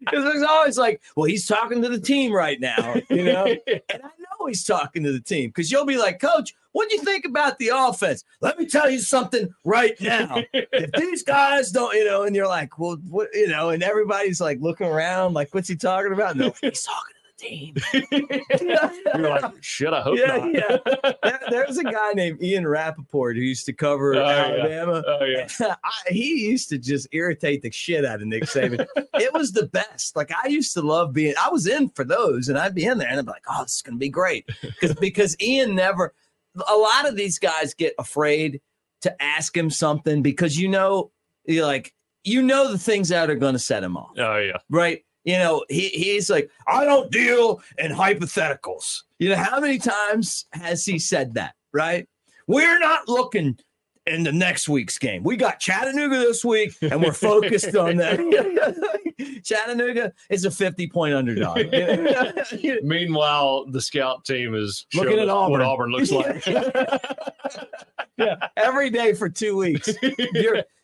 Because 0.00 0.24
it 0.24 0.34
was 0.34 0.42
always 0.42 0.78
like, 0.78 1.02
well, 1.14 1.26
he's 1.26 1.46
talking 1.46 1.82
to 1.82 1.88
the 1.88 2.00
team 2.00 2.32
right 2.32 2.58
now, 2.58 2.94
you 3.10 3.24
know. 3.24 3.44
And 3.66 4.02
I 4.02 4.08
know 4.18 4.46
he's 4.46 4.64
talking 4.64 5.02
to 5.02 5.12
the 5.12 5.20
team 5.20 5.50
because 5.50 5.70
you'll 5.70 5.84
be 5.84 5.98
like, 5.98 6.20
Coach, 6.20 6.54
what 6.72 6.88
do 6.88 6.96
you 6.96 7.02
think 7.02 7.24
about 7.24 7.58
the 7.58 7.70
offense? 7.74 8.24
Let 8.40 8.58
me 8.58 8.66
tell 8.66 8.88
you 8.88 9.00
something 9.00 9.52
right 9.64 10.00
now. 10.00 10.42
if 10.52 10.90
these 10.92 11.22
guys 11.22 11.70
don't, 11.70 11.94
you 11.94 12.04
know, 12.04 12.22
and 12.22 12.34
you're 12.34 12.48
like, 12.48 12.78
well, 12.78 12.96
what, 13.08 13.28
you 13.34 13.48
know, 13.48 13.70
and 13.70 13.82
everybody's 13.82 14.40
like 14.40 14.58
looking 14.60 14.86
around, 14.86 15.34
like, 15.34 15.52
what's 15.52 15.68
he 15.68 15.76
talking 15.76 16.12
about? 16.12 16.36
No, 16.36 16.54
he's 16.60 16.82
talking 16.82 17.16
to 17.40 17.74
the 17.90 18.06
team. 18.10 19.16
You're 19.20 19.30
like, 19.30 19.52
shit. 19.60 19.92
I 19.92 20.00
hope 20.02 20.18
Yeah, 20.18 20.36
not. 20.36 20.54
yeah. 20.54 21.12
there, 21.22 21.40
there's 21.50 21.78
a 21.78 21.84
guy 21.84 22.12
named 22.14 22.42
Ian 22.42 22.66
Rapoport 22.66 23.36
who 23.36 23.42
used 23.42 23.66
to 23.66 23.72
cover 23.72 24.14
Oh, 24.14 24.18
yeah. 24.20 24.44
Alabama. 24.44 25.02
Oh 25.06 25.24
yeah. 25.24 25.48
I, 25.84 25.90
he 26.08 26.46
used 26.48 26.68
to 26.70 26.78
just 26.78 27.08
irritate 27.12 27.62
the 27.62 27.70
shit 27.70 28.04
out 28.04 28.20
of 28.20 28.26
Nick 28.28 28.44
Saban. 28.44 28.86
it 29.14 29.32
was 29.32 29.52
the 29.52 29.66
best. 29.66 30.16
Like 30.16 30.30
I 30.32 30.48
used 30.48 30.74
to 30.74 30.82
love 30.82 31.12
being. 31.12 31.34
I 31.40 31.48
was 31.50 31.66
in 31.66 31.88
for 31.90 32.04
those, 32.04 32.48
and 32.48 32.58
I'd 32.58 32.74
be 32.74 32.84
in 32.84 32.98
there, 32.98 33.08
and 33.08 33.18
I'd 33.18 33.24
be 33.26 33.30
like, 33.32 33.44
"Oh, 33.48 33.62
this 33.62 33.76
is 33.76 33.82
gonna 33.82 33.96
be 33.98 34.08
great," 34.08 34.48
because 34.62 34.94
because 34.96 35.36
Ian 35.40 35.74
never. 35.74 36.14
A 36.68 36.74
lot 36.76 37.08
of 37.08 37.16
these 37.16 37.38
guys 37.38 37.74
get 37.74 37.94
afraid 37.98 38.60
to 39.02 39.22
ask 39.22 39.56
him 39.56 39.70
something 39.70 40.20
because 40.22 40.58
you 40.58 40.68
know, 40.68 41.10
you're 41.44 41.64
like 41.66 41.94
you 42.24 42.42
know 42.42 42.70
the 42.70 42.76
things 42.78 43.08
that 43.08 43.30
are 43.30 43.34
going 43.34 43.54
to 43.54 43.58
set 43.58 43.82
him 43.82 43.96
off 43.96 44.10
Oh 44.18 44.36
yeah. 44.36 44.58
right? 44.68 45.02
You 45.24 45.38
know, 45.38 45.64
he 45.68 45.88
he's 45.88 46.30
like, 46.30 46.50
I 46.66 46.84
don't 46.84 47.10
deal 47.10 47.62
in 47.78 47.92
hypotheticals. 47.92 49.02
You 49.18 49.30
know, 49.30 49.36
how 49.36 49.60
many 49.60 49.78
times 49.78 50.46
has 50.52 50.84
he 50.84 50.98
said 50.98 51.34
that, 51.34 51.54
right? 51.72 52.08
We're 52.46 52.78
not 52.78 53.08
looking 53.08 53.58
in 54.06 54.22
the 54.22 54.32
next 54.32 54.68
week's 54.68 54.98
game. 54.98 55.22
We 55.22 55.36
got 55.36 55.60
Chattanooga 55.60 56.18
this 56.18 56.44
week, 56.44 56.74
and 56.82 57.02
we're 57.02 57.12
focused 57.12 57.76
on 57.76 57.96
that. 57.96 58.18
Chattanooga 59.44 60.12
is 60.28 60.44
a 60.44 60.50
50 60.50 60.88
point 60.88 61.14
underdog. 61.14 61.58
Meanwhile, 62.82 63.66
the 63.66 63.80
scout 63.80 64.24
team 64.24 64.54
is 64.54 64.86
Looking 64.94 65.18
at 65.18 65.28
us 65.28 65.50
what 65.50 65.60
Auburn. 65.60 65.62
Auburn 65.62 65.90
looks 65.90 66.10
like. 66.10 66.46
yeah, 68.16 68.36
every 68.56 68.90
day 68.90 69.12
for 69.14 69.28
two 69.28 69.56
weeks. 69.56 69.86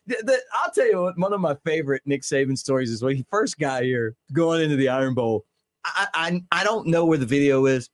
The, 0.07 0.23
the, 0.23 0.39
I'll 0.53 0.71
tell 0.71 0.87
you 0.87 1.01
what, 1.01 1.17
one 1.17 1.33
of 1.33 1.41
my 1.41 1.55
favorite 1.65 2.01
Nick 2.05 2.21
Saban 2.21 2.57
stories 2.57 2.89
is 2.89 3.03
when 3.03 3.17
he 3.17 3.25
first 3.29 3.59
got 3.59 3.83
here 3.83 4.15
going 4.31 4.61
into 4.61 4.77
the 4.77 4.87
Iron 4.87 5.13
Bowl. 5.13 5.45
I, 5.83 6.07
I 6.13 6.41
I 6.51 6.63
don't 6.63 6.87
know 6.87 7.05
where 7.05 7.17
the 7.17 7.25
video 7.25 7.65
is, 7.65 7.89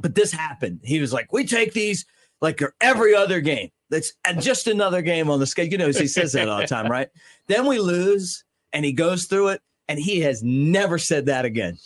but 0.00 0.14
this 0.14 0.32
happened. 0.32 0.80
He 0.84 1.00
was 1.00 1.12
like, 1.12 1.32
"We 1.32 1.46
take 1.46 1.72
these 1.72 2.04
like 2.40 2.60
every 2.80 3.14
other 3.14 3.40
game. 3.40 3.70
That's 3.88 4.12
and 4.26 4.40
just 4.40 4.66
another 4.66 5.02
game 5.02 5.30
on 5.30 5.40
the 5.40 5.46
schedule." 5.46 5.72
You 5.72 5.78
know, 5.78 5.86
he 5.86 6.06
says 6.06 6.32
that 6.32 6.48
all 6.48 6.60
the 6.60 6.66
time, 6.66 6.90
right? 6.90 7.08
Then 7.46 7.66
we 7.66 7.78
lose, 7.78 8.44
and 8.72 8.84
he 8.84 8.92
goes 8.92 9.24
through 9.24 9.48
it, 9.48 9.62
and 9.88 9.98
he 9.98 10.20
has 10.20 10.42
never 10.42 10.98
said 10.98 11.26
that 11.26 11.44
again. 11.44 11.78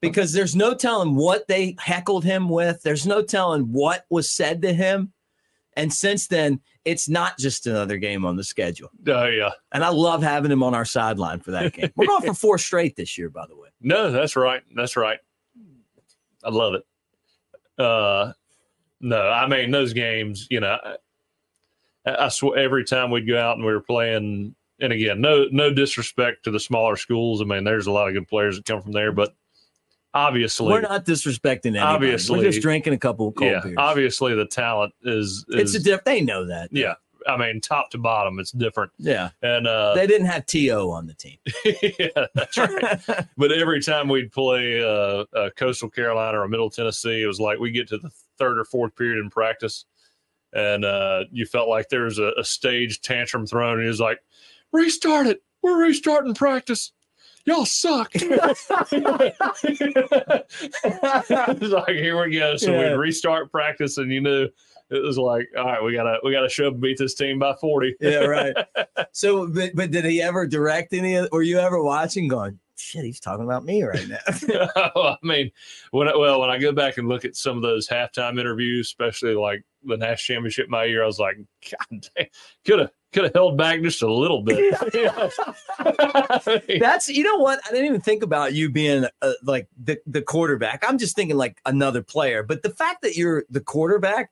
Because 0.00 0.32
there's 0.32 0.56
no 0.56 0.72
telling 0.72 1.14
what 1.14 1.46
they 1.46 1.76
heckled 1.78 2.24
him 2.24 2.48
with. 2.48 2.82
There's 2.82 3.06
no 3.06 3.22
telling 3.22 3.72
what 3.72 4.06
was 4.08 4.30
said 4.30 4.62
to 4.62 4.72
him. 4.72 5.12
And 5.76 5.92
since 5.92 6.26
then, 6.26 6.60
it's 6.84 7.08
not 7.08 7.38
just 7.38 7.66
another 7.66 7.98
game 7.98 8.24
on 8.24 8.36
the 8.36 8.44
schedule. 8.44 8.90
oh 9.08 9.26
yeah. 9.26 9.50
And 9.72 9.84
I 9.84 9.90
love 9.90 10.22
having 10.22 10.50
him 10.50 10.62
on 10.62 10.74
our 10.74 10.86
sideline 10.86 11.40
for 11.40 11.50
that 11.50 11.72
game. 11.74 11.90
We're 11.96 12.06
going 12.06 12.22
for 12.22 12.34
four 12.34 12.58
straight 12.58 12.96
this 12.96 13.18
year, 13.18 13.28
by 13.28 13.46
the 13.46 13.56
way. 13.56 13.68
No, 13.80 14.10
that's 14.10 14.36
right. 14.36 14.62
That's 14.74 14.96
right. 14.96 15.18
I 16.42 16.48
love 16.48 16.74
it. 16.74 16.84
Uh, 17.78 18.32
no, 19.00 19.20
I 19.20 19.46
mean 19.46 19.70
those 19.70 19.92
games. 19.92 20.46
You 20.50 20.60
know, 20.60 20.78
I, 22.06 22.26
I 22.26 22.28
swear 22.28 22.58
every 22.58 22.84
time 22.84 23.10
we'd 23.10 23.28
go 23.28 23.38
out 23.38 23.56
and 23.56 23.64
we 23.64 23.72
were 23.72 23.80
playing. 23.80 24.54
And 24.80 24.92
again, 24.92 25.20
no 25.20 25.46
no 25.50 25.72
disrespect 25.72 26.44
to 26.44 26.50
the 26.50 26.60
smaller 26.60 26.96
schools. 26.96 27.40
I 27.42 27.44
mean, 27.44 27.64
there's 27.64 27.86
a 27.86 27.92
lot 27.92 28.08
of 28.08 28.14
good 28.14 28.28
players 28.28 28.56
that 28.56 28.64
come 28.64 28.80
from 28.82 28.92
there, 28.92 29.12
but 29.12 29.34
obviously, 30.14 30.68
We're 30.72 30.80
not 30.80 31.04
disrespecting 31.04 31.66
anybody. 31.66 31.80
Obviously- 31.80 32.38
We're 32.38 32.44
just 32.50 32.62
drinking 32.62 32.92
a 32.94 32.98
couple 32.98 33.28
of 33.28 33.34
cold 33.34 33.50
yeah, 33.50 33.60
beers. 33.62 33.74
obviously 33.78 34.34
the 34.34 34.46
talent 34.46 34.92
is, 35.02 35.44
it's 35.48 35.74
is 35.74 35.82
a 35.82 35.84
diff. 35.84 36.04
They 36.04 36.20
know 36.20 36.46
that. 36.46 36.70
yeah. 36.72 36.94
I 37.28 37.36
mean, 37.36 37.60
top 37.60 37.90
to 37.90 37.98
bottom, 37.98 38.38
it's 38.40 38.50
different. 38.50 38.92
Yeah. 38.96 39.28
And 39.42 39.66
uh, 39.66 39.94
They 39.94 40.06
didn't 40.06 40.28
have 40.28 40.46
To 40.46 40.68
on 40.90 41.06
the 41.06 41.12
team. 41.12 41.36
yeah, 41.64 42.26
that's 42.34 42.56
right. 42.56 43.26
but 43.36 43.52
every 43.52 43.82
time 43.82 44.08
we'd 44.08 44.32
play 44.32 44.82
uh, 44.82 45.26
uh, 45.36 45.50
Coastal 45.54 45.90
Carolina 45.90 46.40
or 46.40 46.48
Middle 46.48 46.70
Tennessee, 46.70 47.22
it 47.22 47.26
was 47.26 47.38
like 47.38 47.58
we 47.58 47.72
get 47.72 47.88
to 47.88 47.98
the 47.98 48.10
third 48.38 48.58
or 48.58 48.64
fourth 48.64 48.96
period 48.96 49.18
in 49.22 49.28
practice, 49.28 49.84
and 50.54 50.82
uh, 50.82 51.24
you 51.30 51.44
felt 51.44 51.68
like 51.68 51.90
there 51.90 52.04
was 52.04 52.18
a, 52.18 52.32
a 52.38 52.42
stage 52.42 53.02
tantrum 53.02 53.46
thrown, 53.46 53.74
and 53.74 53.82
he 53.82 53.88
was 53.88 54.00
like, 54.00 54.18
"Restart 54.72 55.26
it. 55.26 55.42
We're 55.62 55.78
restarting 55.86 56.34
practice." 56.34 56.92
y'all 57.46 57.64
suck. 57.64 58.10
it's 58.14 58.68
like 61.72 61.88
here 61.88 62.22
we 62.22 62.32
go. 62.38 62.56
So 62.56 62.72
Yeah. 62.72 62.90
we'd 62.90 62.96
restart 62.98 63.50
practice, 63.50 63.98
and 63.98 64.12
you 64.12 64.20
knew 64.20 64.48
it 64.90 65.02
was 65.02 65.18
like, 65.18 65.48
all 65.56 65.64
right, 65.64 65.82
we 65.82 65.94
gotta 65.94 66.18
we 66.22 66.32
gotta 66.32 66.48
show 66.48 66.68
and 66.68 66.80
beat 66.80 66.98
this 66.98 67.14
team 67.14 67.38
by 67.38 67.54
forty. 67.60 67.96
yeah, 68.00 68.24
right. 68.24 68.54
So, 69.12 69.48
but, 69.48 69.70
but 69.74 69.90
did 69.90 70.04
he 70.04 70.22
ever 70.22 70.46
direct 70.46 70.92
any? 70.92 71.16
of 71.16 71.28
Were 71.32 71.42
you 71.42 71.58
ever 71.58 71.82
watching, 71.82 72.28
going, 72.28 72.60
"Shit, 72.76 73.04
he's 73.04 73.18
talking 73.18 73.44
about 73.44 73.64
me 73.64 73.82
right 73.82 74.06
now"? 74.06 74.68
I 74.94 75.16
mean, 75.22 75.50
when 75.90 76.08
I, 76.08 76.16
well, 76.16 76.40
when 76.40 76.50
I 76.50 76.58
go 76.58 76.70
back 76.72 76.96
and 76.98 77.08
look 77.08 77.24
at 77.24 77.34
some 77.34 77.56
of 77.56 77.62
those 77.62 77.88
halftime 77.88 78.38
interviews, 78.38 78.86
especially 78.86 79.34
like 79.34 79.64
the 79.82 79.96
national 79.96 80.36
championship 80.36 80.68
my 80.68 80.84
year, 80.84 81.02
I 81.02 81.06
was 81.06 81.18
like, 81.18 81.38
God 81.70 82.06
damn, 82.16 82.26
could 82.64 82.78
have 82.80 82.90
could 83.12 83.24
have 83.24 83.34
held 83.34 83.56
back 83.56 83.82
just 83.82 84.02
a 84.02 84.12
little 84.12 84.42
bit. 84.42 84.70
That's 86.80 87.08
you 87.08 87.24
know 87.24 87.36
what 87.36 87.60
I 87.66 87.70
didn't 87.70 87.86
even 87.86 88.00
think 88.00 88.22
about 88.22 88.54
you 88.54 88.70
being 88.70 89.06
uh, 89.22 89.32
like 89.42 89.68
the 89.82 89.98
the 90.06 90.22
quarterback. 90.22 90.84
I'm 90.86 90.98
just 90.98 91.16
thinking 91.16 91.36
like 91.36 91.60
another 91.66 92.02
player. 92.02 92.42
But 92.42 92.62
the 92.62 92.70
fact 92.70 93.02
that 93.02 93.16
you're 93.16 93.44
the 93.50 93.60
quarterback, 93.60 94.30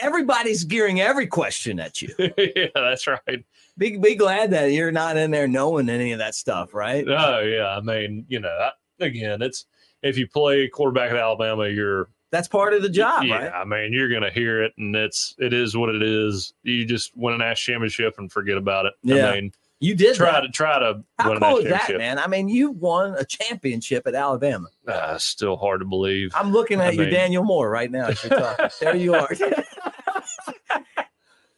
everybody's 0.00 0.64
gearing 0.64 1.00
every 1.00 1.26
question 1.26 1.78
at 1.78 2.02
you. 2.02 2.14
yeah, 2.18 2.66
that's 2.74 3.06
right. 3.06 3.44
Be 3.78 3.96
be 3.96 4.14
glad 4.14 4.50
that 4.50 4.72
you're 4.72 4.92
not 4.92 5.16
in 5.16 5.30
there 5.30 5.48
knowing 5.48 5.88
any 5.88 6.12
of 6.12 6.18
that 6.18 6.34
stuff, 6.34 6.74
right? 6.74 7.06
Oh 7.08 7.40
yeah, 7.40 7.76
I 7.76 7.80
mean, 7.80 8.26
you 8.28 8.40
know, 8.40 8.48
I, 8.48 9.04
again, 9.04 9.42
it's 9.42 9.66
if 10.02 10.18
you 10.18 10.26
play 10.26 10.68
quarterback 10.68 11.12
at 11.12 11.16
Alabama, 11.16 11.68
you're 11.68 12.08
That's 12.32 12.48
part 12.48 12.72
of 12.74 12.82
the 12.82 12.88
job, 12.88 13.22
yeah. 13.24 13.36
right? 13.36 13.52
I 13.54 13.64
mean, 13.64 13.92
you're 13.92 14.08
gonna 14.08 14.30
hear 14.30 14.62
it, 14.64 14.72
and 14.78 14.96
it's 14.96 15.36
it 15.38 15.52
is 15.52 15.76
what 15.76 15.94
it 15.94 16.02
is. 16.02 16.52
You 16.64 16.84
just 16.84 17.16
win 17.16 17.34
a 17.34 17.38
national 17.38 17.74
championship 17.74 18.14
and 18.18 18.32
forget 18.32 18.56
about 18.56 18.86
it. 18.86 18.94
Yeah. 19.04 19.28
I 19.28 19.34
mean, 19.34 19.52
You 19.80 19.94
did 19.94 20.16
try 20.16 20.32
that. 20.32 20.40
to 20.40 20.48
try 20.48 20.78
to 20.78 21.04
How 21.18 21.28
win 21.28 21.36
a 21.36 21.40
cool 21.40 21.62
national 21.62 21.66
is 21.76 21.86
that, 21.88 21.98
man? 21.98 22.18
I 22.18 22.26
mean, 22.28 22.48
you 22.48 22.70
won 22.70 23.14
a 23.18 23.24
championship 23.24 24.06
at 24.06 24.14
Alabama. 24.14 24.68
Ah, 24.88 25.16
still 25.18 25.56
hard 25.58 25.80
to 25.80 25.86
believe. 25.86 26.32
I'm 26.34 26.52
looking 26.52 26.80
I 26.80 26.86
at 26.86 26.94
you, 26.94 27.00
mean- 27.02 27.10
Daniel 27.12 27.44
Moore, 27.44 27.68
right 27.70 27.90
now. 27.90 28.06
As 28.06 28.24
you're 28.24 28.38
talking. 28.38 28.68
there 28.80 28.96
you 28.96 29.14
are. 29.14 29.28
Got 29.38 30.82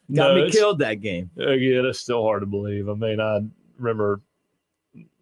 No, 0.09 0.35
me 0.35 0.51
killed 0.51 0.79
that 0.79 0.95
game. 1.01 1.31
again, 1.37 1.85
it's 1.85 1.99
still 1.99 2.21
hard 2.23 2.41
to 2.41 2.45
believe. 2.45 2.89
I 2.89 2.93
mean, 2.93 3.19
I 3.19 3.39
remember 3.79 4.21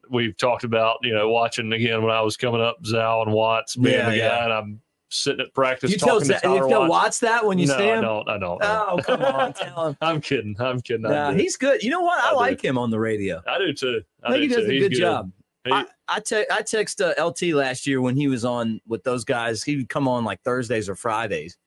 we've 0.09 0.35
talked 0.35 0.63
about, 0.65 0.97
you 1.03 1.13
know, 1.13 1.29
watching 1.29 1.71
again 1.71 2.01
when 2.03 2.11
I 2.11 2.21
was 2.21 2.35
coming 2.37 2.59
up, 2.61 2.85
Zal 2.85 3.21
and 3.23 3.31
Watts 3.31 3.75
being 3.77 3.95
Yeah, 3.95 4.09
the 4.09 4.17
guy, 4.17 4.23
yeah. 4.25 4.43
and 4.43 4.53
I'm 4.53 4.81
sitting 5.13 5.45
at 5.45 5.53
practice 5.53 5.91
You 5.91 5.97
tell, 5.97 6.15
talking 6.19 6.27
to 6.29 6.33
Zach- 6.33 6.43
you 6.43 6.67
tell 6.69 6.87
Watts. 6.87 7.19
That 7.19 7.45
when 7.45 7.57
you 7.59 7.67
no, 7.67 7.77
see 7.77 7.89
I 7.91 8.01
don't. 8.01 8.27
I 8.29 8.37
don't. 8.37 8.61
Oh, 8.63 8.99
come 9.03 9.21
on, 9.23 9.53
tell 9.53 9.87
him. 9.87 9.97
I'm 10.01 10.21
kidding. 10.21 10.55
I'm 10.59 10.81
kidding. 10.81 11.03
Nah, 11.03 11.31
do. 11.31 11.37
he's 11.37 11.55
good. 11.57 11.83
You 11.83 11.89
know 11.91 12.01
what? 12.01 12.23
I, 12.23 12.27
I 12.29 12.31
do. 12.31 12.37
like 12.37 12.63
him 12.63 12.77
on 12.77 12.89
the 12.91 12.99
radio. 12.99 13.41
I 13.47 13.57
do 13.59 13.73
too. 13.73 14.01
I, 14.23 14.27
I 14.27 14.31
think 14.31 14.41
he 14.43 14.47
does 14.49 14.65
too. 14.65 14.69
a 14.69 14.73
He's 14.73 14.81
good, 14.89 14.93
job. 14.95 15.31
He- 15.65 15.71
I 15.71 15.85
I, 16.09 16.19
te- 16.19 16.45
I 16.51 16.61
text 16.61 16.99
uh, 17.01 17.13
LT 17.17 17.43
last 17.53 17.87
year 17.87 18.01
when 18.01 18.17
he 18.17 18.27
was 18.27 18.43
on 18.43 18.81
with 18.85 19.03
those 19.05 19.23
guys. 19.23 19.63
He 19.63 19.77
would 19.77 19.87
come 19.87 20.07
on 20.09 20.25
like 20.25 20.41
Thursdays 20.43 20.89
or 20.89 20.95
Fridays, 20.95 21.57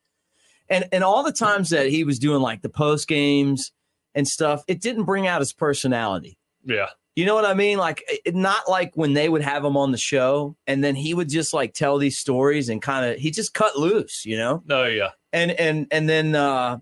and 0.68 0.86
and 0.92 1.02
all 1.02 1.22
the 1.22 1.32
times 1.32 1.70
that 1.70 1.86
he 1.88 2.04
was 2.04 2.18
doing 2.18 2.42
like 2.42 2.60
the 2.60 2.68
post 2.68 3.08
games 3.08 3.72
and 4.14 4.28
stuff, 4.28 4.64
it 4.68 4.80
didn't 4.82 5.04
bring 5.04 5.26
out 5.26 5.40
his 5.40 5.52
personality. 5.52 6.36
yeah. 6.64 6.86
You 7.16 7.24
know 7.24 7.34
what 7.34 7.44
I 7.46 7.54
mean? 7.54 7.78
Like 7.78 8.04
it, 8.24 8.34
not 8.34 8.68
like 8.68 8.92
when 8.94 9.14
they 9.14 9.28
would 9.28 9.42
have 9.42 9.64
him 9.64 9.76
on 9.76 9.90
the 9.90 9.98
show, 9.98 10.54
and 10.66 10.84
then 10.84 10.94
he 10.94 11.14
would 11.14 11.28
just 11.30 11.52
like 11.54 11.72
tell 11.74 11.96
these 11.98 12.18
stories 12.18 12.68
and 12.68 12.80
kind 12.82 13.10
of 13.10 13.18
he 13.18 13.30
just 13.30 13.54
cut 13.54 13.76
loose, 13.76 14.24
you 14.26 14.36
know. 14.36 14.62
No. 14.66 14.84
Yeah. 14.84 15.10
and 15.32 15.50
and 15.52 15.86
and 15.90 16.08
then 16.08 16.34
uh 16.34 16.78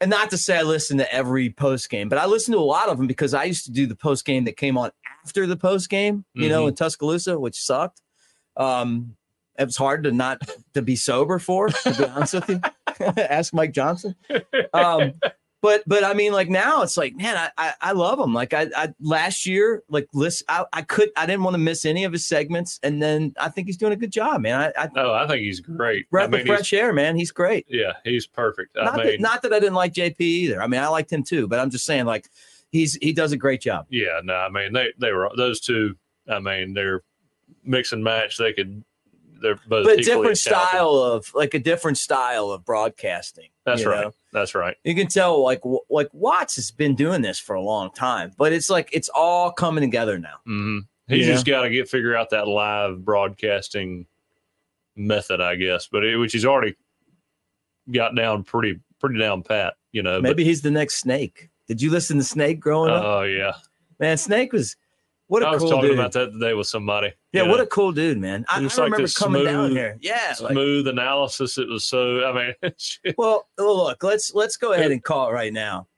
and 0.00 0.10
not 0.10 0.28
to 0.30 0.36
say 0.38 0.58
I 0.58 0.62
listen 0.62 0.98
to 0.98 1.10
every 1.14 1.48
post 1.50 1.88
game, 1.88 2.10
but 2.10 2.18
I 2.18 2.26
listen 2.26 2.52
to 2.52 2.58
a 2.58 2.60
lot 2.60 2.88
of 2.90 2.98
them 2.98 3.06
because 3.06 3.32
I 3.32 3.44
used 3.44 3.64
to 3.64 3.72
do 3.72 3.86
the 3.86 3.96
post 3.96 4.26
game 4.26 4.44
that 4.44 4.56
came 4.58 4.76
on 4.76 4.90
after 5.24 5.46
the 5.46 5.56
post 5.56 5.88
game, 5.88 6.26
you 6.34 6.50
know, 6.50 6.64
Mhm. 6.64 6.68
in 6.68 6.74
Tuscaloosa, 6.74 7.38
which 7.40 7.56
sucked. 7.58 8.02
Um, 8.58 9.16
it 9.58 9.64
was 9.64 9.76
hard 9.78 10.04
to 10.04 10.12
not 10.12 10.42
to 10.74 10.82
be 10.82 10.94
sober 10.96 11.38
for, 11.38 11.68
to 11.68 11.94
be 11.96 12.04
honest 12.04 12.34
with 12.34 12.48
you. 12.50 12.60
Ask 13.16 13.54
Mike 13.54 13.72
Johnson. 13.72 14.14
Um, 14.74 15.12
but 15.64 15.82
but 15.86 16.04
I 16.04 16.12
mean, 16.12 16.34
like 16.34 16.50
now 16.50 16.82
it's 16.82 16.98
like, 16.98 17.16
man, 17.16 17.38
I 17.38 17.50
I, 17.56 17.72
I 17.80 17.92
love 17.92 18.20
him. 18.20 18.34
Like 18.34 18.52
I, 18.52 18.68
I 18.76 18.92
last 19.00 19.46
year, 19.46 19.82
like 19.88 20.06
listen, 20.12 20.44
I, 20.46 20.66
I 20.74 20.82
could 20.82 21.08
I 21.16 21.24
didn't 21.24 21.42
want 21.42 21.54
to 21.54 21.58
miss 21.58 21.86
any 21.86 22.04
of 22.04 22.12
his 22.12 22.26
segments, 22.26 22.78
and 22.82 23.02
then 23.02 23.32
I 23.40 23.48
think 23.48 23.66
he's 23.66 23.78
doing 23.78 23.94
a 23.94 23.96
good 23.96 24.12
job, 24.12 24.42
man. 24.42 24.60
I, 24.60 24.82
I 24.82 24.88
No, 24.94 25.14
I 25.14 25.26
think 25.26 25.40
he's 25.40 25.60
great. 25.60 26.10
breath 26.10 26.28
I 26.28 26.32
mean, 26.32 26.40
of 26.42 26.46
fresh 26.48 26.74
air, 26.74 26.92
man. 26.92 27.16
He's 27.16 27.32
great 27.32 27.64
yeah, 27.66 27.94
he's 28.04 28.26
perfect. 28.26 28.76
I 28.78 28.84
not, 28.84 28.96
mean, 28.98 29.06
that, 29.06 29.20
not 29.20 29.42
that 29.42 29.54
I 29.54 29.58
didn't 29.58 29.72
like 29.72 29.94
JP 29.94 30.20
either. 30.20 30.62
I 30.62 30.66
mean, 30.66 30.82
I 30.82 30.88
liked 30.88 31.10
him 31.10 31.22
too, 31.22 31.48
but 31.48 31.58
I'm 31.58 31.70
just 31.70 31.86
saying, 31.86 32.04
like, 32.04 32.28
he's 32.70 32.96
he 32.96 33.14
does 33.14 33.32
a 33.32 33.38
great 33.38 33.62
job. 33.62 33.86
yeah, 33.88 34.20
no, 34.22 34.34
I 34.34 34.50
mean 34.50 34.74
they 34.74 34.88
they 34.98 35.12
were 35.12 35.30
those 35.34 35.60
two. 35.60 35.96
I 36.28 36.40
mean 36.40 36.74
they're 36.74 37.00
mix 37.64 37.90
and 37.94 38.04
match. 38.04 38.36
They 38.36 38.52
could. 38.52 38.84
They're 39.44 39.60
both. 39.68 39.84
But 39.86 39.98
different 39.98 40.38
style 40.38 40.94
of 40.96 41.30
like 41.34 41.52
a 41.54 41.58
different 41.58 41.98
style 41.98 42.50
of 42.50 42.64
broadcasting. 42.64 43.50
That's 43.66 43.84
right. 43.84 44.06
know? 44.06 44.12
That's 44.32 44.54
right. 44.54 44.74
You 44.84 44.94
can 44.94 45.06
tell, 45.06 45.42
like, 45.42 45.60
w- 45.60 45.80
like 45.90 46.08
Watts 46.12 46.56
has 46.56 46.70
been 46.70 46.94
doing 46.94 47.20
this 47.22 47.38
for 47.38 47.54
a 47.54 47.60
long 47.60 47.90
time, 47.92 48.32
but 48.38 48.52
it's 48.54 48.68
like 48.70 48.88
it's 48.92 49.08
all 49.14 49.52
coming 49.52 49.82
together 49.82 50.18
now. 50.18 50.36
hmm 50.44 50.78
He's 51.06 51.26
just 51.26 51.44
got 51.44 51.62
to 51.62 51.70
get 51.70 51.88
figure 51.90 52.16
out 52.16 52.30
that 52.30 52.48
live 52.48 53.04
broadcasting 53.04 54.06
method, 54.96 55.40
I 55.42 55.56
guess. 55.56 55.86
But 55.86 56.02
it, 56.04 56.16
which 56.16 56.32
he's 56.32 56.46
already 56.46 56.74
got 57.92 58.14
down 58.16 58.42
pretty 58.44 58.80
pretty 59.00 59.18
down 59.18 59.42
pat. 59.42 59.74
You 59.92 60.02
know. 60.02 60.20
Maybe 60.20 60.44
he's 60.44 60.62
the 60.62 60.70
next 60.70 60.96
Snake. 60.96 61.50
Did 61.68 61.80
you 61.82 61.90
listen 61.90 62.16
to 62.18 62.24
Snake 62.24 62.58
growing 62.60 62.88
But, 62.90 62.96
up? 62.96 63.04
oh 63.04 63.22
yeah, 63.22 63.52
Man, 64.00 64.16
Snake 64.16 64.52
was 64.52 64.76
what 65.26 65.42
a 65.42 65.46
I 65.46 65.50
was 65.52 65.60
cool 65.62 65.70
talking 65.70 65.90
dude. 65.90 65.98
about 65.98 66.12
that 66.12 66.32
today 66.32 66.54
with 66.54 66.66
somebody. 66.66 67.12
Yeah, 67.34 67.42
you 67.42 67.50
what 67.50 67.60
a 67.60 67.66
cool 67.66 67.92
dude, 67.92 68.18
man. 68.18 68.44
I, 68.48 68.58
I 68.58 68.60
like 68.60 68.78
remember 68.78 69.08
coming 69.08 69.44
down 69.44 69.72
here. 69.72 69.98
Yeah, 70.00 70.34
like, 70.40 70.52
smooth 70.52 70.86
analysis. 70.86 71.58
It 71.58 71.68
was 71.68 71.84
so. 71.84 72.24
I 72.24 72.32
mean. 72.32 72.72
Well, 73.18 73.48
look, 73.58 74.02
let's 74.02 74.34
let's 74.34 74.56
go 74.56 74.72
ahead 74.72 74.90
and 74.90 75.02
call 75.02 75.28
it 75.28 75.32
right 75.32 75.52
now. 75.52 75.88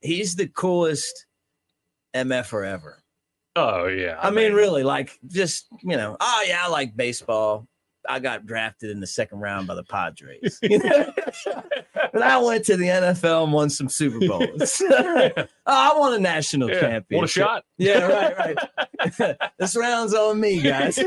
He's 0.00 0.34
the 0.34 0.48
coolest 0.48 1.26
MF 2.14 2.46
forever. 2.46 3.02
Er 3.56 3.60
oh 3.60 3.86
yeah. 3.86 4.18
I, 4.20 4.30
mean, 4.30 4.52
really, 4.52 4.82
like 4.82 5.18
just 5.26 5.66
you 5.82 5.96
know, 5.96 6.16
oh 6.20 6.44
yeah, 6.46 6.62
I 6.64 6.68
like 6.68 6.96
baseball. 6.96 7.66
I 8.08 8.18
got 8.18 8.46
drafted 8.46 8.90
in 8.90 9.00
the 9.00 9.06
second 9.06 9.40
round 9.40 9.66
by 9.66 9.74
the 9.74 9.84
Padres. 9.84 10.58
You 10.62 10.78
know? 10.78 11.12
but 12.12 12.22
I 12.22 12.38
went 12.38 12.64
to 12.66 12.76
the 12.76 12.86
NFL 12.86 13.44
and 13.44 13.52
won 13.52 13.70
some 13.70 13.88
Super 13.88 14.18
Bowls. 14.26 14.82
oh, 14.90 15.46
I 15.66 15.94
won 15.96 16.14
a 16.14 16.18
national 16.18 16.70
yeah. 16.70 16.80
championship. 16.80 17.06
What 17.10 17.24
a 17.24 17.28
shot! 17.28 17.64
Yeah, 17.78 18.06
right, 18.06 18.56
right. 19.18 19.36
this 19.58 19.76
round's 19.76 20.14
on 20.14 20.38
me, 20.38 20.60
guys. 20.60 20.98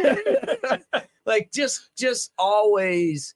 like 1.26 1.52
just 1.52 1.90
just 1.96 2.32
always 2.38 3.34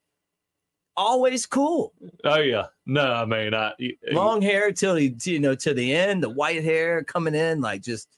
always 0.99 1.45
cool. 1.45 1.93
Oh 2.25 2.39
yeah. 2.39 2.65
No, 2.85 3.11
I 3.13 3.25
mean, 3.25 3.53
I 3.53 3.73
long 4.11 4.41
hair 4.41 4.71
till 4.71 4.95
he, 4.95 5.15
you 5.23 5.39
know, 5.39 5.55
to 5.55 5.73
the 5.73 5.95
end, 5.95 6.21
the 6.21 6.29
white 6.29 6.63
hair 6.63 7.03
coming 7.03 7.35
in, 7.35 7.61
like 7.61 7.81
just, 7.81 8.09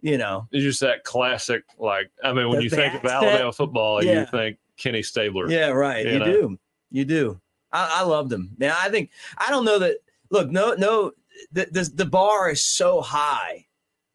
you 0.00 0.16
know, 0.16 0.46
It's 0.52 0.62
just 0.62 0.80
that 0.80 1.04
classic. 1.04 1.64
Like, 1.78 2.10
I 2.22 2.32
mean, 2.32 2.48
when 2.48 2.60
you 2.62 2.70
think 2.70 2.94
of. 2.94 3.04
Alabama 3.04 3.52
football, 3.52 4.02
Yeah. 4.04 4.20
you 4.20 4.26
think 4.26 4.58
Kenny 4.80 5.02
Stabler. 5.02 5.48
yeah, 5.50 5.68
right. 5.68 6.04
You 6.04 6.12
You, 6.14 6.18
know. 6.18 6.24
do, 6.24 6.58
you 6.90 7.04
do. 7.04 7.40
I, 7.72 7.98
I 8.00 8.02
loved 8.02 8.32
him. 8.32 8.50
Now 8.58 8.76
I 8.82 8.88
think 8.88 9.10
I 9.38 9.50
don't 9.50 9.64
know 9.64 9.78
that. 9.78 9.98
Look, 10.30 10.50
no, 10.50 10.74
no, 10.74 11.12
the 11.52 11.66
the, 11.70 11.90
the 11.94 12.06
bar 12.06 12.50
is 12.50 12.62
so 12.62 13.00
high 13.00 13.66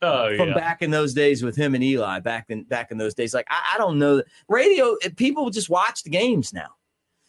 Oh 0.02 0.36
from 0.36 0.50
yeah. 0.50 0.54
back 0.56 0.82
in 0.82 0.92
those 0.92 1.14
days 1.14 1.42
with 1.42 1.56
him 1.56 1.74
and 1.76 1.84
Eli. 1.84 2.20
Back 2.20 2.48
in 2.50 2.64
back 2.64 2.92
in 2.92 2.98
those 2.98 3.14
days, 3.14 3.34
like 3.34 3.48
I, 3.50 3.74
I 3.76 3.78
don't 3.78 3.98
know 3.98 4.18
that 4.18 4.26
radio. 4.50 4.96
Eh, 5.04 5.10
people 5.16 5.50
just 5.50 5.70
watch 5.70 6.04
the 6.04 6.10
games 6.10 6.52
now. 6.54 6.68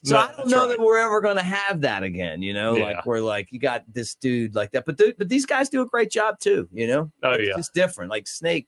So 0.05 0.15
No, 0.15 0.21
I 0.21 0.33
don't 0.37 0.49
know 0.51 0.69
right. 0.69 0.77
that 0.77 0.81
we're 0.85 0.99
ever 0.99 1.21
going 1.21 1.37
to 1.37 1.43
have 1.43 1.81
that 1.83 2.03
again. 2.03 2.43
You 2.43 2.55
know, 2.55 2.77
Yeah. 2.77 2.85
like 2.85 3.07
we're 3.07 3.21
like 3.21 3.49
you 3.53 3.59
got 3.61 3.85
this 3.93 4.15
dude 4.17 4.55
like 4.55 4.73
that, 4.73 4.85
but 4.85 4.99
th- 4.99 5.15
but 5.17 5.29
these 5.29 5.47
guys 5.47 5.69
do 5.69 5.81
a 5.83 5.87
great 5.87 6.11
job 6.11 6.39
too. 6.41 6.69
You 6.73 6.87
know, 6.89 7.13
Oh 7.23 7.33
it's 7.33 7.49
yeah. 7.49 7.57
just 7.57 7.73
different. 7.75 8.11
Like 8.11 8.27
Snake, 8.27 8.67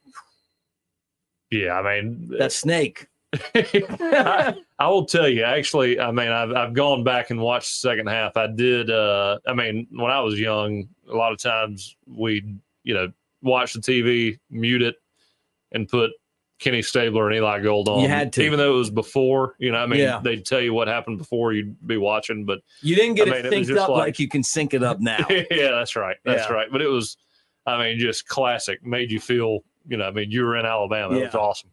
Yeah. 1.51 1.75
I 1.79 2.01
mean, 2.03 2.29
that 2.39 2.43
eh, 2.43 2.49
Snake. 2.49 3.07
I, 3.55 4.55
I 4.79 4.89
will 4.89 5.05
tell 5.07 5.29
you, 5.29 5.45
actually, 5.45 6.01
I 6.01 6.11
mean, 6.11 6.29
I've, 6.29 6.53
I've 6.53 6.73
gone 6.75 7.05
back 7.05 7.31
and 7.31 7.41
watched 7.41 7.69
the 7.83 7.89
second 7.89 8.07
half. 8.09 8.37
I 8.37 8.47
did, 8.47 8.91
uh, 8.91 9.39
I 9.47 9.53
mean, 9.55 9.87
when 9.91 10.11
I 10.11 10.21
was 10.21 10.39
young, 10.39 10.89
a 11.11 11.15
lot 11.15 11.33
of 11.33 11.39
times 11.39 11.97
we'd, 12.07 12.59
you 12.85 12.95
know, 12.95 13.13
watch 13.43 13.75
the 13.75 13.81
TV, 13.81 14.39
mute 14.51 14.83
it, 14.83 14.97
and 15.73 15.89
put 15.89 16.11
Kenny 16.59 16.83
Stabler 16.83 17.29
and 17.29 17.37
Eli 17.37 17.61
Gold 17.61 17.89
on. 17.89 18.01
You 18.01 18.09
had 18.09 18.33
to. 18.35 18.43
Even 18.43 18.59
though 18.59 18.75
it 18.75 18.79
was 18.79 18.91
before, 18.91 19.55
you 19.59 19.71
know, 19.71 19.79
I 19.79 19.87
mean, 19.87 20.01
Yeah. 20.01 20.21
they'd 20.23 20.45
tell 20.45 20.61
you 20.61 20.73
what 20.75 20.89
happened 20.89 21.19
before 21.19 21.53
you'd 21.53 21.77
be 21.87 21.97
watching, 21.99 22.45
but 22.45 22.61
You 22.81 22.97
didn't 22.97 23.15
get 23.17 23.29
I 23.29 23.37
it 23.37 23.45
mean, 23.45 23.53
it 23.53 23.57
synced 23.57 23.67
just 23.69 23.81
up 23.81 23.89
like, 23.91 23.99
like- 23.99 24.19
you 24.19 24.29
can 24.29 24.43
sync 24.43 24.75
it 24.75 24.83
up 24.83 25.01
now. 25.01 25.25
yeah, 25.31 25.71
that's 25.73 25.95
right. 25.95 26.17
That's 26.25 26.49
Yeah. 26.49 26.53
right. 26.55 26.69
But 26.73 26.83
it 26.83 26.89
was, 26.89 27.17
I 27.67 27.79
mean, 27.79 27.99
just 27.99 28.27
classic. 28.27 28.85
Made 28.85 29.11
you 29.13 29.21
feel, 29.21 29.61
you 29.87 29.99
know, 29.99 30.07
I 30.07 30.11
mean, 30.11 30.31
you 30.31 30.43
were 30.45 30.57
in 30.57 30.65
Alabama. 30.67 31.17
It 31.17 31.27
was 31.27 31.35
awesome. 31.35 31.71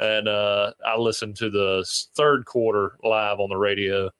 And 0.00 0.26
uh, 0.28 0.72
I 0.84 0.96
listened 0.96 1.36
to 1.36 1.50
the 1.50 1.86
third 2.16 2.46
quarter 2.46 2.96
live 3.04 3.38
on 3.38 3.50
the 3.50 3.56
radio. 3.56 4.10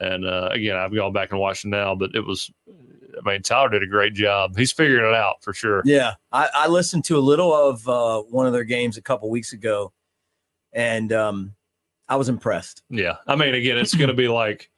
And 0.00 0.24
uh, 0.26 0.48
again, 0.52 0.74
I've 0.76 0.94
gone 0.94 1.12
back 1.12 1.30
and 1.32 1.38
watched 1.40 1.64
it 1.64 1.68
now, 1.68 1.94
but 1.94 2.14
it 2.14 2.24
was, 2.24 2.50
I 2.68 3.28
mean, 3.30 3.42
Tyler 3.42 3.68
did 3.68 3.82
a 3.82 3.86
great 3.86 4.14
job. 4.14 4.56
He's 4.56 4.72
figuring 4.72 5.06
it 5.06 5.14
out 5.14 5.42
for 5.42 5.52
sure. 5.52 5.82
Yeah, 5.84 6.14
I, 6.32 6.48
I 6.54 6.68
listened 6.68 7.04
to 7.06 7.18
a 7.18 7.20
little 7.20 7.52
of 7.54 7.86
uh, 7.88 8.22
one 8.22 8.46
of 8.46 8.52
their 8.54 8.64
games 8.64 8.96
a 8.96 9.02
couple 9.02 9.28
weeks 9.28 9.52
ago, 9.52 9.92
and 10.72 11.12
um, 11.12 11.54
I 12.08 12.16
was 12.16 12.28
impressed. 12.28 12.82
Yeah, 12.88 13.16
I 13.26 13.34
mean, 13.36 13.54
again, 13.54 13.76
it's 13.76 13.94
going 13.94 14.08
to 14.08 14.14
be 14.14 14.28
like 14.28 14.70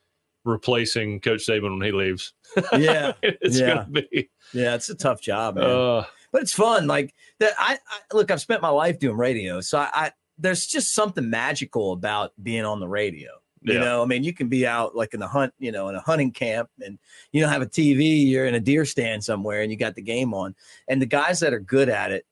replacing 0.45 1.21
Coach 1.21 1.47
Saban 1.47 1.79
when 1.79 1.87
he 1.87 1.93
leaves. 1.93 2.33
Yeah, 2.73 3.13
it's 3.23 3.59
Yeah. 3.59 3.75
going 3.85 3.95
to 3.95 4.03
be. 4.11 4.31
yeah, 4.53 4.75
it's 4.75 4.89
a 4.89 4.95
tough 4.95 5.21
job, 5.21 5.57
man. 5.57 5.65
Uh, 5.65 6.05
but 6.33 6.43
it's 6.43 6.53
fun. 6.55 6.87
Like 6.87 7.15
that. 7.41 7.53
I, 7.59 7.75
I 7.75 8.15
look. 8.17 8.31
I've 8.31 8.41
spent 8.41 8.63
my 8.63 8.69
life 8.71 8.99
doing 8.99 9.17
radio, 9.17 9.61
so 9.61 9.79
I, 9.79 9.89
I 9.93 10.13
there's 10.41 10.67
just 10.67 10.95
something 10.95 11.29
magical 11.29 11.93
about 11.93 12.33
being 12.43 12.65
on 12.65 12.81
the 12.81 12.89
radio. 12.89 13.31
You 13.63 13.75
Yeah. 13.75 13.81
know, 13.81 14.03
I 14.03 14.07
mean, 14.07 14.25
you 14.25 14.33
can 14.33 14.49
be 14.49 14.67
out 14.67 14.97
like 14.97 15.13
in 15.13 15.21
the 15.21 15.29
hunt, 15.29 15.53
you 15.59 15.71
know, 15.71 15.89
in 15.91 15.95
a 15.95 16.01
hunting 16.01 16.33
camp, 16.33 16.71
and 16.81 16.99
you 17.31 17.41
don't 17.43 17.51
have 17.53 17.61
a 17.63 17.67
TV. 17.67 18.27
You're 18.27 18.47
in 18.47 18.55
a 18.55 18.61
deer 18.61 18.85
stand 18.87 19.23
somewhere, 19.23 19.61
and 19.61 19.71
you 19.71 19.77
got 19.77 19.95
the 19.95 20.03
game 20.03 20.33
on. 20.33 20.55
And 20.89 21.01
the 21.03 21.07
guys 21.07 21.41
that 21.41 21.53
are 21.53 21.61
good 21.61 21.91
at 21.91 22.11
it 22.11 22.25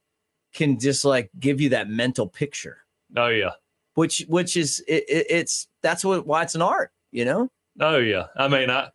can 0.54 0.78
just 0.78 1.04
like 1.04 1.30
give 1.38 1.60
you 1.60 1.68
that 1.70 1.88
mental 1.90 2.26
picture, 2.26 2.78
oh 3.16 3.28
yeah, 3.28 3.50
which 3.94 4.24
which 4.28 4.56
is 4.56 4.82
it, 4.88 5.04
it, 5.06 5.26
it's 5.28 5.68
that's 5.82 6.02
what 6.02 6.26
why 6.26 6.42
it's 6.42 6.54
an 6.54 6.62
art. 6.62 6.92
You 7.12 7.26
know. 7.26 7.50
oh 7.80 7.98
yeah. 7.98 8.28
I 8.34 8.48
mean, 8.48 8.70
I 8.70 8.88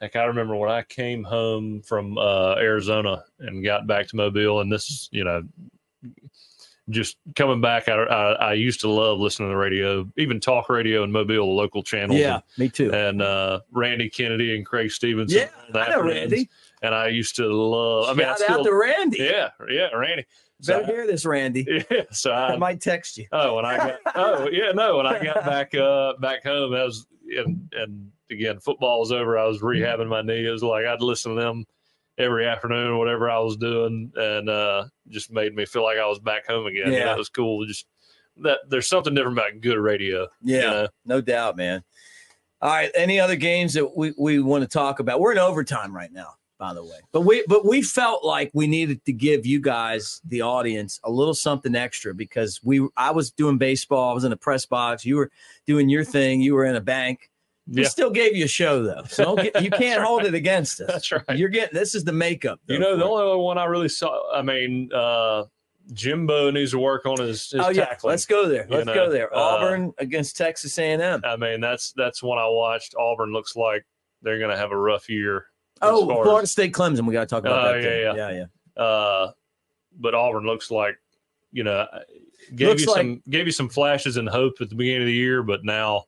like 0.00 0.16
I 0.16 0.24
remember 0.24 0.56
when 0.56 0.70
I 0.70 0.82
came 0.84 1.22
home 1.22 1.82
from 1.82 2.16
uh, 2.16 2.54
Arizona 2.56 3.24
and 3.40 3.62
got 3.62 3.86
back 3.86 4.08
to 4.08 4.16
Mobile, 4.16 4.60
and 4.60 4.72
this 4.72 5.10
you 5.12 5.24
know 5.24 5.42
just 6.90 7.16
coming 7.34 7.60
back. 7.60 7.88
I, 7.88 7.94
I 7.94 8.32
I 8.32 8.52
used 8.54 8.80
to 8.80 8.88
love 8.90 9.18
listening 9.18 9.48
to 9.48 9.52
the 9.52 9.56
radio, 9.56 10.08
even 10.16 10.40
talk 10.40 10.68
radio 10.68 11.02
and 11.02 11.12
Mobile, 11.12 11.54
local 11.56 11.82
channels. 11.82 12.18
Yeah, 12.20 12.40
me 12.58 12.68
too. 12.68 12.92
and 12.92 13.22
uh, 13.22 13.60
Randy 13.70 14.08
Kennedy 14.10 14.54
and 14.56 14.66
Craig 14.66 14.90
Stevenson. 14.90 15.38
Yeah, 15.38 15.48
I 15.68 15.72
know 15.72 15.80
afternoons. 16.00 16.14
Randy. 16.32 16.50
And 16.82 16.94
I 16.94 17.08
used 17.08 17.36
to 17.36 17.46
love. 17.46 18.08
I 18.10 18.12
mean, 18.12 18.26
I 18.26 18.30
Shout 18.32 18.38
still, 18.40 18.60
out 18.60 18.64
to 18.64 18.74
Randy. 18.74 19.18
yeah, 19.18 19.50
yeah, 19.70 19.88
Randy. 19.88 20.26
Better 20.66 20.84
So, 20.84 20.92
hear 20.92 21.06
this, 21.06 21.24
Randy. 21.24 21.66
yeah, 21.90 22.02
so 22.10 22.30
I 22.30 22.52
I, 22.52 22.56
might 22.58 22.80
text 22.80 23.16
you. 23.16 23.26
oh, 23.32 23.56
when 23.56 23.64
I 23.64 23.76
got, 23.76 23.94
oh, 24.14 24.48
yeah, 24.50 24.70
no, 24.72 24.98
when 24.98 25.06
I 25.06 25.22
got 25.22 25.44
back, 25.44 25.74
uh, 25.74 26.12
back 26.20 26.44
home, 26.44 26.72
that 26.72 26.84
was, 26.84 27.06
and, 27.36 27.72
and 27.72 28.10
again, 28.30 28.60
football 28.60 29.00
was 29.00 29.12
over. 29.12 29.38
I 29.38 29.46
was 29.46 29.60
rehabbing 29.62 30.08
my 30.08 30.22
knee. 30.22 30.46
It 30.46 30.50
was 30.50 30.62
like 30.62 30.84
I'd 30.86 31.00
listen 31.02 31.34
to 31.34 31.40
them 31.40 31.64
every 32.18 32.46
afternoon, 32.46 32.98
whatever 32.98 33.30
I 33.30 33.38
was 33.38 33.56
doing, 33.56 34.12
and 34.16 34.48
uh, 34.48 34.84
just 35.08 35.32
made 35.32 35.54
me 35.54 35.66
feel 35.66 35.82
like 35.82 35.98
I 35.98 36.06
was 36.06 36.18
back 36.18 36.46
home 36.46 36.66
again. 36.66 36.92
Yeah. 36.92 37.06
that 37.06 37.18
was 37.18 37.28
cool. 37.28 37.66
Just 37.66 37.86
that 38.38 38.58
there's 38.68 38.88
something 38.88 39.14
different 39.14 39.38
about 39.38 39.60
good 39.60 39.78
radio. 39.78 40.28
Yeah, 40.42 40.56
you 40.56 40.62
know? 40.62 40.88
no 41.04 41.20
doubt, 41.20 41.56
man. 41.56 41.82
All 42.60 42.70
right. 42.70 42.90
Any 42.94 43.20
other 43.20 43.36
games 43.36 43.74
that 43.74 43.94
we, 43.96 44.14
we 44.16 44.38
want 44.40 44.62
to 44.62 44.68
talk 44.68 44.98
about? 44.98 45.20
We're 45.20 45.32
in 45.32 45.38
overtime 45.38 45.94
right 45.94 46.10
now, 46.10 46.28
by 46.58 46.72
the 46.72 46.82
way. 46.82 46.96
But 47.12 47.20
we 47.20 47.44
but 47.46 47.66
we 47.66 47.82
felt 47.82 48.24
like 48.24 48.50
we 48.54 48.66
needed 48.66 49.04
to 49.04 49.12
give 49.12 49.44
you 49.44 49.60
guys, 49.60 50.20
the 50.24 50.40
audience, 50.40 50.98
a 51.04 51.10
little 51.10 51.34
something 51.34 51.74
extra 51.76 52.14
because 52.14 52.60
we 52.62 52.86
I 52.96 53.10
was 53.10 53.30
doing 53.30 53.58
baseball, 53.58 54.10
I 54.10 54.14
was 54.14 54.24
in 54.24 54.30
the 54.30 54.36
press 54.36 54.64
box, 54.64 55.04
you 55.04 55.16
were 55.16 55.30
doing 55.66 55.88
your 55.90 56.04
thing, 56.04 56.40
you 56.40 56.54
were 56.54 56.64
in 56.64 56.76
a 56.76 56.80
bank. 56.80 57.30
We 57.66 57.82
Yeah. 57.82 57.88
still 57.88 58.10
gave 58.10 58.36
you 58.36 58.44
a 58.44 58.48
show 58.48 58.82
though. 58.82 59.02
So 59.08 59.36
get, 59.36 59.62
you 59.62 59.70
can't 59.84 60.02
hold 60.02 60.24
it 60.24 60.34
against 60.34 60.80
us. 60.80 60.86
That's 60.86 61.12
right. 61.12 61.38
You're 61.38 61.48
getting 61.48 61.74
this 61.74 61.94
is 61.94 62.04
the 62.04 62.12
makeup. 62.12 62.60
You 62.66 62.78
know, 62.78 62.96
the 62.96 63.04
it. 63.04 63.08
only 63.08 63.42
one 63.42 63.56
I 63.58 63.64
really 63.64 63.88
saw, 63.88 64.30
I 64.34 64.42
mean, 64.42 64.90
uh, 64.92 65.44
Jimbo 65.92 66.50
needs 66.50 66.70
to 66.72 66.78
work 66.78 67.04
on 67.06 67.18
his, 67.20 67.50
his 67.50 67.60
Oh 67.60 67.68
yeah, 67.70 67.86
tackling. 67.86 68.10
let's 68.12 68.26
go 68.26 68.48
there. 68.48 68.66
you 68.68 68.74
Let's 68.76 68.86
know, 68.86 68.94
go 68.94 69.10
there. 69.10 69.34
uh, 69.34 69.38
Auburn 69.40 69.92
against 69.98 70.36
Texas 70.36 70.78
A&M. 70.78 71.20
I 71.24 71.36
mean, 71.36 71.60
that's 71.60 71.92
that's 71.92 72.22
one 72.22 72.38
I 72.38 72.48
watched. 72.48 72.94
Auburn 72.98 73.32
looks 73.32 73.54
like 73.56 73.84
they're 74.22 74.38
going 74.38 74.50
to 74.50 74.56
have 74.56 74.70
a 74.72 74.76
rough 74.76 75.08
year. 75.10 75.46
Oh, 75.82 76.02
as- 76.10 76.22
Florida 76.24 76.46
State 76.46 76.72
Clemson. 76.72 77.06
We 77.06 77.12
got 77.12 77.20
to 77.20 77.26
talk 77.26 77.40
about 77.44 77.66
Oh, 77.76 77.80
that. 77.80 77.82
yeah, 77.82 78.14
yeah. 78.14 78.30
yeah, 78.30 78.46
yeah. 78.76 78.82
Uh, 78.82 79.32
but 79.98 80.14
Auburn 80.14 80.44
looks 80.44 80.70
like, 80.70 80.96
you 81.52 81.64
know, 81.64 81.86
gave 82.54 82.68
Looks 82.68 82.82
you 82.82 82.94
some 82.94 83.22
gave 83.28 83.46
you 83.46 83.52
some 83.52 83.68
flashes 83.68 84.16
and 84.16 84.28
hope 84.28 84.54
at 84.60 84.68
the 84.70 84.74
beginning 84.74 85.02
of 85.02 85.06
the 85.06 85.12
year, 85.12 85.42
but 85.42 85.64
now 85.64 86.04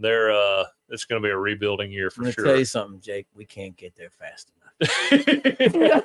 they're 0.00 0.30
uh, 0.32 0.64
it's 0.88 1.04
going 1.04 1.20
to 1.22 1.26
be 1.26 1.30
a 1.32 1.36
rebuilding 1.36 1.90
year 1.92 2.10
I'm 2.16 2.24
for 2.24 2.32
sure. 2.32 2.44
tell 2.44 2.58
you 2.58 2.64
something, 2.64 3.00
Jake. 3.00 3.26
We 3.34 3.44
can't 3.44 3.76
get 3.76 3.94
there 3.96 4.10
fast 4.10 4.50
enough. 4.50 4.62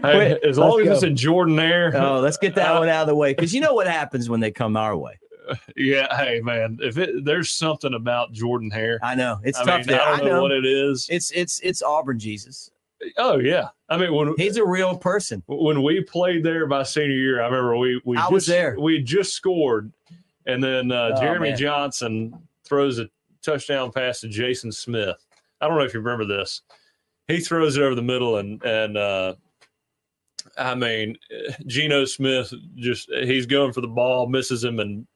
Hey, 0.00 0.16
Wait, 0.16 0.44
as 0.44 0.56
long 0.58 0.76
let's 0.78 0.88
as 0.88 0.92
it's 0.98 1.00
go. 1.02 1.06
in 1.08 1.16
Jordan-Hare, 1.16 1.92
Oh, 1.96 2.20
let's 2.20 2.36
get 2.36 2.54
that 2.54 2.76
Uh, 2.76 2.78
one 2.78 2.88
out 2.88 3.00
of 3.02 3.08
the 3.08 3.14
way 3.16 3.34
because 3.34 3.52
you 3.52 3.60
know 3.60 3.74
what 3.74 3.88
happens 3.88 4.28
when 4.30 4.38
they 4.38 4.52
come 4.52 4.76
our 4.76 4.96
way. 4.96 5.18
yeah. 5.76 6.14
Hey, 6.16 6.40
man, 6.40 6.78
if 6.80 6.98
it, 6.98 7.24
there's 7.24 7.50
something 7.50 7.94
about 7.94 8.32
Jordan-Hare, 8.32 9.00
I 9.02 9.16
know 9.16 9.40
it's 9.42 9.58
I 9.58 9.64
tough. 9.64 9.78
mean, 9.78 9.86
there. 9.88 10.00
I 10.02 10.16
don't 10.18 10.26
know, 10.26 10.32
know. 10.36 10.42
what 10.42 10.52
it 10.52 10.64
is. 10.66 11.08
It's 11.10 11.32
it's 11.32 11.58
it's 11.60 11.82
Auburn 11.82 12.18
Jesus. 12.18 12.70
Oh 13.16 13.38
yeah, 13.38 13.68
I 13.88 13.96
mean 13.96 14.12
when 14.14 14.34
He's 14.36 14.56
a 14.56 14.64
real 14.64 14.96
person. 14.96 15.42
when 15.46 15.82
we 15.82 16.02
played 16.02 16.44
there 16.44 16.66
my 16.68 16.82
senior 16.84 17.16
year, 17.16 17.40
I 17.42 17.46
remember 17.46 17.76
we 17.76 18.00
we 18.04 18.16
I 18.16 18.20
just, 18.22 18.32
was 18.32 18.46
there. 18.46 18.76
We 18.78 19.02
just 19.02 19.32
scored, 19.34 19.92
and 20.46 20.62
then 20.62 20.92
uh, 20.92 21.12
Oh, 21.16 21.20
Jeremy 21.20 21.48
man. 21.50 21.58
Johnson 21.58 22.38
throws 22.68 22.98
a 22.98 23.08
touchdown 23.42 23.90
pass 23.92 24.20
to 24.20 24.28
Jason 24.28 24.70
Smith. 24.72 25.16
I 25.60 25.68
don't 25.68 25.78
know 25.78 25.84
if 25.84 25.94
you 25.94 26.00
remember 26.00 26.24
this. 26.24 26.62
He 27.26 27.40
throws 27.40 27.76
it 27.76 27.82
over 27.82 27.94
the 27.94 28.02
middle, 28.02 28.38
and 28.38 28.62
and 28.62 28.96
uh, 28.96 29.34
I 30.56 30.74
mean 30.74 31.16
Geno 31.66 32.04
Smith 32.04 32.52
just 32.76 33.10
he's 33.10 33.46
going 33.46 33.72
for 33.72 33.80
the 33.80 33.88
ball, 33.88 34.26
misses 34.28 34.64
him, 34.64 34.80
and 34.80 35.06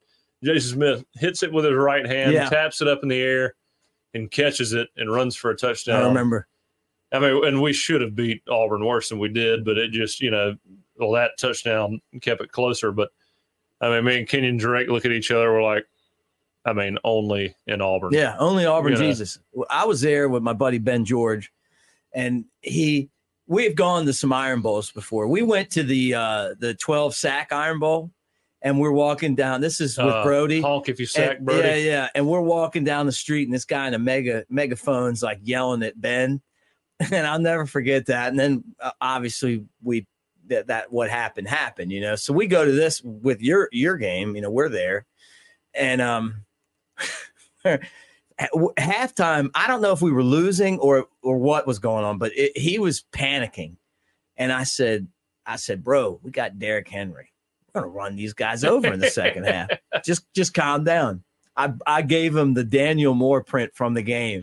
Jason 0.44 0.76
Smith 0.76 1.05
hits 1.14 1.42
it 1.42 1.53
with 1.53 1.64
his 1.64 1.74
right 1.74 2.07
hand, 2.07 2.32
Yeah. 2.32 2.48
taps 2.48 2.80
it 2.82 2.88
up 2.88 3.00
in 3.03 3.09
the 3.09 3.20
air, 3.20 3.55
and 4.14 4.30
catches 4.30 4.72
it 4.72 4.88
and 4.96 5.12
runs 5.12 5.36
for 5.36 5.50
a 5.50 5.57
touchdown. 5.57 6.03
I 6.03 6.07
remember. 6.09 6.48
I 7.12 7.18
mean, 7.18 7.44
and 7.44 7.61
we 7.62 7.72
should 7.74 8.00
have 8.00 8.16
beat 8.16 8.42
Auburn 8.48 8.84
worse 8.86 9.11
than 9.11 9.18
we 9.18 9.28
did, 9.28 9.66
but 9.66 9.76
it 9.76 9.90
just, 9.90 10.20
you 10.22 10.30
know, 10.30 10.57
well, 10.96 11.12
that 11.12 11.32
touchdown 11.38 12.00
kept 12.22 12.40
it 12.40 12.50
closer. 12.53 12.90
But 12.90 13.11
I 13.82 13.90
mean, 13.90 14.05
me 14.05 14.18
and 14.18 14.28
Kenyon 14.28 14.57
Drake 14.57 14.88
look 14.88 15.05
at 15.05 15.12
each 15.12 15.30
other. 15.30 15.53
We're 15.53 15.62
like, 15.62 15.84
I 16.64 16.72
mean, 16.72 16.98
only 17.04 17.54
in 17.66 17.80
Auburn. 17.80 18.12
Yeah, 18.12 18.36
only 18.38 18.64
Auburn 18.66 18.92
You. 18.92 18.98
Jesus. 18.98 19.38
Well, 19.52 19.66
I 19.70 19.84
was 19.84 20.00
there 20.00 20.28
with 20.28 20.42
my 20.42 20.52
buddy 20.52 20.78
Ben 20.78 21.04
George, 21.04 21.52
and 22.12 22.44
he. 22.60 23.08
We've 23.48 23.74
gone 23.74 24.06
to 24.06 24.12
some 24.12 24.32
Iron 24.32 24.60
Bowls 24.62 24.92
before. 24.92 25.26
We 25.26 25.42
went 25.42 25.70
to 25.70 25.82
the 25.82 26.14
uh 26.14 26.54
the 26.58 26.74
twelve 26.74 27.14
sack 27.14 27.52
Iron 27.52 27.80
Bowl, 27.80 28.12
and 28.62 28.78
we're 28.78 28.92
walking 28.92 29.34
down. 29.34 29.60
This 29.60 29.80
is 29.80 29.98
with 29.98 30.06
Uh, 30.06 30.22
Brody. 30.22 30.60
Honk 30.60 30.88
if 30.88 31.00
you 31.00 31.06
sack 31.06 31.38
And- 31.38 31.46
Brody. 31.46 31.66
Yeah, 31.68 31.74
yeah. 31.74 32.08
And 32.14 32.26
we're 32.28 32.40
walking 32.40 32.84
down 32.84 33.06
the 33.06 33.12
street, 33.12 33.48
and 33.48 33.52
this 33.54 33.64
guy 33.64 33.88
in 33.88 33.94
a 33.94 33.98
mega 33.98 34.44
megaphone's 34.48 35.22
like 35.22 35.40
yelling 35.42 35.82
at 35.82 36.00
Ben, 36.00 36.40
and 37.00 37.26
I'll 37.26 37.40
never 37.40 37.66
forget 37.66 38.06
that. 38.06 38.28
And 38.30 38.38
then 38.38 38.62
uh, 38.80 38.92
obviously 39.00 39.64
we 39.82 40.06
that 40.46 40.68
that 40.68 40.92
what 40.92 41.10
happened 41.10 41.48
happened, 41.48 41.90
you 41.90 42.00
know. 42.00 42.14
So 42.14 42.32
we 42.32 42.46
go 42.46 42.64
to 42.64 42.72
this 42.72 43.02
with 43.02 43.42
your 43.42 43.68
your 43.72 43.96
game, 43.96 44.36
you 44.36 44.40
know. 44.40 44.50
We're 44.50 44.68
there, 44.70 45.04
and 45.74 46.00
um, 46.00 46.44
at 47.64 47.82
halftime. 48.78 49.50
I 49.54 49.66
don't 49.66 49.82
know 49.82 49.92
if 49.92 50.02
we 50.02 50.12
were 50.12 50.22
losing 50.22 50.78
or 50.78 51.06
or 51.22 51.38
what 51.38 51.66
was 51.66 51.78
going 51.78 52.04
on, 52.04 52.18
but 52.18 52.32
it, 52.36 52.56
he 52.56 52.78
was 52.78 53.04
panicking, 53.12 53.76
and 54.36 54.52
I 54.52 54.64
said, 54.64 55.08
I 55.46 55.56
said, 55.56 55.84
bro, 55.84 56.20
we 56.22 56.30
got 56.30 56.58
Derrick 56.58 56.88
Henry. 56.88 57.32
We're 57.74 57.82
gonna 57.82 57.92
run 57.92 58.16
these 58.16 58.34
guys 58.34 58.64
over 58.64 58.92
in 58.92 59.00
the 59.00 59.10
second 59.10 59.44
half 59.44 59.70
just 60.04 60.32
just 60.34 60.54
calm 60.54 60.84
down. 60.84 61.22
I 61.56 61.72
I 61.86 62.02
gave 62.02 62.34
him 62.34 62.54
the 62.54 62.64
Daniel 62.64 63.14
Moore 63.14 63.42
print 63.44 63.72
from 63.74 63.94
the 63.94 64.02
game 64.02 64.42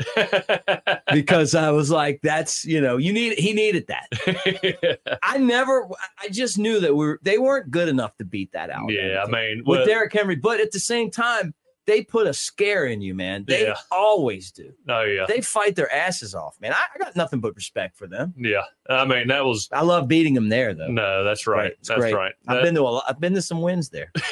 because 1.13 1.55
I 1.55 1.71
was 1.71 1.89
like, 1.89 2.19
that's 2.21 2.65
you 2.65 2.81
know, 2.81 2.97
you 2.97 3.13
need 3.13 3.37
he 3.39 3.53
needed 3.53 3.87
that. 3.87 4.99
I 5.23 5.37
never 5.37 5.87
I 6.19 6.29
just 6.29 6.57
knew 6.57 6.79
that 6.79 6.95
we 6.95 7.05
were 7.05 7.19
they 7.23 7.37
weren't 7.37 7.71
good 7.71 7.87
enough 7.87 8.15
to 8.17 8.25
beat 8.25 8.51
that 8.51 8.69
out. 8.69 8.91
yeah, 8.91 9.23
I 9.25 9.29
mean, 9.29 9.63
with 9.65 9.79
well, 9.79 9.85
Derrick 9.85 10.13
Henry, 10.13 10.35
but 10.35 10.59
at 10.59 10.71
the 10.71 10.79
same 10.79 11.09
time, 11.09 11.53
they 11.89 12.03
put 12.03 12.27
a 12.27 12.33
scare 12.33 12.85
in 12.85 13.01
you, 13.01 13.13
man. 13.15 13.45
They 13.47 13.63
Yeah. 13.65 13.75
always 13.91 14.51
do. 14.51 14.71
no, 14.85 15.01
yeah, 15.03 15.25
They 15.27 15.41
fight 15.41 15.75
their 15.75 15.91
asses 15.91 16.35
off, 16.35 16.55
man. 16.61 16.71
I, 16.73 16.83
I 16.93 16.97
got 16.99 17.15
nothing 17.15 17.39
but 17.39 17.55
respect 17.55 17.97
for 17.97 18.05
them. 18.07 18.33
yeah. 18.37 18.61
I 18.89 19.05
mean, 19.05 19.27
that 19.29 19.43
was 19.43 19.67
I 19.71 19.81
love 19.81 20.07
beating 20.07 20.33
them 20.35 20.49
there, 20.49 20.73
though. 20.73 20.87
no, 20.87 21.23
that's 21.23 21.47
right. 21.47 21.57
Right, 21.63 21.73
That's 21.83 21.99
great. 21.99 22.13
right. 22.13 22.33
I've 22.47 22.61
been 22.63 22.75
to 22.75 22.81
a 22.81 22.83
lot, 22.83 23.03
I've 23.09 23.19
been 23.19 23.33
to 23.33 23.41
some 23.41 23.61
wins 23.61 23.89
there, 23.89 24.11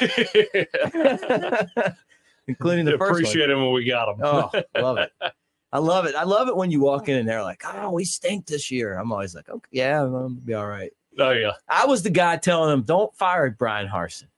including 2.46 2.84
the 2.84 2.92
first 2.98 3.00
one. 3.00 3.10
appreciate 3.20 3.50
him 3.50 3.60
when 3.62 3.72
we 3.72 3.84
got 3.84 4.06
them. 4.06 4.20
Oh, 4.24 4.50
love 4.80 4.98
it. 4.98 5.12
I 5.70 5.78
love 5.80 6.06
it. 6.06 6.14
I 6.14 6.24
love 6.24 6.48
it 6.48 6.56
when 6.56 6.70
you 6.70 6.80
walk 6.80 7.10
in 7.10 7.16
and 7.18 7.28
they're 7.28 7.42
like, 7.42 7.62
"Oh, 7.66 7.90
we 7.90 8.04
stink 8.06 8.46
this 8.46 8.70
year." 8.70 8.94
I'm 8.98 9.12
always 9.12 9.34
like, 9.34 9.50
"Okay, 9.50 9.68
yeah, 9.70 10.02
I'm 10.02 10.12
gonna 10.12 10.28
be 10.30 10.54
all 10.54 10.66
right." 10.66 10.90
oh 11.18 11.30
yeah, 11.32 11.50
I 11.68 11.84
was 11.84 12.02
the 12.02 12.08
guy 12.10 12.36
telling 12.38 12.70
them, 12.70 12.82
"Don't 12.82 13.14
fire 13.14 13.50
Bryan 13.50 13.86
Harsin." 13.86 14.28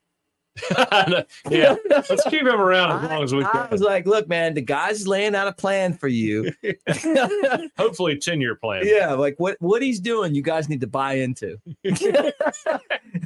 Yeah. 1.51 1.77
Let's 1.89 2.25
keep 2.25 2.43
him 2.43 2.61
around 2.61 3.05
as 3.05 3.11
I, 3.11 3.15
long 3.15 3.25
as 3.25 3.35
we 3.35 3.45
I 3.45 3.51
can. 3.51 3.61
I 3.63 3.69
was 3.69 3.81
like, 3.81 4.07
"Look, 4.07 4.29
man, 4.29 4.55
the 4.55 4.61
guy's 4.61 5.07
laying 5.07 5.35
out 5.35 5.49
a 5.49 5.53
plan 5.53 5.95
for 5.95 6.09
you. 6.09 6.53
Hopefully, 7.79 8.19
ten 8.19 8.41
year 8.41 8.55
plan. 8.55 8.83
yeah, 8.85 9.13
like 9.13 9.35
what 9.39 9.57
what 9.61 9.83
he's 9.83 10.01
doing, 10.01 10.35
you 10.35 10.43
guys 10.43 10.69
need 10.69 10.81
to 10.81 10.87
buy 10.87 11.15
into." 11.15 11.57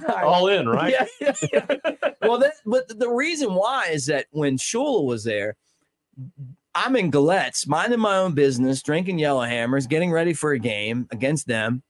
all 0.09 0.49
in, 0.49 0.69
right? 0.69 0.93
Yeah, 0.93 1.07
yeah, 1.21 1.35
yeah. 1.53 1.77
well, 2.23 2.39
that, 2.39 2.55
but 2.65 2.99
the 2.99 3.09
reason 3.09 3.55
why 3.55 3.89
is 3.89 4.07
that 4.07 4.27
when 4.31 4.57
Shula 4.57 5.05
was 5.05 5.25
there, 5.25 5.57
I'm 6.75 6.97
in 6.97 7.11
Gallettes, 7.11 7.67
minding 7.67 8.01
my 8.01 8.17
own 8.17 8.35
business, 8.35 8.83
drinking 8.83 9.19
Yellowhammers, 9.19 9.89
getting 9.89 10.11
ready 10.13 10.33
for 10.33 10.53
a 10.53 10.59
game 10.59 11.07
against 11.11 11.47
them, 11.47 11.83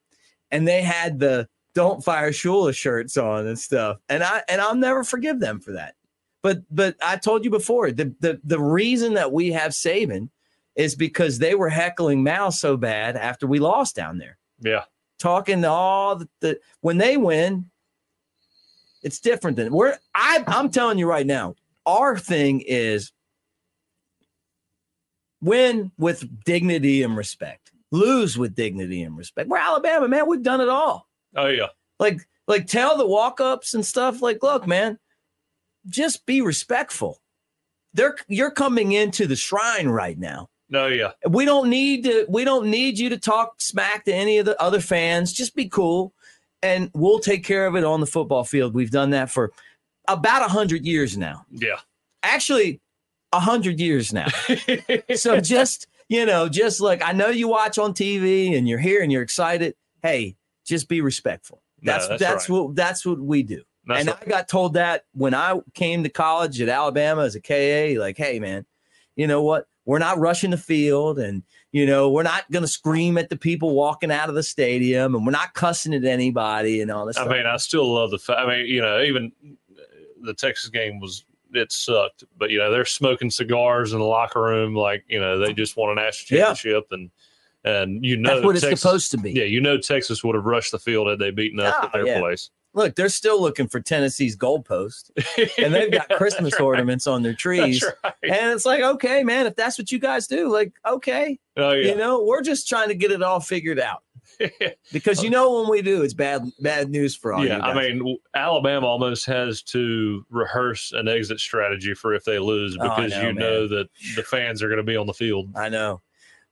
and 0.50 0.66
they 0.66 0.82
had 0.82 1.18
the 1.18 1.48
"Don't 1.74 2.04
Fire 2.04 2.30
Shula" 2.30 2.74
shirts 2.74 3.16
on 3.16 3.46
and 3.46 3.58
stuff, 3.58 3.98
and 4.08 4.22
I 4.22 4.42
and 4.48 4.60
I'll 4.60 4.74
never 4.74 5.04
forgive 5.04 5.40
them 5.40 5.60
for 5.60 5.72
that. 5.72 5.94
But 6.42 6.62
but 6.70 6.96
I 7.02 7.16
told 7.16 7.44
you 7.44 7.50
before 7.50 7.90
the 7.92 8.14
the 8.20 8.40
the 8.44 8.60
reason 8.60 9.14
that 9.14 9.32
we 9.32 9.50
have 9.52 9.72
Saban 9.72 10.28
is 10.76 10.94
because 10.94 11.38
they 11.38 11.54
were 11.54 11.68
heckling 11.68 12.22
Mal 12.22 12.50
so 12.50 12.76
bad 12.76 13.16
after 13.16 13.46
we 13.46 13.58
lost 13.60 13.94
down 13.94 14.18
there, 14.18 14.36
Yeah. 14.60 14.82
talking 15.18 15.62
to 15.62 15.68
all 15.70 16.16
the, 16.16 16.28
the 16.40 16.60
when 16.80 16.98
they 16.98 17.16
win, 17.16 17.70
it's 19.02 19.20
different 19.20 19.56
than 19.56 19.72
we're. 19.72 19.96
I 20.14 20.42
I'm 20.46 20.70
telling 20.70 20.98
you 20.98 21.06
right 21.08 21.26
now, 21.26 21.54
our 21.86 22.18
thing 22.18 22.60
is 22.66 23.12
win 25.40 25.92
with 25.98 26.44
dignity 26.44 27.02
and 27.02 27.16
respect, 27.16 27.70
lose 27.90 28.36
with 28.36 28.54
dignity 28.54 29.02
and 29.02 29.16
respect. 29.16 29.48
We're 29.48 29.58
Alabama, 29.58 30.08
man. 30.08 30.26
We've 30.26 30.42
done 30.42 30.60
it 30.60 30.68
all. 30.68 31.08
Oh 31.36 31.48
yeah. 31.48 31.68
Like 31.98 32.26
like 32.46 32.66
tell 32.66 32.96
the 32.96 33.06
walk 33.06 33.40
ups 33.40 33.74
and 33.74 33.84
stuff. 33.84 34.22
Like, 34.22 34.42
look, 34.42 34.66
man, 34.66 34.98
just 35.86 36.26
be 36.26 36.40
respectful. 36.40 37.20
They're 37.92 38.16
you're 38.28 38.50
coming 38.50 38.92
into 38.92 39.26
the 39.26 39.36
shrine 39.36 39.88
right 39.88 40.18
now. 40.18 40.48
No, 40.68 40.86
yeah. 40.86 41.12
We 41.28 41.44
don't 41.44 41.68
need 41.68 42.04
to. 42.04 42.26
We 42.28 42.44
don't 42.44 42.68
need 42.68 42.98
you 42.98 43.08
to 43.10 43.18
talk 43.18 43.60
smack 43.60 44.04
to 44.06 44.14
any 44.14 44.38
of 44.38 44.46
the 44.46 44.60
other 44.60 44.80
fans. 44.80 45.32
Just 45.32 45.54
be 45.54 45.68
cool, 45.68 46.12
and 46.62 46.90
we'll 46.94 47.20
take 47.20 47.44
care 47.44 47.66
of 47.66 47.76
it 47.76 47.84
on 47.84 48.00
the 48.00 48.06
football 48.06 48.44
field. 48.44 48.74
We've 48.74 48.90
done 48.90 49.10
that 49.10 49.30
for 49.30 49.52
about 50.08 50.42
a 50.42 50.48
hundred 50.48 50.84
years 50.84 51.16
now. 51.16 51.44
Yeah. 51.50 51.78
Actually, 52.22 52.80
a 53.32 53.40
hundred 53.40 53.78
years 53.78 54.12
now. 54.12 54.28
so 55.14 55.40
just 55.40 55.86
you 56.08 56.26
know, 56.26 56.48
just 56.48 56.80
like 56.80 57.02
I 57.04 57.12
know 57.12 57.28
you 57.28 57.48
watch 57.48 57.78
on 57.78 57.94
TV 57.94 58.56
and 58.56 58.68
you're 58.68 58.78
here 58.78 59.02
and 59.02 59.12
you're 59.12 59.22
excited. 59.22 59.74
Hey, 60.02 60.36
just 60.64 60.88
be 60.88 61.00
respectful. 61.00 61.62
No, 61.82 61.92
That's 61.92 62.08
that's 62.08 62.20
that's, 62.22 62.48
right. 62.48 62.56
what 62.58 62.74
that's 62.76 63.04
what 63.06 63.20
we 63.20 63.42
do. 63.42 63.62
That's 63.86 64.00
and 64.00 64.08
right. 64.08 64.18
I 64.22 64.24
got 64.30 64.48
told 64.48 64.74
that 64.74 65.04
when 65.12 65.34
I 65.34 65.60
came 65.74 66.02
to 66.04 66.08
college 66.08 66.60
at 66.60 66.68
Alabama 66.70 67.22
as 67.22 67.34
a 67.34 67.40
KA, 67.40 68.00
like, 68.00 68.16
hey 68.16 68.40
man, 68.40 68.64
you 69.16 69.26
know 69.26 69.42
what? 69.42 69.66
We're 69.86 69.98
not 69.98 70.18
rushing 70.18 70.50
the 70.50 70.56
field, 70.56 71.18
and 71.18 71.42
you 71.72 71.84
know 71.84 72.08
we're 72.10 72.22
not 72.22 72.50
going 72.50 72.62
to 72.62 72.68
scream 72.68 73.18
at 73.18 73.28
the 73.28 73.36
people 73.36 73.74
walking 73.74 74.10
out 74.10 74.30
of 74.30 74.34
the 74.34 74.42
stadium, 74.42 75.14
and 75.14 75.26
we're 75.26 75.32
not 75.32 75.52
cussing 75.52 75.92
at 75.92 76.04
anybody 76.04 76.80
and 76.80 76.90
all 76.90 77.04
this. 77.04 77.18
I 77.18 77.24
stuff. 77.24 77.32
mean, 77.32 77.44
I 77.44 77.58
still 77.58 77.92
love 77.92 78.10
the 78.10 78.18
fact. 78.18 78.40
I 78.40 78.46
mean, 78.48 78.66
you 78.66 78.80
know, 78.80 79.02
even 79.02 79.30
uh, 79.46 79.82
the 80.22 80.32
Texas 80.32 80.70
game 80.70 81.00
was 81.00 81.26
it 81.52 81.70
sucked, 81.70 82.24
but 82.38 82.48
you 82.48 82.56
know, 82.58 82.70
they're 82.70 82.86
smoking 82.86 83.30
cigars 83.30 83.92
in 83.92 83.98
the 83.98 84.04
locker 84.06 84.40
room, 84.42 84.74
like 84.74 85.04
you 85.06 85.20
know, 85.20 85.38
they 85.38 85.52
just 85.52 85.76
won 85.76 85.90
a 85.90 85.94
national 86.00 86.38
Yeah. 86.38 86.46
championship, 86.54 86.86
and 86.90 87.10
and 87.64 88.04
you 88.04 88.16
know, 88.16 88.34
that's 88.34 88.44
what 88.44 88.56
it's 88.62 88.80
supposed 88.80 89.10
to 89.12 89.18
be. 89.18 89.32
Yeah, 89.32 89.44
you 89.44 89.60
know, 89.60 89.78
Texas 89.78 90.22
would 90.24 90.34
have 90.34 90.44
rushed 90.44 90.72
the 90.72 90.78
field 90.78 91.08
had 91.08 91.18
they 91.18 91.30
beaten 91.30 91.60
us 91.60 91.74
Oh, 91.76 91.80
ah, 91.82 91.86
at 91.86 91.92
their 91.92 92.06
yeah. 92.06 92.20
place. 92.20 92.50
Look, 92.76 92.96
they're 92.96 93.08
still 93.08 93.40
looking 93.40 93.68
for 93.68 93.80
Tennessee's 93.80 94.36
goalpost, 94.36 95.10
and 95.62 95.72
they've 95.72 95.92
got 95.92 96.08
That's 96.08 96.18
Christmas 96.18 96.54
right. 96.54 96.62
ornaments 96.62 97.06
on 97.06 97.22
their 97.22 97.32
trees. 97.34 97.84
Right. 98.02 98.14
And 98.24 98.50
it's 98.52 98.66
like, 98.66 98.82
okay, 98.82 99.22
man, 99.22 99.46
if 99.46 99.54
that's 99.54 99.78
what 99.78 99.92
you 99.92 100.00
guys 100.00 100.26
do, 100.26 100.50
like, 100.52 100.72
okay, 100.84 101.38
Oh 101.56 101.70
you 101.70 101.94
know, 101.94 102.24
we're 102.24 102.42
just 102.42 102.68
trying 102.68 102.88
to 102.88 102.96
get 102.96 103.12
it 103.12 103.22
all 103.22 103.38
figured 103.38 103.78
out 103.78 104.02
because 104.92 105.22
you 105.22 105.30
know 105.30 105.60
when 105.60 105.70
we 105.70 105.82
do, 105.82 106.02
it's 106.02 106.14
bad, 106.14 106.42
bad 106.60 106.90
news 106.90 107.14
for 107.14 107.32
all 107.32 107.46
yeah, 107.46 107.60
I 107.60 107.74
mean, 107.74 108.18
Alabama 108.34 108.86
almost 108.88 109.24
has 109.26 109.62
to 109.64 110.26
rehearse 110.30 110.90
an 110.92 111.06
exit 111.06 111.38
strategy 111.38 111.94
for 111.94 112.12
if 112.12 112.24
they 112.24 112.40
lose 112.40 112.76
Oh, 112.80 112.88
because 112.88 113.12
know, 113.12 113.18
you 113.20 113.26
man. 113.26 113.34
know 113.36 113.68
that 113.68 113.86
the 114.16 114.22
fans 114.24 114.62
are 114.64 114.68
going 114.68 114.78
to 114.78 114.82
be 114.82 114.96
on 114.96 115.06
the 115.06 115.14
field. 115.14 115.52
I 115.54 115.68
know. 115.68 116.02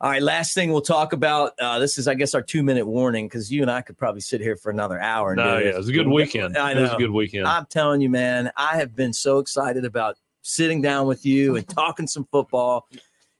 All 0.03 0.11
right, 0.11 0.20
last 0.20 0.53
thing 0.53 0.72
we'll 0.72 0.80
talk 0.80 1.12
about. 1.12 1.53
Uh, 1.61 1.78
this 1.78 1.96
is, 1.96 2.09
I 2.09 2.14
guess, 2.14 2.34
our 2.34 2.42
two 2.42 2.64
minute 2.64 2.84
warning 2.84 3.28
because 3.28 3.53
you 3.53 3.62
and 3.62 3.70
I 3.70 3.82
could 3.82 3.96
probably 3.96 4.20
sit 4.20 4.40
here 4.40 4.57
for 4.57 4.70
another 4.70 5.00
hour. 5.00 5.36
No, 5.36 5.59
yeah, 5.59 5.68
it 5.68 5.76
was 5.76 5.88
a 5.88 5.92
good 5.92 6.09
weekend. 6.09 6.59
I 6.59 6.72
It 6.72 6.80
was 6.80 6.92
a 6.92 6.96
good 6.96 7.12
weekend. 7.12 7.46
I'm 7.46 7.66
telling 7.66 8.00
you, 8.00 8.11
man, 8.11 8.50
I 8.57 8.76
have 8.78 8.96
been 8.96 9.12
so 9.12 9.38
excited 9.38 9.84
about 9.84 10.16
sitting 10.42 10.82
down 10.82 11.07
with 11.07 11.24
you 11.24 11.55
and 11.55 11.68
talking 11.68 12.09
some 12.09 12.26
football 12.32 12.88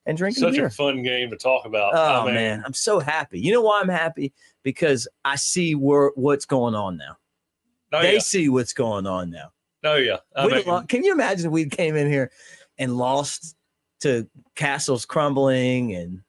and 0.07 0.17
drinking 0.17 0.41
Such 0.41 0.53
beer. 0.53 0.67
a 0.67 0.71
fun 0.71 1.03
game 1.03 1.31
to 1.31 1.37
talk 1.37 1.65
about. 1.65 1.95
Oh 1.97 2.23
I 2.23 2.27
mean, 2.27 2.35
man, 2.37 2.63
I'm 2.65 2.75
so 2.75 3.01
happy. 3.01 3.41
You 3.41 3.51
know 3.51 3.63
why 3.63 3.81
I'm 3.81 3.89
happy? 3.89 4.33
Because 4.63 5.09
I 5.25 5.35
see 5.35 5.75
where 5.75 6.13
what's 6.15 6.45
going 6.45 6.77
on 6.77 6.97
now. 6.97 7.17
Oh, 7.93 8.03
they 8.03 8.15
yeah. 8.15 8.19
see 8.21 8.49
what's 8.49 8.73
going 8.73 9.09
on 9.09 9.31
now. 9.31 9.51
Oh 9.83 9.97
yeah. 9.97 10.19
Mean, 10.37 10.63
lo- 10.65 10.83
can 10.83 11.03
you 11.03 11.13
imagine 11.13 11.47
if 11.47 11.53
we 11.53 11.67
came 11.67 11.97
in 11.97 12.09
here 12.09 12.31
and 12.79 12.97
lost 12.97 13.57
to 14.03 14.29
castles 14.55 15.05
crumbling 15.05 15.97
and 15.97 16.23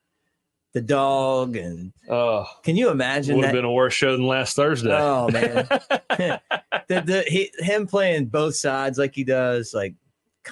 the 0.74 0.82
dog 0.82 1.56
and 1.56 1.94
uh, 2.10 2.44
can 2.64 2.76
you 2.76 2.90
imagine 2.90 3.36
would 3.36 3.46
have 3.46 3.54
been 3.54 3.64
a 3.66 3.72
worse 3.72 3.94
show 3.94 4.12
than 4.14 4.26
last 4.26 4.56
Thursday. 4.56 4.92
Oh, 4.92 5.30
man. 5.30 5.68
the, 6.10 6.42
the, 6.88 7.24
he, 7.28 7.52
him 7.60 7.88
playing 7.88 8.26
both 8.28 8.56
sides 8.56 8.98
like 8.98 9.14
he 9.16 9.24
does, 9.24 9.72
like 9.74 9.94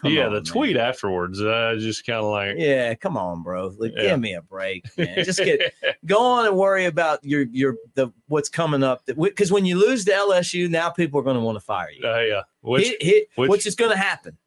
yeah, 0.03 0.27
on, 0.27 0.33
the 0.33 0.37
man. 0.37 0.43
tweet 0.45 0.77
afterwards, 0.77 1.41
uh, 1.41 1.75
just 1.79 2.05
kind 2.05 2.19
of 2.19 2.25
like, 2.31 2.55
Yeah, 2.57 2.93
come 2.95 3.17
on, 3.17 3.43
bro. 3.43 3.73
Like, 3.77 3.91
Yeah. 3.95 4.09
give 4.11 4.19
me 4.21 4.33
a 4.35 4.41
break, 4.41 4.85
man. 4.97 5.23
Just 5.25 5.39
get 5.39 5.73
go 6.05 6.19
on 6.23 6.45
and 6.47 6.55
worry 6.55 6.85
about 6.85 7.23
your 7.25 7.45
your 7.51 7.75
the 7.95 8.07
what's 8.27 8.47
coming 8.47 8.83
up. 8.83 9.03
Because 9.05 9.51
when 9.51 9.65
you 9.65 9.77
lose 9.77 10.05
to 10.05 10.11
LSU, 10.11 10.69
now 10.69 10.89
people 10.91 11.19
are 11.19 11.23
going 11.23 11.35
to 11.35 11.41
want 11.41 11.57
to 11.57 11.63
fire 11.65 11.89
you. 11.91 12.07
uh, 12.07 12.19
yeah. 12.19 12.41
Which, 12.61 12.87
Hit- 12.87 13.03
hit- 13.03 13.27
which- 13.35 13.49
which 13.49 13.65
is 13.65 13.75
going 13.75 13.91
to 13.91 13.97
happen 13.97 14.37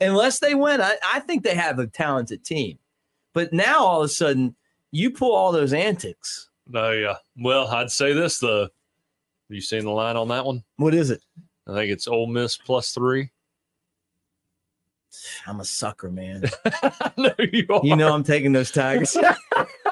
unless 0.00 0.38
they 0.40 0.54
win. 0.54 0.80
I, 0.80 0.96
I 1.14 1.20
think 1.20 1.42
they 1.42 1.54
have 1.54 1.78
a 1.80 1.86
talented 1.86 2.44
team, 2.44 2.78
but 3.32 3.52
now 3.52 3.78
all 3.82 4.02
of 4.02 4.04
a 4.04 4.08
sudden 4.08 4.54
you 4.92 5.10
pull 5.10 5.34
all 5.34 5.52
those 5.52 5.72
antics. 5.72 6.48
no, 6.68 6.92
yeah. 6.92 7.16
Well, 7.36 7.68
I'd 7.68 7.90
say 7.90 8.12
this 8.12 8.38
though. 8.38 8.62
Have 8.62 8.70
you 9.54 9.60
seen 9.60 9.84
the 9.84 9.90
line 9.90 10.16
on 10.16 10.28
that 10.28 10.44
one? 10.44 10.64
What 10.76 10.94
is 10.94 11.10
it? 11.10 11.22
I 11.68 11.74
think 11.74 11.92
it's 11.92 12.08
Ole 12.08 12.26
Miss 12.26 12.56
plus 12.56 12.92
three. 12.92 13.30
I'm 15.46 15.60
a 15.60 15.64
sucker, 15.64 16.10
man. 16.10 16.44
no, 17.16 17.30
you 17.38 17.66
are. 17.70 17.80
You 17.82 17.96
know 17.96 18.12
I'm 18.12 18.24
taking 18.24 18.52
those 18.52 18.70
Tigers. 18.70 19.16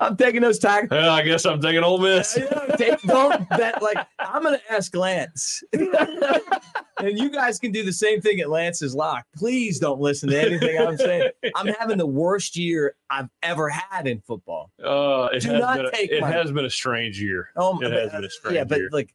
I'm 0.00 0.16
taking 0.16 0.40
those 0.42 0.58
Tigers. 0.58 0.90
Well, 0.90 1.10
I 1.10 1.22
guess 1.22 1.44
I'm 1.44 1.60
taking 1.60 1.82
Ole 1.82 1.98
Miss. 1.98 2.38
Take- 2.76 3.00
don't 3.02 3.48
bet 3.50 3.82
like 3.82 3.98
I'm 4.18 4.42
gonna 4.42 4.60
ask 4.70 4.94
Lance. 4.94 5.62
and 5.72 7.18
you 7.18 7.30
guys 7.30 7.58
can 7.58 7.72
do 7.72 7.82
the 7.84 7.92
same 7.92 8.20
thing 8.20 8.40
at 8.40 8.50
Lance's 8.50 8.94
lock. 8.94 9.24
Please 9.36 9.78
don't 9.78 10.00
listen 10.00 10.28
to 10.30 10.40
anything 10.40 10.78
I'm 10.78 10.96
saying. 10.96 11.30
I'm 11.56 11.68
having 11.68 11.98
the 11.98 12.06
worst 12.06 12.56
year 12.56 12.94
I've 13.10 13.28
ever 13.42 13.68
had 13.68 14.06
in 14.06 14.20
football. 14.20 14.70
Uh, 14.82 15.28
it 15.32 15.40
Do 15.42 15.50
has 15.52 15.60
not 15.60 15.76
been 15.78 15.86
a, 15.86 15.90
take 15.90 16.10
it 16.10 16.20
my- 16.20 16.30
has 16.30 16.52
been 16.52 16.64
a 16.64 16.70
strange 16.70 17.20
year. 17.20 17.50
Oh, 17.56 17.80
It 17.80 17.92
has 17.92 18.12
been 18.12 18.24
a 18.24 18.30
strange 18.30 18.54
yeah, 18.56 18.64
but 18.64 18.78
year. 18.78 18.88
like 18.92 19.14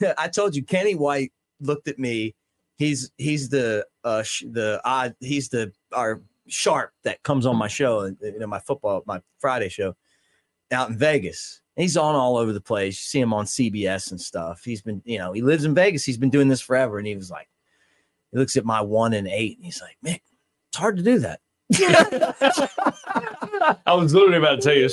I 0.18 0.28
told 0.28 0.54
you, 0.54 0.62
Kenny 0.62 0.94
White 0.94 1.32
looked 1.60 1.88
at 1.88 1.98
me. 1.98 2.34
He's 2.76 3.10
he's 3.16 3.48
the 3.48 3.84
uh 4.04 4.22
sh- 4.22 4.44
the 4.48 4.80
odd 4.84 5.16
he's 5.18 5.48
the 5.48 5.72
our 5.92 6.22
sharp 6.48 6.92
that 7.04 7.22
comes 7.22 7.46
on 7.46 7.56
my 7.56 7.68
show, 7.68 8.04
you 8.04 8.38
know, 8.38 8.46
my 8.46 8.58
football 8.58 9.02
my 9.06 9.20
Friday 9.38 9.68
show 9.68 9.94
out 10.72 10.90
in 10.90 10.98
Vegas. 10.98 11.60
He's 11.76 11.96
on 11.96 12.14
all 12.14 12.36
over 12.36 12.52
the 12.52 12.60
place. 12.60 12.94
You 12.94 13.06
see 13.06 13.20
him 13.20 13.32
on 13.32 13.44
CBS 13.44 14.10
and 14.10 14.20
stuff. 14.20 14.62
He's 14.64 14.82
been, 14.82 15.00
you 15.04 15.18
know, 15.18 15.32
he 15.32 15.42
lives 15.42 15.64
in 15.64 15.74
Vegas. 15.74 16.04
He's 16.04 16.18
been 16.18 16.30
doing 16.30 16.48
this 16.48 16.60
forever. 16.60 16.98
And 16.98 17.06
he 17.06 17.14
was 17.14 17.30
like, 17.30 17.48
he 18.32 18.38
looks 18.38 18.56
at 18.56 18.64
my 18.64 18.80
one 18.80 19.14
and 19.14 19.28
eight, 19.28 19.56
and 19.56 19.64
he's 19.64 19.80
like, 19.80 19.96
man, 20.02 20.18
it's 20.68 20.76
hard 20.76 20.96
to 20.98 21.02
do 21.02 21.20
that. 21.20 21.40
I 23.86 23.94
was 23.94 24.14
literally 24.14 24.38
about 24.38 24.60
to 24.60 24.60
tell 24.60 24.76
you, 24.76 24.90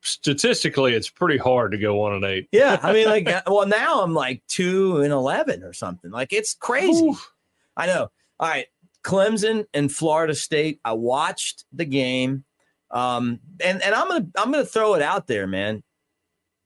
statistically, 0.00 0.94
it's 0.94 1.08
pretty 1.08 1.38
hard 1.38 1.72
to 1.72 1.78
go 1.78 1.96
one 1.96 2.14
and 2.14 2.24
eight. 2.24 2.48
Yeah, 2.52 2.78
I 2.82 2.92
mean, 2.92 3.06
like, 3.06 3.28
uh, 3.28 3.42
well, 3.46 3.66
now 3.66 4.02
I'm 4.02 4.14
like 4.14 4.42
two 4.48 4.98
and 4.98 5.12
eleven 5.12 5.62
or 5.62 5.72
something. 5.72 6.10
Like, 6.10 6.32
it's 6.32 6.54
crazy. 6.54 7.06
Oof. 7.06 7.32
I 7.76 7.86
know. 7.86 8.10
All 8.40 8.48
right, 8.48 8.66
Clemson 9.04 9.66
and 9.74 9.92
Florida 9.92 10.34
State. 10.34 10.80
I 10.84 10.94
watched 10.94 11.64
the 11.72 11.84
game, 11.84 12.44
um, 12.90 13.38
and 13.62 13.82
and 13.82 13.94
I'm 13.94 14.08
gonna 14.08 14.26
I'm 14.36 14.50
gonna 14.50 14.64
throw 14.64 14.94
it 14.94 15.02
out 15.02 15.26
there, 15.26 15.46
man. 15.46 15.82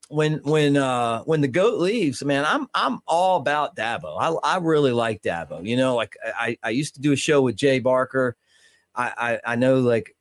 When 0.08 0.40
when 0.44 0.76
uh 0.76 1.22
when 1.24 1.42
the 1.42 1.48
goat 1.48 1.80
leaves, 1.80 2.24
man, 2.24 2.44
I'm 2.46 2.66
I'm 2.72 3.00
all 3.06 3.36
about 3.38 3.76
Dabo. 3.76 4.16
I 4.18 4.54
I 4.54 4.58
really 4.58 4.92
like 4.92 5.20
Dabo. 5.20 5.66
You 5.66 5.76
know, 5.76 5.96
like 5.96 6.16
I 6.24 6.56
I 6.62 6.70
used 6.70 6.94
to 6.94 7.00
do 7.00 7.12
a 7.12 7.16
show 7.16 7.42
with 7.42 7.56
Jay 7.56 7.78
Barker. 7.78 8.36
I 8.94 9.12
I, 9.44 9.52
I 9.52 9.56
know 9.56 9.80
like 9.80 10.14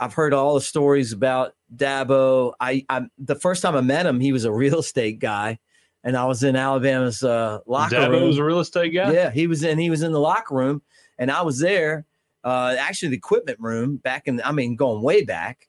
I've 0.00 0.14
heard 0.14 0.32
all 0.32 0.54
the 0.54 0.60
stories 0.60 1.12
about 1.12 1.54
Dabo. 1.74 2.54
I 2.58 2.84
I'm 2.88 3.10
the 3.18 3.34
first 3.34 3.62
time 3.62 3.76
I 3.76 3.80
met 3.80 4.06
him, 4.06 4.20
he 4.20 4.32
was 4.32 4.44
a 4.44 4.52
real 4.52 4.78
estate 4.78 5.18
guy, 5.18 5.58
and 6.02 6.16
I 6.16 6.24
was 6.24 6.42
in 6.42 6.56
Alabama's 6.56 7.22
uh, 7.22 7.60
locker 7.66 7.96
Dabo 7.96 8.10
room. 8.10 8.26
was 8.28 8.38
a 8.38 8.44
real 8.44 8.60
estate 8.60 8.90
guy. 8.90 9.12
Yeah, 9.12 9.30
he 9.30 9.46
was 9.46 9.62
in. 9.62 9.78
He 9.78 9.90
was 9.90 10.02
in 10.02 10.12
the 10.12 10.20
locker 10.20 10.54
room, 10.54 10.82
and 11.18 11.30
I 11.30 11.42
was 11.42 11.58
there. 11.58 12.04
Uh, 12.44 12.76
actually, 12.78 13.10
the 13.10 13.16
equipment 13.16 13.58
room 13.60 13.96
back 13.96 14.26
in. 14.26 14.40
I 14.42 14.52
mean, 14.52 14.76
going 14.76 15.02
way 15.02 15.24
back, 15.24 15.68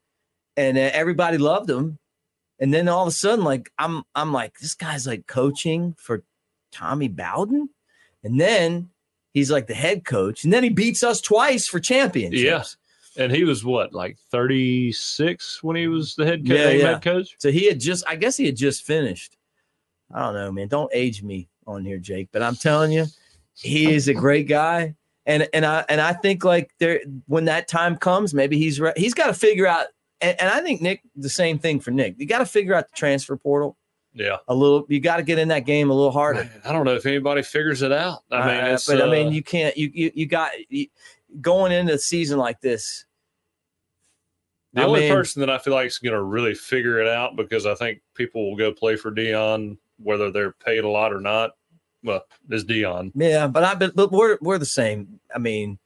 and 0.55 0.77
uh, 0.77 0.89
everybody 0.93 1.37
loved 1.37 1.69
him. 1.69 1.97
And 2.59 2.73
then 2.73 2.87
all 2.89 3.03
of 3.03 3.07
a 3.07 3.11
sudden, 3.11 3.45
like 3.45 3.71
I'm, 3.77 4.03
I'm 4.15 4.31
like, 4.33 4.59
this 4.59 4.75
guy's 4.75 5.07
like 5.07 5.27
coaching 5.27 5.95
for 5.97 6.23
Tommy 6.71 7.07
Bowden, 7.07 7.69
and 8.23 8.39
then 8.39 8.89
he's 9.33 9.49
like 9.49 9.67
the 9.67 9.73
head 9.73 10.05
coach, 10.05 10.43
and 10.43 10.51
then 10.53 10.63
he 10.63 10.69
beats 10.69 11.01
us 11.03 11.21
twice 11.21 11.67
for 11.67 11.79
championships. 11.79 12.41
Yes. 12.43 12.77
And 13.17 13.31
he 13.31 13.43
was 13.43 13.65
what 13.65 13.91
like 13.93 14.17
36 14.31 15.63
when 15.63 15.75
he 15.75 15.87
was 15.87 16.15
the 16.15 16.25
head, 16.25 16.45
co- 16.47 16.53
Yeah, 16.53 16.69
yeah. 16.69 16.85
head 16.93 17.01
coach. 17.01 17.35
So 17.39 17.51
he 17.51 17.65
had 17.67 17.79
just, 17.79 18.05
I 18.07 18.15
guess 18.15 18.37
he 18.37 18.45
had 18.45 18.55
just 18.55 18.85
finished. 18.85 19.35
I 20.13 20.21
don't 20.21 20.35
know, 20.35 20.51
man. 20.51 20.67
Don't 20.67 20.91
age 20.93 21.21
me 21.23 21.49
on 21.67 21.83
here, 21.85 21.97
Jake. 21.97 22.29
But 22.31 22.43
I'm 22.43 22.55
telling 22.55 22.91
you, 22.91 23.05
he 23.55 23.91
is 23.93 24.07
a 24.07 24.13
great 24.13 24.47
guy, 24.47 24.95
and 25.29 25.47
and 25.53 25.65
I 25.65 25.85
and 25.87 26.01
I 26.01 26.11
think 26.11 26.43
like 26.43 26.71
there 26.79 26.99
when 27.27 27.45
that 27.45 27.69
time 27.69 27.95
comes, 27.95 28.33
maybe 28.33 28.57
he's 28.57 28.81
re- 28.81 28.91
he's 28.97 29.13
got 29.13 29.27
to 29.27 29.33
figure 29.33 29.65
out. 29.67 29.87
And, 30.21 30.35
and 30.41 30.49
I 30.49 30.59
think 30.59 30.81
Nick, 30.81 31.01
the 31.15 31.29
same 31.29 31.57
thing 31.59 31.79
for 31.79 31.91
Nick. 31.91 32.15
You 32.17 32.25
got 32.25 32.39
to 32.39 32.45
figure 32.45 32.73
out 32.75 32.89
the 32.89 32.95
transfer 32.95 33.37
portal 33.37 33.77
Yeah, 34.13 34.35
a 34.49 34.53
little. 34.53 34.85
You 34.89 34.99
got 34.99 35.15
to 35.17 35.23
get 35.23 35.39
in 35.39 35.47
that 35.47 35.61
game 35.65 35.89
a 35.89 35.93
little 35.93 36.11
harder. 36.11 36.43
Man, 36.43 36.61
I 36.65 36.73
don't 36.73 36.83
know 36.83 36.95
if 36.95 37.05
anybody 37.05 37.41
figures 37.41 37.81
it 37.83 37.93
out. 37.93 38.23
I 38.29 38.45
mean, 38.47 38.63
Uh, 38.65 38.73
it's, 38.73 38.85
but 38.85 39.01
I 39.01 39.05
uh, 39.05 39.11
mean, 39.11 39.31
you 39.31 39.41
can't. 39.41 39.77
You 39.77 39.89
you 39.93 40.11
you 40.13 40.25
got 40.25 40.51
you, 40.67 40.87
going 41.39 41.71
into 41.71 41.93
a 41.93 41.97
season 41.97 42.37
like 42.37 42.59
this. 42.59 43.05
the 44.73 44.81
I 44.81 44.85
only 44.85 45.01
mean- 45.01 45.13
person 45.13 45.39
that 45.39 45.49
I 45.49 45.57
feel 45.57 45.73
like 45.73 45.87
is 45.87 45.99
going 45.99 46.13
to 46.13 46.21
really 46.21 46.53
figure 46.55 46.99
it 46.99 47.07
out 47.07 47.35
because 47.37 47.65
I 47.65 47.75
think 47.75 48.01
people 48.13 48.49
will 48.49 48.57
go 48.57 48.73
play 48.73 48.95
for 48.97 49.11
Deion 49.11 49.77
whether 50.01 50.31
they're 50.31 50.53
paid 50.53 50.83
a 50.83 50.89
lot 50.89 51.13
or 51.13 51.19
not. 51.21 51.51
Well, 52.03 52.23
is 52.49 52.65
Deion. 52.65 53.11
Yeah, 53.15 53.47
but 53.47 53.63
I 53.63 53.75
but, 53.75 53.95
but 53.95 54.11
we're 54.11 54.37
we're 54.41 54.57
the 54.57 54.65
same. 54.65 55.19
I 55.33 55.39
mean, 55.39 55.77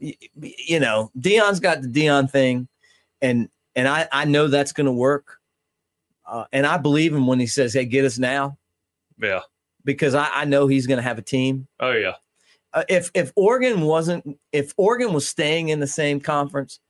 y- 0.00 0.16
you 0.36 0.80
know, 0.80 1.10
Deion's 1.18 1.60
got 1.60 1.82
the 1.82 1.88
Deion 1.88 2.30
thing, 2.30 2.68
and 3.20 3.48
and 3.74 3.86
I 3.88 4.08
I 4.12 4.24
know 4.24 4.48
that's 4.48 4.72
going 4.72 4.86
to 4.86 4.92
work, 4.92 5.38
uh, 6.26 6.44
and 6.52 6.66
I 6.66 6.78
believe 6.78 7.14
him 7.14 7.26
when 7.26 7.38
he 7.40 7.46
says, 7.46 7.74
"Hey, 7.74 7.84
get 7.84 8.04
us 8.06 8.18
now," 8.18 8.56
Yeah. 9.20 9.40
because 9.84 10.14
I 10.14 10.28
I 10.32 10.44
know 10.46 10.66
he's 10.66 10.86
going 10.86 10.98
to 10.98 11.02
have 11.02 11.18
a 11.18 11.22
team. 11.22 11.68
Oh 11.80 11.92
yeah. 11.92 12.14
Uh, 12.72 12.84
if 12.88 13.10
if 13.14 13.32
Oregon 13.36 13.82
wasn't 13.82 14.38
if 14.52 14.72
Oregon 14.76 15.12
was 15.12 15.28
staying 15.28 15.68
in 15.68 15.80
the 15.80 15.86
same 15.86 16.20
conference, 16.20 16.80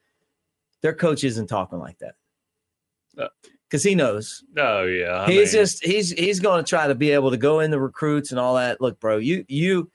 their 0.83 0.95
coach 0.95 1.25
isn't 1.25 1.47
talking 1.49 1.79
like 1.81 1.99
that 1.99 2.15
Uh, 3.19 3.29
because 3.77 3.83
he 3.83 3.95
knows 3.95 4.43
Oh 4.57 4.85
yeah. 4.85 5.23
I 5.23 5.27
he's 5.27 5.53
mean, 5.53 5.63
just 5.63 5.85
he's 5.85 6.11
he's 6.13 6.41
going 6.41 6.65
to 6.65 6.69
try 6.69 6.87
to 6.87 6.95
be 6.95 7.11
able 7.11 7.31
to 7.31 7.37
go 7.37 7.61
in 7.61 7.71
the 7.71 7.79
recruits 7.81 8.31
and 8.31 8.41
all 8.41 8.55
that. 8.57 8.81
Look, 8.81 8.99
bro, 9.01 9.19
you 9.19 9.45
you 9.49 9.91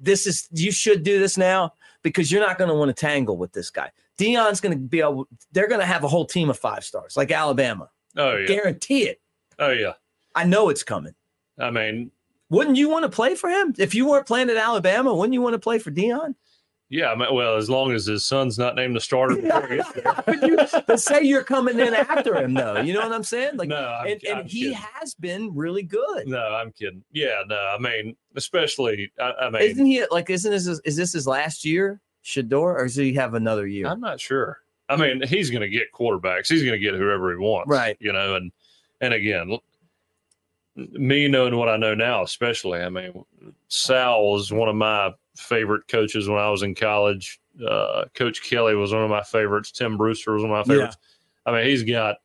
this 0.00 0.26
is 0.26 0.48
you 0.52 0.72
should 0.72 1.02
do 1.02 1.18
this 1.18 1.36
now 1.36 1.74
because 2.02 2.32
you're 2.32 2.46
not 2.46 2.58
going 2.58 2.68
to 2.68 2.74
want 2.74 2.88
to 2.88 2.98
tangle 2.98 3.36
with 3.36 3.52
this 3.52 3.70
guy. 3.70 3.90
Deion's 4.18 4.60
going 4.60 4.72
to 4.72 4.78
be 4.78 5.00
able. 5.00 5.28
They're 5.52 5.68
going 5.68 5.80
to 5.80 5.86
have 5.86 6.04
a 6.04 6.08
whole 6.08 6.24
team 6.26 6.50
of 6.50 6.58
five 6.58 6.84
stars 6.84 7.16
like 7.16 7.30
Alabama. 7.30 7.90
Oh 8.16 8.36
yeah. 8.36 8.46
Guarantee 8.46 9.02
it. 9.04 9.20
Oh 9.58 9.70
yeah. 9.70 9.92
I 10.34 10.44
know 10.44 10.68
it's 10.68 10.82
coming. 10.82 11.14
I 11.58 11.70
mean, 11.70 12.10
Wouldn't 12.48 12.76
you 12.76 12.88
want 12.88 13.04
to 13.04 13.08
play 13.08 13.34
for 13.34 13.50
him 13.50 13.74
if 13.78 13.94
you 13.94 14.08
weren't 14.08 14.26
playing 14.26 14.48
at 14.48 14.56
Alabama? 14.56 15.14
Wouldn't 15.14 15.34
you 15.34 15.42
want 15.42 15.54
to 15.54 15.58
play 15.58 15.78
for 15.78 15.90
Deion? 15.90 16.34
Yeah. 16.90 17.14
Well, 17.14 17.56
as 17.56 17.70
long 17.70 17.92
as 17.92 18.04
his 18.04 18.26
son's 18.26 18.58
not 18.58 18.74
named 18.74 18.96
the 18.96 19.00
starter. 19.00 19.36
before 19.40 19.66
he 19.68 19.76
gets 19.76 19.92
there. 19.92 20.22
but, 20.26 20.42
you, 20.42 20.58
but 20.86 21.00
say 21.00 21.22
you're 21.22 21.44
coming 21.44 21.78
in 21.78 21.94
after 21.94 22.36
him, 22.36 22.52
though. 22.52 22.80
You 22.80 22.92
know 22.92 23.00
what 23.00 23.12
I'm 23.12 23.22
saying? 23.24 23.56
Like, 23.56 23.68
no, 23.68 23.76
I'm, 23.76 24.08
and, 24.08 24.24
and 24.24 24.38
I'm 24.40 24.46
he 24.46 24.72
has 24.72 25.14
been 25.14 25.54
really 25.54 25.84
good. 25.84 26.26
No, 26.26 26.40
I'm 26.40 26.72
kidding. 26.72 27.02
Yeah, 27.12 27.42
no, 27.46 27.56
I 27.56 27.78
mean, 27.78 28.16
especially, 28.36 29.12
I, 29.18 29.32
I 29.42 29.50
mean, 29.50 29.62
Isn't 29.62 29.86
he 29.86 30.04
like? 30.10 30.28
Isn't 30.28 30.50
this 30.50 30.66
is 30.66 30.96
this 30.96 31.12
his 31.12 31.26
last 31.26 31.64
year, 31.64 32.00
Shedeur, 32.24 32.74
or 32.74 32.84
does 32.84 32.96
he 32.96 33.14
have 33.14 33.34
another 33.34 33.66
year? 33.66 33.86
I'm 33.86 34.00
not 34.00 34.20
sure. 34.20 34.58
I 34.88 34.96
mean, 34.96 35.22
he's 35.22 35.50
going 35.50 35.62
to 35.62 35.68
get 35.68 35.92
quarterbacks. 35.92 36.48
He's 36.48 36.64
going 36.64 36.72
to 36.72 36.78
get 36.78 36.94
whoever 36.94 37.30
he 37.30 37.38
wants, 37.38 37.68
Right. 37.68 37.96
You 38.00 38.12
know, 38.12 38.34
and 38.34 38.50
and 39.00 39.14
again, 39.14 39.56
me 40.74 41.28
knowing 41.28 41.56
what 41.56 41.68
I 41.68 41.76
know 41.76 41.94
now, 41.94 42.24
especially, 42.24 42.80
I 42.80 42.88
mean, 42.88 43.24
Sal 43.68 44.24
was 44.24 44.52
one 44.52 44.68
of 44.68 44.74
my 44.74 45.12
favorite 45.36 45.86
coaches 45.88 46.28
when 46.28 46.38
I 46.38 46.50
was 46.50 46.62
in 46.62 46.74
college. 46.74 47.40
Uh, 47.66 48.04
Coach 48.14 48.42
Kelly 48.42 48.74
was 48.74 48.92
one 48.92 49.02
of 49.02 49.10
my 49.10 49.22
favorites. 49.22 49.72
Tim 49.72 49.96
Brewster 49.96 50.32
was 50.32 50.42
one 50.42 50.52
of 50.52 50.66
my 50.66 50.74
Yeah. 50.74 50.78
favorites. 50.80 50.96
I 51.46 51.52
mean, 51.52 51.66
he's 51.66 51.82
got 51.82 52.16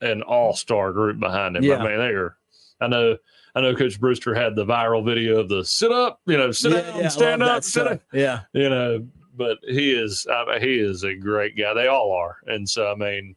an 0.00 0.22
all-star 0.22 0.92
group 0.92 1.18
behind 1.18 1.56
him. 1.56 1.62
Yeah. 1.64 1.76
I 1.76 1.88
mean, 1.88 1.98
they 1.98 2.14
are. 2.14 2.36
I 2.80 2.88
know. 2.88 3.16
I 3.56 3.60
know 3.60 3.74
Coach 3.76 4.00
Brewster 4.00 4.34
had 4.34 4.56
the 4.56 4.64
viral 4.66 5.04
video 5.04 5.38
of 5.38 5.48
the 5.48 5.64
sit 5.64 5.92
up, 5.92 6.20
you 6.26 6.36
know, 6.36 6.50
sit 6.50 6.72
Yeah, 6.72 6.80
down, 6.80 7.00
yeah, 7.02 7.08
stand 7.08 7.42
up, 7.42 7.62
sit 7.62 7.70
stuff. 7.82 7.92
up 7.92 8.00
Yeah, 8.12 8.40
you 8.52 8.68
know, 8.68 9.06
but 9.36 9.58
he 9.62 9.92
is, 9.92 10.26
I 10.28 10.44
mean, 10.44 10.60
he 10.60 10.80
is 10.80 11.04
a 11.04 11.14
great 11.14 11.56
guy. 11.56 11.72
They 11.72 11.86
all 11.86 12.10
are. 12.10 12.38
And 12.46 12.68
so, 12.68 12.90
I 12.90 12.96
mean, 12.96 13.36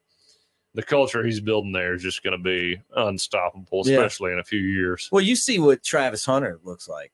the 0.74 0.82
culture 0.82 1.24
he's 1.24 1.40
building 1.40 1.72
there 1.72 1.94
is 1.94 2.02
just 2.02 2.24
going 2.24 2.36
to 2.36 2.44
be 2.44 2.82
unstoppable, 2.96 3.84
Yeah. 3.86 3.98
especially 3.98 4.32
in 4.34 4.40
a 4.40 4.44
few 4.44 4.60
years. 4.60 5.08
Well, 5.12 5.24
you 5.24 5.36
see 5.36 5.60
what 5.60 5.84
Travis 5.84 6.26
Hunter 6.26 6.60
looks 6.64 6.90
like. 6.90 7.12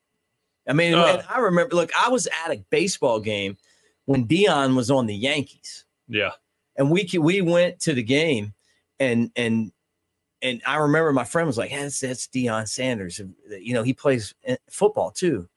I 0.67 0.73
mean, 0.73 0.93
Uh. 0.93 1.21
I 1.29 1.39
remember. 1.39 1.75
Look, 1.75 1.91
I 1.97 2.09
was 2.09 2.27
at 2.45 2.51
a 2.51 2.63
baseball 2.69 3.19
game 3.19 3.57
when 4.05 4.27
Deion 4.27 4.75
was 4.75 4.89
on 4.91 5.07
the 5.07 5.15
Yankees, 5.15 5.85
Yeah. 6.07 6.31
and 6.77 6.89
we 6.91 7.09
we 7.19 7.41
went 7.41 7.79
to 7.81 7.93
the 7.93 8.03
game, 8.03 8.53
and 8.99 9.31
and 9.35 9.71
and 10.41 10.61
I 10.65 10.77
remember 10.77 11.11
my 11.13 11.23
friend 11.23 11.47
was 11.47 11.57
like, 11.57 11.69
hey, 11.69 11.81
"That's 11.83 11.99
that's 11.99 12.27
Deion 12.27 12.67
Sanders. 12.67 13.19
You 13.49 13.73
know, 13.73 13.83
he 13.83 13.93
plays 13.93 14.33
eh, 14.45 14.57
football 14.69 15.11
too." 15.11 15.47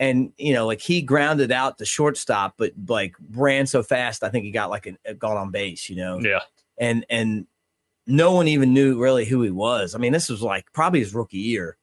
And 0.00 0.32
you 0.38 0.52
know, 0.52 0.66
like 0.66 0.80
he 0.80 1.02
grounded 1.02 1.52
out 1.52 1.78
the 1.78 1.84
shortstop, 1.86 2.54
but 2.58 2.72
like 2.88 3.14
ran 3.32 3.66
so 3.66 3.82
fast, 3.82 4.22
I 4.24 4.28
think 4.28 4.44
he 4.44 4.50
got 4.50 4.70
like 4.70 4.92
a, 5.04 5.14
got 5.14 5.36
on 5.36 5.50
base. 5.52 5.88
You 5.88 5.96
know, 5.96 6.18
Yeah. 6.20 6.40
and 6.78 7.06
and 7.08 7.46
no 8.06 8.32
one 8.32 8.48
even 8.48 8.74
knew 8.74 9.00
really 9.00 9.24
who 9.24 9.40
he 9.42 9.50
was. 9.50 9.94
I 9.94 9.98
mean, 9.98 10.12
this 10.12 10.28
was 10.28 10.42
like 10.42 10.66
probably 10.72 10.98
his 11.00 11.14
rookie 11.14 11.38
year. 11.38 11.76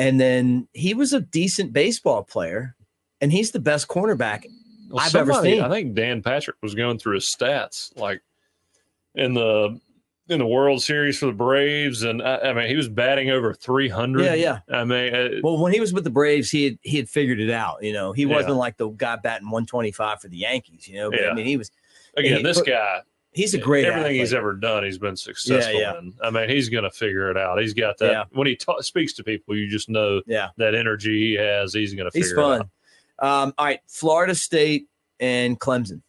And 0.00 0.18
then 0.18 0.66
he 0.72 0.94
was 0.94 1.12
a 1.12 1.20
decent 1.20 1.74
baseball 1.74 2.22
player, 2.24 2.74
and 3.20 3.30
he's 3.30 3.50
the 3.50 3.60
best 3.60 3.86
cornerback. 3.86 4.46
Well, 4.88 5.04
I've 5.04 5.14
ever 5.14 5.34
seen. 5.34 5.60
I 5.60 5.68
think 5.68 5.94
Dan 5.94 6.22
Patrick 6.22 6.56
was 6.62 6.74
going 6.74 6.98
through 6.98 7.16
his 7.16 7.24
stats 7.26 7.94
like 7.98 8.22
in 9.14 9.34
the 9.34 9.78
in 10.30 10.38
the 10.38 10.46
World 10.46 10.82
Series 10.82 11.18
for 11.18 11.26
the 11.26 11.32
Braves, 11.32 12.02
and 12.02 12.22
I, 12.22 12.38
I 12.38 12.52
mean 12.54 12.68
he 12.68 12.76
was 12.76 12.88
batting 12.88 13.28
over 13.30 13.52
three 13.52 13.90
hundred. 13.90 14.24
Yeah, 14.24 14.34
yeah. 14.34 14.58
I 14.72 14.84
mean, 14.84 15.14
uh, 15.14 15.28
Well, 15.42 15.58
when 15.58 15.72
he 15.74 15.80
was 15.80 15.92
with 15.92 16.04
the 16.04 16.10
Braves, 16.10 16.50
he 16.50 16.64
had 16.64 16.78
he 16.82 16.96
had 16.96 17.08
figured 17.10 17.38
it 17.38 17.50
out. 17.50 17.82
You 17.82 17.92
know, 17.92 18.12
he 18.12 18.22
Yeah. 18.22 18.36
wasn't 18.36 18.56
like 18.56 18.78
the 18.78 18.88
guy 18.88 19.16
batting 19.16 19.48
125 19.50 20.20
for 20.22 20.28
the 20.28 20.38
Yankees. 20.38 20.88
You 20.88 20.96
know, 20.96 21.10
but 21.10 21.20
Yeah. 21.20 21.28
I 21.30 21.34
mean, 21.34 21.44
he 21.46 21.56
was 21.58 21.70
again, 22.16 22.38
he- 22.38 22.42
this 22.42 22.62
guy, 22.62 23.02
he's 23.32 23.54
a 23.54 23.58
great 23.58 23.84
everything 23.84 24.16
he's 24.16 24.34
ever 24.34 24.54
done, 24.54 24.84
he's 24.84 24.98
been 24.98 25.16
successful 25.16 25.80
yeah. 25.80 25.98
in. 25.98 26.12
I 26.22 26.30
mean, 26.30 26.48
he's 26.48 26.68
going 26.68 26.84
to 26.84 26.90
figure 26.90 27.30
it 27.30 27.36
out. 27.36 27.60
He's 27.60 27.74
got 27.74 27.98
that 27.98 28.10
Yeah. 28.10 28.24
when 28.30 28.46
he 28.46 28.56
ta- 28.56 28.80
speaks 28.80 29.12
to 29.14 29.24
people, 29.24 29.56
you 29.56 29.68
just 29.68 29.88
know 29.88 30.22
Yeah, 30.26 30.48
that 30.56 30.74
energy 30.74 31.28
he 31.28 31.34
has. 31.34 31.72
He's 31.72 31.94
going 31.94 32.06
to 32.06 32.10
figure 32.10 32.24
he's 32.26 32.32
it 32.32 32.36
fun. 32.36 32.60
Um, 33.20 33.54
all 33.58 33.66
right, 33.66 33.80
Florida 33.86 34.34
State 34.34 34.86
and 35.20 35.58
Clemson. 35.60 36.02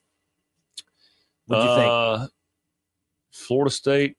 What 1.48 1.62
do 1.62 1.70
you 1.70 1.76
think? 1.76 1.92
Uh, 1.92 2.28
Florida 3.32 3.72
State, 3.72 4.16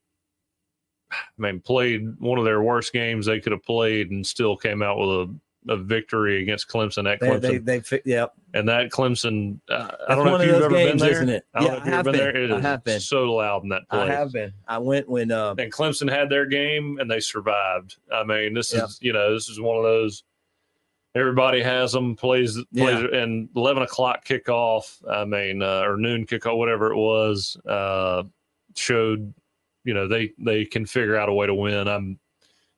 I 1.11 1.16
mean, 1.39 1.61
played 1.61 2.19
one 2.19 2.39
of 2.39 2.45
their 2.45 2.62
worst 2.62 2.93
games 2.93 3.27
they 3.27 3.41
could 3.41 3.53
have 3.53 3.62
played 3.65 4.11
and 4.11 4.27
still 4.27 4.57
came 4.57 4.83
out 4.83 4.99
with 4.99 5.09
a, 5.09 5.35
a 5.69 5.77
victory 5.77 6.43
against 6.43 6.69
Clemson 6.69 7.11
at 7.13 7.21
They, 7.21 7.29
Clemson. 7.29 7.41
they, 7.41 7.59
they, 7.59 7.81
fi- 7.81 8.01
yeah. 8.05 8.27
and 8.53 8.69
that 8.69 8.91
Clemson, 8.91 9.61
uh, 9.71 9.89
I 10.09 10.15
don't 10.15 10.25
know 10.25 10.37
if 10.37 10.47
you've 10.47 10.57
ever 10.57 10.69
been 10.71 10.87
games, 10.89 11.01
there. 11.03 11.11
isn't 11.13 11.29
it? 11.29 11.45
I 11.55 11.61
don't 11.61 11.67
Yeah, 11.67 11.73
know 11.73 11.77
if 11.79 11.83
I 11.83 11.87
you've 11.87 11.95
have 11.95 12.05
been 12.05 12.17
there. 12.17 12.37
It 12.37 12.51
I 12.51 12.57
is 12.57 12.63
have 12.65 12.85
been. 12.85 13.01
so 13.01 13.33
loud 13.35 13.63
in 13.63 13.69
that 13.69 13.89
place. 13.89 14.11
I 14.11 14.13
have 14.13 14.33
been. 14.33 14.53
I 14.67 14.79
went 14.79 15.09
when 15.09 15.31
uh, 15.31 15.55
and 15.59 15.73
Clemson 15.73 16.11
had 16.11 16.29
their 16.31 16.47
game 16.47 16.99
and 17.01 17.11
they 17.11 17.21
survived. 17.21 17.97
I 18.13 18.25
mean, 18.25 18.55
this 18.55 18.75
Yeah. 18.75 18.85
is 18.85 18.99
you 19.01 19.13
know 19.13 19.33
this 19.33 19.49
is 19.49 19.61
one 19.61 19.77
of 19.77 19.85
those. 19.85 20.25
Everybody 21.15 21.63
has 21.63 21.93
them 21.93 22.17
plays 22.17 22.59
plays 22.75 23.05
and 23.13 23.49
eleven 23.55 23.83
o'clock 23.83 24.25
kickoff. 24.25 24.99
I 25.09 25.27
mean, 25.27 25.63
uh, 25.63 25.83
or 25.83 25.99
noon 25.99 26.25
kickoff, 26.27 26.57
whatever 26.57 26.91
it 26.91 26.97
was, 26.97 27.57
uh, 27.69 28.23
showed 28.75 29.35
you 29.85 29.93
know 29.95 30.09
they 30.09 30.33
they 30.39 30.65
can 30.65 30.87
figure 30.87 31.17
out 31.17 31.29
a 31.29 31.33
way 31.35 31.47
to 31.47 31.55
win. 31.55 31.87
I'm 31.87 32.19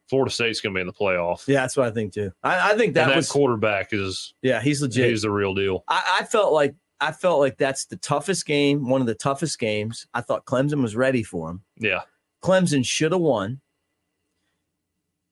Florida 0.09 0.31
State's 0.31 0.61
going 0.61 0.75
to 0.75 0.77
be 0.77 0.81
in 0.81 0.87
the 0.87 0.93
playoff. 0.93 1.47
yeah, 1.49 1.63
that's 1.63 1.77
what 1.77 1.87
I 1.87 1.91
think 1.91 2.13
too. 2.13 2.33
I, 2.43 2.73
I 2.73 2.77
think 2.77 2.89
and 2.89 2.97
that 2.97 3.09
that 3.09 3.17
was 3.17 3.31
quarterback 3.31 3.93
is 3.93 4.35
yeah, 4.43 4.61
he's 4.61 4.83
legit. 4.83 5.11
he's 5.11 5.23
the 5.23 5.31
real 5.31 5.55
deal. 5.55 5.85
I, 5.89 6.19
I 6.21 6.25
felt 6.25 6.53
like 6.53 6.75
I 7.01 7.13
felt 7.13 7.41
like 7.41 7.59
that's 7.59 7.87
the 7.87 7.97
toughest 7.97 8.47
game, 8.47 8.89
one 8.89 9.01
of 9.01 9.07
the 9.07 9.15
toughest 9.15 9.59
games. 9.59 10.07
I 10.15 10.21
thought 10.21 10.45
Clemson 10.45 10.83
was 10.83 10.95
ready 10.95 11.23
for 11.23 11.51
him. 11.51 11.63
Yeah, 11.79 12.03
Clemson 12.43 12.85
should 12.85 13.13
have 13.13 13.21
won, 13.21 13.61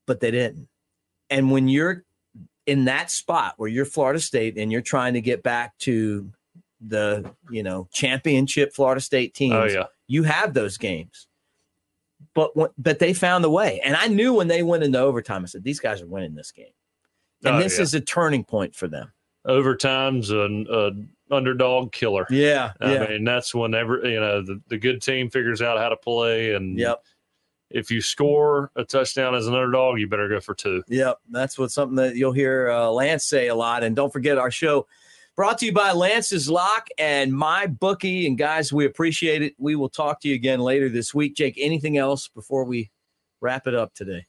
but 0.07 0.20
they 0.20 0.31
didn't. 0.31 0.69
And 1.31 1.51
when 1.51 1.69
you're 1.69 2.05
in 2.66 2.85
that 2.86 3.11
spot 3.11 3.55
where 3.57 3.69
you're 3.69 3.85
Florida 3.85 4.20
State 4.20 4.57
and 4.57 4.70
you're 4.70 4.81
trying 4.81 5.15
to 5.15 5.20
get 5.20 5.43
back 5.43 5.77
to 5.78 6.31
the 6.81 7.31
you 7.51 7.62
know 7.62 7.89
championship 7.93 8.74
Florida 8.74 9.01
State 9.01 9.32
oh, 9.35 9.39
teams, 9.39 9.55
oh 9.55 9.65
yeah, 9.66 9.85
you 10.07 10.23
have 10.23 10.55
those 10.55 10.78
games. 10.78 11.27
But 12.34 12.52
but 12.78 12.98
they 12.98 13.12
found 13.12 13.44
a 13.44 13.50
way, 13.50 13.80
and 13.84 13.94
I 13.96 14.06
knew 14.09 14.32
when 14.32 14.48
they 14.48 14.62
went 14.62 14.82
into 14.84 14.98
overtime, 14.98 15.42
I 15.42 15.46
said 15.46 15.64
these 15.64 15.80
guys 15.80 16.00
are 16.00 16.06
winning 16.06 16.34
this 16.34 16.50
game, 16.50 16.72
and 17.44 17.56
Oh, 17.56 17.59
this 17.62 17.76
yeah. 17.76 17.82
is 17.82 17.94
a 17.94 18.00
turning 18.00 18.42
point 18.44 18.74
for 18.74 18.88
them. 18.88 19.12
overtime's 19.44 20.30
an, 20.30 20.66
an 20.70 21.10
underdog 21.30 21.92
killer. 21.92 22.26
Yeah, 22.30 22.72
I 22.80 22.94
yeah, 22.94 23.06
mean, 23.09 23.24
that's 23.24 23.54
whenever 23.54 24.00
you 24.09 24.18
know 24.20 24.42
the, 24.42 24.60
the 24.68 24.78
good 24.78 25.02
team 25.02 25.28
figures 25.30 25.60
out 25.60 25.78
how 25.78 25.88
to 25.90 25.96
play, 25.96 26.54
and 26.54 26.78
yep. 26.78 27.02
if 27.70 27.90
you 27.90 28.00
score 28.00 28.70
a 28.76 28.84
touchdown 28.84 29.34
as 29.34 29.46
an 29.46 29.54
underdog, 29.54 29.98
you 29.98 30.09
better 30.09 30.28
go 30.28 30.40
for 30.40 30.54
two. 30.54 30.82
Yep, 30.88 31.18
that's 31.30 31.59
what 31.59 31.70
something 31.70 31.96
that 31.96 32.16
you'll 32.16 32.32
hear 32.32 32.70
uh, 32.70 32.88
Lance 32.88 33.24
say 33.26 33.48
a 33.48 33.54
lot. 33.54 33.82
And 33.84 33.94
don't 33.94 34.12
forget 34.12 34.38
our 34.38 34.50
show 34.50 34.86
Brought 35.34 35.59
to 35.59 35.66
you 35.66 35.72
by 35.72 35.92
Lance's 35.92 36.50
Lock 36.50 36.88
and 36.98 37.32
MyBookie. 37.32 38.26
And 38.26 38.36
guys, 38.36 38.70
we 38.70 38.84
appreciate 38.84 39.40
it. 39.40 39.54
We 39.59 39.76
will 39.76 39.88
talk 39.88 40.20
to 40.20 40.28
you 40.28 40.34
again 40.34 40.60
later 40.60 40.90
this 40.90 41.14
week. 41.14 41.36
Jake, 41.36 41.54
anything 41.59 41.96
else 41.96 42.28
before 42.28 42.64
we 42.64 42.90
wrap 43.40 43.66
it 43.66 43.74
up 43.74 43.94
today? 43.94 44.26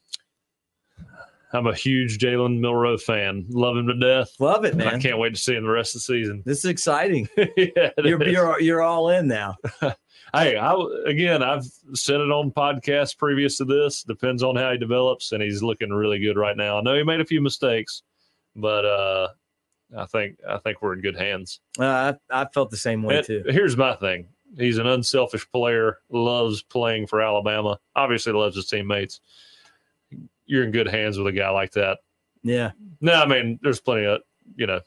I'm 1.51 1.67
a 1.67 1.75
huge 1.75 2.19
Jalen 2.19 2.59
Milroe 2.59 2.97
fan. 2.97 3.45
Love 3.49 3.75
him 3.75 3.87
to 3.87 3.99
death. 3.99 4.31
Love 4.39 4.63
it, 4.63 4.75
man. 4.75 4.87
I 4.87 4.99
can't 4.99 5.19
wait 5.19 5.35
to 5.35 5.39
see 5.39 5.53
him 5.53 5.65
the 5.65 5.69
rest 5.69 5.93
of 5.93 5.99
the 5.99 6.05
season. 6.05 6.41
This 6.45 6.59
is 6.59 6.65
exciting. 6.65 7.27
yeah, 7.37 7.89
you're, 7.97 8.23
you're, 8.23 8.61
you're 8.61 8.81
all 8.81 9.09
in 9.09 9.27
now. 9.27 9.57
hey, 10.33 10.57
I, 10.57 10.73
again, 11.05 11.43
I've 11.43 11.65
said 11.93 12.21
it 12.21 12.31
on 12.31 12.49
podcasts 12.51 13.15
previous 13.15 13.57
to 13.57 13.65
this. 13.65 14.03
Depends 14.03 14.41
on 14.41 14.55
how 14.55 14.71
he 14.71 14.77
develops, 14.77 15.33
and 15.33 15.43
he's 15.43 15.61
looking 15.61 15.89
really 15.89 16.19
good 16.19 16.37
right 16.37 16.57
now. 16.57 16.79
I 16.79 16.81
know 16.81 16.95
he 16.95 17.03
made 17.03 17.21
a 17.21 17.25
few 17.25 17.41
mistakes, 17.41 18.01
but 18.55 18.85
uh, 18.85 19.27
I 19.97 20.05
think 20.05 20.37
I 20.47 20.57
think 20.57 20.81
we're 20.81 20.93
in 20.93 21.01
good 21.01 21.15
hands. 21.17 21.59
Uh, 21.79 22.13
I, 22.31 22.41
I 22.41 22.45
felt 22.53 22.71
the 22.71 22.77
same 22.77 23.03
way 23.03 23.17
And 23.17 23.25
too. 23.27 23.43
Here's 23.47 23.77
my 23.77 23.95
thing: 23.95 24.27
he's 24.57 24.77
an 24.77 24.87
unselfish 24.87 25.49
player, 25.51 25.99
loves 26.09 26.63
playing 26.63 27.07
for 27.07 27.21
Alabama. 27.21 27.79
Obviously, 27.95 28.33
loves 28.33 28.55
his 28.55 28.67
teammates. 28.67 29.19
You're 30.45 30.63
in 30.63 30.71
good 30.71 30.87
hands 30.87 31.17
with 31.17 31.27
a 31.27 31.31
guy 31.31 31.49
like 31.49 31.71
that. 31.73 31.99
Yeah. 32.43 32.71
No, 33.01 33.13
I 33.13 33.25
mean, 33.25 33.59
there's 33.61 33.79
plenty 33.79 34.05
of 34.05 34.21
you 34.55 34.67
know 34.67 34.81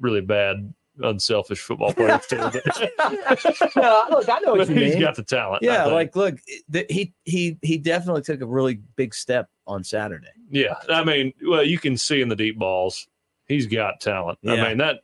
really 0.00 0.20
bad, 0.22 0.72
unselfish 1.00 1.60
football 1.60 1.92
players 1.92 2.26
too. 2.26 2.38
But, 2.38 2.64
no, 3.76 4.04
look, 4.10 4.28
I 4.28 4.38
know 4.40 4.52
what 4.54 4.66
but 4.66 4.68
you 4.70 4.74
he's 4.82 4.94
mean. 4.94 5.00
got 5.00 5.16
the 5.16 5.22
talent. 5.22 5.62
Yeah, 5.62 5.84
like 5.86 6.16
look, 6.16 6.36
th- 6.72 6.86
he 6.88 7.12
he 7.24 7.58
he 7.62 7.78
definitely 7.78 8.22
took 8.22 8.40
a 8.40 8.46
really 8.46 8.80
big 8.96 9.14
step 9.14 9.48
on 9.66 9.84
Saturday. 9.84 10.28
Yeah, 10.50 10.74
I 10.88 11.04
mean, 11.04 11.32
well, 11.46 11.62
you 11.64 11.78
can 11.78 11.96
see 11.96 12.20
in 12.22 12.28
the 12.28 12.36
deep 12.36 12.58
balls, 12.58 13.06
he's 13.52 13.66
got 13.66 14.00
talent. 14.00 14.38
Yeah. 14.42 14.54
I 14.54 14.68
mean 14.68 14.78
that 14.78 15.00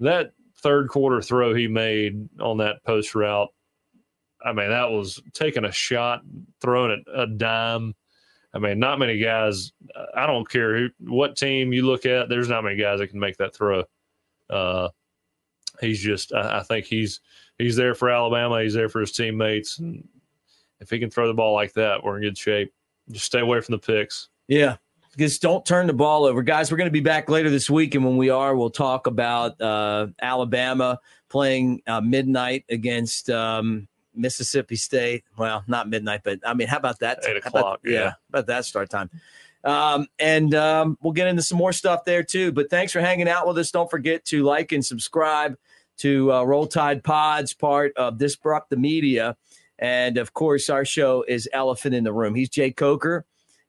that 0.00 0.32
third 0.58 0.88
quarter 0.88 1.22
throw 1.22 1.54
he 1.54 1.68
made 1.68 2.28
on 2.40 2.58
that 2.58 2.82
post 2.84 3.14
route. 3.14 3.48
I 4.44 4.52
mean, 4.52 4.68
that 4.68 4.90
was 4.90 5.20
taking 5.32 5.64
a 5.64 5.72
shot, 5.72 6.22
throwing 6.60 6.92
it 6.92 7.04
a 7.12 7.26
dime. 7.26 7.94
I 8.54 8.58
mean, 8.58 8.78
not 8.78 8.98
many 8.98 9.18
guys. 9.18 9.72
I 10.14 10.26
don't 10.26 10.48
care 10.48 10.76
who, 10.76 10.88
what 11.00 11.36
team 11.36 11.72
you 11.72 11.84
look 11.84 12.06
at. 12.06 12.28
There's 12.28 12.48
not 12.48 12.64
many 12.64 12.76
guys 12.76 13.00
that 13.00 13.08
can 13.08 13.20
make 13.20 13.36
that 13.38 13.54
throw. 13.54 13.84
Uh, 14.48 14.88
he's 15.80 16.00
just. 16.00 16.32
I, 16.32 16.60
I 16.60 16.62
think 16.62 16.86
he's 16.86 17.20
he's 17.58 17.76
there 17.76 17.94
for 17.94 18.08
Alabama. 18.10 18.62
He's 18.62 18.74
there 18.74 18.88
for 18.88 19.00
his 19.00 19.12
teammates, 19.12 19.78
and 19.78 20.06
if 20.80 20.90
he 20.90 20.98
can 20.98 21.10
throw 21.10 21.26
the 21.26 21.34
ball 21.34 21.54
like 21.54 21.72
that, 21.74 22.02
we're 22.02 22.16
in 22.16 22.22
good 22.22 22.38
shape. 22.38 22.72
Just 23.10 23.26
stay 23.26 23.40
away 23.40 23.60
from 23.60 23.72
the 23.72 23.78
picks. 23.78 24.28
Yeah. 24.48 24.76
Just 25.16 25.40
don't 25.40 25.64
turn 25.64 25.86
the 25.86 25.92
ball 25.94 26.24
over. 26.24 26.42
Guys, 26.42 26.70
we're 26.70 26.76
going 26.76 26.88
to 26.88 26.92
be 26.92 27.00
back 27.00 27.30
later 27.30 27.48
this 27.48 27.70
week. 27.70 27.94
And 27.94 28.04
when 28.04 28.16
we 28.18 28.28
are, 28.28 28.54
we'll 28.54 28.68
talk 28.70 29.06
about 29.06 29.58
uh, 29.60 30.08
Alabama 30.20 30.98
playing 31.30 31.80
uh, 31.86 32.02
midnight 32.02 32.64
against 32.68 33.30
um, 33.30 33.88
Mississippi 34.14 34.76
State. 34.76 35.24
Well, 35.38 35.64
not 35.66 35.88
midnight, 35.88 36.20
but 36.22 36.40
I 36.44 36.52
mean, 36.52 36.68
how 36.68 36.76
about 36.76 36.98
that? 36.98 37.20
Eight 37.26 37.42
How 37.42 37.48
about- 37.48 37.58
o'clock, 37.58 37.80
yeah. 37.84 38.10
How 38.10 38.16
about 38.30 38.46
that 38.48 38.64
start 38.66 38.90
time? 38.90 39.10
Um, 39.64 40.06
and 40.18 40.54
um, 40.54 40.98
we'll 41.02 41.12
get 41.14 41.26
into 41.28 41.42
some 41.42 41.58
more 41.58 41.72
stuff 41.72 42.04
there 42.04 42.22
too. 42.22 42.52
But 42.52 42.70
thanks 42.70 42.92
for 42.92 43.00
hanging 43.00 43.28
out 43.28 43.48
with 43.48 43.58
us. 43.58 43.70
Don't 43.70 43.90
forget 43.90 44.24
to 44.26 44.44
like 44.44 44.70
and 44.72 44.84
subscribe 44.84 45.56
to 45.98 46.30
uh, 46.32 46.42
Roll 46.44 46.66
Tide 46.66 47.02
Pods, 47.02 47.54
part 47.54 47.92
of 47.96 48.18
Disrupt 48.18 48.70
the 48.70 48.76
Media. 48.76 49.34
And 49.78 50.18
of 50.18 50.34
course, 50.34 50.70
our 50.70 50.84
show 50.84 51.24
is 51.26 51.48
Elephant 51.52 51.94
in 51.94 52.04
the 52.04 52.12
Room. 52.12 52.34
He's 52.34 52.48
Jake 52.50 52.76
Coker. 52.76 53.24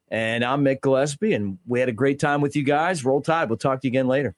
And 0.10 0.44
I'm 0.44 0.64
Mick 0.64 0.80
Gillispie, 0.80 1.36
and 1.36 1.58
we 1.66 1.80
had 1.80 1.90
a 1.90 1.94
great 1.94 2.20
time 2.20 2.42
with 2.42 2.56
you 2.56 2.64
guys. 2.64 3.04
Roll 3.04 3.22
Tide. 3.22 3.50
We'll 3.50 3.58
talk 3.58 3.82
to 3.82 3.88
you 3.88 3.92
again 3.92 4.08
later. 4.08 4.36